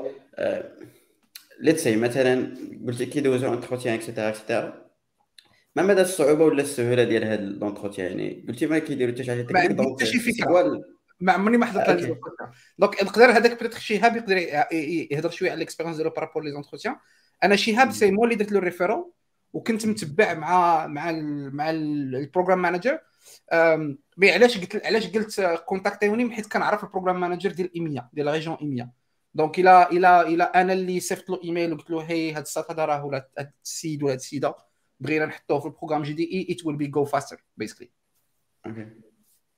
let's 1.60 1.84
say 1.84 1.96
مثلا 1.96 2.58
قلتي 2.88 3.06
كيدوزو 3.06 3.54
entretien 3.54 3.94
et 3.94 4.03
cetera 4.03 4.30
et 4.30 4.44
cetera 4.44 4.88
ما 5.76 5.84
مدى 5.84 6.02
الصعوبة 6.02 6.46
ولا 6.46 6.62
السهولة 6.62 7.04
ديال 7.04 7.24
هذا 7.24 7.42
l'entretien 7.42 8.20
يعني 8.20 8.46
قلتي 8.48 8.66
ما 8.66 8.80
كيديروا 8.80 9.14
حتى 9.14 9.24
شي 9.24 9.32
حاجة 9.32 9.42
technique 9.42 9.72
donc 9.72 10.04
شي 10.04 10.20
فكرة. 10.20 10.82
ما 11.20 11.32
عمرني 11.34 11.58
ما 11.58 11.66
حضرت 11.66 11.90
هذا 11.90 12.18
donc 12.80 13.04
نقدر 13.04 13.26
هذاك 13.26 13.52
peut-être 13.52 13.80
شهاب 13.80 14.16
يقدر 14.16 14.38
يهضر 15.12 15.30
شوية 15.30 15.50
على 15.52 15.58
ال 15.58 15.61
expérience 15.61 15.96
ديالو 15.96 16.10
par 16.10 16.20
rapport 16.20 16.44
les 16.44 16.52
entretiens 16.52 16.96
أنا 17.44 17.56
شهاب 17.56 17.92
c'est 17.92 18.12
moi 18.12 18.24
اللي 18.24 18.36
درت 18.36 18.52
له 18.52 18.58
ال 18.58 18.64
referral 18.64 19.12
وكنت 19.54 19.86
متبع 19.86 20.34
مع 20.34 20.88
مع 20.88 21.10
ال 21.10 21.56
مع 21.56 21.70
ال 21.70 21.81
program 21.81 22.62
manager 22.62 23.00
mais 24.18 24.32
علاش 24.32 24.58
قلت 24.58 24.86
علاش 24.86 25.08
قلت 25.08 25.62
contactewni 25.66 26.36
حيت 26.36 26.48
كنعرف 26.48 26.84
ال 26.84 26.88
program 26.88 27.20
manager 27.20 27.52
ديال 27.52 27.76
EMEA 27.76 28.10
ديال 28.14 28.28
région 28.28 28.56
EMEA. 28.62 28.92
donc 29.34 29.60
الا 29.60 29.92
الا 29.92 30.28
الا 30.28 30.62
أنا 30.62 30.74
اللي 30.74 31.00
صيفط 31.00 31.30
له 31.30 31.40
ايميل 31.44 31.74
وقلت 31.74 31.90
له 31.90 32.02
هي 32.02 32.32
هاد 32.32 32.42
الساط 32.42 32.72
هذا 32.72 32.86
راه 32.86 33.06
ولا 33.06 33.30
هاد 33.40 33.52
السيد 33.64 34.04
ولا 34.04 34.14
هاد 34.14 34.20
السيدة 34.20 34.56
بغينا 35.00 35.26
نحطوه 35.26 35.60
في 35.60 35.66
ال 35.66 35.69
programme 35.69 36.04
GDE 36.04 36.32
it 36.34 36.66
will 36.66 36.76
be 36.76 36.88
go 36.88 37.06
faster 37.06 37.44
basically 37.58 37.92
okay 38.66 38.88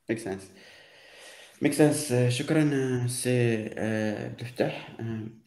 make 0.09 0.19
sense 0.19 0.51
make 1.61 1.73
sense 1.73 2.13
شكرا 2.13 2.71
سي 3.07 3.65
تفتح 4.37 4.97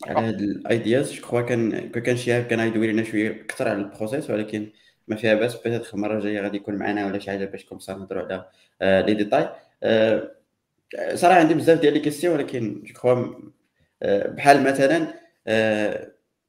على 0.06 0.28
هاد 0.28 0.40
les 0.40 0.67
idées 0.67 1.12
je 1.12 1.22
crois 1.22 1.40
كان 1.40 1.90
كان 1.90 2.16
شي 2.16 2.44
كان 2.44 2.60
يدوي 2.60 2.92
لنا 2.92 3.04
شوية 3.04 3.42
أكثر 3.44 3.68
على 3.68 3.78
process 3.78 4.24
ال 4.24 4.30
ولكن 4.30 4.72
ما 5.12 5.18
فيها 5.18 5.34
باس 5.34 5.56
peut-être 5.56 5.94
المره 5.94 6.14
الجاية 6.18 6.40
غادي 6.40 6.56
يكون 6.56 6.74
معنا 6.74 7.06
ولا 7.06 7.18
شي 7.18 7.30
حاجة 7.30 7.44
باش 7.44 7.64
كوم 7.64 7.78
صار 7.78 7.98
نهضروا 7.98 8.22
على 8.22 9.04
les 9.06 9.14
détails 9.14 9.48
صراحة 11.14 11.40
عندي 11.40 11.54
بزاف 11.54 11.80
ديال 11.80 11.92
les 11.94 12.00
questions 12.00 12.34
ولكن 12.34 12.82
je 12.84 12.94
crois 12.94 13.34
بحال 14.04 14.62
مثلا 14.62 15.14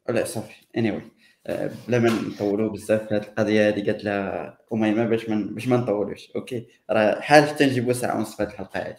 ولا 0.10 0.26
صافي 0.26 0.54
اني 0.78 0.92
anyway. 0.92 1.04
بلا 1.88 2.00
ما 2.00 2.10
نطولوا 2.10 2.70
بزاف 2.70 3.08
في 3.08 3.16
هذه 3.16 3.24
القضية 3.24 3.68
هذه 3.68 3.86
قالت 3.86 4.04
لها 4.04 4.58
أميمة 4.74 5.06
باش 5.06 5.30
من 5.30 5.54
باش 5.54 5.68
ما 5.68 5.78
نطولوش 5.78 6.32
OK 6.36 6.68
راه 6.90 7.20
حال 7.20 7.44
حتى 7.44 7.66
نجيبوا 7.66 7.94
ساعة 7.94 8.18
ونص 8.18 8.36
في 8.36 8.44
هذه 8.44 8.50
الحلقة 8.50 8.80
هذه 8.80 8.98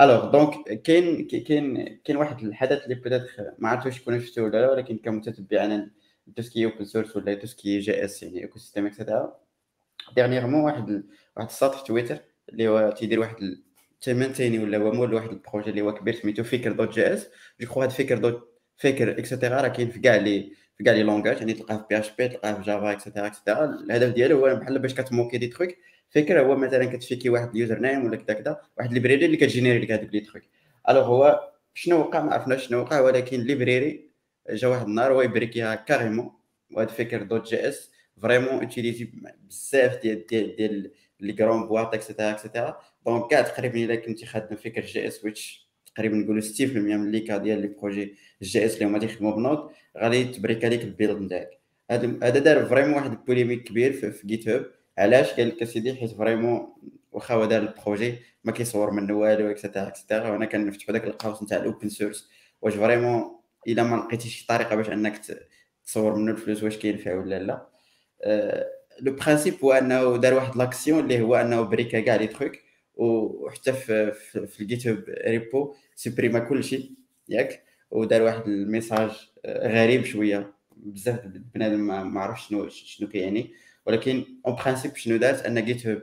alors 0.00 0.30
donc 0.30 0.82
كاين 0.82 1.26
كاين 1.26 1.98
كاين 2.04 2.16
واحد 2.18 2.42
الحدث 2.44 2.84
اللي 2.84 2.94
peut-être 2.94 3.52
ما 3.58 3.68
عرفتش 3.68 3.98
شكون 3.98 4.20
شفتو 4.20 4.44
ولا 4.44 4.60
لا 4.60 4.70
ولكن 4.70 4.98
كمتتبع 4.98 5.64
أنا 5.64 5.90
tout 6.36 6.42
ce 6.42 6.51
qui 6.51 6.64
open 6.64 6.84
source 6.84 7.16
ولا 7.16 7.34
tout 7.34 7.46
ce 7.46 7.78
qui 7.78 8.04
JS 8.04 8.22
يعني 8.22 8.42
écosystème 8.42 8.58
et 8.58 8.86
cetera 8.86 9.40
dernièrement 10.14 10.60
واحد. 10.60 11.04
واحد 11.36 11.48
السطر 11.48 11.78
تويتر 11.78 12.18
اللي 12.48 12.68
هو 12.68 12.90
تيدير 12.90 13.20
واحد 13.20 13.58
تي 14.00 14.11
maintenir 14.11 14.58
ولا 14.58 14.78
هو 14.78 14.92
مول 14.92 15.14
واحد 15.14 15.30
ال 15.30 15.36
projet 15.36 15.70
اللي 15.70 15.80
هو 15.80 15.94
كبير 15.94 16.14
سميتو 16.14 16.42
Faker 16.42 16.72
dot 16.72 16.94
JS 16.94 17.14
je 17.14 17.66
crois 17.66 17.84
هاد 17.84 17.90
Faker 17.90 18.18
dot 18.18 18.48
Faker 18.76 19.10
et 19.18 19.28
cetera 19.28 19.60
راه 19.60 19.68
كاين 19.68 19.90
في 19.90 19.98
كاع 19.98 20.16
les 20.16 20.52
في 20.78 20.84
كاع 20.84 20.94
les 20.94 21.02
langages 21.02 21.36
يعني 21.38 21.52
تلقاه 21.52 21.76
في 21.76 21.84
PHP 21.90 22.28
تلقاه 22.28 22.54
في 22.54 22.62
Java 22.62 22.92
et 22.92 23.01
cetera 23.01 23.26
et 23.26 23.36
cetera 23.36 23.64
الهدف 23.64 24.14
ديالو 24.14 24.46
هو 24.46 24.56
بحال 24.56 24.78
باش 24.78 24.94
كت 24.94 25.05
mocker 25.05 25.38
des 25.38 25.46
trucs 25.46 25.70
فكره 26.10 26.42
هو 26.42 26.56
مثلا 26.56 26.84
كت 26.84 26.97
faker 26.97 27.30
واحد 27.30 27.50
ال 27.50 27.80
username 27.80 28.04
ولا 28.06 28.16
كذا 28.16 28.36
كذا 28.36 28.60
واحد 28.78 28.92
library 28.92 29.26
اللي 29.26 29.36
كت 29.36 29.45
générer 29.45 29.78
لك 29.78 29.90
هذوك 29.90 30.14
les 30.14 30.20
trucs 30.20 30.42
alors 30.88 31.04
هو 31.04 31.50
شنو 31.74 32.00
وقع 32.00 32.22
ما 32.22 32.32
عرفناش 32.32 32.66
شنو 32.66 32.78
وقع 32.80 33.00
ولكن 33.00 33.40
library 33.40 34.07
جا 34.50 34.68
واحد 34.68 34.86
النهار 34.86 35.12
هو 35.12 35.22
ي 35.22 35.28
breaker 35.28 35.74
ها 35.74 35.80
carrément 35.80 36.30
وهاد 36.70 36.88
Faker 36.88 37.22
dot 37.22 37.48
JS 37.48 37.90
vraiment 38.22 38.48
utilisé 38.48 39.12
بزاف 39.48 40.02
ديال 40.02 40.26
ديال 40.26 40.56
ديال 40.56 40.90
les 41.20 41.32
grandes 41.32 41.68
boîtes 41.68 41.94
et 41.94 42.03
cetera 42.03 42.30
et 42.30 42.43
cetera 42.43 42.80
donc 43.06 43.30
كاع 43.30 43.40
تقريبا 43.40 43.84
إلا 43.84 43.96
كنتي 43.96 44.26
خادم 44.26 44.56
Faker 44.56 44.80
JS 44.80 45.24
which 45.24 45.68
تقريبا 45.94 46.16
نقولوا 46.16 46.42
60% 46.42 46.60
من 46.60 47.10
les 47.10 47.20
cas 47.20 47.36
ديال 47.36 47.60
les 47.60 47.66
projets 47.66 48.14
JS 48.42 48.74
اللي 48.74 48.84
هما 48.84 48.98
تيخدموا 48.98 49.36
ب 49.36 49.43
Node 49.43 49.70
غادي 49.98 50.24
ت 50.24 50.31
break 50.31 50.64
عليك 50.64 50.82
ال 50.82 50.88
build 50.88 51.20
نتاعك. 51.20 51.50
هذا 51.90 52.38
دار 52.38 52.66
vraiment 52.66 52.94
واحد 52.94 53.10
ال 53.12 53.17
polémique 53.17 53.62
كبير 53.62 53.92
في 53.92 54.26
GitHub. 54.26 54.66
علاش؟ 54.98 55.30
قال 55.32 55.48
لك 55.48 55.62
أسيدي 55.62 55.94
حيت 55.94 56.10
vraiment 56.10 56.74
واخا 57.12 57.34
هو 57.34 57.44
دار 57.44 57.62
ال 57.62 57.69
projet 57.69 58.14
ما 58.44 58.52
كيصور 58.52 58.90
منه 58.90 59.14
والو 59.14 59.50
et 59.50 59.60
cetera 59.60 59.88
et 59.88 59.99
cetera 59.99 60.30
وأنا 60.30 60.44
كنفتحوا 60.46 60.92
داك 60.92 61.04
القوس 61.04 61.42
نتاع 61.42 61.58
ال 61.58 61.64
open 61.64 61.88
source 61.88 62.30
واش 62.62 62.74
vraiment 62.74 63.37
إلا 63.68 63.82
ما 63.82 63.96
لقيتيش 63.96 64.36
شي 64.36 64.46
طريقة 64.46 64.76
باش 64.76 64.88
أنك 64.88 65.20
تصور 65.84 66.16
منه 66.16 66.32
الفلوس 66.32 66.62
واش 66.62 66.76
كينفع 66.76 67.14
ولا 67.14 67.38
لا. 67.38 67.68
le 69.00 69.12
principe 69.12 69.54
هو 69.64 69.72
أنه 69.72 70.16
دار 70.16 70.34
واحد 70.34 70.56
l'action 70.56 71.00
اللي 71.00 71.20
هو 71.20 71.34
أنه 71.34 71.62
break 71.62 71.94
ا 71.94 72.00
كاع 72.00 72.16
les 72.16 72.26
trucs 72.26 72.52
وحتى 72.94 73.72
في 73.72 74.12
في, 74.12 74.60
ال 74.60 74.64
GitHub 74.64 74.86
repo 74.86 75.74
supprimer 75.94 76.34
ا 76.34 76.38
كلشي 76.38 76.90
ياك 77.28 77.62
ودار 77.90 78.22
واحد 78.22 78.48
ال 78.48 78.56
message 78.56 79.10
غريب 79.46 80.04
شوية. 80.04 80.52
بزاف 80.76 81.20
بنادم 81.54 81.80
ما 82.12 82.20
عرفش 82.20 82.48
شنو 82.48 82.68
شنو 82.68 83.08
كيعني. 83.08 83.52
ولكن 83.86 84.24
en 84.46 84.54
principe 84.54 84.96
شنو 84.96 85.16
دارت؟ 85.16 85.46
أن 85.46 85.64
GitHub 85.64 86.02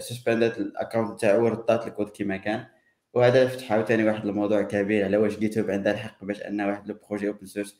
suspend 0.00 0.51
ات 0.51 0.58
ال 0.58 0.66
account 0.66 1.20
تاعو 1.20 1.44
وردات 1.44 1.86
الكود 1.86 2.08
كيما 2.08 2.36
كان. 2.36 2.66
وهذا 3.14 3.46
فتح 3.46 3.72
عاوتاني 3.72 4.04
واحد 4.04 4.26
الموضوع 4.26 4.62
كبير 4.62 5.04
على 5.04 5.16
واش 5.16 5.38
GitHub 5.38 5.70
عندها 5.70 5.92
الحق 5.92 6.24
باش 6.24 6.42
ان 6.42 6.60
واحد 6.60 6.88
le 6.88 6.96
projet 7.08 7.28
open 7.28 7.46
source 7.46 7.76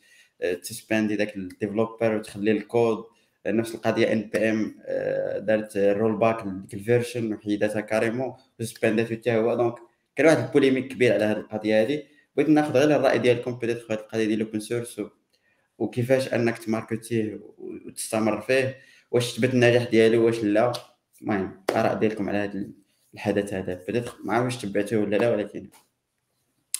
ت 0.63 0.69
suspend 0.69 1.09
ي 1.09 1.15
داك 1.15 1.35
ال 1.35 1.43
developer 1.43 2.15
وتخلي 2.15 2.51
الكود 2.51 3.05
نفس 3.47 3.75
القضية 3.75 4.13
NPM 4.13 4.75
دارت 5.45 5.77
rollback 5.77 6.45
لديك 6.45 6.73
ال 6.73 6.81
version 6.81 7.33
وحيداتها 7.33 7.81
carrément 7.81 8.33
و 8.59 8.65
suspend 8.65 9.05
ات 9.05 9.11
حتى 9.13 9.35
هو. 9.35 9.55
donc 9.55 9.75
كان 10.15 10.25
واحد 10.25 10.37
ال 10.37 10.42
polémique 10.42 10.87
كبير 10.87 11.13
على 11.13 11.23
هذه 11.23 11.37
القضية 11.37 11.81
هذه 11.81 12.03
بغيت 12.35 12.49
ناخذ 12.49 12.77
غير 12.77 12.95
الرأي 12.95 13.17
ديالكم 13.19 13.57
peut-être 13.57 13.77
في 13.77 13.93
هذه 13.93 13.99
القضية 13.99 14.25
ديال 14.25 14.41
ال 14.41 14.45
open 14.45 14.59
source 14.59 15.01
وكيفاش 15.77 16.33
أنك 16.33 16.57
ت 16.57 16.65
marketer 16.65 17.31
ه 17.31 17.39
وتستمر 17.57 18.41
فيه 18.41 18.77
واش 19.11 19.33
تثبت 19.33 19.53
النجاح 19.53 19.83
ديالو 19.89 20.25
واش 20.25 20.43
لا. 20.43 20.73
المهم 21.21 21.63
اراء 21.75 21.95
ديالكم 21.99 22.29
على 22.29 22.37
هذا 22.37 22.67
الحدث 23.13 23.53
هذا. 23.53 23.73
peut-être 23.87 24.09
ما 24.25 24.33
عرفتش 24.33 24.61
تبعتوه 24.61 25.01
ولا 25.01 25.15
لا 25.15 25.31
ولكن 25.31 25.69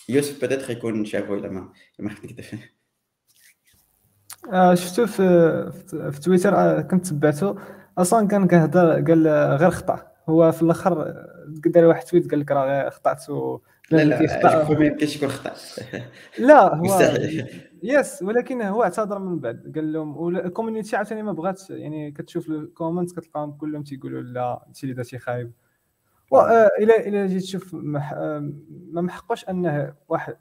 يوسف 0.10 0.42
peut-être 0.42 0.70
يكون 0.70 1.06
شافه 1.06 1.34
إلا 1.34 1.50
ما 1.50 1.70
ما 2.00 2.12
نكذب 2.14 2.60
آه 4.52 4.76
شفتو 4.76 5.06
في 5.06 5.22
في 6.12 6.20
تويتر 6.24 6.56
آه 6.56 6.82
كنت 6.82 7.08
تبعته. 7.08 7.56
أصلا 7.98 8.28
كان 8.28 8.48
كيهضر 8.48 8.94
قال 8.94 9.28
غير 9.58 9.70
خطأ. 9.70 10.12
هو 10.30 10.52
في 10.52 10.62
الأخر 10.62 11.14
دار 11.48 11.86
واحد 11.86 12.04
tweet 12.04 12.32
قال 12.32 12.40
لك 12.40 12.52
راه 12.52 12.90
خطات 12.90 13.30
و 13.30 13.60
لا 13.92 14.04
لا 14.04 14.70
ما 14.80 14.86
يمكنش 14.86 15.16
يكون 15.16 15.30
خطأ. 15.30 15.54
لا 16.48 16.76
هو 16.76 17.18
yes 17.84 18.22
ولكن 18.22 18.62
هو 18.62 18.84
اعتذر 18.84 19.20
من 19.20 19.40
بعد. 19.40 19.72
قال 19.76 19.94
لهم 19.94 20.18
و 20.18 20.25
ال 20.25 20.32
community 20.32 20.96
عاوتاني 20.96 21.24
ما 21.24 21.32
بغاتش 21.32 21.70
يعني 21.70 22.12
كتشوف 22.12 22.50
ال 22.50 22.59
comment 22.59 23.20
كتلقاهم 23.20 23.52
كلهم 23.52 23.84
تيقولوا 23.84 24.22
لا 24.22 24.66
انت 24.68 24.84
اللي 24.84 24.96
درتي 24.96 25.20
خايب. 25.20 25.52
إلى 26.80 27.08
إلى 27.08 27.28
جيت 27.28 27.42
تشوف 27.42 27.74
ما 27.74 28.52
محقوش 29.02 29.50
أنه 29.50 29.94
واحد 30.10 30.36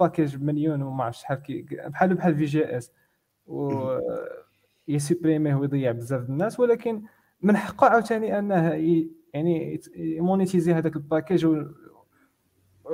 package 0.00 0.36
بمليون 0.36 0.82
وما 0.82 1.04
عرفتش 1.04 1.20
شحال 1.22 1.64
بحال 1.88 2.14
بحال 2.14 2.34
في 2.36 2.44
JS. 2.44 2.92
و 3.46 3.88
ي 4.88 4.94
supprimer 4.94 5.48
ه 5.48 5.54
ويضيع 5.54 5.92
بزاف 5.92 6.28
الناس 6.28 6.60
ولكن 6.60 7.02
من 7.42 7.56
حقه 7.56 7.86
عاوتاني 7.86 8.38
أنه 8.38 8.72
يعني 9.34 9.80
ي 9.96 10.04
monétiser 10.04 10.74
هذاك 10.74 10.96
ال 10.96 11.02
package 11.02 11.46
و 11.46 11.64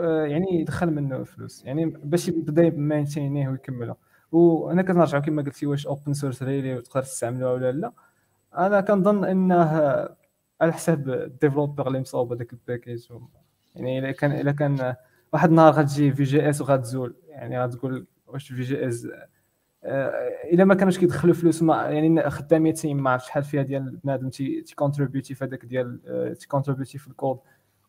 يعني 0.02 0.60
يدخل 0.60 0.90
منه 0.90 1.24
فلوس. 1.24 1.64
يعني 1.64 1.86
باش 1.86 2.28
يبدا 2.28 2.62
ي 2.62 2.70
maintenir 2.70 3.40
ه 3.40 3.48
ويكملها 3.48 3.96
وأنا 4.32 4.82
كنرجع 4.82 5.18
كما 5.18 5.42
قلتي 5.42 5.66
واش 5.66 5.86
open 5.86 6.12
source 6.12 6.42
really 6.42 6.74
وتقدر 6.76 7.02
تستعملوها 7.02 7.52
ولا 7.52 7.72
لا. 7.72 7.92
أنا 8.58 8.80
كنظن 8.80 9.24
إنه 9.24 9.64
على 10.60 10.72
حساب 10.72 11.10
ال 11.10 11.18
developer 11.18 11.88
اللي 11.88 12.00
مصاوب 12.00 12.32
هذاك 12.32 12.52
ال 12.52 12.58
package. 12.58 13.06
يعني 13.74 13.98
إلا 13.98 14.12
كان 14.12 14.32
إلا 14.32 14.52
كان 14.52 14.94
واحد 15.32 15.48
النهار 15.48 15.72
غتجي 15.72 16.12
في 16.12 16.22
JS 16.22 16.60
وغتزول. 16.60 17.16
يعني 17.28 17.64
غتقول 17.64 18.06
واش 18.26 18.52
في 18.52 18.62
JS 18.62 19.08
إلا 20.52 20.64
ما 20.64 20.74
كانوش 20.74 20.98
كيدخلوا 20.98 21.34
فلوس 21.34 21.62
ما 21.62 21.82
يعني 21.82 22.30
خدامين 22.30 22.74
ما 22.84 23.10
عرفت 23.10 23.26
شحال 23.26 23.44
فيها 23.44 23.62
ديال 23.62 23.96
بنادم 23.96 24.28
تي 24.30 24.64
contribute 24.76 25.29
ي 25.29 25.34
في 25.34 25.44
هذاك 25.44 25.64
ديال 25.64 26.00
تي 26.40 26.48
contribute 26.48 26.94
ي 26.94 26.98
في 26.98 27.08
الكود. 27.08 27.38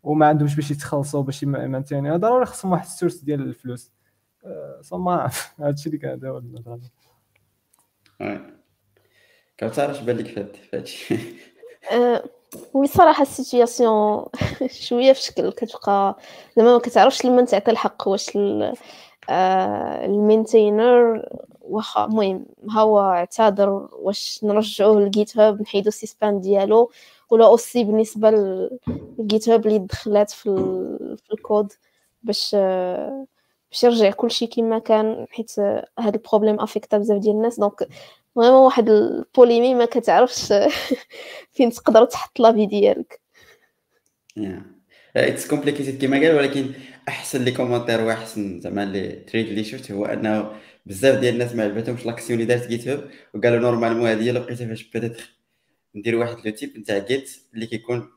وما 0.03 0.25
عندهمش 0.25 0.55
باش 0.55 0.71
يتخلصوا 0.71 1.23
باش 1.23 1.43
ي 1.43 1.51
maintenir 1.51 2.17
ضروري 2.17 2.45
خصهم 2.45 2.71
واحد 2.71 2.85
ال 2.85 2.90
source 2.90 3.17
ديال 3.23 3.41
الفلوس. 3.41 3.91
صما 4.81 5.29
هادشي 5.59 5.89
اللي 5.89 5.97
كان 5.97 6.25
هو 6.25 6.37
النظرة. 6.37 6.79
كوثر 9.59 9.91
اش 9.91 9.99
بان 9.99 10.17
لك 10.17 10.25
في 10.25 10.77
هادشي 10.77 11.17
oui 12.73 12.87
صراحة 12.87 13.21
ال 13.21 13.32
situation 13.32 14.25
شوية 14.87 15.13
في 15.13 15.21
شكل 15.21 15.51
كتبقى 15.51 16.17
زعما 16.57 16.73
ما 16.73 16.79
كتعرفش 16.79 17.25
لمن 17.25 17.45
تعطي 17.45 17.71
الحق 17.71 18.07
واش 18.07 18.37
ال 19.29 19.48
maintainer 19.48 21.29
واخا 21.61 22.05
المهم 22.05 22.45
هو 22.71 22.99
اعتذر 22.99 23.69
واش 23.93 24.39
نرجعوه 24.43 25.01
لل 25.01 25.37
GitHub 25.37 25.61
نحيدو 25.61 25.87
ال 25.87 25.94
suspend 25.94 26.41
ديالو 26.41 26.91
ولا 27.29 27.45
aussi 27.45 27.83
بالنسبة 27.83 28.31
لل 29.19 29.49
GitHub 29.49 29.67
اللي 29.67 29.79
دخلات 29.79 30.31
في, 30.31 30.43
في 31.25 31.33
الكود 31.33 31.73
باش 32.23 32.55
باش 33.71 33.83
يرجع 33.83 34.11
كلشي 34.11 34.47
كما 34.47 34.79
كان 34.79 35.25
حيت 35.29 35.59
هاد 35.99 36.15
ال 36.15 36.20
problème 36.20 36.59
affecter 36.59 36.93
ا 36.93 36.97
بزاف 36.97 37.17
ديال 37.17 37.35
الناس. 37.35 37.59
donc 37.59 37.87
vraiment 38.35 38.65
واحد 38.65 38.89
ال 38.89 38.98
polémique 38.98 39.73
ما 39.73 39.85
كتعرفش 39.85 40.53
فين 41.53 41.71
تقدر 41.71 42.05
تحط 42.05 42.39
l'avis 42.39 42.65
ديالك. 42.65 43.19
it's 45.15 45.47
complicated 45.47 46.01
كما 46.01 46.17
قال 46.17 46.35
ولكن 46.35 46.71
أحسن 47.07 47.43
les 47.43 47.51
commentaires 47.51 48.01
وأحسن 48.01 48.59
زعما 48.59 48.85
les 48.85 49.09
threads 49.11 49.47
اللي 49.47 49.63
شفت 49.63 49.91
هو 49.91 50.05
أنه 50.05 50.51
بزاف 50.85 51.19
ديال 51.19 51.33
الناس 51.33 51.55
ما 51.55 51.63
عجبتهمش 51.63 52.05
l'action 52.05 52.39
اللي 52.39 52.55
دارت 52.55 52.67
GitHub 52.67 53.09
وقالوا 53.33 53.59
normalement 53.59 54.09
هذه 54.09 54.31
لقيتها 54.31 54.67
فاش 54.67 54.83
peut-être 54.83 55.29
ندير 55.95 56.15
واحد 56.15 56.37
le 56.45 56.51
type 56.51 56.77
نتاع 56.77 56.97
Git 56.97 57.31
اللي 57.53 57.65
كيكون 57.67 58.09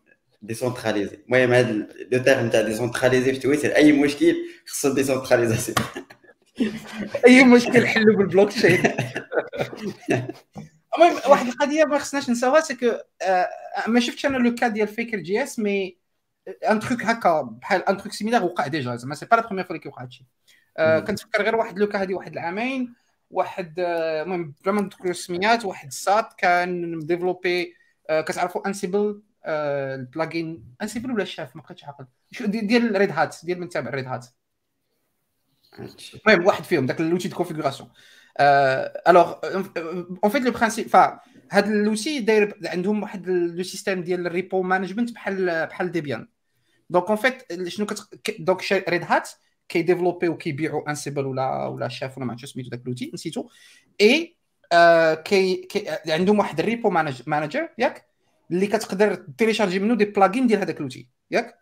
décentralisé 0.42 1.18
المهم 1.26 1.52
هذا 1.52 1.72
le 2.12 2.22
terme 2.22 2.46
نتاع 2.46 2.60
décentralisé 2.60 3.32
في 3.32 3.38
تويتر 3.38 3.76
أي 3.76 3.92
مشكل 3.92 4.36
خصو 4.66 4.94
décentralisation 4.94 5.76
أي 7.26 7.44
مشكل 7.44 7.86
حلو 7.86 8.16
بالبلوك 8.16 8.52
تشين 8.52 8.82
المهم 10.98 11.30
واحد 11.30 11.46
القضية 11.46 11.84
ما 11.84 11.98
خصناش 11.98 12.30
نساوها 12.30 12.60
parce 12.60 12.76
que 12.77 12.86
ما 13.86 14.00
شفتش 14.00 14.26
أنا 14.26 14.36
le 14.36 14.54
cas 14.54 14.68
ديال 14.68 14.88
Faker 14.88 15.18
JS 15.18 15.58
mais 15.58 15.98
un 16.70 16.80
truc 16.80 17.02
هكا 17.02 17.42
بحال 17.42 17.88
un 17.88 17.96
truc 17.96 18.12
similaire 18.12 18.44
وقع 18.44 18.66
déjà 18.66 18.96
زعما 18.96 19.14
c'est 19.14 19.26
pas 19.26 19.36
la 19.36 19.42
première 19.42 19.64
fois 19.66 19.70
اللي 19.76 19.82
كيوقع 19.82 20.02
هادشي. 20.02 20.26
كنتفكر 21.06 21.42
غير 21.42 21.56
واحد 21.56 21.78
le 21.78 21.87
cas 21.87 22.00
هادي 22.00 22.14
واحد 22.14 22.32
العامين 22.32 22.94
واحد 23.30 23.74
المهم 23.78 24.54
بلا 24.64 24.72
ما 24.72 24.80
نذكر 24.82 25.10
السميات 25.10 25.64
واحد 25.64 25.86
السات 25.86 26.34
كان 26.38 26.98
développer 26.98 27.74
كتعرفوا 28.10 28.68
Ansible 28.68 29.22
ال 29.46 29.61
plugin. 29.61 30.64
Ansible 30.82 31.12
ولا 31.12 31.24
شاف 31.24 31.56
ما 31.56 31.62
بقيتش 31.62 31.84
عاقل. 31.84 32.06
ديال 32.40 32.96
Red 32.96 33.10
Hat 33.10 33.36
ديال 33.44 33.60
من 33.60 33.68
تابع 33.68 33.90
Red 33.90 34.06
Hat 34.06 34.26
المهم 36.26 36.46
واحد 36.46 36.64
فيهم 36.64 36.86
داك 36.86 37.00
l'outil 37.00 37.28
de 37.28 37.36
configuration. 37.36 37.90
Alors 39.08 39.34
en 40.24 40.30
fait 40.30 40.42
le 40.42 40.50
principe 40.50 40.88
فهاد 40.88 41.66
l'outil 41.66 42.20
داير 42.20 42.58
عندهم 42.64 43.02
واحد 43.02 43.28
le 43.28 43.62
système 43.62 44.02
ديال 44.02 44.26
ال 44.26 44.33
repo 44.33 44.62
management 44.62 45.12
بحال 45.12 45.66
بحال 45.66 45.92
Debian 45.92 46.28
donc 46.90 47.04
en 47.04 47.16
fait 47.16 47.68
شنو 47.68 47.86
كت 47.86 48.36
donc 48.38 48.72
Red 48.88 49.02
Hat 49.04 49.28
كي 49.68 49.78
développer 49.78 50.28
وكيبيعوا 50.28 50.90
Ansible 50.90 51.26
ولا 51.26 51.66
ولا 51.66 51.88
شاف 51.88 52.16
ولا 52.16 52.26
ما 52.26 52.32
عرفتش 52.32 52.52
سميتو 52.52 52.70
داك 52.70 52.82
l'outil 52.86 53.10
نسيتو. 53.14 53.48
اي 54.00 54.36
كي, 55.24 55.56
كي 55.56 55.86
عندهم 56.06 56.38
واحد 56.38 56.58
ال 56.60 56.66
repo 56.66 56.90
manager 57.26 57.68
ياك 57.78 58.08
اللي 58.50 58.66
كتقدر 58.66 59.14
télécharger 59.14 59.78
منه 59.78 59.94
des 59.94 60.04
plugins 60.04 60.46
ديال 60.46 60.60
هذاك 60.60 60.80
l'outil 60.80 61.08
ياك. 61.30 61.54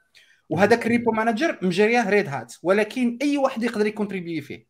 وهذاك 0.51 0.87
ال 0.87 0.92
repo 0.92 1.13
manager 1.13 1.59
مجرياه 1.63 2.11
Red 2.11 2.29
Hat 2.29 2.55
ولكن 2.63 3.19
أي 3.23 3.37
واحد 3.39 3.63
يقدر 3.63 3.87
ي 3.87 3.92
contribuer 3.92 4.41
فيه. 4.41 4.67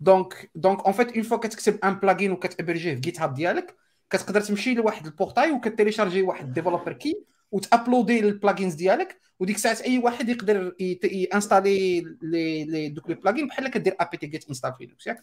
donc 0.00 0.50
donc 0.54 0.84
en 0.84 0.92
fait 0.92 1.12
une 1.12 1.22
fois 1.22 1.36
كتكتب 1.36 1.78
un 1.84 1.94
plugin 1.94 2.32
وكت 2.32 2.48
héberger 2.48 2.89
ه 2.89 2.94
في 2.94 3.00
GitHub 3.00 3.34
ديالك 3.34 3.76
كتقدر 4.10 4.40
تمشي 4.40 4.74
لواحد 4.74 5.06
ال 5.06 5.12
portail 5.12 5.50
وكت 5.50 5.65
télécharger 5.65 6.22
واحد 6.22 6.52
développeur 6.52 6.92
key 6.92 7.24
وت 7.52 7.66
uploader 7.66 8.20
ال 8.20 8.27
plugins 8.27 8.74
ديالك 8.74 9.20
وديك 9.40 9.56
الساعة 9.56 9.76
أي 9.84 9.98
واحد 9.98 10.28
يقدر 10.28 10.74
ي 11.04 11.14
installer 11.14 12.00
les 12.22 12.64
les 12.64 12.88
دوك 12.88 13.08
les 13.08 13.14
plugins 13.14 13.46
بحال 13.46 13.68
كدير 13.68 13.96
apt-get 14.00 14.48
install 14.48 14.74
في 14.78 14.84
Linux 14.86 15.06
ياك؟ 15.06 15.22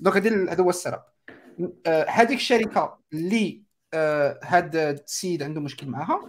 donc 0.00 0.16
هذا 0.16 0.62
هو 0.62 0.70
السبب. 0.70 1.00
هذيك 2.08 2.38
الشركة 2.38 2.98
اللي 3.12 3.62
هاد 4.44 4.76
السيد 4.76 5.42
عنده 5.42 5.60
مشكل 5.60 5.86
معاها 5.86 6.20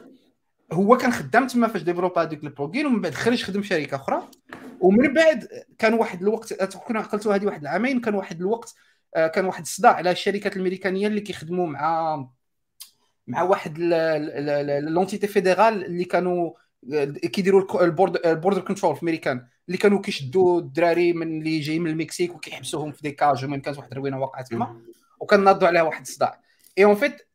هو 0.72 0.98
كان 0.98 1.12
خدام 1.12 1.48
تما 1.48 1.68
فاش 1.68 1.82
développe 1.82 2.20
هذيك 2.20 2.44
ال 2.44 2.50
plugin 2.50 2.86
ومن 2.86 3.02
بعد 3.02 3.14
خرج 3.14 3.44
خدم 3.44 3.64
شركة 3.64 3.96
أخرى. 3.96 4.28
ومن 4.80 5.14
بعد 5.14 5.48
كان 5.78 5.94
واحد 5.94 6.22
الوقت 6.22 6.74
كنا 6.74 7.00
عقلتو 7.00 7.32
هذه 7.32 7.46
واحد 7.46 7.62
العامين 7.62 8.02
كان 8.02 8.16
واحد 8.16 8.40
الوقت 8.40 8.74
كان 9.16 9.46
واحد 9.46 9.62
الصداع 9.62 9.94
على 9.94 10.12
الشركات 10.12 10.56
الامريكانيه 10.56 11.08
اللي 11.08 11.22
كيخدموا 11.22 11.68
مع 11.68 12.26
مع 13.28 13.42
واحد 13.42 13.78
l'entité 14.90 15.28
fédérale 15.28 15.86
اللي 15.86 16.04
كانوا 16.04 16.52
كيديروا 17.14 17.84
ال 17.84 17.95
border 17.95 18.62
control 18.62 18.96
في 18.96 19.04
أمريكان 19.04 19.48
اللي 19.68 19.78
كانوا 19.78 20.02
كيشدوا 20.02 20.60
الدراري 20.60 21.14
من 21.14 21.40
اللي 21.40 21.60
جايين 21.60 21.82
من 21.82 21.90
المكسيك 21.90 22.36
وكيحبسوهم 22.36 22.92
في 22.92 23.02
des 23.02 23.12
cages 23.12 23.44
المهم 23.44 23.62
كانت 23.62 23.78
واحد 23.78 23.92
الروينة 23.92 24.20
واقعه 24.20 24.44
تما. 24.44 24.82
وكناضوا 25.20 25.68
عليها 25.68 25.82
واحد 25.82 26.02
الصداع. 26.02 26.42
et 26.78 26.84
en 26.86 26.96
fait 26.96 27.28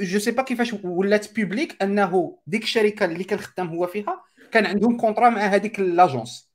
je 0.00 0.18
sais 0.18 0.30
pas 0.30 0.42
كيفاش 0.42 0.74
ولات 0.84 1.36
publique 1.36 1.82
أنه 1.82 2.38
ديك 2.46 2.62
الشركة 2.62 3.04
اللي 3.04 3.24
كان 3.24 3.38
خدام 3.38 3.68
هو 3.68 3.86
فيها 3.86 4.24
كان 4.52 4.66
عندهم 4.66 4.96
contrat 4.96 5.30
مع 5.30 5.40
هذيك 5.40 5.80
l'agence 5.80 6.52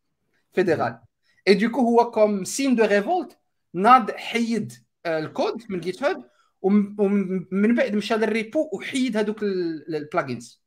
fédérale 0.53 1.53
et 1.53 1.60
du 1.60 1.67
coup 1.67 1.81
هو 1.81 2.11
comme 2.11 2.43
signe 2.43 2.75
de 2.75 2.85
révolte 2.85 3.37
ناض 3.73 4.11
حيد 4.11 4.73
الكود 5.05 5.63
من 5.69 5.79
GitHub 5.79 6.29
ومن 6.61 7.75
بعد 7.75 7.95
مشى 7.95 8.15
لل 8.15 8.33
repo 8.33 8.69
وحيد 8.73 9.17
هذوك 9.17 9.43
ال 9.43 9.58
plugins 9.58 10.63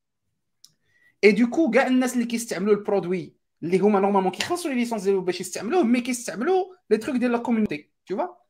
et 1.24 1.32
du 1.32 1.45
coup 1.45 1.70
كاع 1.70 1.86
الناس 1.86 2.14
اللي 2.14 2.24
كيستعملوا 2.24 2.74
ال 2.74 2.82
produit 2.82 3.36
اللي 3.62 3.78
هما 3.78 4.00
normalement 4.00 4.32
كيخلصوا 4.32 4.70
les 4.70 4.76
licences 4.76 5.02
ديالو 5.02 5.20
باش 5.20 5.40
يستعملوه 5.40 5.82
mais 5.82 6.00
كيستعملوا 6.00 6.64
les 6.90 6.96
trucs 6.96 7.16
ديال 7.16 7.32
la 7.32 7.38
community 7.38 7.92
voilà 8.12 8.42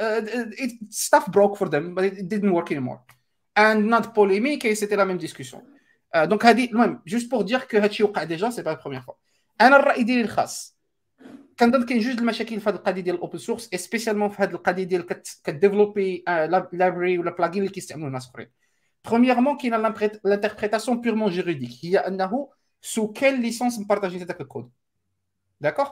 uh, 0.00 0.20
it, 0.64 0.72
stuff 0.90 1.30
broke 1.30 1.56
for 1.56 1.68
them 1.68 1.94
but 1.94 2.04
it 2.04 2.28
didn't 2.28 2.52
work 2.52 2.70
en 3.56 3.80
mode 3.94 4.12
polémique 4.14 4.64
et 4.64 4.74
c'était 4.74 4.96
la 4.96 5.04
même 5.04 5.18
discussion. 5.18 5.62
Uh, 6.14 6.26
donc 6.26 6.44
هذه 6.44 6.70
المهم 6.70 7.02
juste 7.06 7.28
pour 7.28 7.44
dire 7.44 7.66
que 7.68 7.76
هادشي 7.76 8.02
وقع 8.02 8.24
déjà 8.24 8.50
c'est 8.50 8.62
pas 8.62 8.74
la 8.74 8.76
première 8.76 9.04
fois. 9.04 9.14
أنا 9.60 9.76
الراي 9.76 10.02
ديالي 10.02 10.22
الخاص 10.22 10.78
كنظن 11.58 11.86
كاين 11.86 12.00
جوج 12.00 12.18
المشاكل 12.18 12.60
في 12.60 12.70
هذه 12.70 12.74
القضية 12.74 13.02
ديال 13.02 13.16
ال 13.16 13.20
open 13.20 13.38
source 13.38 13.68
spécialement 13.74 14.28
في 14.28 14.42
هذه 14.42 14.50
القضية 14.50 14.84
ديال 14.84 15.06
ك 15.44 15.51
développer 15.51 16.24
library 16.72 17.18
ولا 17.18 17.30
plugin 17.30 17.62
اللي 17.62 17.74
كيستعملوا 17.74 18.08
الناس 18.08 18.28
اخرين 18.28 18.48
premièrement 19.04 19.56
كاينة 19.56 19.94
l'interprétation 20.24 21.00
purement 21.00 21.30
juridique 21.30 21.70
هي 21.84 21.98
انه 21.98 22.48
sous 22.80 23.12
quelle 23.12 23.40
licence 23.40 23.78
مبارطاجي 23.78 24.22
هذاك 24.22 24.40
ال 24.40 24.46
code 24.46 24.70
d'accord 25.60 25.90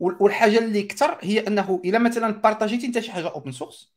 والحاجة 0.00 0.58
اللي 0.58 0.82
كثر 0.82 1.18
هي 1.22 1.40
انه 1.40 1.80
الا 1.84 1.98
مثلا 1.98 2.32
بارطاجيتي 2.32 2.86
انت 2.86 2.98
شي 2.98 3.12
حاجة 3.12 3.28
open 3.28 3.52
source 3.52 3.93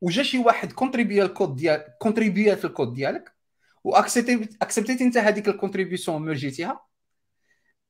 وجا 0.00 0.22
شي 0.22 0.38
واحد 0.38 0.72
كونتريبيا 0.72 1.24
الكود 1.24 1.56
ديال 1.56 1.84
كونتريبيا 1.98 2.54
في 2.54 2.64
الكود 2.64 2.94
ديالك 2.94 3.34
واكسبتيتي 3.84 5.04
انت 5.04 5.16
هذيك 5.16 5.48
ال 5.48 5.54
contribution 5.54 6.22
ميرجيتيها 6.22 6.86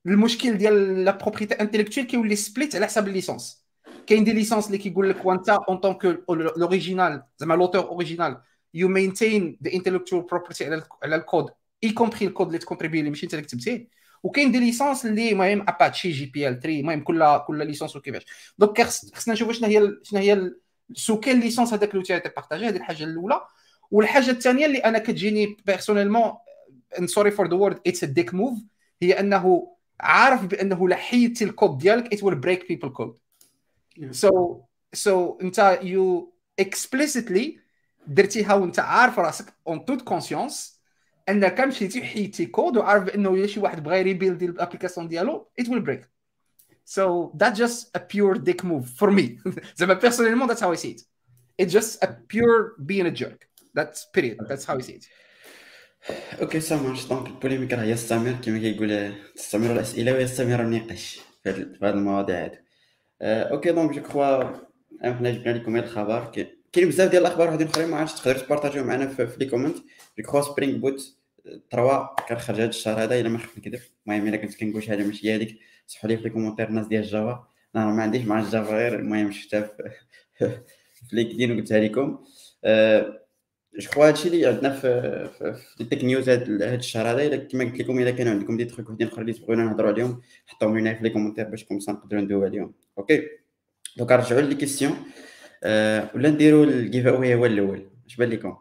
المشكل 0.06 0.58
ديال 0.58 1.04
la 1.04 1.10
propriété 1.18 1.54
intellectuelle 1.54 2.06
كيولي 2.06 2.36
split 2.36 2.76
على 2.76 2.86
حساب 2.86 3.08
ال 3.08 3.16
licence 3.16 3.68
كاين 4.06 4.24
des 4.24 4.32
licences 4.32 4.66
اللي 4.66 4.78
كيقول 4.78 5.10
لك 5.10 5.26
وانت 5.26 5.48
en 5.48 5.76
tant 5.76 5.92
que 5.92 6.04
l'original 6.56 7.22
زعما 7.38 7.54
l'auteur 7.54 7.84
original 7.84 8.40
you 8.74 8.88
maintain 8.88 9.58
the 9.64 9.72
intellectual 9.72 10.22
property 10.22 10.64
على 11.04 11.16
ال 11.16 11.23
code 11.23 11.50
y 11.84 11.90
compris 11.90 12.26
ال 12.26 12.30
code 12.30 12.46
اللي 12.46 12.58
ت 12.58 12.62
contribuer 12.62 12.98
اللي 12.98 13.10
ماشي 13.10 13.26
انت 13.26 13.34
اللي 13.34 13.44
كتبتيه. 13.46 13.88
وكاين 14.22 14.52
des 14.52 14.60
licences 14.60 15.06
اللي 15.06 15.32
المهم 15.32 15.62
Apache 15.68 16.10
GPL 16.10 16.60
3 16.60 16.80
المهم 16.80 17.00
كل 17.00 17.38
كل 17.46 17.66
licence 17.66 17.96
وكيفاش. 17.96 18.24
donc 18.58 18.82
خصنا 18.82 19.34
نشوفوا 19.34 19.52
شنو 19.52 19.68
هي 19.68 19.96
شنو 20.02 20.20
هي 20.20 20.52
sous 20.92 21.20
quelle 21.20 21.40
licence 21.40 21.72
هذاك 21.72 21.94
l'outil 21.94 22.20
ت 22.20 22.28
partager 22.28 22.68
هذه 22.68 22.76
الحاجة 22.76 23.04
الأولى. 23.04 23.40
والحاجة 23.90 24.30
الثانية 24.30 24.66
اللي 24.66 24.78
أنا 24.78 24.98
كتجيني 24.98 25.56
personnellement 25.66 26.32
sorry 27.04 27.30
for 27.30 27.48
the 27.48 27.54
word 27.54 27.80
it's 27.86 28.04
a 28.04 28.06
dick 28.06 28.34
move 28.34 28.58
هي 29.02 29.20
أنه 29.20 29.74
عارف 30.00 30.46
بأنه 30.46 30.88
لا 30.88 30.96
حيدتي 30.96 31.44
الكود 31.44 31.78
ديالك 31.78 32.14
it 32.14 32.18
will 32.18 32.34
break 32.34 32.68
people 32.68 32.90
code. 32.90 33.18
So 34.12 34.30
so 34.96 35.42
أنت 35.42 35.80
you 35.82 36.32
explicitly 36.64 37.58
درتيها 38.06 38.54
وأنت 38.54 38.78
عارف 38.78 39.18
راسك 39.18 39.54
en 39.68 39.76
toute 39.76 40.04
conscience 40.14 40.78
أنك 41.28 41.60
مشيتي 41.60 42.02
حيدتي 42.02 42.46
كود 42.46 42.76
وعارف 42.76 43.04
بأنه 43.04 43.34
الا 43.34 43.46
شي 43.46 43.60
واحد 43.60 43.82
بغى 43.82 43.98
ي 43.98 44.04
rebuild 44.04 44.42
ال 44.42 44.48
application 44.48 45.08
ديالو 45.08 45.48
it 45.60 45.64
will 45.64 45.82
break. 45.88 46.17
So 46.94 47.32
that's 47.40 47.58
just 47.58 47.78
a 47.98 48.00
pure 48.12 48.34
dick 48.48 48.60
move 48.64 48.86
for 49.00 49.10
me 49.10 49.26
زعما 49.76 50.00
personnellement 50.00 50.48
that's 50.48 50.60
how 50.60 50.72
I 50.72 50.76
see 50.76 50.90
it 50.90 51.02
it's 51.58 51.72
just 51.72 52.02
a 52.02 52.08
pure 52.32 52.74
being 52.86 53.06
a 53.06 53.10
jerk 53.10 53.40
that's 53.74 54.06
period 54.16 54.38
that's 54.48 54.64
how 54.64 54.76
I 54.76 54.80
see 54.80 54.96
it 55.00 55.06
okay 56.40 56.60
ça 56.60 56.76
marche 56.76 57.06
donc 57.06 57.26
ال 57.26 57.31
polémique 57.31 57.72
راه 57.72 57.84
يستمر 57.84 58.32
كما 58.32 58.58
كيقول 58.58 59.12
تستمر 59.36 59.72
الاسئله 59.72 60.12
ويستمر 60.12 60.60
النقاش 60.60 61.20
في 61.44 61.50
هذه 61.50 61.90
المواضيع 61.90 62.44
هذه 62.44 62.58
okay 63.22 63.72
donc 63.72 63.92
je 63.92 64.02
crois 64.02 64.44
حنا 65.02 65.30
جبنا 65.30 65.52
لكم 65.52 65.76
هذا 65.76 65.86
الخبر 65.86 66.32
كاين 66.72 66.88
بزاف 66.88 67.10
ديال 67.10 67.22
الاخبار 67.22 67.48
وحدين 67.48 67.66
اخرين 67.66 67.88
ما 67.88 67.96
عرفتش 67.96 68.20
تقدروا 68.20 68.42
تبارطاجيو 68.42 68.84
معنا 68.84 69.06
في, 69.06 69.28
les 69.38 69.46
comments 69.46 69.76
je 70.18 70.24
crois 70.24 70.40
Spring 70.40 70.76
Boot 70.76 71.16
3 71.70 72.08
كنخرج 72.28 72.56
هذا 72.56 72.68
الشهر 72.68 73.02
هذا 73.02 73.20
الا 73.20 73.28
ما 73.28 73.38
خفت 73.38 73.58
نكذب 73.58 73.80
المهم 74.06 74.26
الا 74.26 74.36
كنت 74.36 74.54
كنقول 74.54 74.82
شي 74.82 74.88
حاجة 74.88 75.02
ماشي 75.02 75.34
هذيك 75.34 75.58
صحوا 75.88 76.10
لي 76.10 76.16
في 76.16 76.22
les 76.22 76.30
commentaires 76.30 76.68
الناس 76.68 76.86
ديال 76.86 77.02
جافا. 77.02 77.46
أنا 77.76 77.86
ما 77.86 78.02
عنديش 78.02 78.24
مع 78.26 78.40
ال 78.40 78.47
Java 78.47 78.76
غير 78.76 78.98
المهم 78.98 79.32
شفتها 79.32 79.60
في 79.60 79.90
في 81.08 81.16
LinkedIn 81.16 81.52
وقلتها 81.52 81.80
لكم. 81.80 82.24
أه 82.64 83.20
je 83.78 83.90
crois 83.90 84.08
هادشي 84.08 84.28
اللي 84.28 84.46
عندنا 84.46 84.70
في 84.70 85.28
في 85.76 85.84
tech 85.84 86.04
news 86.04 86.28
هاد 86.28 86.48
الشهر 86.62 87.10
هذا. 87.10 87.26
إلا 87.26 87.36
كما 87.36 87.64
قلت 87.64 87.80
لكم 87.80 87.98
إلا 87.98 88.10
كانوا 88.10 88.32
عندكم 88.32 88.56
des 88.56 88.64
trucs 88.64 88.90
وحدين 88.90 89.06
اخرين 89.06 89.28
اللي 89.28 89.38
تبغيونا 89.40 89.64
نهضروا 89.64 89.90
عليهم 89.90 90.20
حطوهم 90.46 90.78
لنا 90.78 90.94
في 90.94 91.02
les 91.02 91.10
commentaires 91.10 91.44
باش 91.44 91.64
comme 91.64 91.84
ça 91.84 91.92
نقدروا 91.92 92.22
ندويو 92.22 92.44
عليهم. 92.44 92.74
okay? 92.98 93.22
donc 93.96 94.12
نرجعوا 94.12 94.40
les 94.40 94.54
questions 94.54 94.96
أه 95.64 96.10
ولا 96.14 96.30
نديروا 96.30 96.64
ال 96.64 97.06
giveaway 97.06 97.34
هو 97.34 97.46
الأول. 97.46 97.90
اش 98.06 98.16
بان 98.16 98.30
لكم؟ 98.30 98.56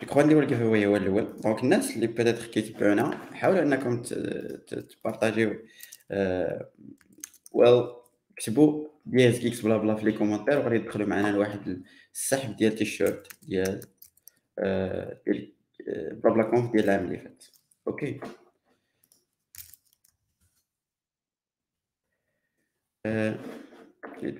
je 0.00 0.06
crois 0.06 0.22
نديروا 0.22 0.42
ال 0.42 0.60
giveaway 0.62 0.86
هو 0.86 0.96
الأول 0.96 1.40
donc 1.40 1.62
الناس 1.64 1.96
اللي 1.96 2.06
peut-être 2.06 2.46
كيتبعونا 2.46 3.18
حاولوا 3.34 3.62
انكم 3.62 4.02
تبارطاجيو 4.66 5.58
ولا 7.52 7.86
كتبوا 8.36 8.88
ديال 9.06 9.38
Geeks 9.38 9.60
Blabla 9.60 9.94
في 9.94 10.04
les 10.04 10.12
commentaires 10.12 10.58
وغادي 10.58 10.76
يدخلوا 10.76 11.06
معنا 11.06 11.32
لواحد 11.32 11.82
السحب 12.14 12.56
ديال 12.56 12.74
تيشيرت 12.74 13.28
ديال 13.42 13.80
ديال 15.26 15.52
BlaBlaConf 16.12 16.72
ديال 16.72 16.84
العام 16.84 17.04
اللي 17.04 17.18
فات 17.18 17.44
okay 17.88 18.20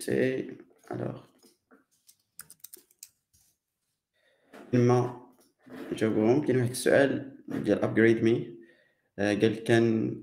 تي 0.00 0.56
alors 0.90 1.20
كما 4.72 5.27
جاوبهم 5.92 6.46
كاين 6.46 6.56
واحد 6.56 6.70
السؤال 6.70 7.36
ديال 7.48 7.82
Upgrade 7.84 8.24
Me 8.24 8.58
آه، 9.18 9.34
قال 9.34 9.64
can 9.64 10.14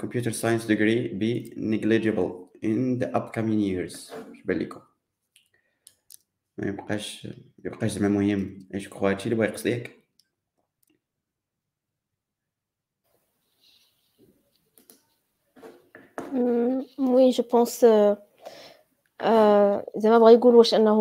computer 0.00 0.30
science 0.30 0.66
degree 0.66 1.08
be 1.08 1.54
negligible 1.56 2.44
in 2.64 2.98
the 2.98 3.06
upcoming 3.06 3.60
years. 3.60 4.12
بان 4.44 4.58
لكم 4.58 4.80
ما 6.58 6.68
يبقاش 6.68 7.28
يبقاش 7.64 7.90
زعما 7.90 8.08
مهم. 8.08 8.68
je 8.74 8.88
crois 8.88 9.10
هادشي 9.10 9.24
اللي 9.24 9.36
بغا 9.36 9.46
يقصد 9.46 9.66
ياك 9.66 10.04
oui 16.98 17.30
je 17.30 17.42
pense 17.52 17.80
زعما 19.96 20.18
بغا 20.18 20.30
يقول 20.30 20.54
واش 20.54 20.74
أنه 20.74 20.94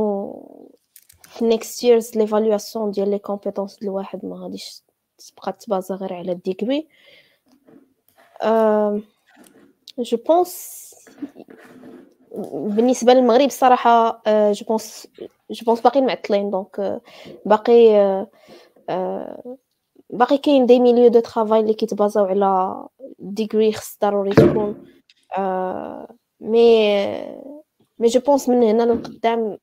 في 1.33 1.45
next 1.45 1.83
years 1.83 2.17
l'évaluation 2.17 2.91
ديال 2.91 3.11
les 3.11 3.19
compétences 3.19 3.77
ديال 3.79 3.89
الواحد 3.89 4.25
ما 4.25 4.35
غاديش 4.35 4.81
تبقى 5.17 5.53
تبازا 5.53 5.95
غير 5.95 6.13
على 6.13 6.31
ال 6.31 6.39
degree 6.39 6.87
je 9.99 10.17
pense 10.27 10.93
بالنسبة 12.53 13.13
للمغرب 13.13 13.45
الصراحه 13.45 14.21
je 14.27 14.65
pense 14.65 15.07
je 15.51 15.65
pense 15.65 15.81
باقيين 15.81 16.05
معطلين 16.05 16.49
donc 16.49 17.01
باقي 17.45 18.27
باقي 20.09 20.37
كاين 20.37 20.65
des 20.65 20.79
milieux 20.79 21.07
de 21.07 21.19
travail 21.19 21.59
اللي 21.59 21.73
كيتبازاو 21.73 22.25
على 22.25 22.85
degree 23.19 23.73
خص 23.73 23.97
ضروري 24.01 24.31
تكون 24.31 24.85
mais 26.39 26.95
mais 27.99 28.07
je 28.07 28.19
pense 28.19 28.49
من 28.49 28.63
هنا 28.63 28.83
للقدام 28.83 29.57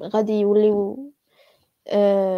غادي 0.00 0.40
يوليو 0.40 1.12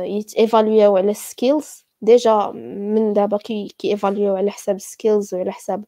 يتيفاليو 0.04 0.96
على 0.96 1.10
ال 1.10 1.21
skills 1.21 1.84
déjà 2.02 2.50
من 2.54 3.12
دابا 3.12 3.36
كي 3.36 3.68
كيفاليو 3.78 4.36
على 4.36 4.50
حساب 4.50 4.76
ال 4.76 4.84
skills 4.84 5.34
وعلى 5.34 5.52
حساب 5.52 5.84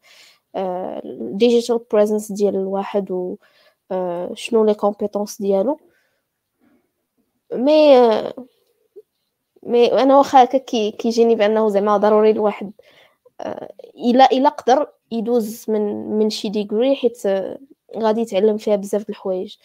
digital 1.13 1.81
presence 1.93 2.33
ديال 2.33 2.57
الواحد 2.57 3.11
و 3.11 3.37
شنو 4.35 4.65
les 4.65 4.75
compétences 4.75 5.43
ديالو. 5.43 5.81
mais 7.53 7.99
mais 9.63 9.93
أنا 10.03 10.19
واخا 10.19 10.45
هكا 10.45 10.59
كيجيني 10.91 11.35
بأنه 11.35 11.69
زعما 11.69 11.97
ضروري 11.97 12.31
الواحد 12.31 12.73
الا 13.97 14.33
إلا 14.33 14.49
قدر 14.49 14.87
يدوز 15.11 15.65
من 15.69 16.11
من 16.19 16.31
شي 16.31 16.49
degree 16.49 16.97
حيت 16.97 17.23
غادي 17.97 18.21
يتعلم 18.21 18.57
فيها 18.57 18.77
بزاف 18.77 19.03
د 19.03 19.11
الحوايج. 19.11 19.57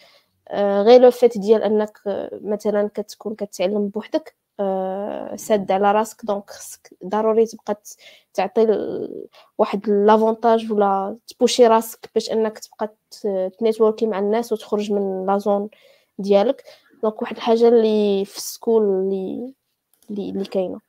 غير 0.54 1.00
le 1.00 1.10
fait 1.10 1.38
ديال 1.38 1.62
انك 1.62 1.98
مثلا 2.32 2.90
كتكون 2.94 3.34
كتعلم 3.34 3.88
بوحدك 3.88 4.36
ساد 5.36 5.72
على 5.72 5.92
راسك. 5.92 6.24
donc 6.24 6.50
خصك 6.50 6.90
ضروري 7.04 7.46
تبقى 7.46 7.82
تعطي 8.34 8.66
واحد 9.58 9.88
l'avantage 9.88 10.72
ولا 10.72 11.16
تبوشي 11.28 11.66
راسك 11.66 12.10
باش 12.14 12.30
انك 12.30 12.58
تبقى 12.58 12.94
تنيتوركي 13.58 14.06
مع 14.06 14.18
الناس 14.18 14.52
وتخرج 14.52 14.92
من 14.92 15.26
la 15.26 15.38
zone 15.38 15.68
ديالك. 16.18 16.64
donc 17.02 17.22
واحد 17.22 17.36
الحاجة 17.36 17.68
اللي 17.68 18.24
في 18.24 18.36
ال 18.36 18.43
school 18.43 18.82
اللي 18.82 19.54
اللي, 20.10 20.44
كاينة. 20.44 20.80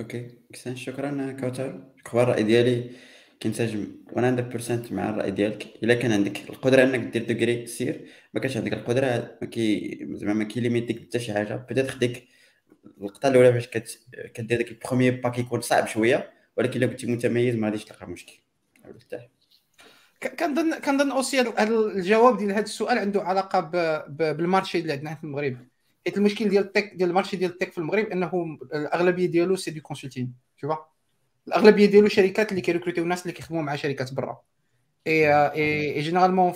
okay 0.00 0.38
شكرا 0.74 1.36
كوثر 1.40 1.84
أخبار 2.06 2.22
الرأي 2.22 2.42
ديالي 2.42 2.90
كينسجم 3.42 3.86
100% 4.08 4.92
مع 4.92 5.10
الرأي 5.10 5.30
ديالك. 5.30 5.66
إلا 5.82 5.94
كان 5.94 6.12
عندك 6.12 6.50
القدرة 6.50 6.82
إنك 6.82 7.00
دير 7.00 7.24
degree 7.24 7.66
سير 7.66 8.06
ما 8.34 8.40
كانش 8.40 8.56
عندك 8.56 8.72
القدرة 8.72 9.38
ما 9.42 9.48
كي 9.48 9.98
زعما 10.10 10.34
ما 10.34 10.44
كيليميتيك 10.44 11.00
حتى 11.00 11.18
شي 11.18 11.32
حاجة. 11.32 11.66
peut-être 11.68 11.96
ديك 11.96 12.28
اللقطه 12.98 13.28
الأولى 13.28 13.52
باش 13.52 13.68
كدير 14.34 14.58
داك 14.58 14.68
ال 14.70 14.75
premier 14.75 15.10
pas 15.10 15.28
كيكون 15.28 15.60
صعب 15.60 15.86
شوية 15.86 16.30
ولكن 16.56 16.76
إلا 16.76 16.86
كنتي 16.86 17.06
متميز 17.06 17.54
ما 17.54 17.66
غاديش 17.66 17.84
تلقى 17.84 18.08
مشكل. 18.08 18.32
مرتاح 18.84 19.28
كنظن 20.38 20.74
كنظن 20.74 21.10
aussi 21.10 21.40
الجواب 21.40 22.38
ديال 22.38 22.52
هذا 22.52 22.62
السؤال 22.62 22.98
عنده 22.98 23.22
علاقة 23.22 23.60
بال 24.08 24.26
marché 24.26 24.78
اللي 24.78 24.92
عندنا 24.92 25.14
في 25.14 25.24
المغرب. 25.24 25.56
حيت 26.06 26.16
المشكل 26.16 26.48
ديال 26.48 26.64
ال 26.64 26.70
tech 26.70 26.92
ديال 26.94 27.08
ال 27.08 27.12
marché 27.12 27.36
ديال 27.36 27.50
ال 27.50 27.54
tech 27.54 27.72
في 27.72 27.78
المغرب 27.78 28.06
إنه 28.06 28.58
الأغلبية 28.74 29.26
ديالو 29.26 29.56
c'est 29.56 29.70
des 29.70 29.80
consulting 29.80 30.32
شوف 30.56 30.72
الأغلبية 31.48 31.86
ديالو 31.86 32.08
شركات 32.08 32.50
اللي 32.50 32.60
كيريكروتيو 32.60 33.04
الناس 33.04 33.22
اللي 33.22 33.32
كيخدموا 33.32 33.62
مع 33.62 33.76
شركات 33.76 34.14
برا. 34.14 34.40
et 35.06 35.34
et 35.52 36.00
généralement 36.00 36.52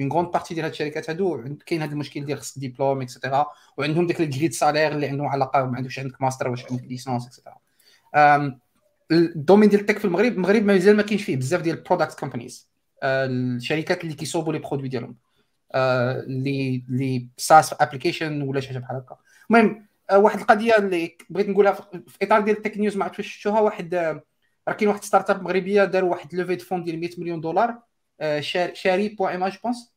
une 0.00 0.12
grande 0.12 0.28
partie 0.28 0.54
ديال 0.54 0.64
هاد 0.64 0.72
الشركات 0.72 1.10
هادو 1.10 1.56
كاين 1.66 1.82
هذا 1.82 1.92
المشكل 1.92 2.24
ديال 2.24 2.38
خص 2.38 2.58
diplôme 2.58 3.02
et 3.02 3.13
cetera 3.13 3.46
وعندهم 3.76 4.06
ديك 4.06 4.20
ال 4.20 4.25
grille 4.25 4.52
salaire 4.52 4.92
اللي 4.92 5.08
عندهم 5.08 5.26
علاقه 5.26 5.64
ما 5.64 5.76
عندكش 5.76 5.98
عندك 5.98 6.22
ماستر 6.22 6.48
واش 6.48 6.64
عندك 6.70 6.84
licence 6.84 7.26
et 7.26 7.34
cetera 7.34 7.56
ال 9.10 9.17
domaine 9.17 9.68
ديال 9.68 9.80
ال 9.80 9.84
tech 9.84 9.98
في 9.98 10.04
المغرب 10.04 10.32
المغرب 10.32 10.62
مازال 10.62 10.96
ما 10.96 11.02
كاينش 11.02 11.22
فيه 11.22 11.36
بزاف 11.36 11.62
ديال 11.62 11.76
ال 11.76 11.81
product 11.81 12.18
companies 12.20 12.68
الشركات 13.04 14.04
اللي 14.04 14.14
كيصوبوا 14.14 14.52
les 14.52 14.58
produits 14.58 14.88
ديالهم. 14.88 15.16
اللي 15.74 16.84
اللي 16.88 17.28
SaaS 17.36 17.74
application 17.80 18.42
ولا 18.42 18.60
شي 18.60 18.68
حاجة 18.68 18.78
بحال 18.78 18.96
هكا. 18.96 19.16
المهم 19.50 19.66
آه، 19.66 19.93
واحد 20.12 20.40
القضية 20.40 20.76
اللي 20.78 21.16
بغيت 21.30 21.48
نقولها 21.48 21.72
في 22.08 22.18
إطار 22.22 22.40
ديال 22.40 22.56
ال 22.56 22.60
tech 22.60 22.78
news 22.78 22.96
ما 22.96 23.04
عرفتش 23.04 23.18
واش 23.18 23.28
شفتوها. 23.28 23.60
واحد 23.60 23.94
آه، 23.94 24.22
راه 24.68 24.74
كاين 24.74 24.88
واحد 24.88 25.04
startup 25.04 25.42
مغربية 25.42 25.84
داروا 25.84 26.10
واحد 26.10 26.34
levée 26.34 26.56
de 26.56 26.64
fonds 26.64 26.84
ديال 26.84 27.00
100 27.00 27.10
مليون 27.18 27.40
دولار 27.40 27.78
آه، 28.20 28.40
Chari.ma 28.74 29.48
je 29.48 29.58
pense 29.64 29.94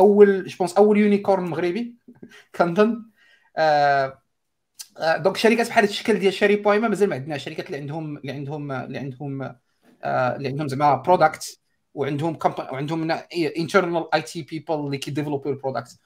أول 0.00 0.46
je 0.46 0.56
pense 0.58 0.74
أول 0.74 0.98
unicorn 0.98 1.44
مغربي 1.44 1.96
كنظن 2.56 3.02
donc 5.16 5.36
شركات 5.36 5.68
بحال 5.68 5.84
الشكل 5.84 6.18
ديال 6.18 6.32
Chari.ma 6.32 6.80
مازال 6.80 7.08
ما 7.08 7.14
عندنا 7.14 7.38
شركات 7.38 7.66
اللي 7.66 7.78
عندهم 7.78 8.16
اللي 8.16 8.32
عندهم 8.32 8.72
اللي 8.72 8.98
عندهم 8.98 9.42
اللي 10.04 10.48
عندهم 10.48 10.68
زعما 10.68 10.94
product 10.94 11.60
وعندهم 11.94 12.38
وعندهم 12.72 13.10
internal 13.32 14.14
IT 14.14 14.42
people 14.42 14.74
اللي 14.74 14.98
كيديفلوبوا 14.98 15.50
ال 15.50 15.56
product 15.56 15.98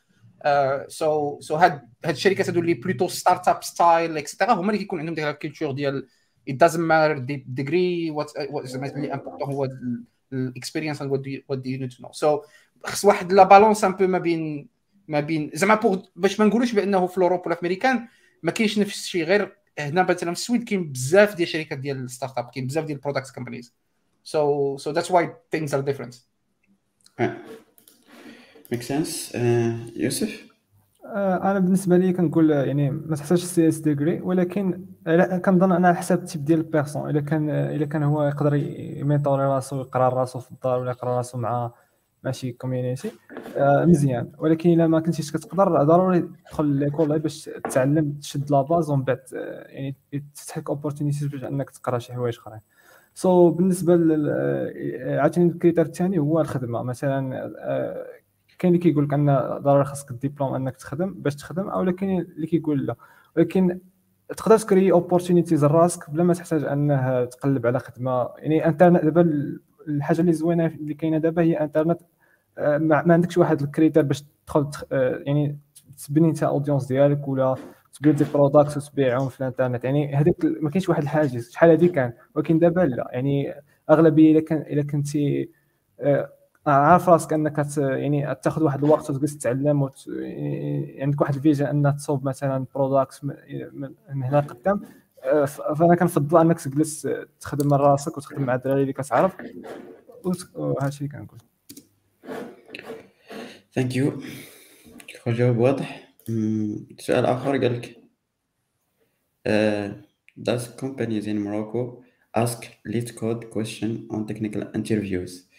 so 0.88 1.40
so 1.40 1.56
هاد 1.56 1.72
هاد 2.04 2.14
الشركات 2.14 2.48
هادو 2.48 2.60
اللي 2.60 2.74
plutôt 2.74 3.08
startup 3.08 3.48
style 3.48 3.64
et 3.64 4.16
cetera 4.16 4.52
هما 4.52 4.68
اللي 4.68 4.78
كيكون 4.78 4.98
عندهم 4.98 5.14
ديك 5.14 5.24
ال 5.24 5.30
culture 5.30 5.72
ديال 5.72 6.08
it 6.50 6.54
doesn't 6.54 6.86
matter 6.90 7.16
the 7.28 7.62
degree 7.62 8.10
what 8.10 8.28
what 8.52 8.74
اللي 8.74 9.14
important 9.14 9.52
هو 9.52 9.68
ال 10.32 10.39
experience 10.39 11.02
and 11.02 11.06
what 11.06 11.18
do 11.18 11.30
you, 11.30 11.40
what 11.52 11.58
do 11.58 11.68
you 11.70 11.78
need 11.78 11.96
to 11.96 12.02
know. 12.02 12.12
So 12.12 12.46
خص 12.84 13.04
واحد 13.04 13.32
la 13.32 13.42
balance 13.42 13.84
un 13.84 13.92
peu 13.92 14.06
ما 14.06 14.18
بين 14.18 14.68
ما 15.08 15.20
بين 15.20 15.50
زعما 15.54 15.74
pour 15.74 16.04
باش 16.16 16.40
ما 16.40 16.46
نقولوش 16.46 16.72
بأنه 16.72 17.06
في 17.06 17.18
اوروب 17.18 17.46
ولا 17.46 17.54
في 17.54 17.62
امريكان 17.62 18.08
ما 18.42 18.50
كاينش 18.50 18.78
نفس 18.78 19.04
الشيء 19.04 19.24
غير 19.24 19.56
هنا 19.78 20.02
مثلا 20.02 20.34
في 20.34 20.40
السويد 20.40 20.64
كاين 20.64 20.92
بزاف 20.92 21.34
ديال 21.34 21.48
الشركات 21.48 21.78
ديال 21.78 22.04
ال 22.04 22.38
startup 22.38 22.50
كاين 22.54 22.66
بزاف 22.66 22.84
ديال 22.84 22.96
ال 22.96 23.00
product 23.00 23.30
companies 23.34 23.74
so 24.24 24.38
so 24.78 24.92
that's 24.92 25.10
why 25.10 25.22
things 25.50 25.72
are 25.74 25.82
different. 25.82 26.14
make 28.72 28.82
sense 28.82 29.34
يوسف 29.96 30.50
أنا 31.16 31.58
بالنسبة 31.58 31.96
لي 31.96 32.12
كنقول 32.12 32.50
يعني 32.50 32.90
ما 32.90 33.16
تحتاجش 33.16 33.44
CS 33.44 33.78
degree 33.78 34.20
ولكن 34.20 34.84
كنظن 35.44 35.72
أنا 35.72 35.92
حسب 35.92 36.18
ال 36.18 36.23
type 36.23 36.44
ديال 36.44 36.58
ال 36.58 36.64
personne 36.64 37.10
إلا 37.10 37.20
كان 37.20 37.50
إلا 37.50 37.86
كان 37.86 38.02
هو 38.02 38.22
يقدر 38.22 38.54
يميطوري 38.54 39.42
راسو 39.44 39.80
يقرأ 39.80 40.08
راسو 40.08 40.38
في 40.38 40.50
الدار 40.50 40.80
ولا 40.80 40.90
يقرأ 40.90 41.16
راسو 41.16 41.38
مع 41.38 41.72
شي 42.24 42.52
community 42.52 43.10
آه 43.56 43.84
مزيان. 43.84 44.32
ولكن 44.38 44.70
إلا 44.70 44.86
ما 44.86 45.00
كنتيش 45.00 45.32
كتقدر 45.32 45.82
ضروري 45.84 46.20
تدخل 46.20 46.64
l'école 46.66 47.18
باش 47.18 47.44
تتعلم 47.44 48.12
تشد 48.12 48.50
la 48.50 48.62
base 48.62 48.90
ومن 48.90 49.02
بعد 49.04 49.20
آه، 49.34 49.66
يعني 49.68 49.96
تفتح 50.34 50.58
لك 50.58 50.70
opportunities 50.70 51.24
باش 51.24 51.44
أنك 51.44 51.70
تقرأ 51.70 51.98
شي 51.98 52.12
حوايج 52.12 52.36
أخرين. 52.38 52.60
so 53.14 53.50
so, 53.50 53.56
بالنسبة 53.56 53.94
عاوتاني 55.20 55.50
ال 55.50 55.55
critère 55.55 55.86
الثاني 55.86 56.18
هو 56.18 56.40
الخدمة. 56.40 56.82
مثلا 56.82 57.50
آه، 57.58 58.06
كاين 58.60 58.74
اللي 58.74 58.84
كيقول 58.84 59.04
لك 59.04 59.12
ان 59.12 59.58
ضروري 59.58 59.84
خاصك 59.84 60.10
الدبلوم 60.10 60.54
انك 60.54 60.76
تخدم 60.76 61.14
باش 61.14 61.34
تخدم 61.34 61.68
أو 61.68 61.92
كاين 61.92 62.20
اللي 62.20 62.46
كيقول 62.46 62.86
لا. 62.86 62.96
ولكن 63.36 63.80
تقدر 64.36 64.58
تكري 64.58 64.92
opportunities 64.92 65.64
لراسك 65.64 66.10
بلا 66.10 66.24
ما 66.24 66.34
تحتاج 66.34 66.64
أنه 66.64 67.24
تقلب 67.24 67.66
على 67.66 67.78
خدمة. 67.78 68.28
يعني 68.38 68.66
انترنت 68.66 69.04
دابا 69.04 69.22
الحاجة 69.88 70.20
اللي 70.20 70.32
زوينة 70.32 70.66
اللي 70.66 70.94
كاينة 70.94 71.18
دابا 71.18 71.42
هي 71.42 71.54
انترنت 71.54 72.00
آه، 72.58 72.78
ما 72.78 73.12
عندكش 73.12 73.38
واحد 73.38 73.62
ال 73.62 73.67
critère 73.67 74.02
باش 74.02 74.22
تدخل 74.22 74.70
آه، 74.92 75.22
يعني 75.26 75.58
تبني 76.06 76.28
انت 76.28 76.42
audience 76.42 76.86
ديالك 76.86 77.28
ولا 77.28 77.56
تبيلدي 77.92 78.24
product 78.34 78.76
وتبيعهم 78.76 79.28
في 79.28 79.40
الانترنت. 79.40 79.84
يعني 79.84 80.14
هذيك 80.16 80.44
ما 80.44 80.70
كاينش 80.70 80.88
واحد 80.88 81.02
الحاجز. 81.02 81.50
شحال 81.50 81.70
هذه 81.70 81.86
كان؟ 81.86 82.12
ولكن 82.34 82.58
دابا 82.58 82.80
لا. 82.80 83.08
يعني 83.12 83.54
أغلبية 83.90 84.32
إلا 84.32 84.40
كان 84.40 84.58
إلا 84.58 84.82
كنتي 84.82 85.50
آه، 86.00 86.32
عارف 86.66 87.08
راسك 87.08 87.32
أنك 87.32 87.66
يعني 87.76 88.34
تاخذ 88.34 88.62
واحد 88.62 88.84
الوقت 88.84 89.10
وتجلس 89.10 89.38
تتعلم 89.38 89.82
وت... 89.82 90.06
يعني 90.06 91.02
عندك 91.02 91.20
واحد 91.20 91.34
ال 91.34 91.39
vision 91.39 91.66
ان 91.66 91.96
تصوب 91.96 92.24
مثلا 92.24 92.66
product 92.74 93.24
من 93.72 94.24
هنا 94.24 94.40
قدام. 94.40 94.80
آه، 95.24 95.44
فأنا 95.44 95.94
كنفضل 95.94 96.40
أنك 96.40 96.60
تجلس 96.60 97.08
تخدم 97.40 97.66
من 97.66 97.72
راسك 97.72 98.16
وتخدم 98.16 98.42
مع 98.42 98.54
الدراري 98.54 98.82
اللي 98.82 98.92
كتعرف. 98.92 99.36
وهذا 100.54 100.88
الشيء 100.88 101.08
كنقول. 101.08 101.38
ثانك 103.74 103.96
يو 103.96 104.12
جواب 105.26 105.58
واضح. 105.58 106.10
سؤال 106.98 107.26
آخر 107.26 107.50
قال 107.50 107.72
لك 107.72 107.96
uh, 109.48 109.88
does 110.36 110.68
companies 110.76 111.26
in 111.26 111.38
Morocco 111.38 112.02
ask 112.36 112.58
lead 112.84 113.16
code 113.16 113.50
question 113.50 114.06
on 114.10 114.26
technical 114.26 114.62
interviews? 114.74 115.49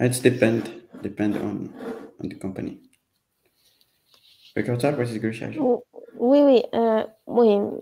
It 0.00 0.22
depend 0.22 0.62
depend 1.02 1.34
on 1.36 1.56
on 2.20 2.28
the 2.28 2.38
company. 2.44 2.90
بكوثر 4.56 4.90
بغيتي 4.90 5.18
تقول 5.18 5.34
شي 5.34 5.44
حاجة 5.46 5.60
oui 5.60 6.42
oui 6.42 6.62
المهم 7.28 7.80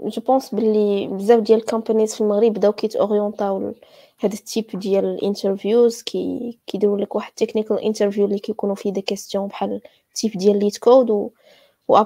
je 0.00 0.22
pense 0.22 0.54
بلي 0.54 1.06
بزاف 1.06 1.40
ديال 1.40 1.58
ال 1.58 1.64
companies 1.64 2.14
في 2.14 2.20
المغرب 2.20 2.52
بداو 2.52 2.72
كيتاورينتاو 2.72 3.74
هاد 4.20 4.32
ال 4.32 4.39
type 4.39 4.66
ديال 4.74 5.04
ال 5.04 5.13
interviews 5.13 6.02
كي 6.02 6.58
كيديروا 6.66 6.98
لك 6.98 7.14
واحد 7.14 7.32
technical 7.32 7.78
interview 7.78 8.24
اللي 8.24 8.38
كيكونوا 8.38 8.74
فيه 8.74 8.92
des 8.92 9.00
questions 9.00 9.46
بحال 9.46 9.80
ال 10.08 10.13
type 10.13 10.32
ديال 10.32 10.58
LeetCode 10.58 11.10
و 11.10 11.30
ou 11.92 12.04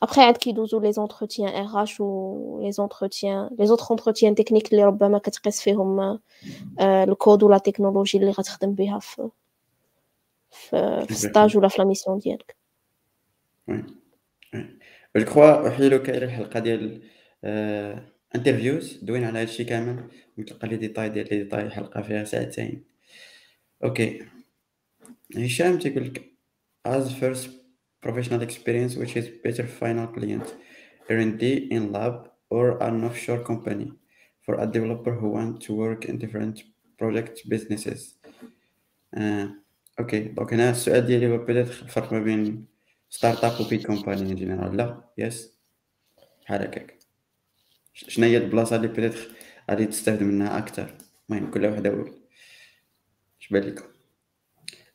après 0.00 0.06
euh, 0.06 0.14
après 0.14 0.18
عاد 0.18 0.36
كيدوزو 0.36 0.80
les 0.80 0.92
entretiens 0.92 1.66
RH 1.66 2.00
و 2.00 2.60
les 2.62 2.72
entretiens 2.72 3.50
les 3.58 3.66
autres 3.66 3.86
entretiens 3.90 4.34
techniques 4.34 4.72
اللي 4.72 4.84
ربما 4.84 5.18
كتقيس 5.18 5.60
فيهم 5.60 6.18
الكود 6.80 7.42
ولا 7.42 7.56
التكنولوجي 7.56 8.18
اللي 8.18 8.30
غتخدم 8.30 8.74
بها 8.74 8.98
في 8.98 9.28
في 10.50 11.06
stage 11.10 11.56
ولا 11.56 11.68
في 11.68 11.78
la 11.78 11.84
mission 11.84 12.18
ديالك 12.18 12.56
وي 13.68 13.84
جو 15.16 15.24
كخوا 15.24 15.68
وحيلو 15.68 16.02
كاين 16.02 16.22
الحلقة 16.22 16.60
ديال 16.60 17.02
interviews 18.34 18.98
دوينا 19.02 19.26
على 19.26 19.38
هادشي 19.38 19.64
كامل 19.64 20.08
وتلقى 20.38 20.68
les 20.68 20.76
détails 20.76 21.08
ديال 21.08 21.28
les 21.30 21.42
détails 21.42 21.70
حلقه 21.70 22.02
فيها 22.02 22.24
ساعتين 22.24 22.84
okay 23.84 24.22
هشام 25.36 25.78
تيقول 25.78 26.04
لك 26.06 26.32
as 26.88 27.10
first 27.20 27.67
professional 28.00 28.42
experience 28.42 28.96
which 28.96 29.16
is 29.16 29.26
better 29.44 29.66
final 29.66 30.06
client 30.06 30.46
R&D 31.10 31.68
in 31.70 31.92
lab 31.92 32.28
or 32.50 32.82
an 32.82 33.04
offshore 33.04 33.40
company 33.40 33.92
for 34.44 34.54
a 34.60 34.66
developer 34.66 35.14
who 35.14 35.28
want 35.28 35.60
to 35.62 35.74
work 35.74 36.04
in 36.04 36.18
different 36.18 36.62
project 36.98 37.48
businesses. 37.48 38.18
آه. 39.14 39.50
okay 40.00 40.20
donc 40.20 40.52
هنا 40.52 40.70
السؤال 40.70 41.06
ديالي 41.06 41.28
هو 41.28 41.38
peut-être 41.38 41.82
الفرق 41.82 42.12
ما 42.12 42.20
بين 42.20 42.66
startup 43.10 43.44
و 43.44 43.60
big 43.60 43.86
company 43.86 44.20
en 44.20 44.34
général 44.34 44.76
لا؟ 44.76 45.04
yes 45.18 45.58
بحال 46.42 46.62
هكاك 46.62 46.98
شنو 47.94 48.26
هي 48.26 48.36
البلاصة 48.36 48.76
اللي 48.76 48.88
peut-être 48.88 49.28
غادي 49.70 49.86
تستافد 49.86 50.22
منها 50.22 50.58
أكثر 50.58 50.94
المهم 51.30 51.50
كل 51.50 51.66
واحد 51.66 51.86
اول 51.86 52.12
اش 53.40 53.48
بان 53.48 53.62
لكم 53.62 53.97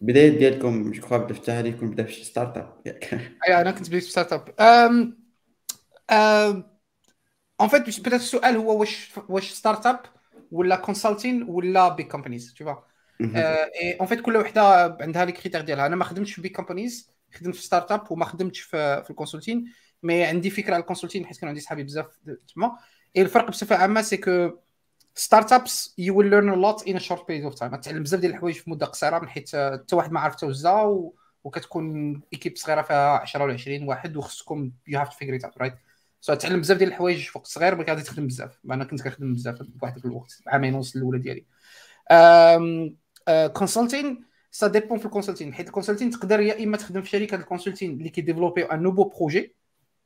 البدايه 0.01 0.29
ديالكم 0.29 0.91
je 0.91 1.01
crois 1.01 1.17
بدا 1.17 1.33
في 1.33 1.39
التالي 1.39 1.69
يكون 1.69 1.89
بدا 1.89 2.03
في 2.03 2.23
startup 2.23 2.81
اي 3.47 3.61
أنا 3.61 3.71
كنت 3.71 3.87
بديت 3.87 4.03
في 4.03 4.09
startup 4.09 5.13
en 7.61 7.69
fait 7.69 7.99
بدا 7.99 8.15
السؤال 8.15 8.55
هو 8.55 8.79
واش 8.79 9.11
واش 9.29 9.51
startup 9.51 9.99
ولا 10.51 10.75
consulting 10.75 11.43
ولا 11.43 11.89
big 11.89 12.07
companies 12.07 12.53
تو 12.53 12.75
en 13.99 14.07
fait 14.07 14.21
كل 14.21 14.37
وحدة 14.37 14.97
عندها 15.01 15.25
les 15.25 15.31
critères 15.31 15.61
ديالها. 15.61 15.85
أنا 15.85 15.95
ما 15.95 16.03
خدمتش 16.03 16.33
في 16.33 16.41
big 16.41 16.51
companies 16.51 17.11
خدمت 17.33 17.55
في 17.55 17.61
startup 17.61 18.11
وما 18.11 18.25
خدمتش 18.25 18.59
في, 18.59 19.03
في 19.03 19.09
ال 19.09 19.14
consulting 19.14 19.65
mais 20.03 20.23
عندي 20.23 20.49
فكرة 20.49 20.73
على 20.73 20.81
ال 20.81 20.85
consulting 20.85 21.25
حيت 21.25 21.37
كانوا 21.37 21.49
عندي 21.49 21.61
صحابي 21.61 21.83
بزاف 21.83 22.19
تما 22.55 22.77
الفرق 23.17 23.49
بصفة 23.49 23.75
عامة 23.75 24.01
c'est 24.01 24.17
que 24.17 24.51
startups 25.15 25.53
you 25.53 25.95
will 25.97 26.17
learn 26.17 26.29
a 26.29 26.61
lot 26.61 26.87
in 26.87 26.99
short 26.99 27.27
period 27.27 27.43
of 27.43 27.53
time 27.53 27.75
تعلم 27.75 28.03
بزاف 28.03 28.19
ديال 28.19 28.31
الحوايج 28.31 28.55
في 28.55 28.69
مدة 28.69 28.85
قصيرة 28.85 29.19
من 29.19 29.29
حيت 29.29 29.49
حتى 29.55 29.95
واحد 29.95 30.11
ما 30.11 30.19
عرف 30.19 30.35
توزع 30.35 30.93
وكتكون 31.43 32.21
équipe 32.33 32.57
صغيرة 32.57 32.81
فيها 32.81 33.17
10 33.17 33.43
ولا 33.43 33.53
20 33.53 33.83
واحد 33.87 34.17
وخصكم 34.17 34.71
you 34.87 34.99
have 34.99 35.09
to 35.09 35.15
figure 35.15 35.35
it 35.35 35.57
right 35.57 35.73
so 36.21 36.33
تعلم 36.33 36.61
بزاف 36.61 36.77
ديال 36.77 36.89
الحوايج 36.89 37.23
في 37.23 37.37
وقت 37.37 37.47
صغير 37.47 37.75
ملي 37.75 37.85
غادي 37.85 38.01
تخدم 38.01 38.27
بزاف. 38.27 38.59
أنا 38.71 38.83
كنت 38.83 39.01
كنخدم 39.01 39.33
بزاف 39.33 39.55
في 39.55 39.71
واحد 39.81 40.05
الوقت 40.05 40.39
عامين 40.47 40.75
ونص 40.75 40.95
الأولى 40.95 41.19
ديالي. 41.19 41.45
consulting 43.53 44.23
ça 44.51 44.67
dépend 44.67 44.97
في 44.97 45.05
ال 45.05 45.10
consulting 45.10 45.53
حيت 45.53 45.67
ال 45.67 45.71
consulting 45.71 46.09
تقدر 46.09 46.39
يا 46.39 46.63
إما 46.63 46.77
تخدم 46.77 47.01
في 47.01 47.09
شركة 47.09 47.35
ال 47.35 47.40
consulting 47.40 47.91
اللي 47.91 48.09
كيديفلوبي 48.09 48.63
un 48.63 48.83
nouveau 48.83 49.03
projet 49.03 49.55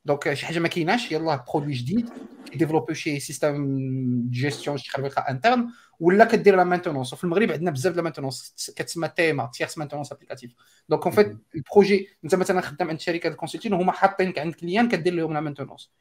donc 0.08 0.34
شي 0.34 0.46
حاجة 0.46 0.60
ما 0.60 0.68
كايناش 0.68 1.12
يلاه 1.12 1.46
produit 1.54 1.74
جديد 1.74 2.10
كيديفلوبي 2.52 2.96
شي 2.96 3.20
système 3.20 4.28
gestion 4.30 4.78
شي 4.78 4.92
خربيقه 4.92 5.22
interne 5.22 5.70
ولا 6.00 6.26
كدير 6.26 6.56
la 6.56 6.64
maintenance 6.64 7.14
وفي 7.14 7.24
المغرب 7.24 7.52
عندنا 7.52 7.72
بزاف 7.72 7.94
د 7.94 8.00
maintenance 8.00 8.72
كتسمى 8.76 9.08
TMA 9.08 9.32
tierce 9.32 9.46
maintenance 9.46 9.78
applicative 9.78 10.12
donc 10.12 10.52
en 10.90 11.04
fait 11.04 11.16
ال 11.16 11.38
projet 11.56 12.10
انت 12.24 12.36
مثلا 12.36 12.62
خدام 12.62 12.90
عند 12.90 13.00
شركه 13.00 13.28
ال 13.28 13.32
consulting 13.32 13.74
وهما 13.74 13.92
حاطينك 13.92 14.40
عند 14.40 14.54
client 14.54 14.90
كدير 14.90 15.14
لهم 15.14 15.34
la 15.34 15.40
maintenance 15.40 15.92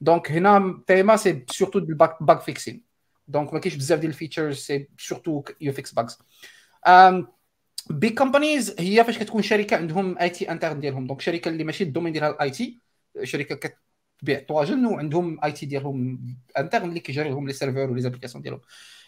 donc 0.00 0.30
هنا 0.30 0.82
TMA 0.86 1.16
c'est 1.16 1.44
surtout 1.50 1.80
bug 2.20 2.38
fixing 2.38 2.84
donc 3.28 3.54
ما 3.54 3.60
كاينش 3.60 3.76
بزاف 3.76 3.98
ديال 3.98 4.10
ال 4.10 4.15
features 4.15 4.56
c'est 4.56 4.88
surtout 4.98 5.44
you 5.60 5.72
fix 5.72 5.92
bugs 5.92 6.18
big 7.90 8.18
companies 8.18 8.76
هي 8.78 9.04
فاش 9.04 9.18
كتكون 9.18 9.42
شركه 9.42 9.76
عندهم 9.76 10.18
IT 10.18 10.50
interne 10.50 10.80
ديالهم 10.80 11.06
donc 11.06 11.20
شركه 11.20 11.48
اللي 11.48 11.64
ماشي 11.64 11.84
ال 11.84 11.88
domaine 11.88 12.12
ديالها 12.12 12.30
ال 12.30 12.50
IT 12.50 12.83
شركة 13.22 13.74
كتبيع 14.18 14.40
طواجن 14.48 14.86
وعندهم 14.86 15.44
IT 15.44 15.66
ديالهم 15.66 16.20
interne 16.58 16.88
اللي 16.88 17.00
كيجري 17.00 17.28
لهم 17.28 17.46
les 17.46 17.52
serveurs 17.52 18.00
و 18.00 18.03
les 18.03 18.10
applications 18.10 18.42
ديالهم. 18.42 18.60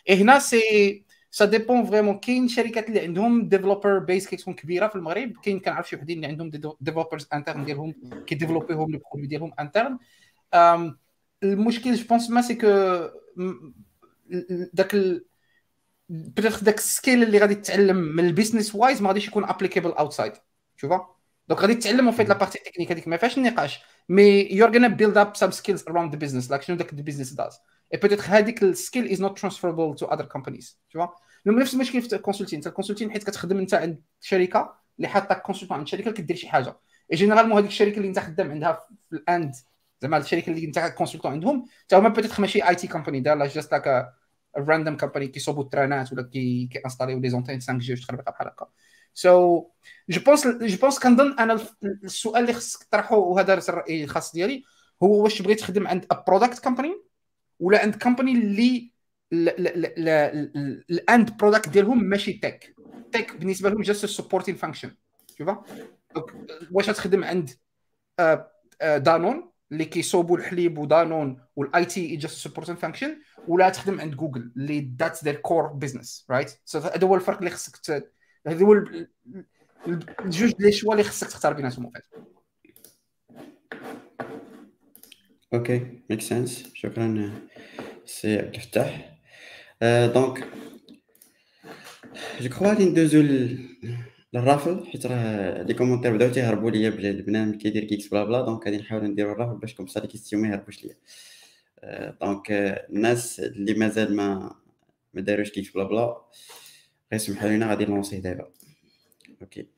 et 0.08 0.22
هنا 0.22 0.38
c'est 0.38 1.04
ça 1.30 1.44
dépend 1.44 1.84
vraiment 1.84 2.18
كاين 2.18 2.48
شركات 2.48 2.88
اللي 2.88 3.00
عندهم 3.00 3.48
developer 3.48 3.98
base 3.98 4.28
كتكون 4.28 4.54
كبيرة 4.54 4.88
في 4.88 4.96
المغرب 4.96 5.32
كاين 5.42 5.60
كنعرف 5.60 5.88
شي 5.88 5.96
وحدين 5.96 6.16
اللي 6.16 6.26
عندهم 6.26 6.50
developers 6.80 7.28
interne 7.32 7.64
ديالهم 7.64 7.94
كيديفلوبيهم 8.26 8.90
les 8.90 8.98
produits 8.98 9.26
ديالهم 9.26 9.52
interne 9.60 9.98
المشكل 11.42 11.94
je 11.94 12.06
pense 12.06 12.30
mais 12.30 12.42
c'est 12.42 12.54
que 12.54 12.66
داك 14.72 14.96
peut-être 16.08 16.64
داك 16.64 16.78
ال 16.78 16.86
skill 16.86 17.22
اللي 17.22 17.38
غادي 17.38 17.54
تتعلم 17.54 17.96
من 17.96 18.24
ال 18.24 18.30
business 18.30 18.74
wise 18.74 19.02
ما 19.02 19.08
غاديش 19.08 19.28
يكون 19.28 19.44
applicable 19.44 19.90
outside 19.90 20.32
شوفا 20.76 21.15
donc 21.48 21.60
غادي 21.60 21.74
تتعلم 21.74 22.12
en 22.12 22.18
fait 22.18 22.28
la 22.28 22.34
partie 22.38 22.58
technique 22.58 22.92
هذيك 22.92 23.08
ما 23.08 23.16
فيهاش 23.16 23.38
النقاش 23.38 23.80
mais 24.08 24.22
you 24.50 24.64
are 24.66 24.72
gonna 24.72 24.88
build 24.88 25.16
up 25.18 25.36
some 25.36 25.50
skills 25.50 25.84
around 25.88 26.12
the 26.12 26.18
business 26.18 26.50
like 26.50 26.62
شنو 26.62 26.76
داك 26.76 26.92
ال 26.92 26.97
business 26.97 27.32
does 27.32 27.58
et 27.94 27.98
peut-être 27.98 28.24
هذيك 28.28 28.62
ال 28.62 28.70
skill 28.70 29.10
is 29.12 29.20
not 29.22 29.38
transferable 29.38 29.94
to 29.94 30.06
other 30.06 30.24
companies 30.24 30.80
شوفا 30.88 31.10
نفس 31.46 31.74
المشكل 31.74 32.02
في 32.02 32.16
ال 32.16 32.20
consulting 32.20 32.58
انت 32.58 32.66
ال 32.66 32.70
consulting 32.70 33.10
حيت 33.10 33.24
كتخدم 33.24 33.58
انت 33.58 33.74
عند 33.74 34.02
شركة 34.20 34.74
اللي 34.96 35.08
حاطاك 35.08 35.42
consultant 35.42 35.76
عند 35.76 35.86
شركة 35.88 36.10
كدير 36.10 36.36
شي 36.36 36.48
حاجة. 36.48 36.76
généralement 37.12 37.58
هذيك 37.58 37.70
الشركة 37.70 37.96
اللي 37.96 38.08
انت 38.08 38.18
خدام 38.18 38.50
عندها 38.50 38.72
في 39.10 39.16
ال 39.16 39.25
end 39.25 39.52
زعما 40.02 40.16
الشركة 40.18 40.50
اللي 40.50 40.64
انت 40.66 40.78
consultant 40.78 41.32
عندهم 41.32 41.66
حتى 41.84 41.96
هما 41.96 42.08
peut-être 42.08 42.40
ماشي 42.40 42.68
IT 42.68 42.86
company 42.88 43.20
they're 43.20 43.46
just 43.46 43.72
like 43.72 44.12
random 44.56 44.96
company 44.96 45.28
كيصوبوا 45.28 45.62
الترانات 45.62 46.12
ولا 46.12 46.22
كي 46.22 46.68
كيانستاليو 46.72 47.18
les 47.18 47.30
antennes 47.30 47.60
5 47.60 47.78
G 47.78 47.96
خربيقه 47.96 48.30
بحال 48.30 48.48
هكا. 48.48 48.66
so 49.16 49.66
je 50.08 50.20
pense 50.20 50.46
je 50.46 50.76
pense 50.76 50.98
كنظن 50.98 51.38
أنا 51.38 51.60
السؤال 52.04 52.42
اللي 52.42 52.52
خصك 52.52 52.82
تطرحه 52.82 53.16
وهذا 53.16 53.54
الراي 53.54 54.04
الخاص 54.04 54.32
ديالي 54.32 54.64
هو 55.02 55.22
واش 55.22 55.42
بغيت 55.42 55.60
تخدم 55.60 55.86
عند 55.86 56.06
product 56.26 56.58
company 56.58 57.02
ولا 57.60 57.80
عند 57.80 57.94
company 57.94 58.32
اللي 58.32 58.92
ال 60.90 61.02
end 61.02 61.36
product 61.36 61.68
ديالهم 61.68 62.04
ماشي 62.04 62.32
tech 62.32 62.74
tech 63.12 63.36
بالنسبة 63.36 63.70
لهم 63.70 63.82
just 63.82 64.06
supporting 64.06 64.54
function 64.54 64.94
شوفا 65.38 65.62
واش 66.70 66.86
تخدم 66.86 67.24
عند 67.24 67.50
Danone 68.80 69.50
اللي 69.72 69.84
كيصوبوا 69.84 70.38
الحليب 70.38 70.78
و 70.78 70.87
Danone 70.87 71.40
وال 71.56 71.84
IT 71.84 72.16
just 72.16 72.48
supporting 72.48 72.76
function 72.76 73.18
ولا 73.48 73.68
تخدم 73.68 74.00
عند 74.00 74.14
جوجل 74.14 74.52
اللي 74.56 74.92
that's 74.98 75.24
their 75.24 75.36
core 75.36 75.66
business 75.66 76.26
right 76.30 76.60
هذا 76.74 77.06
هو 77.06 77.14
الفرق 77.14 77.38
اللي 77.38 77.50
خصك 77.50 77.76
هذا 78.46 78.64
هو 78.64 78.84
الجوج 80.24 80.52
les 80.58 80.72
choix 80.72 80.92
اللي 80.92 81.04
خصك 81.04 81.28
تختار 81.28 81.52
بيناتهم 81.52 81.90
فات 81.90 82.04
okay 85.54 86.00
make 86.10 86.20
sense 86.20 86.70
شكرا 86.74 87.32
سي 88.06 88.38
عبد 88.38 88.54
الفتاح. 88.54 89.18
donc 89.82 90.48
je 92.40 92.48
crois 92.48 92.68
غادي 92.68 92.84
ندوزو 92.84 93.22
لل 94.32 94.46
raffle 94.46 94.86
حيت 94.86 95.06
راه 95.06 95.62
les 95.62 95.74
commentaires 95.74 96.16
بداو 96.16 96.30
تيهربوا 96.30 96.70
ليا 96.70 96.90
بلا 96.90 97.10
البنان 97.10 97.58
كيدير 97.58 97.84
كيكس 97.84 98.08
بلا 98.08 98.24
بلا 98.24 98.40
donc 98.40 98.64
غادي 98.64 98.76
نحاول 98.76 99.04
نديرو 99.04 99.32
ال 99.32 99.36
raffle 99.36 99.58
باش 99.58 99.74
comme 99.74 99.86
ça 99.86 100.00
les 100.00 100.06
questions 100.06 100.42
ما 100.42 100.48
يهربوش 100.48 100.84
ليا 100.84 100.96
donc 102.20 102.46
الناس 102.50 103.40
اللي 103.40 103.74
مازال 103.74 104.16
ما 104.16 104.56
ما 105.14 105.20
داروش 105.20 105.50
كيكس 105.50 105.70
بلا 105.70 105.84
بلا 105.84 106.16
غير 107.12 107.20
سمحوا 107.20 107.48
لينا 107.48 107.66
غادي 107.70 107.84
نلونسيه 107.84 108.18
دابا 108.18 108.50
okay 109.42 109.68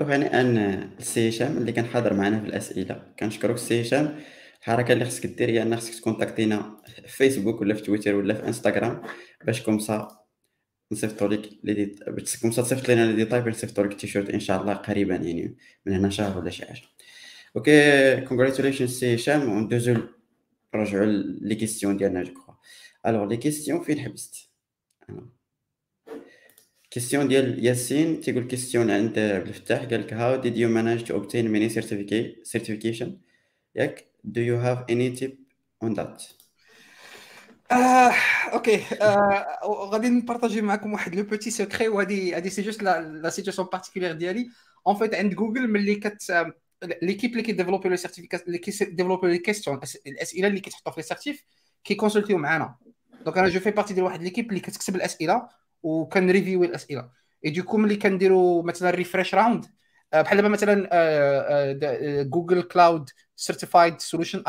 يعني 0.00 0.40
أن 0.40 0.56
السي 0.98 1.28
هشام 1.28 1.56
اللي 1.58 1.72
كان 1.72 1.84
حاضر 1.86 2.14
معنا 2.14 2.40
في 2.40 2.46
الأسئلة 2.46 3.12
كنشكرك 3.20 3.54
السي 3.54 3.82
هشام. 3.82 4.20
الحركه 4.60 4.92
اللي 4.92 5.04
خصك 5.04 5.26
دير 5.26 5.50
هي 5.50 5.62
ان 5.62 5.76
خصك 5.76 5.94
تكونتاكتينا 5.94 6.76
في 6.86 7.08
فيسبوك 7.08 7.60
ولا 7.60 7.74
في 7.74 7.82
تويتر 7.82 8.14
ولا 8.14 8.34
في 8.34 8.46
انستغرام 8.48 9.02
باش 9.44 9.62
comme 9.62 9.95
ça 9.95 10.08
نصيفطو 10.92 11.28
لك 11.28 11.50
les 11.64 11.96
باش 12.08 12.36
comme 12.40 12.56
ça 12.56 12.62
تصيفط 12.62 12.90
لنا 12.90 13.06
les 13.06 13.16
détails 13.16 13.40
باش 13.42 13.54
نصيفطو 13.54 13.82
لك 13.84 13.92
التيشيرت 13.92 14.30
إن 14.30 14.40
شاء 14.40 14.62
الله 14.62 14.74
قريبا 14.74 15.16
يعني 15.16 15.56
من 15.86 15.94
هنا 15.94 16.10
شهر 16.10 16.38
ولا 16.38 16.50
شي 16.50 16.66
حاجة. 16.66 16.82
okay 17.56 18.20
congratulations 18.20 18.86
سي 18.86 19.14
هشام 19.14 19.52
وندوزو 19.52 19.96
نرجعو 20.74 21.04
les 21.40 21.54
questions 21.54 21.96
ديالنا 21.96 22.22
je 22.22 22.34
crois 22.34 22.54
alors 23.06 23.24
les 23.24 23.36
questions 23.36 23.82
فين 23.82 24.00
حبست 24.00 24.50
question 26.90 27.28
ديال 27.28 27.66
ياسين 27.66 28.20
تيقول 28.20 28.44
question 28.44 28.90
عند 28.90 29.18
عبد 29.18 29.48
الفتاح 29.48 29.84
قال 29.84 30.00
لك 30.00 30.12
how 30.12 30.36
did 30.36 30.56
you 30.56 30.68
manage 30.68 31.04
to 31.04 31.14
obtain 31.14 31.48
many 31.48 31.68
certification 31.68 33.18
ياك 33.74 34.04
do 34.24 34.40
you 34.40 34.56
have 34.56 34.84
any 34.90 35.10
tip 35.10 35.38
on 35.82 35.94
that 35.94 36.22
okay 38.52 38.84
غادي 39.64 40.08
نبارطاجي 40.08 40.62
معكم 40.62 40.92
واحد 40.92 41.14
le 41.14 41.22
petit 41.22 41.50
secret 41.50 41.88
وهادي 41.88 42.34
هادي 42.34 42.50
c'est 42.50 42.62
juste 42.62 42.82
la 42.82 43.30
situation 43.30 43.68
particulière 43.72 44.12
ديالي 44.12 44.48
en 44.86 44.96
fait 44.96 45.14
عند 45.14 45.34
جوجل 45.34 45.68
ملي 45.70 45.94
كت 45.94 46.52
l'équipe 47.02 47.30
اللي 47.30 47.42
كيديفلوبي 47.42 47.88
les 47.88 47.96
certificats 47.96 48.46
اللي 48.46 48.58
كيديفلوبي 48.58 49.28
les 49.28 49.38
questions 49.38 49.80
الاسئله 50.06 50.48
اللي 50.48 50.60
كيتحطوا 50.60 50.92
في 50.92 51.00
les 51.00 51.06
certifs 51.06 51.44
كيكونسلتيو 51.84 52.38
معانا 52.38 52.76
donc 53.24 53.38
أنا 53.38 53.48
je 53.48 53.60
fais 53.60 53.70
partie 53.70 53.94
ديال 53.94 54.04
واحد 54.04 54.22
l'équipe 54.22 54.48
اللي 54.48 54.60
كتكتب 54.60 54.96
الاسئله 54.96 55.48
وكنريفيو 55.82 56.64
الاسئله 56.64 57.10
et 57.44 57.50
du 57.50 57.59
coup 57.59 57.76
ملي 57.76 57.96
كنديروا 57.96 58.62
مثلا 58.62 58.90
refresh 58.90 59.34
round 59.34 59.66
بحال 60.12 60.36
دابا 60.36 60.48
مثلا 60.48 60.88
Google 62.22 62.62
Cloud 62.62 63.10
certified 63.36 64.00
solution 64.00 64.42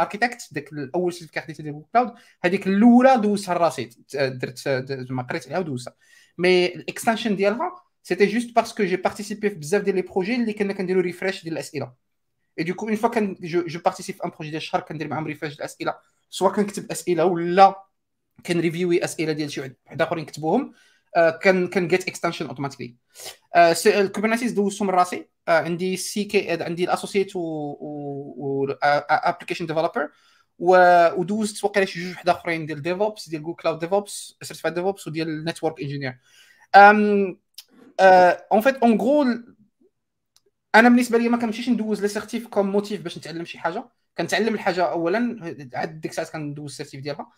architect 0.00 0.48
داك 0.52 0.72
الأول 0.72 1.12
certificat 1.12 1.44
خديتها 1.44 1.62
ديال 1.62 1.74
Google 1.74 1.86
Cloud 1.92 2.12
هذيك 2.44 2.66
الأولى 2.66 3.16
دوزتها 3.16 3.54
راسي 3.54 3.90
درت 4.14 4.68
ما 5.10 5.22
قريت 5.22 5.46
عليها 5.46 5.58
ودوزتها 5.58 5.94
mais 6.38 6.66
ال 6.66 6.73
extension 6.73 7.36
ديالها 7.36 7.85
juste 8.12 8.56
parce 8.56 8.73
que 8.73 8.84
j'ai 8.84 8.96
participé 8.96 9.50
في 9.50 9.56
بزاف 9.56 9.82
ديال 9.82 9.96
les 9.96 10.02
projets 10.02 10.34
اللي 10.34 10.52
كنا 10.52 10.72
كنديروا 10.72 11.02
refresh 11.02 11.42
ديال 11.42 11.52
الاسئله 11.52 11.92
et 12.58 12.64
du 12.64 12.72
coup 12.72 12.88
une 12.88 12.96
fois 12.96 13.08
quand 13.08 13.36
je 13.42 13.80
participe 13.84 14.14
في 14.14 14.24
un 14.24 14.30
projet 14.30 14.50
ديال 14.50 14.62
الشهر 14.62 14.80
كندير 14.80 15.08
معاهم 15.08 15.26
refresh 15.26 15.52
ديال 15.52 15.60
الاسئله 15.60 15.94
سواء 16.30 16.52
كنكتب 16.52 16.90
اسئله 16.90 17.24
ولا 17.24 17.86
كنريفيوي 18.46 19.04
اسئله 19.04 19.32
ديال 19.32 19.50
شي 19.50 19.60
واحد 19.60 20.02
اخرين 20.02 20.24
كتبوهم 20.24 20.72
كان 21.42 21.68
كان 21.68 21.88
get 21.88 22.08
extension 22.08 22.46
automatically 22.46 22.96
ال 23.86 23.92
Kubernetes 23.92 24.52
دوزتو 24.52 24.84
من 24.84 24.90
راسي 24.90 25.28
عندي 25.48 25.96
CKA 25.96 26.50
عندي 26.50 26.84
ال 26.84 26.89
associate 26.89 27.36
و 27.36 28.66
application 28.82 29.66
developer 29.66 30.10
ودوزت 30.58 31.64
وقيلا 31.64 31.86
شي 31.86 32.00
جوج 32.00 32.10
واحد 32.12 32.28
اخرين 32.28 32.66
ديال 32.66 32.82
DevOps 32.82 33.28
ديال 33.28 33.42
Google 33.42 33.56
Cloud 33.56 33.78
DevOps 33.78 34.36
certified 34.42 34.74
DevOps 34.74 35.06
وديال 35.06 35.44
network 35.44 35.80
engineer 35.80 36.18
en 38.00 38.60
fait 38.60 38.76
en 38.76 39.00
gros 39.00 39.26
أنا 40.74 40.88
بالنسبة 40.88 41.18
لي 41.18 41.28
ما 41.28 41.36
كنمشيش 41.36 41.68
ندوز 41.68 42.02
les 42.02 42.08
certifs 42.08 42.46
comme 42.46 42.70
motif 42.70 43.02
باش 43.02 43.18
نتعلم 43.18 43.44
شي 43.44 43.58
حاجة. 43.58 43.88
كنتعلم 44.18 44.54
الحاجة 44.54 44.82
اولا 44.84 45.38
عاد 45.74 46.00
ديك 46.00 46.10
الساعات 46.10 46.30
كندوز 46.30 46.70
ال 46.70 46.74
certif 46.74 47.00
ديالها. 47.00 47.32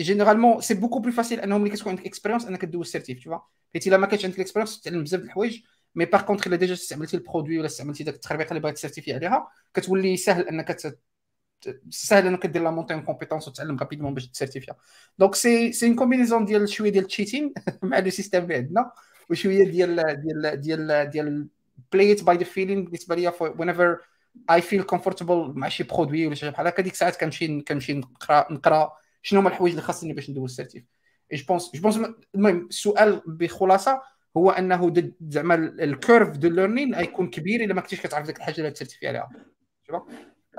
généralement 0.00 0.60
c'est 0.60 0.74
beaucoup 0.74 0.98
plus 0.98 1.12
facile 1.12 1.40
أنهم 1.40 1.60
ملي 1.60 1.70
كتكون 1.70 1.90
عندك 1.90 2.06
expérience 2.06 2.44
أنك 2.44 2.64
دوز 2.64 2.86
certif 2.86 3.18
تشوف 3.18 3.34
حيت 3.74 3.86
إلا 3.86 3.96
ما 3.96 4.06
كانش 4.06 4.24
عندك 4.24 4.36
ال 4.36 4.40
expérience 4.40 4.80
تتعلم 4.80 5.02
بزاف 5.02 5.20
د 5.20 5.24
الحوايج. 5.24 5.62
mais 5.94 6.04
par 6.04 6.22
contre 6.22 6.46
إلا 6.46 6.56
déjà 6.56 6.74
استعملتي 6.74 7.16
ال 7.16 7.21
produit 7.21 7.58
ولا 7.58 7.66
استعملتي 7.66 8.04
داك 8.04 8.14
التخربيقه 8.14 8.48
اللي 8.48 8.60
بغيت 8.60 8.74
تسيرتيفي 8.74 9.12
عليها 9.12 9.48
كتولي 9.74 10.16
سهل 10.16 10.48
أنك 10.48 10.76
سهل 11.90 12.26
إنك 12.26 12.46
دير 12.46 12.62
la 12.62 12.70
montée 12.70 13.00
compétence 13.00 13.48
وتعلم 13.48 13.78
rapidement 13.78 14.14
باش 14.14 14.28
تسيرتيفيا. 14.28 14.74
donc 15.18 15.34
c'est 15.34 15.72
c'est 15.72 15.86
une 15.86 15.94
combinaison 15.94 16.44
ديال 16.44 16.68
شوية 16.68 16.90
ديال 16.90 17.02
ال 17.04 17.10
cheating 17.10 17.54
مع 17.82 17.98
le 17.98 18.10
système 18.10 18.42
اللي 18.42 18.54
عندنا 18.54 18.92
وشوية 19.30 19.64
ديال 19.64 19.96
ديال 19.96 20.60
ديال 20.60 21.10
ديال 21.10 21.48
play 21.92 22.12
it 22.12 22.22
by 22.22 22.36
the 22.36 22.44
feeling 22.44 22.82
بالنسبة 22.84 23.14
ليا 23.14 23.30
whenever 23.30 24.04
I 24.50 24.60
feel 24.60 24.82
comfortable 24.82 25.52
مع 25.56 25.68
شي 25.68 25.82
produit 25.84 26.26
ولا 26.26 26.34
شي 26.34 26.50
بحال 26.50 26.66
هكا 26.66 26.82
ديك 26.82 26.92
الساعات 26.92 27.16
كنمشي 27.16 27.60
كنمشي 27.60 27.92
نقرأ 27.92 28.52
نقرأ 28.52 28.92
شنو 29.22 29.40
هما 29.40 29.48
الحوايج 29.48 29.72
اللي 29.72 29.82
خاصني 29.82 30.12
باش 30.12 30.30
ندوز 30.30 30.56
certif 30.56 30.84
je 31.32 31.44
pense 31.48 31.70
je 31.74 31.82
pense 31.82 31.98
المهم 32.34 32.66
السؤال 32.66 33.22
بخلاصة 33.26 34.02
هو 34.36 34.50
أنه 34.50 34.92
زعما 35.28 35.54
ال 35.54 35.68
curve 35.68 36.36
de 36.36 36.48
learning 36.48 36.94
غيكون 36.94 37.30
كبير 37.30 37.64
إلا 37.64 37.74
ما 37.74 37.80
كنتيش 37.80 38.00
كتعرف 38.00 38.26
ديك 38.26 38.36
الحاجة 38.36 38.58
اللي 38.58 38.70
ت 38.70 38.74
certifier 38.74 39.08
عليها. 39.08 39.30
شوف 39.86 40.02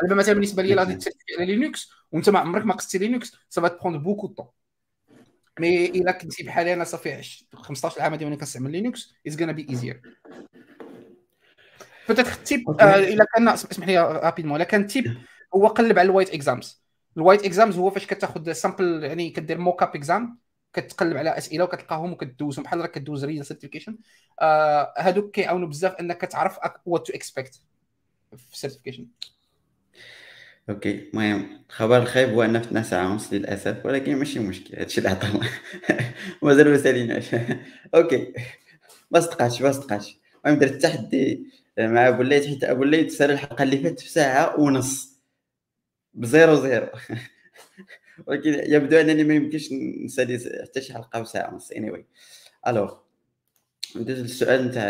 دابا 0.01 0.15
مثلا 0.15 0.33
بالنسبة 0.33 0.63
لي 0.63 0.75
غادي 0.75 0.95
ت 0.95 1.00
certifier 1.00 1.41
على 1.41 1.55
Linux 1.55 1.91
وانت 2.11 2.29
ما 2.29 2.39
عمرك 2.39 2.65
ما 2.65 2.73
قصتي 2.73 2.97
Linux 2.97 3.35
ça 3.49 3.61
va 3.61 3.67
te 3.67 3.75
prendre 3.75 4.03
beaucoup 4.03 4.27
de 4.27 4.33
temps 4.33 4.47
mais 5.59 5.85
إلا 5.85 6.11
كنتي 6.11 6.43
بحالي 6.43 6.73
أنا 6.73 6.83
صافي 6.83 7.21
15 7.53 8.01
عام 8.01 8.15
ديما 8.15 8.35
كنستعمل 8.35 8.71
Linux 8.71 9.13
it's 9.27 9.41
gonna 9.41 9.51
be 9.51 9.67
easier 9.69 10.01
peut-être 12.07 12.33
tip 12.33 12.69
إلا 12.81 13.25
كان 13.35 13.47
اسمح 13.47 13.87
لي 13.87 13.99
rapidement 13.99 14.55
إلا 14.55 14.63
كان 14.63 14.87
tip 14.87 15.17
هو 15.55 15.67
قلب 15.67 15.99
على 15.99 16.05
ال 16.05 16.09
white 16.09 16.29
exams 16.29 16.85
ال 17.17 17.22
white 17.22 17.45
exams 17.45 17.77
هو 17.77 17.89
فاش 17.89 18.05
كتاخذ 18.05 18.51
sample 18.51 19.03
يعني 19.03 19.29
كدير 19.29 19.57
mock 19.57 19.83
up 19.83 19.95
exam 19.95 20.39
كتقلب 20.73 21.17
على 21.17 21.37
أسئلة 21.37 21.63
وكتلقاهم 21.63 22.11
وكدوزهم 22.11 22.63
بحال 22.63 22.81
راك 22.81 22.91
كدوز 22.91 23.25
certification 23.25 23.97
آه 24.41 24.93
هادوك 24.97 25.31
كيعاونوا 25.31 25.67
بزاف 25.67 25.93
أنك 25.93 26.21
تعرف 26.21 26.59
what 26.85 27.07
to 27.07 27.13
expect 27.13 27.61
في 28.37 28.53
ال 28.53 28.57
certification 28.57 29.07
okay. 30.69 31.09
المهم 31.09 31.59
الخبر 31.69 31.97
الخايب 31.97 32.29
هو 32.29 32.43
ان 32.43 32.61
فتنا 32.61 32.83
ساعة 32.83 33.11
ونص 33.11 33.33
للأسف 33.33 33.85
ولكن 33.85 34.15
ماشي 34.15 34.39
مشكل 34.39 34.75
هادشي 34.79 34.97
اللي 34.97 35.09
عطانا 35.09 35.49
مازال 36.41 36.69
ما 36.71 36.77
ساليناش 36.77 37.35
okay. 37.95 38.33
ما 39.11 39.19
صدقاتش 39.19 39.61
ما 39.61 39.71
صدقاتش. 39.71 40.17
المهم 40.45 40.59
درت 40.59 40.81
تحدي 40.81 41.45
مع 41.79 42.07
أبو 42.07 42.21
الليث 42.21 42.47
حيت 42.47 42.63
أبو 42.63 42.83
الليث 42.83 43.17
سال 43.17 43.31
الحلقة 43.31 43.63
اللي 43.63 43.77
فاتت 43.77 43.99
في 43.99 44.09
ساعة 44.09 44.59
ونص. 44.59 45.19
ب 46.13 46.22
zero 46.22 46.55
zero. 46.55 46.87
ولكن 48.27 48.49
يبدو 48.73 48.97
أنني 48.97 49.23
ما 49.23 49.33
يمكنش 49.35 49.69
نسالي 50.05 50.39
حتى 50.63 50.81
شي 50.81 50.93
حلقة 50.93 51.19
بساعه 51.21 51.53
ونص. 51.53 51.71
anyway 51.71 51.91
alors 51.91 52.97
ندوز 53.95 54.19
للسؤال 54.19 54.67
نتاع 54.67 54.85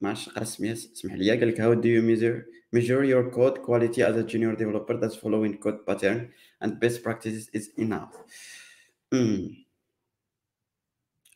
ما 0.00 0.08
عرفتش 0.08 0.28
نقرا 0.28 0.42
السميه 0.42 0.72
اسمح 0.72 1.14
لي. 1.14 1.30
قال 1.30 1.48
لك 1.48 1.56
how 1.62 1.74
do 1.82 1.86
you 1.86 2.02
measure 2.20 2.59
measure 2.72 3.04
your 3.04 3.30
code 3.30 3.62
quality 3.62 4.02
as 4.02 4.16
a 4.16 4.22
junior 4.22 4.54
developer. 4.54 4.96
That's 4.96 5.16
following 5.16 5.58
code 5.58 5.86
pattern 5.86 6.32
and 6.60 6.80
best 6.80 7.02
practices 7.02 7.48
is 7.52 7.70
enough. 7.76 8.14
Mm. 9.12 9.56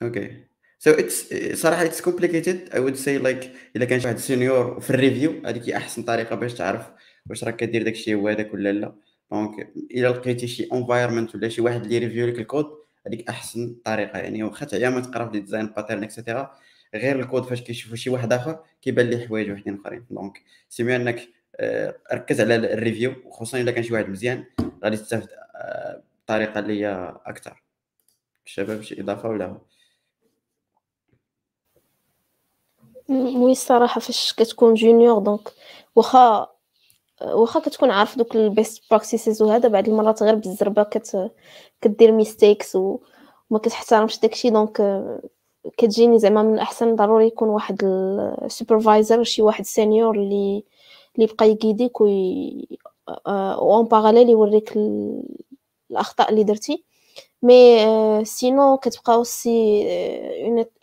okay. 0.03 0.47
So 0.79 0.91
it's 0.91 1.33
صراحة 1.55 1.85
it's 1.85 2.01
complicated. 2.01 2.71
I 2.73 2.81
would 2.81 2.99
say 2.99 3.19
like 3.19 3.51
الا 3.77 3.85
كان 3.85 4.01
شي 4.01 4.07
واحد 4.07 4.19
senior 4.19 4.81
في 4.81 4.91
ال 4.91 4.98
review 4.98 5.43
هذيك 5.47 5.63
هي 5.63 5.77
أحسن 5.77 6.03
طريقة 6.03 6.37
باش 6.37 6.55
تعرف 6.55 6.91
واش 7.31 7.45
راك 7.45 7.57
كدير 7.57 7.83
داكشي 7.83 8.15
هو 8.15 8.29
هذاك 8.29 8.55
ولا 8.55 8.73
لا. 8.73 8.95
donc 9.33 9.73
الا 9.91 10.09
لقيتي 10.09 10.47
شي 10.47 10.69
environment 10.73 11.35
ولا 11.35 11.49
شي 11.49 11.61
واحد 11.63 11.83
اللي 11.85 11.99
review 11.99 12.27
لك 12.27 12.39
الكود 12.39 12.67
هذيك 13.07 13.29
أحسن 13.29 13.77
طريقة. 13.85 14.19
يعني 14.19 14.43
واخا 14.43 14.67
تعيا 14.67 14.91
ما 14.91 15.01
تقرا 15.01 15.29
في 15.31 15.41
design 15.41 15.67
pattern 15.67 16.03
et 16.03 16.15
cetera 16.15 16.51
غير 16.95 17.21
الكود 17.21 17.45
فاش 17.45 17.63
كيشوفوا 17.63 17.97
شي 17.97 18.11
واحد 18.11 18.33
آخر 18.33 18.65
كيبان 18.83 19.07
ليه 19.11 19.27
حوايج 19.27 19.51
وحدين 19.51 19.81
آخرين. 19.81 20.07
donc 20.11 20.43
c'est 20.69 20.83
mieux 20.83 20.97
أنك 20.97 21.29
آه، 21.57 21.95
ركز 22.13 22.41
على 22.41 22.55
ال 22.57 22.65
review 22.65 23.15
وخصوصا 23.25 23.61
إلا 23.61 23.73
كان 23.73 23.83
شي 23.83 23.93
واحد 23.95 24.09
مزيان 24.09 24.45
غادي 24.85 24.97
تستافد 24.97 25.29
بطريقة 26.25 26.59
اللي 26.59 26.81
هي 26.81 27.17
أكثر. 27.27 27.63
الشباب 28.47 28.83
شي 28.83 29.01
إضافة 29.01 29.29
ولا 29.29 29.47
هو؟ 29.47 29.57
oui 33.45 33.53
الصراحة 33.53 34.01
فاش 34.01 34.33
كتكون 34.33 34.75
junior 34.75 35.19
donc 35.19 35.53
واخا 35.97 36.55
واخا 37.23 37.61
كتكون 37.61 37.91
عارف 37.91 38.19
دوك 38.19 38.37
ال 38.37 38.46
best 38.46 38.83
practices 38.91 39.43
وهذا 39.43 39.69
بعد 39.69 39.89
المرات 39.89 40.23
غير 40.23 40.35
بالزربة 40.35 40.83
كت 40.83 41.33
كدير 41.81 42.13
mistakes 42.13 42.77
وما 42.77 43.59
كتحترمش 43.63 44.21
داكشي 44.21 44.51
donc 44.51 44.81
كتجيني 45.77 46.19
زعما 46.19 46.43
من 46.43 46.55
الأحسن 46.55 46.97
ضروري 46.97 47.27
يكون 47.27 47.49
واحد 47.49 47.85
ال 48.45 48.52
supervisor 48.52 49.23
شي 49.25 49.43
واحد 49.43 49.65
senior 49.65 50.15
اللي 50.17 50.65
اللي 51.17 51.27
بقى 51.27 51.51
ي 51.51 51.57
guider 51.57 51.95
ك 51.95 52.01
و 52.01 52.07
en 53.29 53.85
parallèle 53.85 54.29
يوريك 54.29 54.73
الأخطاء 55.91 56.31
اللي 56.31 56.45
درتي. 56.45 56.85
mais 57.43 58.25
sinon 58.25 58.77
كتبقى 58.77 59.15
aussi 59.15 59.85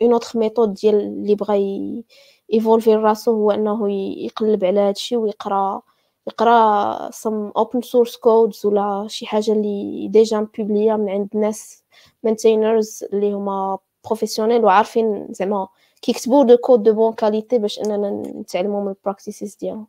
une 0.02 0.12
autre 0.12 0.38
méthode 0.38 0.74
ديال 0.74 0.94
اللي 0.94 1.34
بغى 1.34 2.04
évoluer 2.52 2.94
راسو 2.96 3.32
هو 3.32 3.50
إنه 3.50 3.92
يقلب 4.24 4.64
على 4.64 4.80
هادشي 4.80 5.16
ويقرأ 5.16 5.82
يقرأ 6.26 7.10
some 7.10 7.52
open 7.56 7.80
source 7.82 8.16
codes 8.16 8.66
ولا 8.66 9.06
شي 9.08 9.26
حاجة 9.26 9.52
اللي 9.52 10.08
déjà 10.08 10.48
publiés 10.58 10.96
من 10.96 11.10
عند 11.10 11.28
ناس 11.34 11.84
maintainers 12.24 13.04
اللي 13.12 13.32
هما 13.32 13.78
professionnels 14.06 14.64
وعارفين 14.64 15.26
زعما 15.30 15.68
كيكتبوا 16.02 16.44
du 16.44 16.56
code 16.56 16.82
de 16.82 16.92
bonne 16.94 17.12
qualité 17.12 17.58
باش 17.58 17.80
أننا 17.80 18.10
نتعلموا 18.40 18.82
من 18.82 18.88
ال 18.88 18.95
practices 18.95 19.54
ديالهم. 19.54 19.86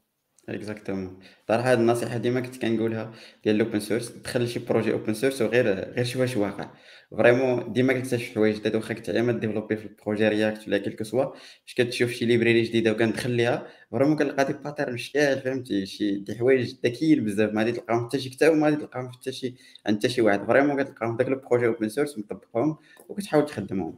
exactement 0.49 1.19
صراحة 1.47 1.71
هذه 1.71 1.79
النصيحه 1.79 2.17
ديما 2.17 2.41
كنت 2.41 2.61
كنقولها 2.61 3.13
ديال 3.43 3.55
ال 3.55 3.60
open 3.60 3.79
source 3.79 4.09
دخل 4.09 4.47
شي 4.47 4.59
projet 4.59 4.93
open 4.93 5.13
source 5.13 5.41
وغير 5.41 5.65
غير 5.67 6.05
شوف 6.05 6.21
واش 6.21 6.37
واقع. 6.37 6.71
vraiment 7.17 7.73
ديما 7.73 7.93
كتكتشف 7.93 8.35
حوايج 8.35 8.55
جداد 8.59 8.75
واخا 8.75 8.93
كنت 8.93 9.09
ما 9.09 9.31
développer 9.31 9.75
في 9.77 9.85
ال 9.85 9.91
projet 9.91 10.27
React 10.27 10.67
ولا 10.67 10.77
كيلكو 10.77 11.03
سوا 11.03 11.25
فاش 11.65 11.73
كتشوف 11.75 12.11
شي 12.11 12.25
library 12.25 12.61
جديدة 12.61 12.91
وكندخل 12.91 13.31
ليها 13.31 13.67
vraiment 13.91 14.17
كنلقى 14.17 14.45
des 14.45 14.53
patterns 14.53 14.97
شكال 14.97 15.41
فهمتي؟ 15.41 15.85
شي 15.85 16.17
des 16.17 16.35
حوايج 16.35 16.75
ذكيين 16.85 17.25
بزاف 17.25 17.53
ما 17.53 17.61
غادي 17.63 17.71
تلقاهم 17.71 18.05
حتى 18.07 18.19
شي 18.19 18.29
كتاب 18.29 18.51
وما 18.53 18.65
غادي 18.65 18.75
تلقاهم 18.75 19.09
حتى 19.11 19.31
شي 19.31 19.55
عند 19.87 19.97
حتى 19.97 20.09
شي 20.09 20.21
واحد. 20.21 20.47
vraiment 20.47 20.83
كتلقاهم 20.83 21.17
داك 21.17 21.27
ال 21.27 21.33
projet 21.33 21.67
open 21.67 21.89
source 21.89 22.17
مطبقهم 22.17 22.77
وكتحاول 23.09 23.45
تخدمهم. 23.45 23.95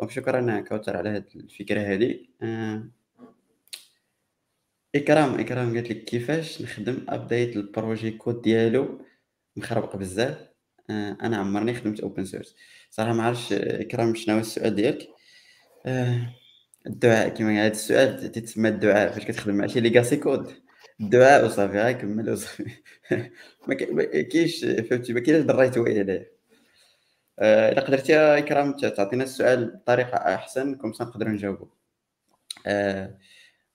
donc 0.00 0.10
شكرا 0.10 0.60
كوثر 0.60 0.96
على 0.96 1.08
هذه 1.08 1.24
الفكرة 1.36 1.80
هذه 1.80 2.18
آه. 2.42 3.01
إكرام 4.94 5.40
إكرام 5.40 5.74
قالت 5.74 5.90
لك 5.90 6.04
كيفاش 6.04 6.62
نخدم 6.62 7.06
أ 7.08 7.15
update 7.15 7.56
ال 7.56 7.64
projet 7.64 8.10
code 8.10 8.42
ديالو؟ 8.42 9.04
مخربق 9.56 9.96
بزاف. 9.96 10.38
آه، 10.90 11.16
أنا 11.22 11.36
عمرني 11.36 11.74
خدمت 11.74 12.00
open 12.00 12.24
source 12.24 12.56
صراحة 12.90 13.12
ما 13.12 13.22
عرفتش 13.22 13.52
إكرام 13.52 14.14
شنو 14.14 14.34
هو 14.34 14.40
السؤال 14.40 14.74
ديالك؟ 14.74 15.08
آه، 15.86 16.34
الدعاء 16.86 17.28
كيما 17.28 17.66
هذا 17.66 17.72
السؤال 17.72 18.32
تتسمى 18.32 18.68
الدعاء 18.68 19.12
فاش 19.12 19.24
كتخدم 19.24 19.54
مع 19.54 19.66
شي 19.66 19.80
legacy 19.80 20.16
code 20.16 20.52
الدعاء 21.00 21.46
وصافي 21.46 21.78
ها 21.78 21.92
كمل 21.92 22.30
وصافي. 22.30 22.64
ما 23.68 23.74
كاينش 24.22 24.64
فهمتي 24.64 25.12
ما 25.12 25.20
كاينش 25.20 25.44
دريتو 25.46 25.84
عليه 25.84 26.32
إلا 27.40 27.80
قدرتي 27.80 28.16
إكرام 28.16 28.76
تعطينا 28.76 29.24
السؤال 29.24 29.76
بطريقة 29.76 30.16
أحسن 30.34 30.74
comme 30.74 30.90
نقدروا 30.90 31.32
نجاوبو. 31.32 31.68
أه 32.66 33.18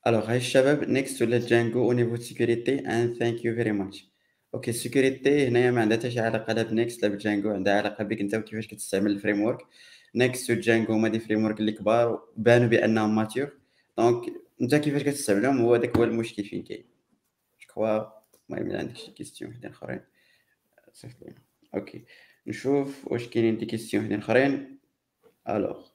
alors 0.08 0.30
hi 0.32 0.38
الشباب 0.38 0.90
Next 0.90 1.22
ولا 1.22 1.40
Django 1.40 1.84
au 1.84 1.92
niveau 1.92 2.16
sécurité 2.16 2.80
and 2.80 3.14
thank 3.14 3.46
you 3.46 3.56
very 3.56 3.72
much 3.72 4.12
okay 4.54 4.72
ال 4.72 4.80
sécurité 4.80 5.48
هنايا 5.48 5.72
ما 5.72 5.82
عندها 5.82 5.98
حتى 5.98 6.12
شي 6.12 6.20
علاقه 6.20 6.54
لا 6.54 6.64
ب 6.64 6.72
Next 6.72 7.04
لا 7.04 7.08
ب 7.08 7.14
Django 7.14 7.50
عندها 7.50 7.78
علاقه 7.78 8.04
بك 8.04 8.22
انت 8.22 8.36
وكيفاش 8.36 8.68
كتستعمل 8.68 9.12
ال 9.12 9.15
framework 9.15 9.42
Next 9.42 10.52
و 10.52 10.58
Django 10.58 10.94
هما 10.94 11.10
des 11.10 11.20
frameworks 11.20 11.60
اللي 11.60 11.72
كبار 11.72 12.24
بانوا 12.38 12.68
بانهم 12.68 13.16
mature 13.16 13.52
donc 13.98 14.34
انت 14.62 14.76
كيفاش 14.76 15.04
كتستعملهم 15.04 15.62
هو 15.62 15.78
داك 15.78 15.98
هو 15.98 16.04
المشكل 16.04 16.44
فين 16.44 16.64
كاين 16.64 16.84
je 17.78 17.86
المهم 18.50 18.68
الا 18.68 18.80
عندك 18.80 18.98
شي 18.98 19.12
questions 19.12 19.52
وحدين 19.52 19.72
اخرين 19.72 20.02
صيفط 20.94 21.22
لينا 21.22 21.42
okay 21.76 22.06
نشوف 22.48 23.08
واش 23.08 23.28
كاينين 23.28 23.58
des 23.58 23.66
questions 23.66 24.04
وحدين 24.04 24.20
اخرين 24.20 24.80
alors 25.50 25.88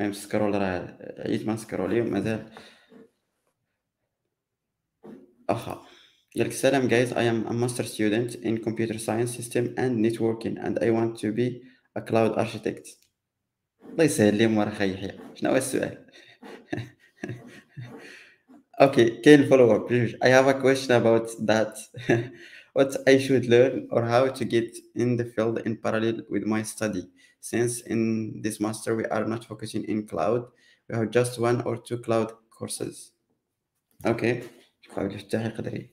المهم 0.00 0.12
scroll 0.12 0.54
راه 0.54 0.98
عييت 1.18 1.46
ما 1.46 1.56
scroller 1.56 2.00
مازال 2.00 2.50
Aha. 5.49 5.81
Yalk 6.37 6.53
salam 6.53 6.87
guys, 6.87 7.11
I 7.11 7.23
am 7.23 7.45
a 7.47 7.53
master 7.53 7.83
student 7.83 8.35
in 8.35 8.63
computer 8.63 8.97
science 8.97 9.35
system 9.35 9.73
and 9.77 9.99
networking 9.99 10.57
and 10.63 10.79
I 10.81 10.89
want 10.91 11.19
to 11.19 11.31
be 11.31 11.61
a 11.95 12.01
cloud 12.01 12.37
architect. 12.37 12.87
الله 13.91 14.03
يسهل 14.03 14.35
لي 14.35 14.47
مور 14.47 14.69
خي 14.69 14.93
يحيى 14.93 15.19
شنو 15.35 15.49
هو 15.49 15.57
السؤال 15.57 16.05
اوكي 18.81 19.09
كاين 19.09 19.49
follow 19.49 19.69
up 19.71 19.91
I 20.21 20.29
have 20.29 20.47
a 20.47 20.53
question 20.53 20.95
about 20.95 21.27
that 21.39 21.77
what 22.73 22.95
I 23.07 23.17
should 23.17 23.45
learn 23.45 23.87
or 23.91 24.05
how 24.05 24.27
to 24.27 24.45
get 24.45 24.77
in 24.95 25.17
the 25.17 25.25
field 25.25 25.59
in 25.65 25.77
parallel 25.77 26.21
with 26.29 26.43
my 26.43 26.63
study. 26.63 27.03
Since 27.41 27.81
in 27.81 28.41
this 28.41 28.59
master 28.59 28.95
we 28.95 29.05
are 29.05 29.25
not 29.25 29.45
focusing 29.45 29.83
in 29.85 30.07
cloud, 30.07 30.45
we 30.87 30.95
have 30.95 31.09
just 31.11 31.39
one 31.39 31.61
or 31.63 31.75
two 31.77 31.97
cloud 31.97 32.31
courses. 32.49 33.11
Okay. 34.05 34.43
حاول 34.94 35.14
يفتح 35.14 35.40
يقدر 35.40 35.88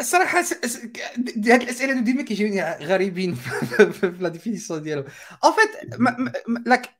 الصراحة 0.00 0.38
هاد 0.38 1.62
الأسئلة 1.62 2.00
ديما 2.00 2.22
كيجيوني 2.22 2.62
غريبين 2.62 3.34
في 3.92 4.14
la 4.20 4.28
définition 4.28 4.82
ديالهم. 4.82 5.04
en 5.44 5.52
fait 5.52 6.00
like 6.66 6.90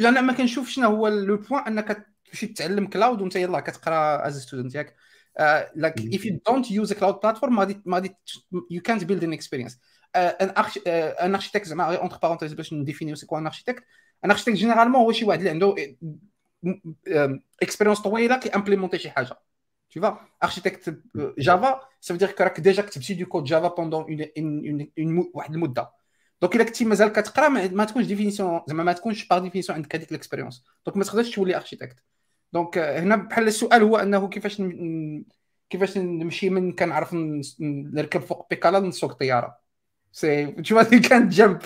أنا 0.00 0.20
ما 0.20 0.32
كنشوف 0.32 0.68
شنو 0.68 0.88
هو 0.88 1.08
le 1.08 1.36
point 1.36 1.62
أنك 1.62 2.06
تمشي 2.30 2.46
تتعلم 2.46 2.86
cloud 2.86 3.20
وأنت 3.20 3.36
يلاه 3.36 3.60
كتقرأ 3.60 4.26
as 4.26 4.42
student 4.42 4.74
ياك؟ 4.74 4.96
like 5.74 5.98
if 6.14 6.24
you 6.24 6.40
don't 6.46 6.70
use 6.70 6.92
cloud 6.92 7.14
platform 7.22 7.56
ما 7.84 7.94
غادي 7.94 8.16
يو 8.70 8.82
كانت 8.82 9.04
بيلد 9.04 9.24
ان 9.24 9.32
اكسبيرينس 9.32 9.78
ان 10.16 11.34
اركيتكت 11.34 11.66
زعما 11.66 11.96
entre 11.96 12.18
parenthèses 12.22 12.52
باش 12.52 12.72
ن 12.72 12.77
définir 12.77 13.14
c'est 13.14 13.26
quoi 13.26 13.38
un 13.38 13.46
architecte 13.46 13.84
un 14.24 14.30
architecte 14.30 14.56
généralement 14.56 15.00
هو 15.00 15.12
شي 15.12 15.24
واحد 15.24 15.38
اللي 15.38 15.50
عنده 15.50 15.96
expérience 17.62 18.00
طويله 18.00 18.38
كي 18.38 18.48
implémenter 18.48 18.98
شي 18.98 19.10
حاجة 19.10 19.38
tu 19.94 20.00
vois 20.00 20.14
architecte 20.44 20.90
Java 21.38 21.80
ça 22.00 22.14
veut 22.14 22.18
dire 22.18 22.34
que 22.34 22.42
راك 22.42 22.60
déjà 22.60 22.82
كتبتي 22.82 23.14
du 23.14 23.26
code 23.26 23.44
Java 23.44 23.68
pendant 23.68 24.06
واحد 25.34 25.54
المده 25.54 25.90
donc 26.42 26.56
الا 26.56 26.64
كنتي 26.64 26.84
مازال 26.84 27.08
كتقرا 27.08 27.48
ما 27.48 27.84
تكونش 27.84 28.06
définition 28.06 28.60
زعما 28.68 28.82
ما 28.82 28.92
تكونش 28.92 29.28
par 29.28 29.38
définition 29.38 29.76
عندك 29.76 29.96
هذيك 29.96 30.10
ال 30.10 30.15
expérience 30.15 30.64
donc 30.86 30.96
ما 30.96 31.04
تقدرش 31.04 31.34
تولي 31.34 31.56
architecte 31.56 31.96
donc 32.52 32.78
هنا 32.78 33.16
بحال 33.16 33.48
السؤال 33.48 33.82
هو 33.82 33.96
أنه 33.96 34.28
كيفاش 34.28 34.62
كيفاش 35.70 35.98
نمشي 35.98 36.50
من 36.50 36.72
كنعرف 36.72 37.10
نركب 37.60 38.20
فوق 38.20 38.46
بيكالا 38.50 38.80
نسوق 38.80 39.10
الطياره 39.10 39.58
سي 40.12 40.46
تو 40.46 40.74
فوا 40.82 40.82
كانت 40.82 41.32
جامب 41.32 41.58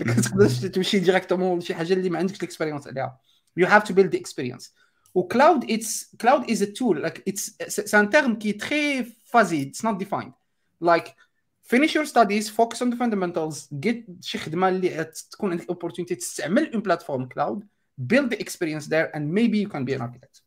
ما 0.00 0.14
كتقدرش 0.14 0.60
تمشي 0.60 0.98
directement 0.98 1.58
لشي 1.58 1.74
حاجة 1.74 1.92
اللي 1.92 2.10
ما 2.10 2.18
عندكش 2.18 2.38
ال 2.38 2.42
expérience 2.42 2.86
عليها. 2.86 3.20
You 3.56 3.66
have 3.66 3.84
to 3.84 3.92
build 3.92 4.10
the 4.10 4.18
experience 4.18 4.70
Ou 5.14 5.26
cloud, 5.26 5.64
it's 5.68 6.14
cloud 6.18 6.48
is 6.48 6.62
a 6.62 6.70
tool. 6.72 6.96
Like 7.00 7.22
it's 7.26 7.56
c'est 7.68 7.94
un 7.94 8.06
terme 8.06 8.38
qui 8.38 8.50
est 8.50 8.60
très 8.60 9.04
fuzzy. 9.32 9.62
It's 9.62 9.82
not 9.82 9.94
defined. 9.98 10.32
Like 10.80 11.16
finish 11.62 11.94
your 11.94 12.06
studies, 12.06 12.48
focus 12.48 12.80
on 12.82 12.90
the 12.90 12.96
fundamentals, 12.96 13.68
get 13.80 14.04
شي 14.20 14.38
خدمه 14.38 14.68
اللي 14.68 15.12
تكون 15.30 15.50
عندك 15.50 15.72
opportunity 15.72 16.16
تستعمل 16.16 16.70
une 16.72 16.82
plateforme 16.82 17.26
cloud, 17.28 17.64
build 17.98 18.30
the 18.30 18.40
experience 18.40 18.86
there, 18.86 19.10
and 19.16 19.32
maybe 19.32 19.58
you 19.58 19.68
can 19.68 19.84
be 19.84 19.94
an 19.94 20.00
architect. 20.00 20.42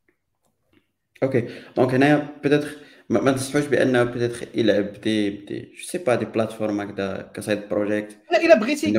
أوكي 1.23 1.47
دونك 1.77 1.93
هنايا 1.93 2.39
بيتيتر 2.43 2.77
ما 3.09 3.31
تنصحوش 3.31 3.65
بانه 3.65 4.03
بيتيتر 4.03 4.47
يلعب 4.55 4.93
دي 4.93 5.29
دي 5.29 5.73
جو 5.77 5.83
سي 5.83 5.97
با 5.97 6.15
دي 6.15 6.25
بلاتفورم 6.25 6.81
هكذا 6.81 7.31
كسايد 7.33 7.69
بروجيكت 7.69 8.17
لا 8.31 8.41
الا 8.45 8.59
بغيتي 8.59 8.93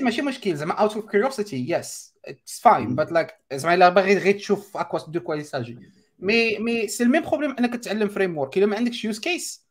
ماشي 0.00 0.22
مشكل 0.22 0.56
زعما 0.56 0.74
out 0.74 0.94
of 0.96 1.10
curiosity 1.10 1.70
yes 1.70 2.15
it's 2.26 2.60
fine 2.60 2.94
but 2.94 3.12
like 3.12 3.34
زعما 3.52 3.74
الا 3.74 3.88
باغي 3.88 4.18
غير 4.18 4.34
تشوف 4.34 4.76
à 4.76 4.80
quoi 4.80 4.98
de 5.08 5.20
quoi 5.20 5.29
il 5.29 5.34
s'agit 5.34 5.78
mais 6.18 6.58
mais 6.58 6.88
c'est 6.88 7.04
le 7.04 7.10
même 7.10 7.22
problème 7.22 7.56
إنك 7.58 7.74
تتعلم 7.74 8.08
framework 8.08 8.58
إلا 8.58 8.66
ما 8.66 8.76
عندكش 8.76 9.04
use 9.04 9.18
case 9.18 9.66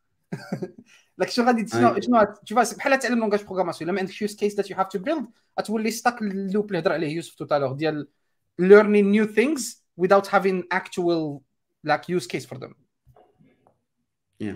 like 1.17 1.29
شنو 1.29 1.45
غادي 1.45 1.67
شنو 1.67 2.01
شنو 2.01 2.23
تشوف 2.45 2.77
بحال 2.77 2.99
تعلم 2.99 3.19
langage 3.19 3.43
programmation 3.43 3.89
إلا 3.89 3.95
ما 3.95 3.99
عندكش 3.99 4.21
use 4.21 4.35
case 4.35 4.55
that 4.55 4.69
you 4.69 4.77
have 4.77 4.87
to 4.87 4.99
build 4.99 5.25
غتولي 5.59 5.91
stuck 5.91 6.21
ال 6.21 6.31
loop 6.31 6.67
اللي 6.67 6.79
هضر 6.79 6.93
عليه 6.93 7.15
يوسف 7.15 7.35
tutorial 7.35 7.71
ديال 7.71 8.07
learning 8.61 9.11
new 9.11 9.27
things 9.27 9.61
without 9.97 10.27
having 10.27 10.63
actual 10.71 11.43
like 11.83 12.09
use 12.09 12.27
case 12.27 12.45
for 12.45 12.57
them. 12.57 12.73
Yeah 14.39 14.55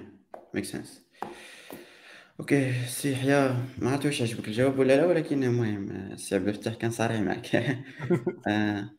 makes 0.53 0.69
sense. 0.69 1.01
Okay 2.39 2.85
سي 2.87 3.11
يحيى 3.11 3.49
ما 3.77 3.89
عرفت 3.91 4.05
واش 4.05 4.21
عجبك 4.21 4.47
الجواب 4.47 4.79
ولا 4.79 4.95
لا 4.95 5.05
ولكن 5.05 5.43
المهم 5.43 5.91
السي 5.91 6.35
عبد 6.35 6.47
الفتاح 6.47 6.73
كان 6.73 6.91
صريح 6.91 7.21
معك. 7.21 7.55
آه، 8.47 8.89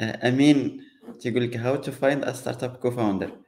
آه، 0.00 0.28
أمين 0.28 0.80
تيقول 1.20 1.42
لك 1.42 1.56
how 1.56 1.76
to 1.76 1.92
find 1.92 2.24
a 2.24 2.32
startup 2.32 2.76
co-founder 2.76 3.38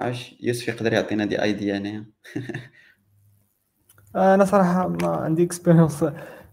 عاش 0.00 0.36
يوسف 0.40 0.68
يقدر 0.68 0.92
يعطينا 0.92 1.24
دي 1.24 1.42
ايديا 1.42 1.76
هنايا 1.78 2.06
أنا 4.16 4.44
صراحة 4.44 4.88
ما 4.88 5.08
عندي 5.08 5.42
expérience 5.44 6.02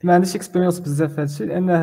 ما 0.03 0.13
عنديش 0.13 0.35
expérience 0.35 0.79
بزاف 0.79 1.13
في 1.15 1.21
هادشي 1.21 1.45
لأنه 1.45 1.73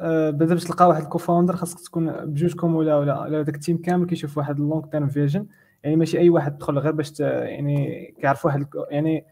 آه، 0.00 0.30
بعدا 0.30 0.54
باش 0.54 0.64
تلقى 0.64 0.88
واحد 0.88 1.04
co-founder 1.04 1.56
خاصك 1.56 1.80
تكون 1.80 2.12
بجوجكم 2.26 2.74
ولا 2.74 2.96
ولا 2.96 3.20
ولا 3.20 3.42
داك 3.42 3.54
ال 3.54 3.60
team 3.60 3.82
كامل 3.82 4.06
كيشوف 4.06 4.38
واحد 4.38 4.56
ال 4.60 4.65
long 4.65 4.86
term 4.86 5.08
vision 5.08 5.46
يعني 5.84 5.96
ماشي 5.96 6.18
أي 6.18 6.30
واحد 6.30 6.56
تدخل 6.56 6.78
غير 6.78 6.92
باش 6.92 7.20
يعني 7.20 8.04
كيعرف 8.20 8.44
واحد 8.44 8.66
يعني 8.90 9.24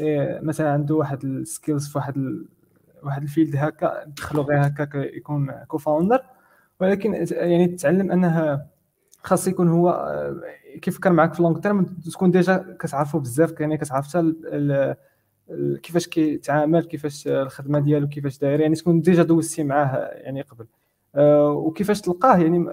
آه، 0.00 0.40
مثلا 0.40 0.70
عنده 0.72 0.94
واحد 0.94 1.24
ال 1.24 1.33
skills 1.33 1.88
في 1.88 1.98
واحد. 1.98 2.44
واحد 3.02 3.22
ال 3.22 3.28
field 3.28 3.56
هكا 3.56 4.04
دخلوا 4.04 4.44
غير 4.44 4.66
هكا 4.66 4.98
يكون 4.98 5.50
co-founder 5.68 6.22
ولكن 6.80 7.26
يعني 7.30 7.66
تتعلم 7.68 8.12
انه 8.12 8.62
خاص 9.22 9.48
يكون 9.48 9.68
هو 9.68 9.90
آه، 9.90 10.40
كيفكر 10.82 11.12
معاك 11.12 11.34
في 11.34 11.42
long 11.42 11.58
term 11.58 11.84
تكون 11.84 12.30
déjà 12.30 12.76
كتعرفو 12.80 13.18
بزاف 13.18 13.60
يعني 13.60 13.78
كتعرف 13.78 14.06
حتى 14.08 14.34
كيفاش 15.82 16.08
كيتعامل 16.08 16.84
كيفاش 16.84 17.28
الخدمة 17.28 17.78
ديالو 17.80 18.08
كيفاش 18.08 18.38
داير 18.38 18.60
يعني 18.60 18.74
تكون 18.74 19.00
déjà 19.00 19.22
دوزتي 19.22 19.64
معاه 19.64 19.96
يعني 19.98 20.42
قبل 20.42 20.66
أه 21.14 21.50
وكيفاش 21.50 22.00
تلقاه 22.00 22.38
يعني 22.38 22.66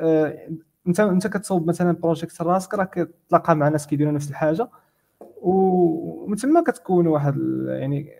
أه 0.00 0.48
انت 0.86 1.00
انت 1.00 1.26
كتصوب 1.26 1.68
مثلا 1.68 1.92
project 1.92 2.42
راسك 2.42 2.74
راك 2.74 3.08
تلاقى 3.28 3.56
مع 3.56 3.68
ناس 3.68 3.86
كيديروا 3.86 4.12
نفس 4.12 4.30
الحاجة. 4.30 4.68
ومن 5.42 6.36
ثم 6.36 6.62
كتكون 6.64 7.06
واحد 7.06 7.36
يعني 7.68 8.10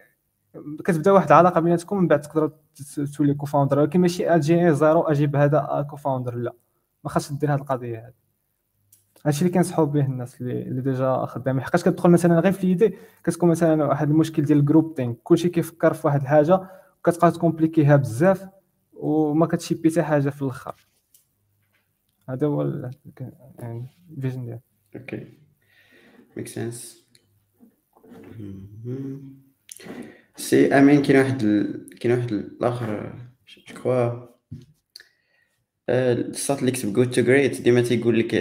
كتبدا 0.85 1.13
واحد 1.13 1.27
العلاقة 1.27 1.61
بيناتكم 1.61 1.97
من 1.97 2.09
بعد 2.09 2.21
تقدروا 2.21 2.51
تولي 3.17 3.35
co-founder 3.35 3.79
ولكن 3.79 4.01
ماشي 4.01 4.29
أجي 4.29 4.75
زيرو 4.75 5.03
أجيب 5.03 5.37
هذا 5.37 5.87
co-founder 5.91 6.35
لا. 6.35 6.53
ما 7.05 7.11
خاصش 7.11 7.33
دير 7.33 7.55
هذه 7.55 7.59
القضية 7.59 7.99
هذه 7.99 8.13
هادشي 9.27 9.45
اللي 9.45 9.55
كنصحوا 9.55 9.85
به 9.85 10.07
الناس 10.07 10.41
اللي, 10.41 10.63
اللي 10.63 10.83
déjà 10.83 11.27
خدامين. 11.27 11.63
حقاش 11.63 11.83
كتدخل 11.83 12.11
مثلا 12.11 12.41
غير 12.41 12.53
في 12.53 12.67
l'idée 12.67 12.95
كتكون 13.25 13.49
مثلا 13.51 13.85
واحد 13.85 14.11
المشكل 14.11 14.43
ديال 14.45 14.59
ال 14.59 14.64
groupthink 14.64 15.15
كلشي 15.25 15.49
كيفكر 15.49 15.93
في 15.93 16.07
واحد 16.07 16.21
الحاجة 16.21 16.61
وكتبقى 16.99 17.31
تكومبليكيها 17.31 17.97
بزاف 17.97 18.49
وما 18.95 19.47
كتشيبي 19.47 19.91
حتى 19.91 20.03
حاجة 20.03 20.31
في 20.31 20.43
الآخر. 20.43 20.92
هذا 22.29 22.47
هو 22.47 22.91
يعني 23.59 23.87
ال 24.17 24.21
vision 24.21 24.45
ديالي. 24.45 24.61
Okay. 24.97 25.27
make 26.37 26.49
sense 26.49 27.07
سي 30.37 30.79
أمين 30.79 31.03
كاين 31.03 31.19
واحد 31.19 31.43
كاين 32.01 32.15
واحد 32.15 32.33
الآخر 32.33 33.19
جو 33.49 34.27
الساط 35.89 36.61
اللي 36.61 36.71
كتب 36.71 36.93
Good 36.93 37.11
to 37.11 37.23
Great 37.23 37.61
ديما 37.61 37.83
تيقول 37.83 38.19
لك 38.19 38.35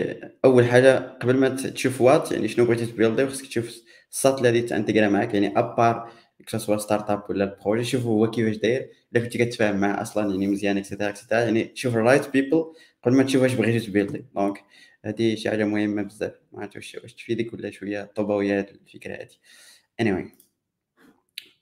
أول 0.46 0.66
حاجة 0.66 1.18
قبل 1.22 1.38
ما 1.38 1.50
تشوف 1.50 2.02
وات 2.02 2.32
يعني 2.32 2.48
شنو 2.48 2.66
بغيتي 2.66 2.86
تبيلدي 2.86 3.28
خصك 3.28 3.48
تشوف 3.48 3.82
الساط 4.12 4.38
اللي 4.38 4.48
غادي 4.48 4.62
تانتيغرا 4.62 5.10
معاك 5.10 5.34
يعني 5.34 5.60
à 5.60 5.70
part 5.70 6.12
que 6.48 6.58
ce 6.58 6.64
soit 6.64 6.78
startup 6.78 7.24
ولا 7.30 7.44
ال 7.44 7.49
projet 7.49 7.84
شوف 7.84 8.06
هو 8.06 8.32
كيفاش 8.32 8.58
داير 8.58 8.90
إلا 9.14 9.24
كنتي 9.24 9.46
كتفاهم 9.46 9.78
معاه 9.80 10.02
أصلا 10.02 10.32
يعني 10.32 10.48
مزيان 10.48 10.78
et 10.78 10.86
cetera 10.86 11.10
et 11.10 11.17
cetera 11.17 11.40
يعني 11.40 11.64
تشوف 11.64 11.96
ال 11.96 12.01
right 12.01 12.30
people 12.34 12.66
قبل 13.04 13.16
ما 13.16 13.24
تشوف 13.24 13.42
واش 13.42 13.54
بغيتي 13.54 13.86
تبيلدي 13.88 14.26
donc 14.36 14.64
هادي 15.06 15.38
شي 15.38 15.50
حاجة 15.50 15.64
مهمة 15.66 16.02
بزاف. 16.02 16.34
ما 16.54 16.62
عرفت 16.62 16.76
واش 16.76 16.96
واش 17.04 17.14
تفيدك 17.14 17.54
ولا 17.54 17.72
شوية 17.72 18.04
طوباوية 18.16 18.60
الفكرة 18.60 19.14
هادي. 19.14 19.40
Anyway. 20.02 20.42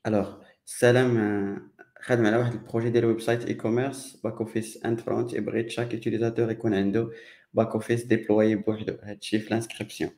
alors 0.07 0.33
السلام 0.67 1.71
خدم 2.01 2.25
على 2.25 2.37
واحد 2.37 2.53
ال 2.53 2.58
projet 2.58 2.89
ديال 2.89 3.05
website 3.05 3.45
e-commerce 3.45 4.17
back 4.23 4.33
office 4.33 4.85
and 4.85 4.99
front 5.01 5.33
et 5.33 5.39
بغيت 5.39 5.69
chaque 5.69 5.93
utilisateur 5.93 6.51
يكون 6.51 6.73
عنده 6.73 7.09
back 7.53 7.67
office 7.73 8.03
déployé 8.03 8.55
بوحدو. 8.55 8.97
هادشي 9.03 9.39
في 9.39 9.47
ال 9.47 9.52
inscription 9.52 10.11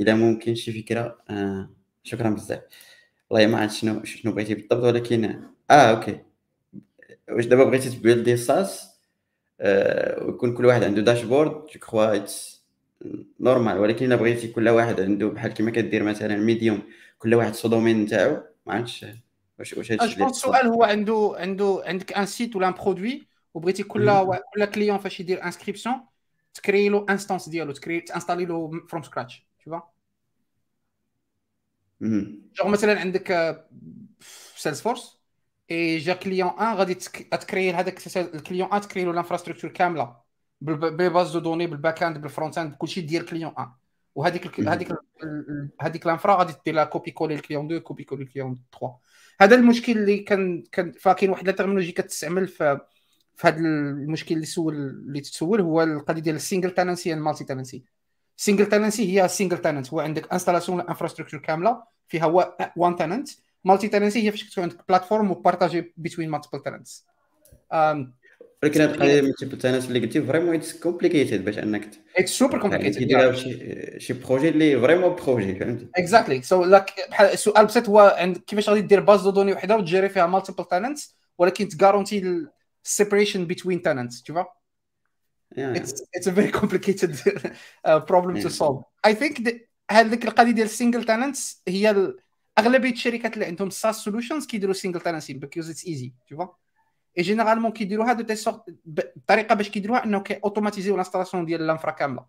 إلا 0.00 0.14
ممكن 0.14 0.54
شي 0.54 0.82
فكرة 0.82 1.18
آه 1.30 1.70
شكرا 2.04 2.30
بزاف. 2.30 2.62
والله 3.30 3.46
ما 3.46 3.58
عرفت 3.58 3.74
شنو 3.76 4.04
شنو 4.04 4.32
بغيتي 4.32 4.54
بالضبط 4.54 4.84
ولكن 4.84 5.24
آه 5.70 5.72
okay. 5.74 6.20
واش 7.30 7.46
دابا 7.46 7.64
بغيتي 7.64 7.90
تبيلدي 7.90 8.36
SaaS 8.36 8.82
آه 8.82 8.87
ويكون 9.60 10.54
كل 10.54 10.66
واحد 10.66 10.84
عنده 10.84 11.02
dashboard 11.02 11.50
je 11.50 11.80
crois 11.80 12.26
normal 13.40 13.78
ولكن 13.78 14.06
إلا 14.06 14.16
بغيتي 14.16 14.48
كل 14.48 14.68
واحد 14.68 15.00
عنده 15.00 15.26
بحال 15.28 15.52
كيما 15.52 15.70
كدير 15.70 16.02
مثلا 16.02 16.36
Medium 16.36 16.82
كل 17.18 17.34
واحد 17.34 17.54
sous-domaine 17.54 18.02
نتاعو 18.02 18.42
ما 18.66 18.74
عرفتش 18.74 19.06
واش 19.58 19.72
واش 19.74 19.92
هادشي 19.92 20.24
السؤال 20.24 20.66
هو 20.66 20.84
عنده 20.84 21.34
عنده 21.38 21.82
عندك 21.86 22.12
un 22.12 22.26
site 22.26 22.56
ولا 22.56 22.68
un 22.68 22.72
produit 22.72 23.28
وبغيتي 23.54 23.82
كل 23.82 24.26
كل 24.54 24.64
client 24.64 24.98
فاش 24.98 25.20
يدير 25.20 25.44
inscription 25.44 26.00
تكري 26.54 26.88
له 26.88 27.06
instance 27.10 27.48
ديالو 27.48 27.72
تكري 27.72 28.00
تانستالي 28.00 28.44
له 28.44 28.86
from 28.88 29.02
scratch 29.02 29.46
شوف 29.64 29.74
جوغ 32.58 32.68
مثلا 32.68 33.00
عندك 33.00 33.58
Salesforce 34.56 35.17
et 35.70 35.98
جا 35.98 36.14
client 36.14 36.48
1 36.48 36.76
غادي 36.76 36.94
تكري 36.94 37.72
هذاك 37.72 38.16
ال 38.16 38.23
client 38.23 38.68
1 38.68 38.80
تكري 38.80 39.04
له 39.04 39.10
ال 39.10 39.14
infrastructure 39.14 39.70
كامله 39.70 40.16
بال 40.60 40.84
base 40.84 41.32
de 41.32 41.38
données 41.38 41.66
بال 41.66 41.73
back-end 41.73 42.02
بال 42.02 42.18
front-end 42.18 42.74
كلشي 42.74 43.00
ديال 43.00 43.26
client 43.26 43.52
1 43.56 43.68
وهذيك 44.14 44.60
هذيك 44.60 44.92
هذيك 45.80 46.06
l'infra 46.06 46.34
غادي 46.34 46.52
دير 46.64 46.74
لها 46.74 46.84
copier-coller 46.84 47.10
ال 47.10 47.34
client 47.34 47.64
2 47.64 47.80
copier-coller 47.80 48.04
ال 48.04 48.22
client 48.22 48.58
3 48.80 48.94
هذا 49.40 49.56
المشكل 49.56 49.92
اللي 49.92 50.18
كان 50.18 50.64
كان 50.72 50.92
فكاين 50.92 51.30
واحد 51.30 51.48
ال 51.48 51.51
terminologie 51.51 51.92
كتستعمل 51.92 52.48
في 52.48 52.80
في 53.36 53.48
هذا 53.48 53.58
المشكل 53.58 54.34
اللي 54.34 54.46
سول 54.46 54.74
اللي 54.74 55.20
تسول 55.20 55.60
هو 55.60 55.82
القضية 55.82 56.22
ديال 56.22 56.36
ال 56.36 56.70
single 56.70 57.12
tenancy 57.12 57.22
and 57.22 57.44
multi-tenancy 57.44 57.84
single 58.36 58.66
tenancy 58.66 59.22
هي 59.22 59.28
single 59.28 59.58
tenant 59.58 59.92
هو 59.92 60.00
عندك 60.00 60.32
installation 60.32 60.80
infrastructure 60.80 61.40
كامله 61.40 61.82
فيها 62.08 62.26
one 62.76 62.96
tenant 62.96 63.28
multi-tenancy 63.64 64.26
هي 64.26 64.30
فاش 64.30 64.50
تكون 64.50 64.64
عندك 64.64 64.88
platform 64.88 65.30
partagée 65.30 65.94
بين 65.96 66.30
multiple 66.30 66.62
tenants 66.62 67.06
ولكن 68.62 68.80
هذه 68.80 68.90
القضية 68.90 69.20
multi-tenant 69.20 69.84
اللي 69.84 70.00
قلتي 70.00 70.22
vraiment 70.22 70.54
it's 70.54 70.80
complicated 70.80 71.44
باش 71.44 71.58
انك 71.58 71.90
it's 72.16 72.30
super 72.30 72.60
complicated 72.60 73.34
شي 73.34 74.00
شي 74.00 74.12
projet 74.12 74.48
اللي 74.48 74.80
vraiment 74.80 75.14
projet 75.14 75.54
فهمتي 75.54 75.88
exactly 75.96 76.42
so 76.42 76.64
like 76.64 76.90
السؤال 77.20 77.66
بسيط 77.66 77.88
هو 77.88 78.32
كيفاش 78.46 78.68
غادي 78.68 78.80
دير 78.80 79.00
base 79.00 79.22
de 79.22 79.30
données 79.30 79.52
وحده 79.52 79.76
وتجيري 79.76 80.08
فيها 80.08 80.26
multiple 80.26 80.64
tenants 80.64 81.16
ولكن 81.38 81.68
تغارونتي 81.68 82.46
ال 82.84 82.90
separation 82.90 83.44
بين 83.44 83.82
tenants 83.82 84.22
تشوفها 84.22 84.58
yeah. 85.56 85.74
it's 85.74 86.02
it's 86.12 86.26
a 86.26 86.30
very 86.30 86.50
complicated 86.50 87.12
uh, 87.84 88.00
problem 88.00 88.36
yeah. 88.36 88.42
to 88.42 88.50
solve. 88.50 88.84
I 89.04 89.14
think 89.14 89.48
هذيك 89.90 90.24
القضية 90.24 90.52
ديال 90.52 90.66
ال 90.66 90.71
single 90.71 91.04
tenants 91.04 91.62
هي 91.68 92.12
أغلبية 92.58 92.92
الشركات 92.92 93.34
اللي 93.34 93.44
عندهم 93.44 93.70
SaaS 93.70 93.96
solutions 93.96 94.46
كيديروا 94.46 94.74
single 94.74 95.00
tenancy 95.00 95.32
because 95.32 95.70
it's 95.70 95.86
easy 95.86 96.12
تشوفا 96.26 96.54
et 97.18 97.22
généralement 97.22 97.72
كيديروها 97.72 98.12
de 98.12 98.22
telle 98.22 98.36
sorte 98.36 98.62
الطريقة 99.16 99.54
باش 99.54 99.68
كيديروها 99.68 100.04
إنه 100.04 100.20
كي 100.20 100.34
اوتوماتيزيو 100.34 100.96
l'installation 100.96 101.44
ديال 101.44 101.62
ال 101.62 101.67
infra 101.67 101.90
كاملة. 101.90 102.26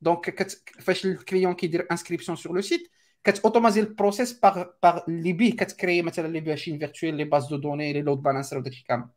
donc 0.00 0.30
كت... 0.30 0.62
فاش 0.80 1.06
ال 1.06 1.13
client 1.13 1.54
كيدير 1.54 1.86
inscription 1.90 2.36
sur 2.36 2.54
le 2.54 2.60
site 2.60 2.90
كتوتومازي 3.24 3.80
ال 3.80 3.86
process 3.86 4.32
par 4.32 4.64
par 4.82 5.00
اللي 5.08 5.32
بيه 5.32 5.56
كتكري 5.56 6.02
مثلا 6.02 6.28
les 6.28 6.40
machines 6.40 6.78
virtuelles 6.78 7.14
les 7.14 7.24
bases 7.24 7.46
de 7.46 7.56
données 7.56 7.92
les 7.92 8.02
load 8.02 8.22
balancers 8.22 8.58
وداكشي 8.58 8.84
كامل. 8.84 9.08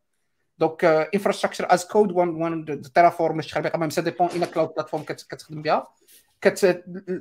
donc 0.57 0.85
infrastructure 0.85 1.73
as 1.73 1.85
code 1.85 2.11
one 2.11 2.29
one 2.29 2.81
Terraform 2.81 3.35
باش 3.35 3.47
تخلي 3.47 3.71
mais 3.75 3.89
ça 3.89 4.01
dépend 4.01 4.27
une 4.27 4.45
cloud 4.45 4.69
platform 4.69 5.03
كتخدم 5.03 5.61
بها. 5.61 5.87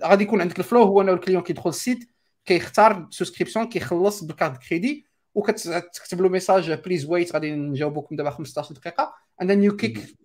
غادي 0.04 0.24
يكون 0.24 0.40
عندك 0.40 0.58
ال 0.58 0.63
flow 0.63 0.82
هو 0.82 1.00
انه 1.00 1.12
ال 1.12 1.16
client 1.16 1.42
كيدخل 1.42 1.70
ال 1.70 1.77
site. 1.77 2.08
كيختار 2.44 3.08
subscription 3.10 3.68
كيخلص 3.68 4.24
بال 4.24 4.37
carte 4.37 4.68
crédit 4.68 5.06
وكتكتب 5.34 6.20
له 6.20 6.28
message 6.28 6.72
please 6.72 7.04
wait 7.04 7.32
غادي 7.32 7.50
نجاوبكم 7.50 8.16
دابا 8.16 8.30
15 8.30 8.74
دقيقة. 8.74 9.14
and 9.42 9.50
then 9.50 9.62
you 9.62 9.76
kick 9.76 10.16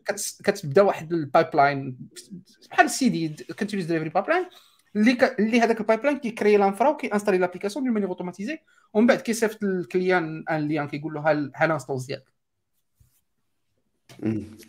كتبدا 0.44 0.82
واحد 0.82 1.14
ال 1.14 1.56
pipeline 1.56 1.98
بحال 2.72 2.86
ال 2.86 3.10
CD 3.10 3.44
continuous 3.60 3.88
delivery 3.88 4.10
pipeline 4.10 4.46
اللي 4.96 5.14
ك... 5.14 5.40
اللي 5.40 5.62
هذاك 5.62 5.80
ال 5.80 6.06
pipeline 6.06 6.18
كيكري 6.18 6.58
l'infra 6.58 6.90
وكيانستالي 6.90 7.38
l'application 7.38 7.86
de 7.86 7.92
manière 7.92 8.10
automatisée 8.10 8.60
ومن 8.94 9.08
بعد 9.08 9.22
كيصيفط 9.22 9.64
لل 9.64 9.84
client 9.84 10.44
un 10.50 10.68
lien 10.68 10.88
كيقول 10.88 11.14
له 11.14 11.22
ها 11.56 11.68
l'instance 11.68 12.06
ديالك 12.06 12.34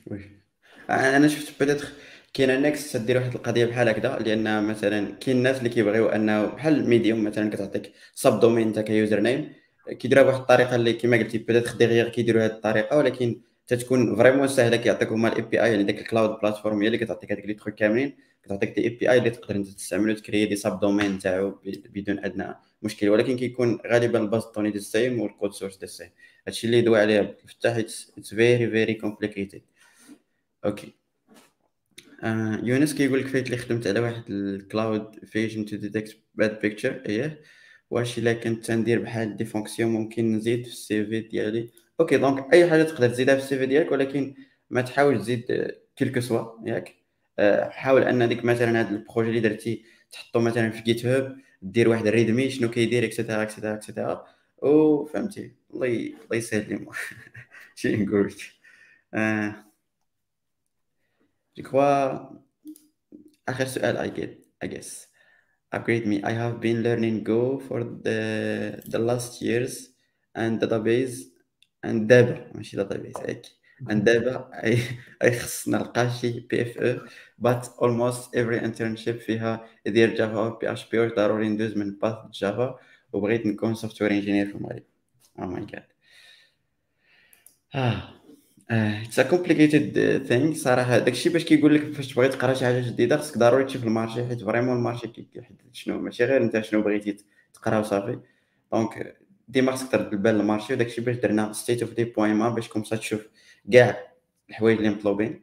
oui. 0.07 0.31
أنا 0.91 1.29
شفت 1.29 1.59
peut-être 1.59 1.89
كاين 2.35 2.51
الناس 2.51 2.93
تدير 2.93 3.17
واحد 3.17 3.35
القضية 3.35 3.65
بحال 3.67 3.89
هكذا 3.89 4.19
لأن 4.19 4.65
مثلا 4.65 5.15
كاين 5.15 5.37
الناس 5.37 5.59
اللي 5.59 5.69
كيبغيو 5.69 6.09
أنه 6.09 6.47
بحال 6.47 6.89
Medium 6.89 7.25
مثلا 7.25 7.51
كتعطيك 7.51 7.93
subdomain 8.15 8.67
انت 8.67 8.79
ك 8.79 9.21
username 9.21 9.53
كيديرها 9.99 10.23
بواحد 10.23 10.41
الطريقة 10.41 10.77
اللي 10.77 10.93
كما 10.93 11.17
قلتي 11.17 11.39
peut-être 11.39 11.77
derrière 11.77 12.09
كيديروا 12.09 12.45
هذه 12.45 12.51
الطريقة 12.51 12.97
ولكن 12.99 13.41
تتكون 13.67 14.17
vraiment 14.17 14.49
سهلة 14.49 14.77
كيعطيك 14.77 15.09
هما 15.13 15.29
ال 15.29 15.43
API 15.43 15.71
يعني 15.71 15.83
ديك 15.85 15.99
ال 16.01 16.07
cloud 16.07 16.39
platform 16.43 16.83
هي 16.83 16.87
اللي 16.87 16.99
كتعطيك 16.99 17.33
هذيك 17.33 17.47
les 17.47 17.55
trucs 17.55 17.75
كاملين 17.75 18.17
كتعطيك 18.43 18.75
des 18.75 18.85
API 18.85 19.19
اللي 19.19 19.31
تقدر 19.31 19.57
أنت 19.57 19.69
تستعملو 19.69 20.15
تكري 20.15 20.47
des 20.47 20.57
sub 20.57 20.81
domains 20.81 21.19
تاعو 21.19 21.59
بدون 21.65 22.25
أدنى 22.25 22.55
مشكل 22.83 23.09
ولكن 23.09 23.37
كيكون 23.37 23.79
غالبا 23.87 24.19
ال 24.19 24.24
base 24.24 24.45
de 24.55 24.58
données 24.58 24.71
دي 24.71 24.81
سيم 24.81 25.21
وال 25.21 25.31
code 25.31 25.53
source 25.53 25.77
دي 25.77 25.87
سيم 25.87 26.11
هادشي 26.47 26.67
اللي 26.67 26.79
يدوي 26.79 27.01
عليه 27.01 27.21
الفتاح 27.21 27.77
it's 27.77 28.13
very 28.35 28.71
very 28.71 28.95
complicated 28.95 29.63
OK 30.65 30.98
آه 32.23 32.61
يونس 32.63 32.95
كيقول 32.95 33.21
لك 33.21 33.27
فايت 33.27 33.47
اللي 33.47 33.57
خدمت 33.57 33.87
على 33.87 34.01
واحد 34.01 34.31
ال 34.31 34.46
cloud 34.46 35.25
vision 35.25 35.65
to 35.65 35.77
detect 35.77 36.19
bad 36.35 36.61
picture 36.61 37.03
اييه 37.07 37.43
واش 37.91 38.19
إلا 38.19 38.33
كنت 38.33 38.67
تندير 38.67 39.03
بحال 39.03 39.37
des 39.37 39.45
fonctions 39.45 39.91
ممكن 39.93 40.33
نزيد 40.37 40.67
في 40.67 40.73
ال 40.73 41.07
CV 41.07 41.21
ديالي؟ 41.21 41.71
OK 42.01 42.17
donc 42.19 42.53
أي 42.53 42.71
حاجة 42.71 42.83
تقدر 42.83 43.09
تزيدها 43.09 43.35
في 43.35 43.43
ال 43.43 43.59
CV 43.59 43.67
ديالك 43.67 43.93
ولكن 43.93 44.35
ما 44.71 44.83
تحاولش 44.83 45.21
تزيد 45.23 45.73
quel 45.97 46.10
que 46.10 46.21
soit 46.21 46.69
ياك؟ 46.69 46.95
آه 47.39 47.69
حاول 47.71 48.03
أن 48.03 48.29
ديك 48.29 48.45
مثلا 48.45 48.81
هذا 48.81 48.91
ال 48.91 48.96
projet 48.96 49.29
اللي 49.29 49.41
درتي 49.41 49.85
تحطو 50.13 50.41
مثلا 50.41 50.71
في 50.71 50.83
GitHub 50.83 51.39
دير 51.63 51.89
واحد 51.89 52.07
ال 52.07 52.13
README 52.13 52.51
شنو 52.51 52.71
كيدير 52.71 53.05
et 53.05 53.14
cetera 53.14 53.43
et 53.43 53.51
cetera 53.51 53.75
et 53.75 53.88
cetera 53.88 54.27
وفهمتي 54.63 55.53
الله 55.75 55.87
الله 55.87 56.37
يسهل 56.37 56.69
لي 56.69 56.87
شي 57.77 57.97
نقول 57.97 58.35
آه. 59.15 59.68
Je 61.59 61.63
crois, 61.63 62.31
آخر 63.49 63.67
سؤال 63.67 63.97
I 63.99 64.11
get 64.21 64.31
I 64.65 64.69
guess 64.69 65.07
upgrade 65.73 66.07
me 66.07 66.23
I 66.23 66.31
have 66.31 66.61
been 66.61 66.83
learning 66.87 67.25
Go 67.25 67.59
for 67.59 67.83
the 67.83 68.21
the 68.87 68.99
last 68.99 69.43
years 69.43 69.91
and 70.37 70.61
database 70.61 71.17
and 71.85 72.07
دابا 72.07 72.53
ماشي 72.55 72.77
database 72.77 73.21
هيك 73.27 73.43
and 73.91 74.09
أي 74.09 74.79
أي 75.23 75.39
خص 75.39 75.69
نلقى 75.69 76.11
شي 76.21 76.41
بي 76.41 76.63
اف 76.63 76.79
أو 76.79 76.99
but 77.43 77.65
almost 77.65 78.31
every 78.35 78.61
internship 78.61 79.19
فيها 79.27 79.69
يدير 79.87 80.15
جافا 80.15 80.49
بي 80.49 80.73
اش 80.73 80.89
بي 80.89 81.09
ضروري 81.09 81.49
ندوز 81.49 81.77
من 81.77 81.99
باث 81.99 82.17
جافا 82.33 82.79
وبغيت 83.13 83.47
نكون 83.47 83.75
سوفتوير 83.75 84.11
انجينير 84.11 84.47
في 84.47 84.55
المغرب 84.55 84.83
oh 85.39 85.43
my 85.43 85.73
god 85.73 85.85
ah 87.75 88.18
it's 88.71 89.21
complicated 89.21 90.23
thing 90.27 90.55
صراحة 90.55 90.99
داكشي 90.99 91.29
باش 91.29 91.45
كيقول 91.45 91.75
لك 91.75 91.93
فاش 91.93 92.13
تبغي 92.13 92.29
تقرا 92.29 92.55
شي 92.55 92.65
حاجة 92.65 92.81
جديدة 92.81 93.17
خصك 93.17 93.39
ضروري 93.39 93.65
تشوف 93.65 93.85
ال 93.85 93.91
marché 93.91 94.27
حيت 94.27 94.45
vraiment 94.45 94.77
ال 94.77 94.81
marché 94.81 95.09
كيحدد 95.09 95.63
شنو 95.73 96.01
ماشي 96.01 96.25
غير 96.25 96.43
انت 96.43 96.61
شنو 96.61 96.83
بغيتي 96.83 97.17
تقرا 97.55 97.79
وصافي 97.79 98.19
donc 98.73 99.17
ديما 99.49 99.73
خصك 99.73 99.93
ترد 99.93 100.13
البال 100.13 100.35
لل 100.35 100.44
marché 100.44 100.73
وداكشي 100.73 101.01
باش 101.01 101.17
درنا 101.17 101.53
State 101.53 101.83
of 101.83 101.93
Dev 101.93 102.05
point 102.05 102.35
ma 102.35 102.49
باش 102.49 102.69
comme 102.69 102.89
ça 102.89 102.97
تشوف 102.97 103.29
كاع 103.73 103.97
الحوايج 104.51 104.79
اللي 104.79 104.91
مطلوبين. 104.91 105.43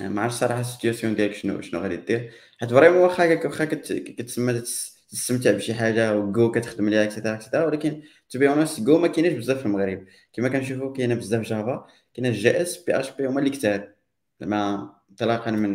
ما 0.00 0.22
عرفتش 0.22 0.38
صراحة 0.38 0.60
ال 0.60 0.65
situation 0.65 1.14
ديالك 1.14 1.34
شنو 1.34 1.60
شنو 1.60 1.80
غادي 1.80 1.96
دير. 1.96 2.32
حيت 2.60 2.70
vraiment 2.70 2.98
واخا 2.98 3.34
واخا 3.44 3.64
كتسمى 3.64 4.62
تستمتع 5.10 5.50
بشي 5.52 5.74
حاجة 5.74 6.18
وكو 6.18 6.50
كتخدم 6.50 6.86
عليها 6.86 7.04
et 7.04 7.12
cetera 7.12 7.34
et 7.34 7.42
cetera 7.42 7.64
ولكن 7.64 8.02
to 8.30 8.38
be 8.38 8.48
honest 8.48 8.80
Go 8.80 8.98
ما 8.98 9.08
كاينش 9.08 9.32
بزاف 9.32 9.58
في 9.58 9.66
المغرب. 9.66 10.04
كما 10.32 10.48
كنشوفوا 10.48 10.92
كاينة 10.92 11.14
بزاف 11.14 11.42
Java 11.42 11.86
كاين 12.14 12.26
ال 12.26 12.84
JS 12.84 13.10
PHP 13.10 13.26
هما 13.26 13.38
اللي 13.38 13.50
كتار 13.50 13.94
زعما 14.40 14.94
انطلاقا 15.10 15.50
من 15.50 15.74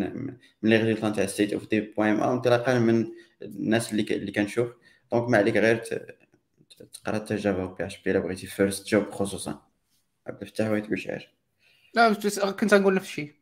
من 0.62 0.70
les 0.70 0.78
résultats 0.78 1.14
تاع 1.14 1.26
State 1.26 1.54
of 1.54 1.70
Dev 1.70 1.82
point 1.82 2.20
أو 2.20 2.34
انطلاقا 2.34 2.80
من 2.80 3.08
الناس 3.42 3.92
اللي 3.92 4.04
اللي 4.04 4.32
كنشوف. 4.32 4.70
donc 5.12 5.30
ما 5.30 5.38
عليك 5.38 5.58
غير 5.58 5.78
تقرا 5.78 7.16
حتى 7.16 7.36
Java 7.36 7.86
PHP 7.86 8.12
إلا 8.12 8.20
بغيتي 8.20 8.48
first 8.48 8.88
job 8.88 9.12
خصوصا. 9.12 9.62
عبد 10.28 10.42
الفتاح 10.42 10.68
حاجة 10.68 11.37
لا 11.98 12.14
كنت 12.52 12.74
نقول 12.74 12.94
نفس 12.94 13.08
الشيء. 13.08 13.34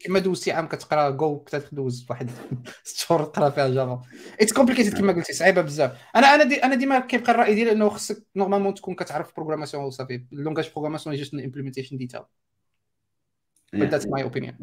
كما 0.00 0.18
دوزتي 0.18 0.52
عام 0.52 0.66
كتقرا 0.66 1.10
جو 1.10 1.38
كنت 1.38 1.56
تدوز 1.56 2.06
واحد 2.10 2.30
ست 2.84 2.96
شهور 2.96 3.24
تقرا 3.24 3.50
فيها 3.50 3.68
Java 3.68 4.02
it's 4.40 4.52
complicated 4.52 4.98
كما 4.98 5.12
قلتي 5.12 5.32
صعيبة 5.32 5.60
بزاف. 5.60 5.92
أنا 6.16 6.26
أنا 6.26 6.44
دي 6.44 6.64
أنا 6.64 6.74
ديما 6.74 6.98
كيبقى 7.00 7.32
الراي 7.32 7.54
ديالي 7.54 7.72
انه 7.72 7.88
خصك 7.88 8.26
normalement 8.36 8.74
تكون 8.74 8.94
كتعرف 8.94 9.36
programmation 9.36 9.84
وصافي. 9.84 10.24
ال 10.32 10.37
langage 10.37 10.70
programmation 10.72 11.16
just 11.16 11.34
implementation 11.34 12.08
but 13.72 13.90
that's 13.90 14.06
my 14.06 14.22
opinion. 14.22 14.56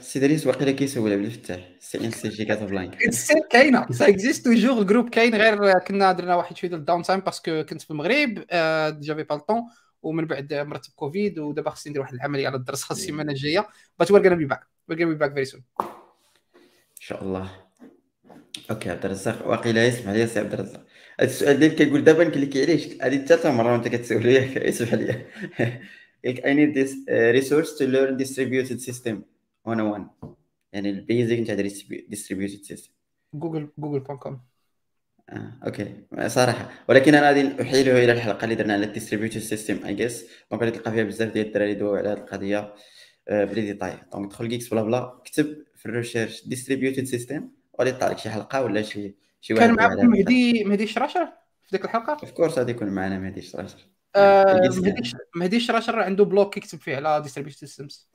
سي 0.00 0.20
دريس 0.20 0.46
واقيلا 0.46 0.72
كيسول 0.72 1.12
عبد 1.12 1.24
الفتاح 1.24 1.68
CNCG 1.80 2.44
Casablanca 2.44 3.10
still 3.10 3.42
كاينة 3.50 3.86
ça 3.90 4.08
existe 4.08 4.44
toujours 4.44 4.78
ال 4.78 4.82
groupe 4.82 5.08
كاين 5.08 5.34
غير 5.34 5.78
كنا 5.78 6.12
درنا 6.12 6.34
واحد 6.34 6.56
شوية 6.56 6.74
ال 6.74 7.02
downtime 7.02 7.20
parce 7.20 7.46
que 7.46 7.62
كنت 7.62 7.82
في 7.82 7.90
المغرب 7.90 8.44
j'avais 9.00 9.22
pas 9.22 9.34
le 9.34 9.42
temps 9.42 9.62
ومن 10.04 10.24
بعد 10.24 10.54
مرت 10.54 10.90
بكوفيد 10.90 11.38
ودابا 11.38 11.70
خصني 11.70 11.90
ندير 11.90 12.02
واحد 12.02 12.14
العملية 12.14 12.46
على 12.46 12.56
الدرس 12.56 12.82
خاص 12.82 12.98
السيمانة 12.98 13.32
الجاية. 13.32 13.68
but 13.98 14.10
we're 14.10 14.22
gonna 14.22 14.34
be 14.34 14.44
back 14.44 14.60
we're 14.88 14.98
gonna 14.98 15.10
be 15.10 15.16
back 15.16 15.32
very 15.32 15.44
soon 15.44 15.62
إن 15.80 17.00
شاء 17.00 17.24
الله. 17.24 17.50
OK 18.70 18.90
عبد 18.90 19.04
الرزاق. 19.04 19.48
واقيلا 19.48 19.86
يسمح 19.86 20.12
لي 20.12 20.26
سي 20.26 20.40
عبد 20.40 20.52
الرزاق. 20.52 20.86
هذا 21.20 21.28
السؤال 21.28 21.58
ديالك 21.58 21.74
كيقول 21.74 22.04
دابا 22.04 22.24
نكليكي 22.24 22.62
عليه 22.62 22.98
هذه 23.02 23.16
الثالثه 23.16 23.52
مرة 23.52 23.72
وانت 23.72 23.88
كتسول 23.88 24.26
ياك 24.26 24.56
اسمح 24.56 24.94
لي. 24.94 25.26
I 26.26 26.52
need 26.54 26.74
this 26.74 26.92
uh, 27.08 27.32
resource 27.38 27.70
to 27.78 27.84
learn 27.86 28.16
distributed 28.16 28.80
system 28.80 29.24
101 29.64 30.06
يعني 30.72 30.90
ال 30.90 30.98
basic 30.98 31.38
نتاع 31.38 31.56
distributed 32.10 32.64
system. 32.64 32.90
Google 33.34 33.68
Google 33.78 34.00
com 34.00 34.40
آه، 35.28 35.52
OK 35.66 35.94
صراحة. 36.26 36.70
ولكن 36.88 37.14
أنا 37.14 37.26
غادي 37.26 37.62
أحيله 37.62 38.04
إلى 38.04 38.12
الحلقة 38.12 38.44
اللي 38.44 38.54
درنا 38.54 38.74
على 38.74 38.86
ال 38.86 38.90
distributed 38.90 39.38
system 39.38 39.84
I 39.86 39.94
guess 39.94 40.24
donc 40.50 40.62
غادي 40.62 40.78
تلقى 40.78 40.92
فيها 40.92 41.04
بزاف 41.04 41.32
ديال 41.32 41.46
الدراري 41.46 41.74
دواو 41.74 41.96
على 41.96 42.08
هذه 42.08 42.16
القضية 42.18 42.74
آه، 43.28 43.44
plus 43.44 43.60
de 43.60 43.68
détails. 43.68 43.98
donc 44.12 44.30
دخل 44.30 44.48
Geeksblabla. 44.48 45.20
كتب 45.24 45.64
في 45.74 45.86
ال 45.86 45.92
recherche 45.92 46.48
distributed 46.48 47.04
system 47.04 47.48
وغادي 47.72 47.90
يطلع 47.90 48.08
لك 48.08 48.18
شي 48.18 48.30
حلقة 48.30 48.62
ولا 48.62 48.82
شي 48.82 49.14
شي 49.40 49.54
واحد 49.54 49.66
كان 49.66 49.76
معكم 49.76 50.06
مهدي 50.06 50.64
مهدي 50.64 50.84
الشراشر 50.84 51.26
في 51.62 51.68
ديك 51.72 51.84
الحلقة؟ 51.84 52.12
of 52.12 52.30
course 52.30 52.58
غادي 52.58 52.72
يكون 52.72 52.88
معنا 52.88 53.18
مهدي 53.18 53.40
الشراشر 53.40 53.78
آه، 53.78 54.03
مهدي 55.36 55.56
الشراشر 55.56 55.98
عنده 56.00 56.24
blog 56.24 56.56
يكتب 56.56 56.78
فيه 56.78 56.96
على 56.96 57.20
distributed 57.22 57.58
systems 57.58 58.08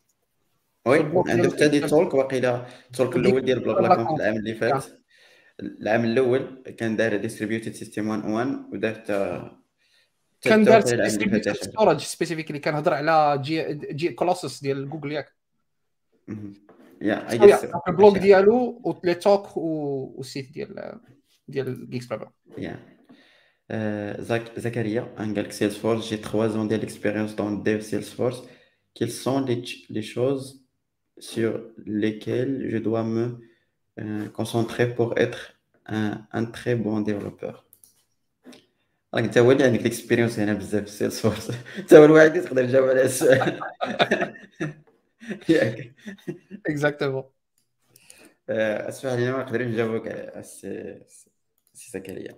oui 0.86 1.00
عنده 1.28 1.50
حتى 1.50 1.68
des 1.68 1.80
talks 1.80 2.14
واقيلا 2.14 2.66
ال 2.86 2.92
talk 2.92 3.16
الأول 3.16 3.46
ديال 3.46 3.60
blabla 3.60 4.06
في 4.08 4.14
العام 4.16 4.36
اللي 4.36 4.56
فات. 4.56 4.86
العام 5.60 6.04
الأول 6.06 6.64
كان 6.78 6.96
داير 6.96 7.18
distributed 7.18 7.74
system 7.74 8.08
1 8.08 8.26
1 8.26 8.48
ودار 8.74 9.60
كان 10.42 10.64
دار 10.64 10.82
ستورج 11.54 12.00
سبيسيفيكلي 12.00 12.60
كان 12.60 12.76
هضر 12.76 12.94
على 12.94 13.42
جي 13.44 13.74
جي 13.74 14.10
كولوسس 14.10 14.62
ديال 14.62 14.90
جوجل 14.90 15.12
ياك. 15.12 15.34
يا 17.02 17.28
البلوك 17.88 18.18
ديالو 18.18 18.82
ولي 18.84 19.14
توك 19.14 19.58
والسيت 19.58 20.52
ديال 20.52 21.00
ديال 21.48 21.90
جيكس 21.90 22.06
بابا 22.06 22.32
يا 22.58 22.99
زكريا 24.58 25.02
ان 25.20 25.36
قال 25.36 25.44
لك 25.44 25.52
سيلز 25.52 25.76
فورس 25.76 26.10
جي 26.10 26.18
3 26.18 26.66
ans 26.66 26.68
ديال 26.70 26.82
اكسبيريونس 26.82 27.32
دون 27.34 27.64
ديف 27.64 27.84
سيلز 27.84 28.10
فورس 28.10 28.44
quelles 29.00 29.24
sont 29.26 29.46
les, 29.50 29.62
les 29.90 30.04
choses 30.16 30.46
sur 31.20 31.52
lesquelles 31.86 32.70
je 32.72 32.78
dois 32.78 33.04
me 33.04 33.50
Euh, 34.02 34.30
concentré 34.30 34.96
pour 34.96 35.18
être 35.18 35.42
un, 35.86 36.22
un 36.32 36.46
très 36.46 36.76
bon 36.76 37.02
développeur? 37.02 37.66
راك 39.14 39.24
انت 39.24 39.38
هو 39.38 39.52
اللي 39.52 39.64
عندك 39.64 39.80
ال 39.80 39.85
expérience 39.85 40.40
هنا 40.40 40.54
بزاف 40.54 40.84
في 40.84 40.90
Salesforce 40.92 41.52
انت 41.80 41.94
هو 41.94 42.06
الوحيد 42.06 42.36
اللي 42.36 42.48
تقدر 42.48 42.66
تجاوب 42.66 42.90
على 42.90 43.02
السؤال 43.02 43.60
ياك 45.50 45.94
exactement 46.68 47.24
اسمح 48.50 49.14
لي 49.14 49.32
ما 49.32 49.44
نقدرش 49.44 49.66
نجاوبك 49.68 50.34
سي 50.42 51.92
زكريا 51.94 52.38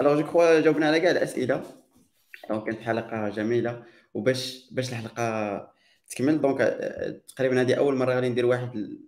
alors 0.00 0.20
je 0.20 0.26
crois 0.26 0.60
جاوبنا 0.60 0.86
على 0.86 1.00
كاع 1.00 1.10
الأسئلة. 1.10 1.62
donc 2.48 2.64
كانت 2.64 2.80
حلقة 2.80 3.28
جميلة. 3.28 3.82
وباش 4.14 4.68
باش 4.70 4.90
الحلقة 4.90 5.76
تكمل 6.08 6.40
donc 6.40 6.58
تقريبا 7.28 7.60
هذه 7.60 7.74
أول 7.74 7.96
مرة 7.96 8.14
غادي 8.14 8.28
ندير 8.28 8.46
واحد 8.46 8.98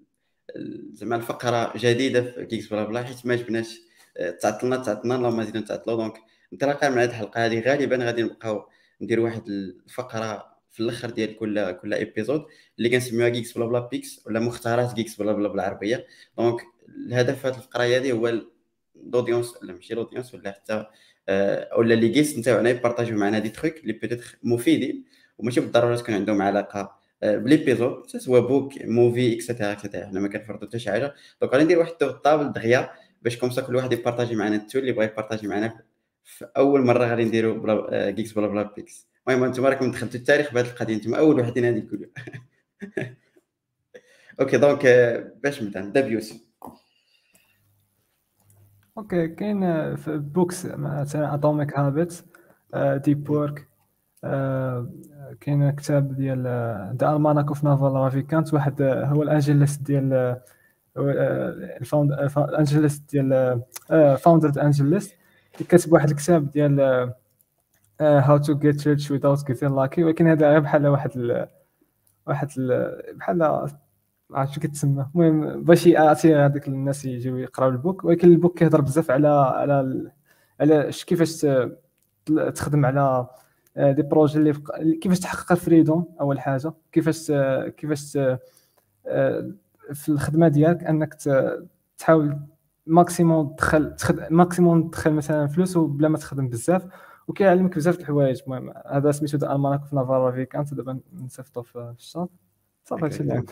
زعما 0.93 1.17
الفقرة 1.17 1.73
جديدة 1.77 2.23
في 2.23 2.47
Geeksblabla 2.47 3.03
حيت 3.03 3.27
ما 3.27 3.37
جبناش 3.37 3.81
آه، 4.17 4.31
تعطلنا 4.31 4.77
تعطلنا 4.77 5.15
اللهم 5.17 5.43
زيدنا 5.43 5.63
تعطلوا 5.63 5.97
donc 5.97 6.15
انطلاقا 6.53 6.89
من 6.89 6.99
هذه 6.99 7.11
الحلقة 7.11 7.47
هذه 7.47 7.61
غالبا 7.61 7.97
غادي 7.97 8.23
نبقاو 8.23 8.69
ندير 9.01 9.21
واحد 9.21 9.49
الفقرة 9.49 10.59
في 10.71 10.81
الأخر 10.81 11.11
ديال 11.11 11.37
كل 11.37 11.73
كل 11.73 11.95
épisode 11.95 12.45
اللي 12.79 12.89
كنسميوها 12.89 13.29
Geeksblabla 13.29 13.81
picks 13.81 14.27
ولا 14.27 14.41
مختارات 14.41 14.93
Geeksblabla 14.93 15.49
بالعربية. 15.49 16.07
donc 16.39 16.63
الهدف 16.89 17.47
هذه 17.47 17.57
الفقرة 17.57 17.83
هذه 17.83 18.13
هو 18.13 18.43
ال 19.07 19.12
audience 19.12 19.57
ولا 19.63 19.73
ماشي 19.73 19.95
ال 19.95 19.99
audience 19.99 20.35
ولا 20.35 20.51
حتى 20.53 20.87
ولا 21.79 21.95
les 21.95 22.09
guests 22.09 22.39
نتاعنا 22.39 22.71
يبارطاجيو 22.71 23.17
معنا 23.17 23.39
des 23.39 23.49
trucs 23.49 23.77
اللي 23.77 23.93
peut-être 23.93 24.39
مفيدين 24.43 25.05
وماشي 25.39 25.61
بالضروره 25.61 25.97
تكون 25.97 26.15
عندهم 26.15 26.43
علاقه 26.43 26.99
ب 27.23 27.31
l'épisode 27.31 28.07
سواء 28.07 28.41
book 28.41 28.73
movie 28.85 29.35
et 29.35 29.44
cetera 29.44 29.73
et 29.73 29.81
cetera 29.81 30.07
حنا 30.07 30.21
ما 30.21 30.29
كنفرضوا 30.29 30.69
حتى 30.69 30.79
شي 30.79 30.91
حاجة 30.91 31.15
donc 31.41 31.53
غادي 31.53 31.65
ندير 31.65 31.79
واحد 31.79 31.93
table 32.25 32.53
دغيا 32.53 32.91
باش 33.23 33.37
comme 33.39 33.56
ça 33.56 33.63
كل 33.63 33.77
واحد 33.77 33.93
يبارطاجي 33.93 34.35
معنا 34.35 34.57
ال 34.57 34.61
tool 34.61 34.81
اللي 34.83 34.93
بغا 34.93 35.05
يبارطاجي 35.05 35.49
معنا 35.49 35.81
في 36.25 36.49
اول 36.57 36.81
مره 36.85 37.07
غادي 37.07 37.25
نديروا 37.25 37.55
بلا 37.55 38.11
Geeksblabla 38.11 38.63
picks 38.77 39.09
المهم 39.29 39.45
أنتم 39.45 39.67
راكم 39.67 39.91
دخلتوا 39.91 40.21
التاريخ 40.21 40.55
بهذه 40.55 40.67
القضية 40.67 40.95
أنتم 40.95 41.15
اول 41.15 41.41
وحدين 41.41 41.65
هذه 41.65 41.79
تقولوا 41.81 42.07
OK 44.41 44.57
donc 44.59 44.87
باش 45.43 45.63
نبدا 45.63 45.81
نبدا 45.81 46.01
بيوسف 46.01 46.48
OK 48.99 49.29
كاين 49.29 49.97
في 49.97 50.19
books 50.19 50.67
مثلا 50.67 51.35
Atomic 51.35 51.79
Habits 51.79 52.25
Deep 52.77 53.31
Work 53.31 53.69
كاين 55.41 55.71
كتاب 55.71 56.15
ديال 56.15 56.43
The 56.97 57.11
Almanack 57.11 57.49
of 57.49 57.65
Naval 57.65 57.93
Ravikant 57.93 58.55
واحد 58.55 58.83
هو 58.83 59.23
ال 59.23 59.29
AngelList 59.29 59.83
ديال 59.83 60.41
ال 60.97 61.16
found 61.16 62.13
ال 62.13 62.22
AngelList 62.22 63.11
ديال 63.11 63.63
founder 64.19 64.63
AngelList 64.63 65.17
كاتب 65.69 65.93
واحد 65.93 66.11
الكتاب 66.11 66.51
ديال 66.51 66.81
how 68.01 68.37
to 68.37 68.59
get 68.59 68.89
rich 68.89 69.13
without 69.13 69.39
getting 69.39 69.71
lucky 69.71 69.99
ولكن 69.99 70.27
هذا 70.29 70.51
غير 70.51 70.61
بحال 70.61 70.87
واحد 70.87 71.47
واحد 72.27 72.49
ال 72.59 73.03
بحال 73.17 73.69
ما 74.31 74.39
عرفتش 74.39 74.59
كتسمى. 74.59 75.07
المهم 75.15 75.63
باش 75.65 75.87
يعطي 75.87 76.35
هذيك 76.35 76.69
الناس 76.69 77.05
يجيو 77.05 77.37
يقراو 77.37 77.69
ال 77.69 77.75
book. 77.75 78.05
ولكن 78.05 78.29
ال 78.29 78.35
book 78.35 78.59
كيهضر 78.59 78.81
بزاف 78.81 79.11
على 79.11 79.29
على 79.29 80.11
على 80.61 80.91
كيفاش 81.07 81.47
تخدم 82.55 82.87
على 82.87 83.27
des 83.77 84.03
projets 84.03 84.39
اللي 84.39 84.53
كيفاش 85.01 85.21
تحقق 85.21 85.53
ال 85.53 85.60
freedom 85.60 86.15
أول 86.21 86.41
حاجة. 86.41 86.73
كيفاش 86.93 87.33
كيفاش 87.77 88.13
في 89.93 90.09
الخدمة 90.09 90.49
ديالك 90.49 90.85
أنك 90.85 91.15
تحاول 91.99 92.39
maximum 92.87 93.55
تدخل 93.55 93.95
maximum 94.31 94.89
تدخل 94.89 95.13
مثلا 95.13 95.47
فلوس 95.47 95.77
وبلا 95.77 96.09
ما 96.09 96.19
تخدم 96.19 96.49
بزاف. 96.49 96.87
وكيعلمك 97.29 97.77
بزاف 97.77 98.01
الحوايج. 98.01 98.41
المهم 98.47 98.73
هذا 98.87 99.11
سميتو 99.11 99.53
Almanack 99.53 99.85
of 99.85 99.97
Naval 99.97 100.33
Ravikant 100.33 100.75
دابا 100.75 101.01
نصيفطو 101.13 101.63
في 101.63 101.95
الشاط. 101.99 102.31
صافي 102.85 103.05
هادشي 103.05 103.21
اللي 103.21 103.45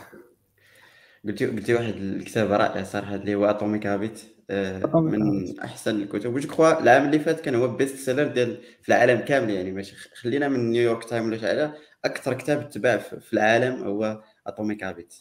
قلتي 1.26 1.46
قلتي 1.46 1.74
واحد 1.74 1.94
الكتاب 1.96 2.52
رائع 2.52 2.82
صراحة 2.82 3.14
اللي 3.14 3.34
هو 3.34 3.44
Atomic 3.44 3.86
Habits 3.86 4.20
آه، 4.50 5.00
من 5.00 5.60
أحسن 5.60 6.02
الكتب. 6.02 6.34
و 6.34 6.39
je 6.39 6.48
crois 6.48 6.80
العام 6.80 7.06
اللي 7.06 7.18
فات 7.18 7.40
كان 7.40 7.54
هو 7.54 7.68
best 7.68 7.96
seller 7.96 8.26
ديال 8.26 8.60
في 8.82 8.88
العالم 8.88 9.20
كامل 9.20 9.50
يعني. 9.50 9.72
ماشي 9.72 9.96
خلينا 9.96 10.48
من 10.48 10.70
New 10.70 10.85
York 10.85 11.04
Times 11.04 11.24
ولا 11.24 11.38
شي 11.38 11.70
أكثر 12.04 12.34
كتاب 12.34 12.70
تباع 12.70 12.98
في 12.98 13.32
العالم 13.32 13.84
هو 13.84 14.22
Atomic 14.46 14.84
Habits 14.84 15.14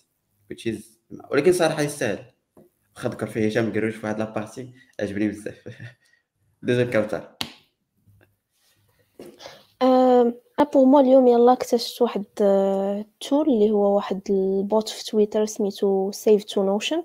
ولكن 1.31 1.53
صراحة 1.53 1.81
يستاهل. 1.81 2.19
واخا 2.95 3.09
ذكر 3.09 3.27
فيه 3.27 3.47
هشام 3.47 3.73
قروش 3.73 3.95
في 3.95 4.05
واحد 4.05 4.19
la 4.19 4.33
partie 4.33 4.73
عجبني 4.99 5.27
بزاف. 5.27 5.67
دوزو 6.63 6.91
كوثر 6.91 7.35
pour 10.63 10.85
moi 10.85 10.99
اليوم 10.99 11.27
يلا 11.27 11.53
اكتشفت 11.53 12.01
واحد 12.01 12.23
tool 13.19 13.47
اللي 13.49 13.71
هو 13.71 13.95
واحد 13.95 14.21
ال 14.29 14.44
bot 14.44 14.89
في 14.89 15.05
تويتر 15.05 15.45
سميتو 15.45 16.11
Save 16.11 16.43
to 16.43 16.63
Notion 16.63 17.03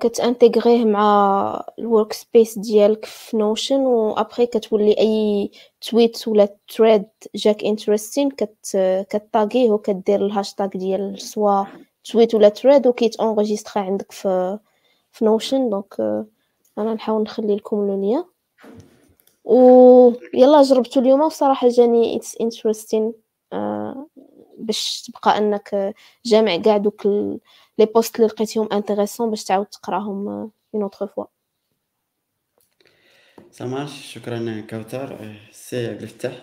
كت 0.00 0.13
intégrer-يه 0.13 0.84
مع 0.84 1.64
ال 1.78 2.12
workspace 2.12 2.58
ديالك 2.58 3.04
في 3.04 3.36
Notion 3.36 3.80
و 3.80 4.12
après 4.12 4.46
كتولي 4.46 4.98
أي 4.98 5.50
tweet 5.80 6.28
ولا 6.28 6.48
thread 6.76 7.04
جاك 7.34 7.64
interesting 7.64 8.30
كت 8.30 8.76
كطاغيه 9.10 9.70
وكدير 9.70 10.26
الهاشتاغ 10.26 10.66
ديال 10.68 11.20
soit 11.20 11.64
tweet 12.04 12.34
ولا 12.34 12.48
thread 12.48 12.86
وكيت 12.86 13.16
enregistra 13.16 13.82
عندك 13.82 14.12
في 14.12 14.58
في 15.12 15.24
Notion 15.24 15.70
donc 15.70 16.00
أنا 16.78 16.94
نحاول 16.94 17.22
نخلي 17.22 17.56
لكم 17.56 17.76
لو 17.76 18.31
و 19.44 20.12
يلا 20.34 20.62
جربتو 20.62 21.00
اليوم 21.00 21.20
وصراحه 21.20 21.68
جاني 21.68 22.16
it's 22.16 22.36
interesting 22.40 23.12
باش 24.58 25.02
تبقى 25.02 25.38
أنك 25.38 25.94
جامع 26.24 26.56
كاع 26.56 26.76
دوك 26.76 27.06
les 27.06 27.86
posts 27.94 28.16
اللي 28.16 28.26
لقيتيهم 28.26 28.68
intéressants 28.72 29.30
باش 29.30 29.44
تعاود 29.44 29.66
تقراهم 29.66 30.28
une 30.74 30.82
autre 30.82 31.06
fois 31.06 31.24
ساماش 33.50 34.14
شكرا 34.14 34.66
كوثر 34.70 35.36
سي 35.52 35.86
عبد 35.86 36.02
الفتاح. 36.02 36.42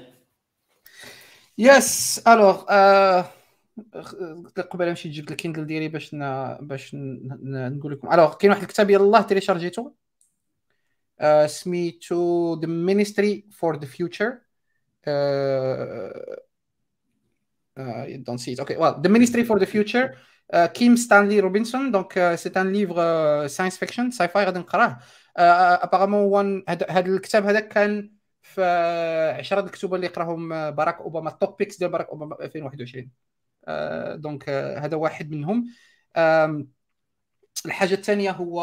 yes 1.58 2.20
alors 2.28 2.64
قبل 4.72 4.90
نمشي 4.90 5.10
جبت 5.10 5.32
ال 5.32 5.37
Kindle 5.37 5.66
ديالي 5.66 5.88
باش. 5.88 6.16
باش 6.62 6.96
نقول 6.96 7.94
لكم. 7.94 8.14
alors 8.14 8.34
كاين 8.34 8.52
واحد 8.52 8.62
الكتاب 8.62 8.90
يلاه 8.90 9.22
téléchargé-تو؟ 9.22 9.92
سميتو 11.48 12.54
The 12.62 12.68
Ministry 12.68 13.46
for 13.52 13.80
the 13.80 13.86
Future. 13.86 14.38
Okay, 18.64 18.76
well, 18.78 19.00
The 19.00 19.10
Ministry 19.10 19.44
for 19.44 19.58
the 19.58 19.66
Future, 19.66 20.16
uh, 20.54 20.68
Kim 20.68 20.98
Stanley 20.98 21.40
Robinson. 21.40 21.84
Donc, 21.92 22.18
uh, 22.18 22.36
c'est 22.36 22.58
un 22.58 22.66
livre 22.66 23.00
uh, 23.00 23.48
science 23.48 23.78
fiction, 23.78 24.12
sci-fi 24.12 24.46
غادي 24.46 24.60
نقراه. 24.60 24.98
apparemment 25.38 26.22
وان 26.22 26.64
هذا 26.70 27.00
الكتاب 27.00 27.46
هذا 27.46 27.60
كان 27.60 28.12
في 28.42 28.64
10 29.40 29.60
الكتب 29.60 29.94
اللي 29.94 30.08
قراهم 30.08 30.72
باراك 30.72 30.98
اوباما 30.98 31.30
ال 31.30 31.37
top 31.37 31.58
ديال 31.80 31.92
باراك 31.92 32.10
اوباما 32.10 32.36
2021 32.42 33.12
donc 34.22 34.50
هذا 34.50 34.98
واحد 34.98 35.32
منهم 35.32 35.66
الحاجة 37.66 37.94
الثانية 37.94 38.32
هو 38.32 38.62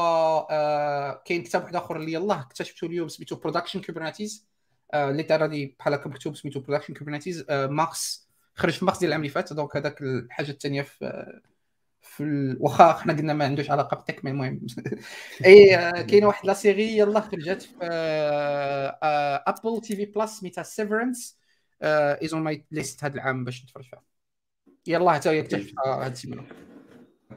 آه 0.51 1.23
كاين 1.25 1.43
كتاب 1.43 1.63
واحد 1.63 1.77
آخر 1.77 1.97
اللي 1.97 2.13
يلاه 2.13 2.41
اكتشفته 2.41 2.87
اليوم 2.87 3.09
سميتو 3.09 3.37
Production 3.37 3.81
Copernicus 3.81 4.47
آه 4.95 5.11
اللي 5.11 5.27
غادي 5.31 5.77
بحال 5.79 5.95
هكا 5.95 6.09
مكتوب 6.11 6.37
سميتو 6.37 6.61
Production 6.61 6.95
Copernicus 6.95 7.45
آه 7.51 7.67
مارس 7.67 8.29
خرج 8.55 8.73
في 8.73 8.85
مارس 8.85 8.99
ديال 8.99 9.09
العام 9.09 9.21
اللي 9.21 9.33
فات. 9.33 9.53
donc 9.53 9.77
هذاك 9.77 10.03
الحاجة 10.03 10.51
الثانية 10.51 10.83
في 10.83 11.27
في. 12.03 12.57
واخا 12.61 12.93
حنا 12.93 13.13
قلنا 13.13 13.35
ما 13.35 13.45
عندوش 13.45 13.71
علاقة 13.71 13.95
بال 13.97 14.06
tech 14.06 14.25
mais 14.25 14.31
المهم. 14.31 14.67
إي 15.47 15.77
آه، 15.77 16.03
كاينة 16.03 16.27
واحد 16.27 16.47
la 16.47 16.55
série 16.55 16.99
يلاه 16.99 17.21
خرجت 17.21 17.63
في 17.63 17.79
Apple 19.47 19.81
TV 19.81 20.05
Plus 20.05 20.31
سميتها 20.41 20.63
Severance 20.63 21.39
is 21.83 22.13
on 22.13 22.43
my 22.43 22.67
list 22.71 23.05
هذا 23.05 23.15
العام 23.15 23.45
باش 23.45 23.65
نتفرج 23.65 23.85
فيها. 23.85 24.03
يلاه 24.87 25.15
حتى 25.15 25.29
هي 25.29 25.41
اكتشفتها 25.41 26.05
هاد 26.05 26.13
ال 26.13 26.20
semaine. 26.20 26.76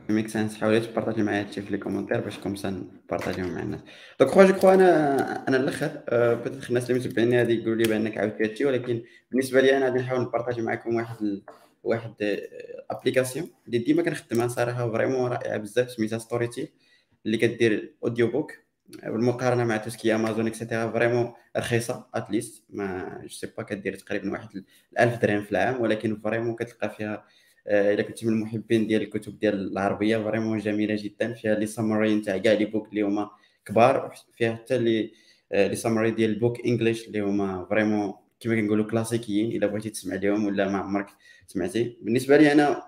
make 0.09 0.27
sense 0.27 0.57
حاولت 0.57 0.85
ت 0.85 0.89
partager 0.89 1.23
معايا 1.23 1.39
هادشي 1.39 1.61
في 1.61 1.71
les 1.71 1.77
commentaires 1.77 2.19
باش 2.21 2.37
comme 2.37 2.60
ça 2.60 2.69
ن 2.69 2.76
partager-هم 2.76 3.53
مع 3.53 3.61
الناس. 3.61 3.79
donc 4.19 4.31
خويا 4.31 4.47
je 4.47 4.53
crois 4.53 4.73
أنا 4.73 5.47
أنا 5.47 5.57
الأخر 5.57 6.03
أه 6.09 6.33
peut-être 6.33 6.69
الناس 6.69 6.91
اللي 6.91 7.01
متبعيني 7.01 7.37
غادي 7.37 7.53
يقولوا 7.53 7.75
لي 7.75 7.83
بأنك 7.83 8.17
عاودتي 8.17 8.43
هادشي 8.43 8.65
ولكن 8.65 9.03
بالنسبة 9.31 9.61
لي 9.61 9.77
أنا 9.77 9.85
غادي 9.85 9.99
نحاول 9.99 10.21
ن 10.21 10.26
partager 10.26 10.61
معكم 10.61 10.95
واحد. 10.95 11.41
واحد 11.83 12.13
application 12.91 13.49
اللي 13.67 13.77
ديما 13.77 14.03
كنخدمها 14.03 14.47
صراحة 14.47 14.91
vraiment 14.91 15.31
رائعة 15.31 15.57
بزاف 15.57 15.91
سميتها 15.91 16.17
Storytel 16.19 16.73
اللي 17.25 17.37
كدير 17.37 17.95
audiobook 18.03 18.51
بالمقارنة 19.03 19.63
مع 19.63 19.77
tout 19.77 19.94
ce 19.94 20.02
qui 20.02 20.15
Amazon 20.15 20.47
et 20.47 20.58
cetera 20.58 20.91
vraiment 20.91 21.33
رخيصة 21.57 22.07
at 22.13 22.27
least 22.27 22.63
ما 22.69 23.19
je 23.21 23.27
sais 23.29 23.47
pas 23.57 23.63
كدير 23.63 23.95
تقريبا 23.95 24.31
واحد 24.31 24.63
1000 24.99 25.21
درهم 25.21 25.43
في 25.43 25.51
العام 25.51 25.81
ولكن 25.81 26.19
vraiment 26.23 26.55
كتلقى 26.55 26.89
فيها 26.89 27.13
آه، 27.13 27.23
الا 27.69 28.01
كنتي 28.03 28.25
من 28.25 28.33
المحبين 28.33 28.87
ديال 28.87 29.01
الكتب 29.01 29.39
ديال 29.39 29.71
العربية 29.71 30.17
vraiment 30.17 30.57
جميلة 30.57 30.95
جدا. 30.99 31.33
فيها 31.33 31.55
les 31.55 31.65
summaries 31.65 32.15
نتاع 32.15 32.37
كاع 32.37 32.53
les 32.53 32.65
books 32.65 32.89
اللي 32.89 33.01
هما 33.01 33.29
كبار 33.65 34.15
فيها 34.33 34.55
حتى 34.55 34.77
لي 34.77 35.11
آه، 35.51 35.67
les 35.67 35.75
summaries 35.75 36.11
ديال 36.11 36.29
ال 36.29 36.36
book 36.36 36.65
English 36.65 37.07
اللي 37.07 37.19
هما 37.21 37.65
vraiment 37.69 38.13
كما 38.39 38.55
كنقولوا 38.55 38.85
كلاسيكيين 38.85 39.51
إلا 39.51 39.67
بغيتي 39.67 39.89
تسمع 39.89 40.15
لهم 40.15 40.45
ولا 40.45 40.69
ما 40.69 40.77
عمرك 40.77 41.07
سمعتي. 41.47 41.97
بالنسبة 42.01 42.37
لي 42.37 42.51
أنا 42.51 42.83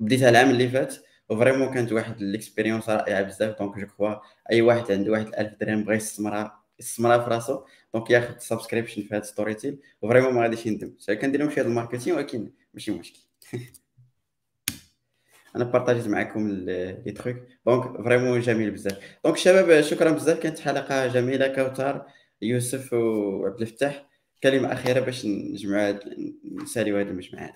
بديتها 0.00 0.30
العام 0.30 0.50
اللي 0.50 0.68
فات 0.68 0.96
و 1.28 1.33
vraiment 1.33 1.74
كانت 1.74 1.92
واحد 1.92 2.22
ال 2.22 2.28
expérience 2.28 2.88
رائعة 2.88 3.22
بزاف. 3.22 3.58
donc 3.58 3.78
je 3.78 3.86
crois 3.86 4.14
أي 4.52 4.62
واحد 4.62 4.92
عنده 4.92 5.12
واحد 5.12 5.26
1000 5.38 5.54
درهم 5.60 5.84
بغى 5.84 5.96
يستثمرها 5.96 6.62
يستثمرها 6.80 7.18
في 7.18 7.30
راسو. 7.30 7.64
donc 7.94 8.10
ياخذ 8.10 8.38
subscription 8.38 9.02
في 9.02 9.14
هاد 9.16 9.24
Storytel 9.24 9.54
و 9.54 9.78
vraiment 10.02 10.34
ما 10.34 10.42
غاديش 10.42 10.66
يندم. 10.66 10.94
كندير 11.20 11.40
لهم 11.40 11.50
شي 11.50 11.60
ال 11.60 11.66
marketing 11.66 12.16
ولكن 12.16 12.50
ماشي 12.74 12.90
مشكل. 12.90 13.20
أنا 15.56 15.64
partagé-ت 15.64 16.08
معكم 16.08 16.48
les 16.48 17.12
trucs 17.16 17.36
donc 17.66 18.02
vraiment 18.02 18.40
جميل 18.40 18.70
بزاف. 18.70 19.18
donc 19.24 19.36
شباب 19.36 19.80
شكرا 19.80 20.10
بزاف. 20.10 20.38
كانت 20.38 20.58
حلقة 20.58 21.06
جميلة. 21.06 21.48
كوثر 21.48 22.06
يوسف 22.42 22.92
وعبد 22.92 23.60
الفتاح. 23.60 24.08
كلمة 24.42 24.72
أخيرة 24.72 25.00
باش 25.00 25.26
نجمعوا 25.26 25.94
نساليو 26.62 26.98
هذا 26.98 27.10
المجمع 27.10 27.42
هذا 27.42 27.52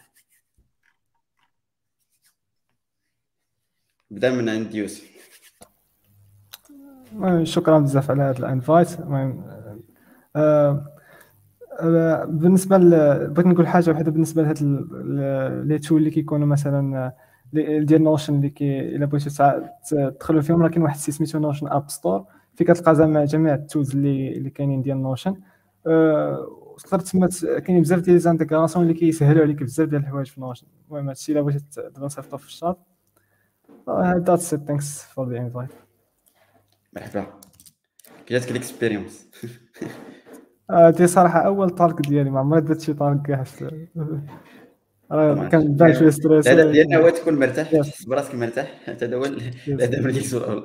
بدا 4.11 4.31
من 4.31 4.49
عند 4.49 4.75
يوسف. 4.75 5.17
شكرا 7.43 7.79
بزاف 7.79 8.11
على 8.11 8.23
هذا 8.23 8.39
ال 8.39 8.46
invite. 8.47 9.01
المهم 9.01 9.45
آه، 10.37 10.87
آه، 11.81 12.25
بالنسبة 12.25 12.79
بغيت 13.27 13.47
نقول 13.47 13.67
حاجة 13.67 13.91
واحدة 13.91 14.11
بالنسبة 14.11 14.43
لهاد 14.43 14.63
les 15.67 15.79
tools 15.79 15.99
اللي 15.99 16.11
كيكونوا 16.11 16.47
مثلا 16.47 17.13
ديال 17.53 18.03
Notion 18.03 18.35
اللي 18.35 18.51
كي 18.51 18.81
إلا 18.81 19.07
بغيتي 19.07 19.61
تدخلوا 19.91 20.41
فيهم 20.41 20.63
راه 20.63 20.69
كاين 20.69 20.83
واحد 20.83 20.97
سميتو 20.97 21.39
Notion 21.39 21.69
App 21.69 21.91
Store 21.91 22.25
في 22.55 22.65
كتلقى 22.65 22.95
زعما 22.95 23.25
جميع 23.25 23.55
ال 23.55 23.62
tools 23.62 23.97
اللي 23.97 24.33
اللي 24.33 24.51
كاينين 24.51 24.83
ديال 24.83 25.03
Notion 25.03 25.41
أه 25.87 26.47
تقدر 26.85 27.01
تسمى 27.01 27.29
كاين 27.61 27.81
بزاف 27.81 28.01
ديال 28.01 28.13
les 28.15 28.29
intégrations 28.29 28.85
اللي 28.85 28.95
كيسهلوا 28.95 29.43
عليك 29.43 29.63
بزاف 29.63 29.89
ديال 29.89 30.01
الحوايج 30.01 30.27
في 30.27 30.41
Notion 30.41 30.67
المهم 30.89 31.09
هادشي 31.09 31.33
إلا 31.33 31.41
بغيتي 31.41 31.65
دابا 31.77 32.07
نصيفطو 32.07 32.37
في 32.37 32.47
ال 32.47 32.52
chat. 32.52 32.79
That's 33.89 34.55
it 34.55 34.61
thanks 34.61 35.03
for 35.03 35.29
the 35.29 35.39
invite 35.39 35.71
مرحبا. 36.93 37.27
جاتك 38.31 38.51
ال 38.51 38.58
expérience 38.58 39.29
دي 40.71 41.07
صراحة 41.07 41.41
أول 41.41 41.71
talk 41.71 42.01
ديالي. 42.01 42.31
ما 42.31 42.41
عمري 42.41 42.61
درت 42.61 42.81
شي 42.81 42.95
talk 42.95 43.23
كاع 43.23 43.45
كان 45.11 45.77
بان 45.77 45.95
شوية 45.95 46.11
stress. 46.11 46.49
لأن 46.49 46.95
هو 46.95 47.09
تكون 47.09 47.35
مرتاح 47.35 47.71
تحس 47.71 48.05
براسك 48.05 48.35
مرتاح 48.35 48.75
هذا 48.85 49.17
هو 49.17 49.25
الهدف 49.25 49.99
من 49.99 50.11
السؤال 50.11 50.65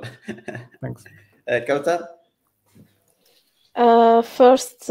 كوثر 1.66 2.06
First 4.22 4.84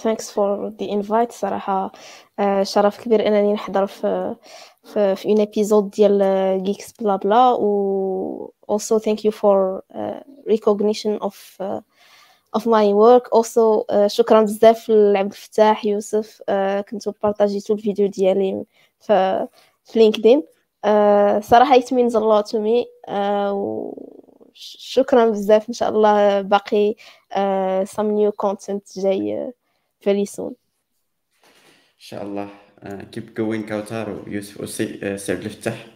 thanks 0.00 0.30
for 0.30 0.68
the 0.68 0.92
invite 0.92 1.32
صراحة 1.32 1.92
uh, 2.40 2.62
شرف 2.62 3.04
كبير 3.04 3.26
إنني 3.26 3.52
نحضر 3.52 3.86
في 3.86 4.36
في, 4.84 5.16
في 5.16 5.28
un 5.28 5.40
épisode 5.40 5.90
ديال 5.90 6.62
Geeks 6.62 6.92
Blabla 7.00 7.50
و 7.50 8.52
also 8.68 8.98
thank 8.98 9.24
you 9.24 9.30
for 9.30 9.82
uh, 9.94 10.20
recognition 10.46 11.18
of 11.20 11.36
uh, 11.60 11.80
of 12.56 12.66
my 12.66 12.86
work. 12.92 13.28
Also 13.32 13.84
uh, 13.90 14.06
شكرا 14.06 14.42
بزاف 14.42 14.88
لعبد 14.88 15.32
الفتاح 15.32 15.84
يوسف. 15.84 16.42
uh, 16.50 16.80
كنتو 16.80 17.12
بارطاجيتو 17.22 17.74
الفيديو 17.74 18.08
ديالي. 18.08 18.64
في 19.00 19.48
في 19.84 19.98
LinkedIn. 19.98 20.42
uh, 20.86 21.40
صراحة 21.40 21.80
it 21.80 21.84
means 21.84 22.14
a 22.14 22.20
lot 22.20 22.46
to 22.50 22.58
me. 22.58 22.84
uh, 23.08 24.10
شكرا 24.54 25.30
بزاف. 25.30 25.68
إن 25.68 25.74
شاء 25.74 25.88
الله 25.88 26.40
باقي 26.40 26.94
uh, 27.32 27.86
some 27.88 28.10
new 28.10 28.32
content 28.46 29.00
جاي 29.00 29.48
uh, 29.48 29.52
very 30.08 30.26
soon. 30.26 30.52
إن 30.52 31.98
شاء 31.98 32.22
الله. 32.22 32.48
uh, 32.82 32.88
keep 32.88 33.34
going 33.38 33.68
كوثر 33.68 34.22
ويوسف 34.26 34.60
وسي 34.60 35.18
سي 35.18 35.32
عبد 35.32 35.44
الفتاح. 35.44 35.86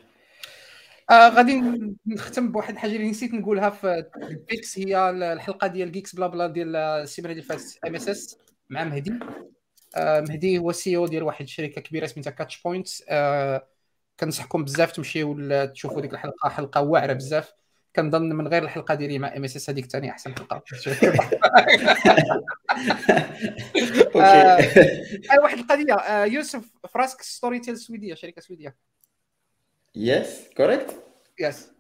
آه 1.11 1.29
غادي 1.29 1.63
نختم 2.07 2.53
بواحد 2.53 2.75
الحاجة 2.75 2.97
اللي 2.97 3.11
نسيت 3.11 3.35
نقولها 3.35 3.71
في 3.71 4.05
ال 4.17 4.27
picks 4.27 4.79
هي 4.79 5.11
الحلقة 5.11 5.67
ديال 5.67 5.93
Geeks 5.93 6.15
BlaBla 6.15 6.47
ديال 6.47 6.77
السيمانة 6.77 7.33
اللي 7.33 7.43
فاتت 7.43 7.79
MSS 7.87 8.39
مع 8.71 8.85
مهدي. 8.85 9.11
آه 9.11 9.54
مهدي 9.99 10.59
هو 10.59 10.73
CEO 10.73 11.07
ديال 11.07 11.23
واحد 11.23 11.43
الشركة 11.43 11.81
كبيرة 11.81 12.07
سميتها 12.07 12.31
Catchpoint 12.31 12.89
كنصحكم 14.21 14.65
بزاف 14.65 14.93
تمشيو 14.93 15.65
تشوفوا 15.67 16.01
ديك 16.01 16.13
الحلقة 16.13 16.49
حلقة 16.49 16.81
واعرة 16.81 17.13
بزاف. 17.13 17.53
كنظن 17.97 18.29
من 18.29 18.49
غير 18.49 18.63
الحلقة 18.63 18.95
ديالي 18.95 19.19
مع 19.19 19.37
MSS 19.37 19.71
هذيك 19.71 19.87
ثاني 19.87 20.11
أحسن 20.11 20.35
حلقة. 20.35 20.63
آه 24.17 24.59
واحد 25.43 25.59
القضية؟ 25.59 25.95
آه 25.95 26.25
يوسف 26.25 26.71
فراسك 26.91 27.23
Storytel 27.23 27.79
سويدية 27.79 28.15
شركة 28.15 28.41
سويدية. 28.41 28.77
يس 29.95 30.41
كوريكت 30.57 31.05
يس 31.41 31.73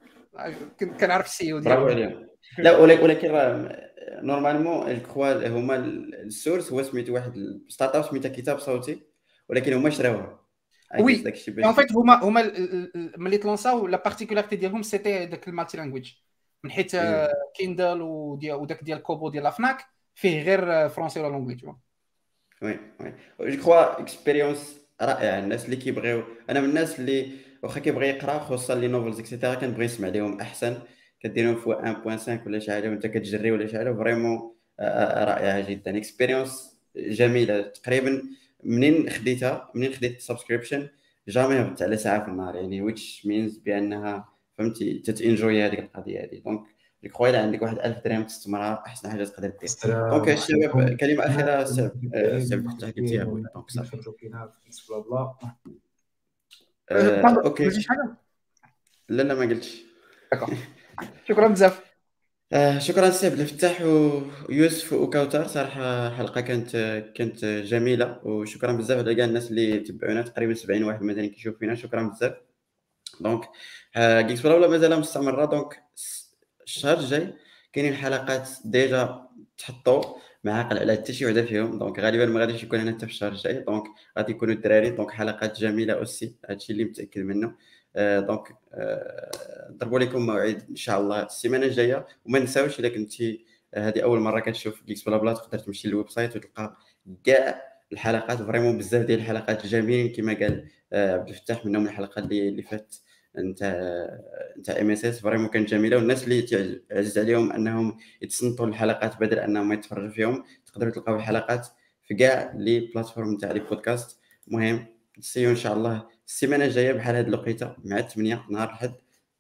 كنعرف 0.81 1.27
السي 1.27 1.53
أو 1.53 1.61
برافو 1.61 1.87
عليهم. 1.87 2.29
لا 2.59 2.77
ولكن 2.77 3.31
راه 3.31 3.81
نورمالمون 4.11 4.91
الكوا 4.91 5.49
هما 5.49 5.77
السورس 5.77 6.73
هو 6.73 6.83
سميتو 6.83 7.15
واحد 7.15 7.61
ستارت 7.69 7.97
اب 7.97 8.05
سميتها 8.05 8.29
كتاب 8.29 8.59
صوتي 8.59 9.01
ولكن 9.49 9.73
هما 9.73 9.91
شراوها 9.91 10.41
وي 10.99 11.25
اون 11.65 11.73
فيت 11.73 11.93
هما 11.93 12.25
هما 12.25 12.53
ملي 13.17 13.39
تلونساو 13.39 13.87
لا 13.87 14.03
بارتيكولاريتي 14.03 14.57
ديالهم 14.57 14.83
سيتي 14.83 15.27
داك 15.27 15.49
المالتي 15.49 15.77
لانجويج 15.77 16.13
من 16.65 16.71
حيث 16.71 16.97
كيندل 17.57 18.03
وداك 18.03 18.85
ديال 18.85 19.03
كوبو 19.03 19.29
ديال 19.29 19.47
افناك 19.47 19.85
فيه 20.15 20.43
غير 20.43 20.89
فرونسي 20.89 21.21
ولا 21.21 21.29
لونجلي 21.29 21.75
وي 22.63 22.79
oui 23.39 23.51
je 23.51 23.57
crois 23.57 24.01
expérience 24.01 24.81
رائعه 25.03 25.39
الناس 25.39 25.65
اللي 25.65 25.77
كيبغيو 25.77 26.25
أنا 26.51 26.61
من 26.61 26.69
الناس 26.69 27.01
اللي 27.01 27.31
واخا 27.63 27.81
كيبغي 27.81 28.09
يقرا 28.09 28.39
خصوصا 28.39 28.75
les 28.75 28.89
novels 28.89 29.21
et 29.21 29.29
cetera 29.29 29.55
كنبغي 29.55 29.85
نسمع 29.85 30.09
لهم 30.09 30.41
احسن 30.41 30.79
كديرهم 31.25 31.57
في 31.57 31.71
1.5 32.43 32.47
ولا 32.47 32.59
شي 32.59 32.73
حاجة 32.73 32.89
وانت 32.89 33.07
كتجري 33.07 33.51
ولا 33.51 33.67
شي 33.67 33.79
حاجة 33.79 33.93
vraiment 33.93 34.55
رائعه 34.81 35.71
جدا 35.71 35.97
expérience 35.97 36.79
جميله 36.97 37.61
تقريبا 37.61 38.23
منين 38.65 39.11
خديتها 39.11 39.71
منين 39.75 39.93
خديت 39.93 40.17
ال 40.17 40.22
subscription 40.22 40.89
jamais 41.29 41.61
هبطت 41.61 41.83
على 41.83 41.97
ساعه 41.97 42.25
في 42.25 42.31
النهار 42.31 42.55
يعني 42.55 42.83
which 42.83 43.27
means 43.27 43.59
بانها 43.59 44.29
فهمتي 44.59 44.99
تت 44.99 45.17
enjoy 45.17 45.63
هذيك 45.63 45.79
القضية 45.79 46.21
هذه 46.21 46.43
donc 46.45 46.65
خويا 47.13 47.31
الا 47.31 47.43
عندك 47.43 47.63
واحد 47.63 47.79
1000 47.79 48.05
درهم 48.05 48.25
تستثمرها 48.25 48.83
احسن 48.87 49.11
حاجة 49.11 49.25
تقدر 49.25 49.49
دير 49.49 49.71
donc 50.11 50.29
الشباب 50.29 50.97
كلمه 50.97 51.27
اخيره 51.27 51.65
سير 51.65 51.91
سير 52.41 52.69
حتى 52.69 52.87
قلتيها 52.87 53.25
donc 53.25 53.71
صافي 53.71 53.97
آه، 56.91 57.45
okay 57.45 57.71
لا 59.09 59.23
لا 59.23 59.35
ما 59.35 59.41
قلتش 59.41 59.85
شكرا 61.29 61.49
بزاف. 61.49 61.95
آه 62.53 62.79
شكرا 62.79 63.11
سي 63.11 63.27
عبد 63.27 63.41
الفتاح 63.41 63.83
ويوسف 64.49 64.93
وكوثر 64.93 65.47
صراحة 65.47 66.11
حلقة 66.11 66.41
كانت 66.41 66.71
كانت 67.15 67.45
جميلة 67.45 68.21
وشكرا 68.25 68.73
بزاف 68.73 68.99
على 68.99 69.15
كاع 69.15 69.25
الناس 69.25 69.51
اللي 69.51 69.79
تبعونا. 69.81 70.23
تقريبا 70.23 70.55
70 70.55 70.85
واحد 70.85 71.03
مثلا 71.03 71.27
كيشوف 71.27 71.59
فينا. 71.59 71.75
شكرا 71.75 72.03
بزاف. 72.03 72.35
donc 73.21 73.45
آه 73.97 74.21
Geeks 74.21 74.45
ولا 74.45 74.69
مازال 74.69 75.01
مستمرة. 75.01 75.45
donc 75.45 75.83
الشهر 76.67 76.99
الجاي 76.99 77.33
كاينين 77.73 77.95
حلقات 77.95 78.49
déjà 78.65 79.29
تحطوا 79.59 80.03
ما 80.45 80.53
عاقل 80.53 80.79
على 80.79 80.93
حتى 80.93 81.13
شي 81.13 81.27
وحدة 81.27 81.43
فيهم. 81.45 81.79
donc 81.79 81.99
غالبا 81.99 82.27
ما 82.27 82.41
غاديش 82.41 82.63
يكون 82.63 82.81
أنا 82.81 82.93
حتى 82.93 83.07
في 83.07 83.13
الشهر 83.13 83.33
الجاي. 83.33 83.61
donc 83.61 83.85
غادي 84.19 84.33
يكونوا 84.33 84.55
الدراري. 84.55 84.91
donc 84.91 85.11
حلقات 85.11 85.61
جميلة 85.61 85.95
aussi. 85.95 86.35
هادشي 86.49 86.73
اللي 86.73 86.85
متأكد 86.85 87.21
منه. 87.21 87.55
donc 87.97 88.57
آه 88.75 89.31
ضربوا 89.71 89.99
لكم 89.99 90.27
موعد 90.27 90.63
إن 90.71 90.77
شاء 90.77 91.01
الله 91.01 91.23
السيمانة 91.23 91.67
الجاية. 91.67 92.07
وما 92.25 92.39
نساوش 92.39 92.81
إلا 92.81 92.89
كنتي 92.89 93.45
هذه 93.75 94.01
أول 94.03 94.21
مرة 94.21 94.41
كتشوف 94.41 94.85
Geeks 94.85 95.03
BlaBla 95.03 95.33
تقدر 95.33 95.59
تمشي 95.59 95.89
لل 95.89 96.11
website 96.11 96.37
وتلقى 96.37 96.77
كاع 97.25 97.63
الحلقات 97.93 98.43
vraiment 98.43 98.79
بزاف 98.79 99.07
ديال 99.07 99.19
الحلقات 99.19 99.65
الجميلين 99.65 100.13
كما 100.13 100.35
قال 100.35 100.69
آه، 100.93 101.13
عبد 101.15 101.29
الفتاح 101.29 101.67
منهم 101.67 101.87
الحلقة 101.87 102.19
اللي 102.19 102.49
اللي 102.49 102.63
فاتت 102.63 103.03
نتاع 103.39 104.09
نتاع 104.59 104.81
MSS 104.81 105.21
vraiment 105.21 105.49
كانت 105.49 105.69
جميلة. 105.69 105.97
والناس 105.97 106.25
اللي 106.25 106.81
عزيز 106.93 107.19
عليهم 107.19 107.53
أنهم 107.53 107.97
يتصنتوا 108.23 108.67
الحلقات 108.67 109.21
بدل 109.21 109.39
أنهم 109.39 109.73
يتفرجوا 109.73 110.11
فيهم 110.11 110.45
تقدروا 110.67 110.93
تلقاو 110.93 111.17
الحلقات 111.17 111.67
في 112.03 112.15
كاع 112.15 112.53
les 112.57 112.81
plateformes 112.81 113.35
نتاع 113.35 113.53
les 113.53 113.61
podcasts. 113.61 114.21
المهم 114.49 114.87
see 115.21 115.36
you 115.36 115.51
إن 115.51 115.57
شاء 115.57 115.73
الله. 115.77 116.07
السيمانة 116.27 116.65
الجاية 116.65 116.93
بحال 116.93 117.17
هاد 117.17 117.29
الوقيتة 117.29 117.77
مع 117.85 118.01
8 118.01 118.45
نهار 118.51 118.69
الأحد. 118.69 118.93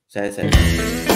ساعه 0.09 0.31
ساعه 0.31 1.14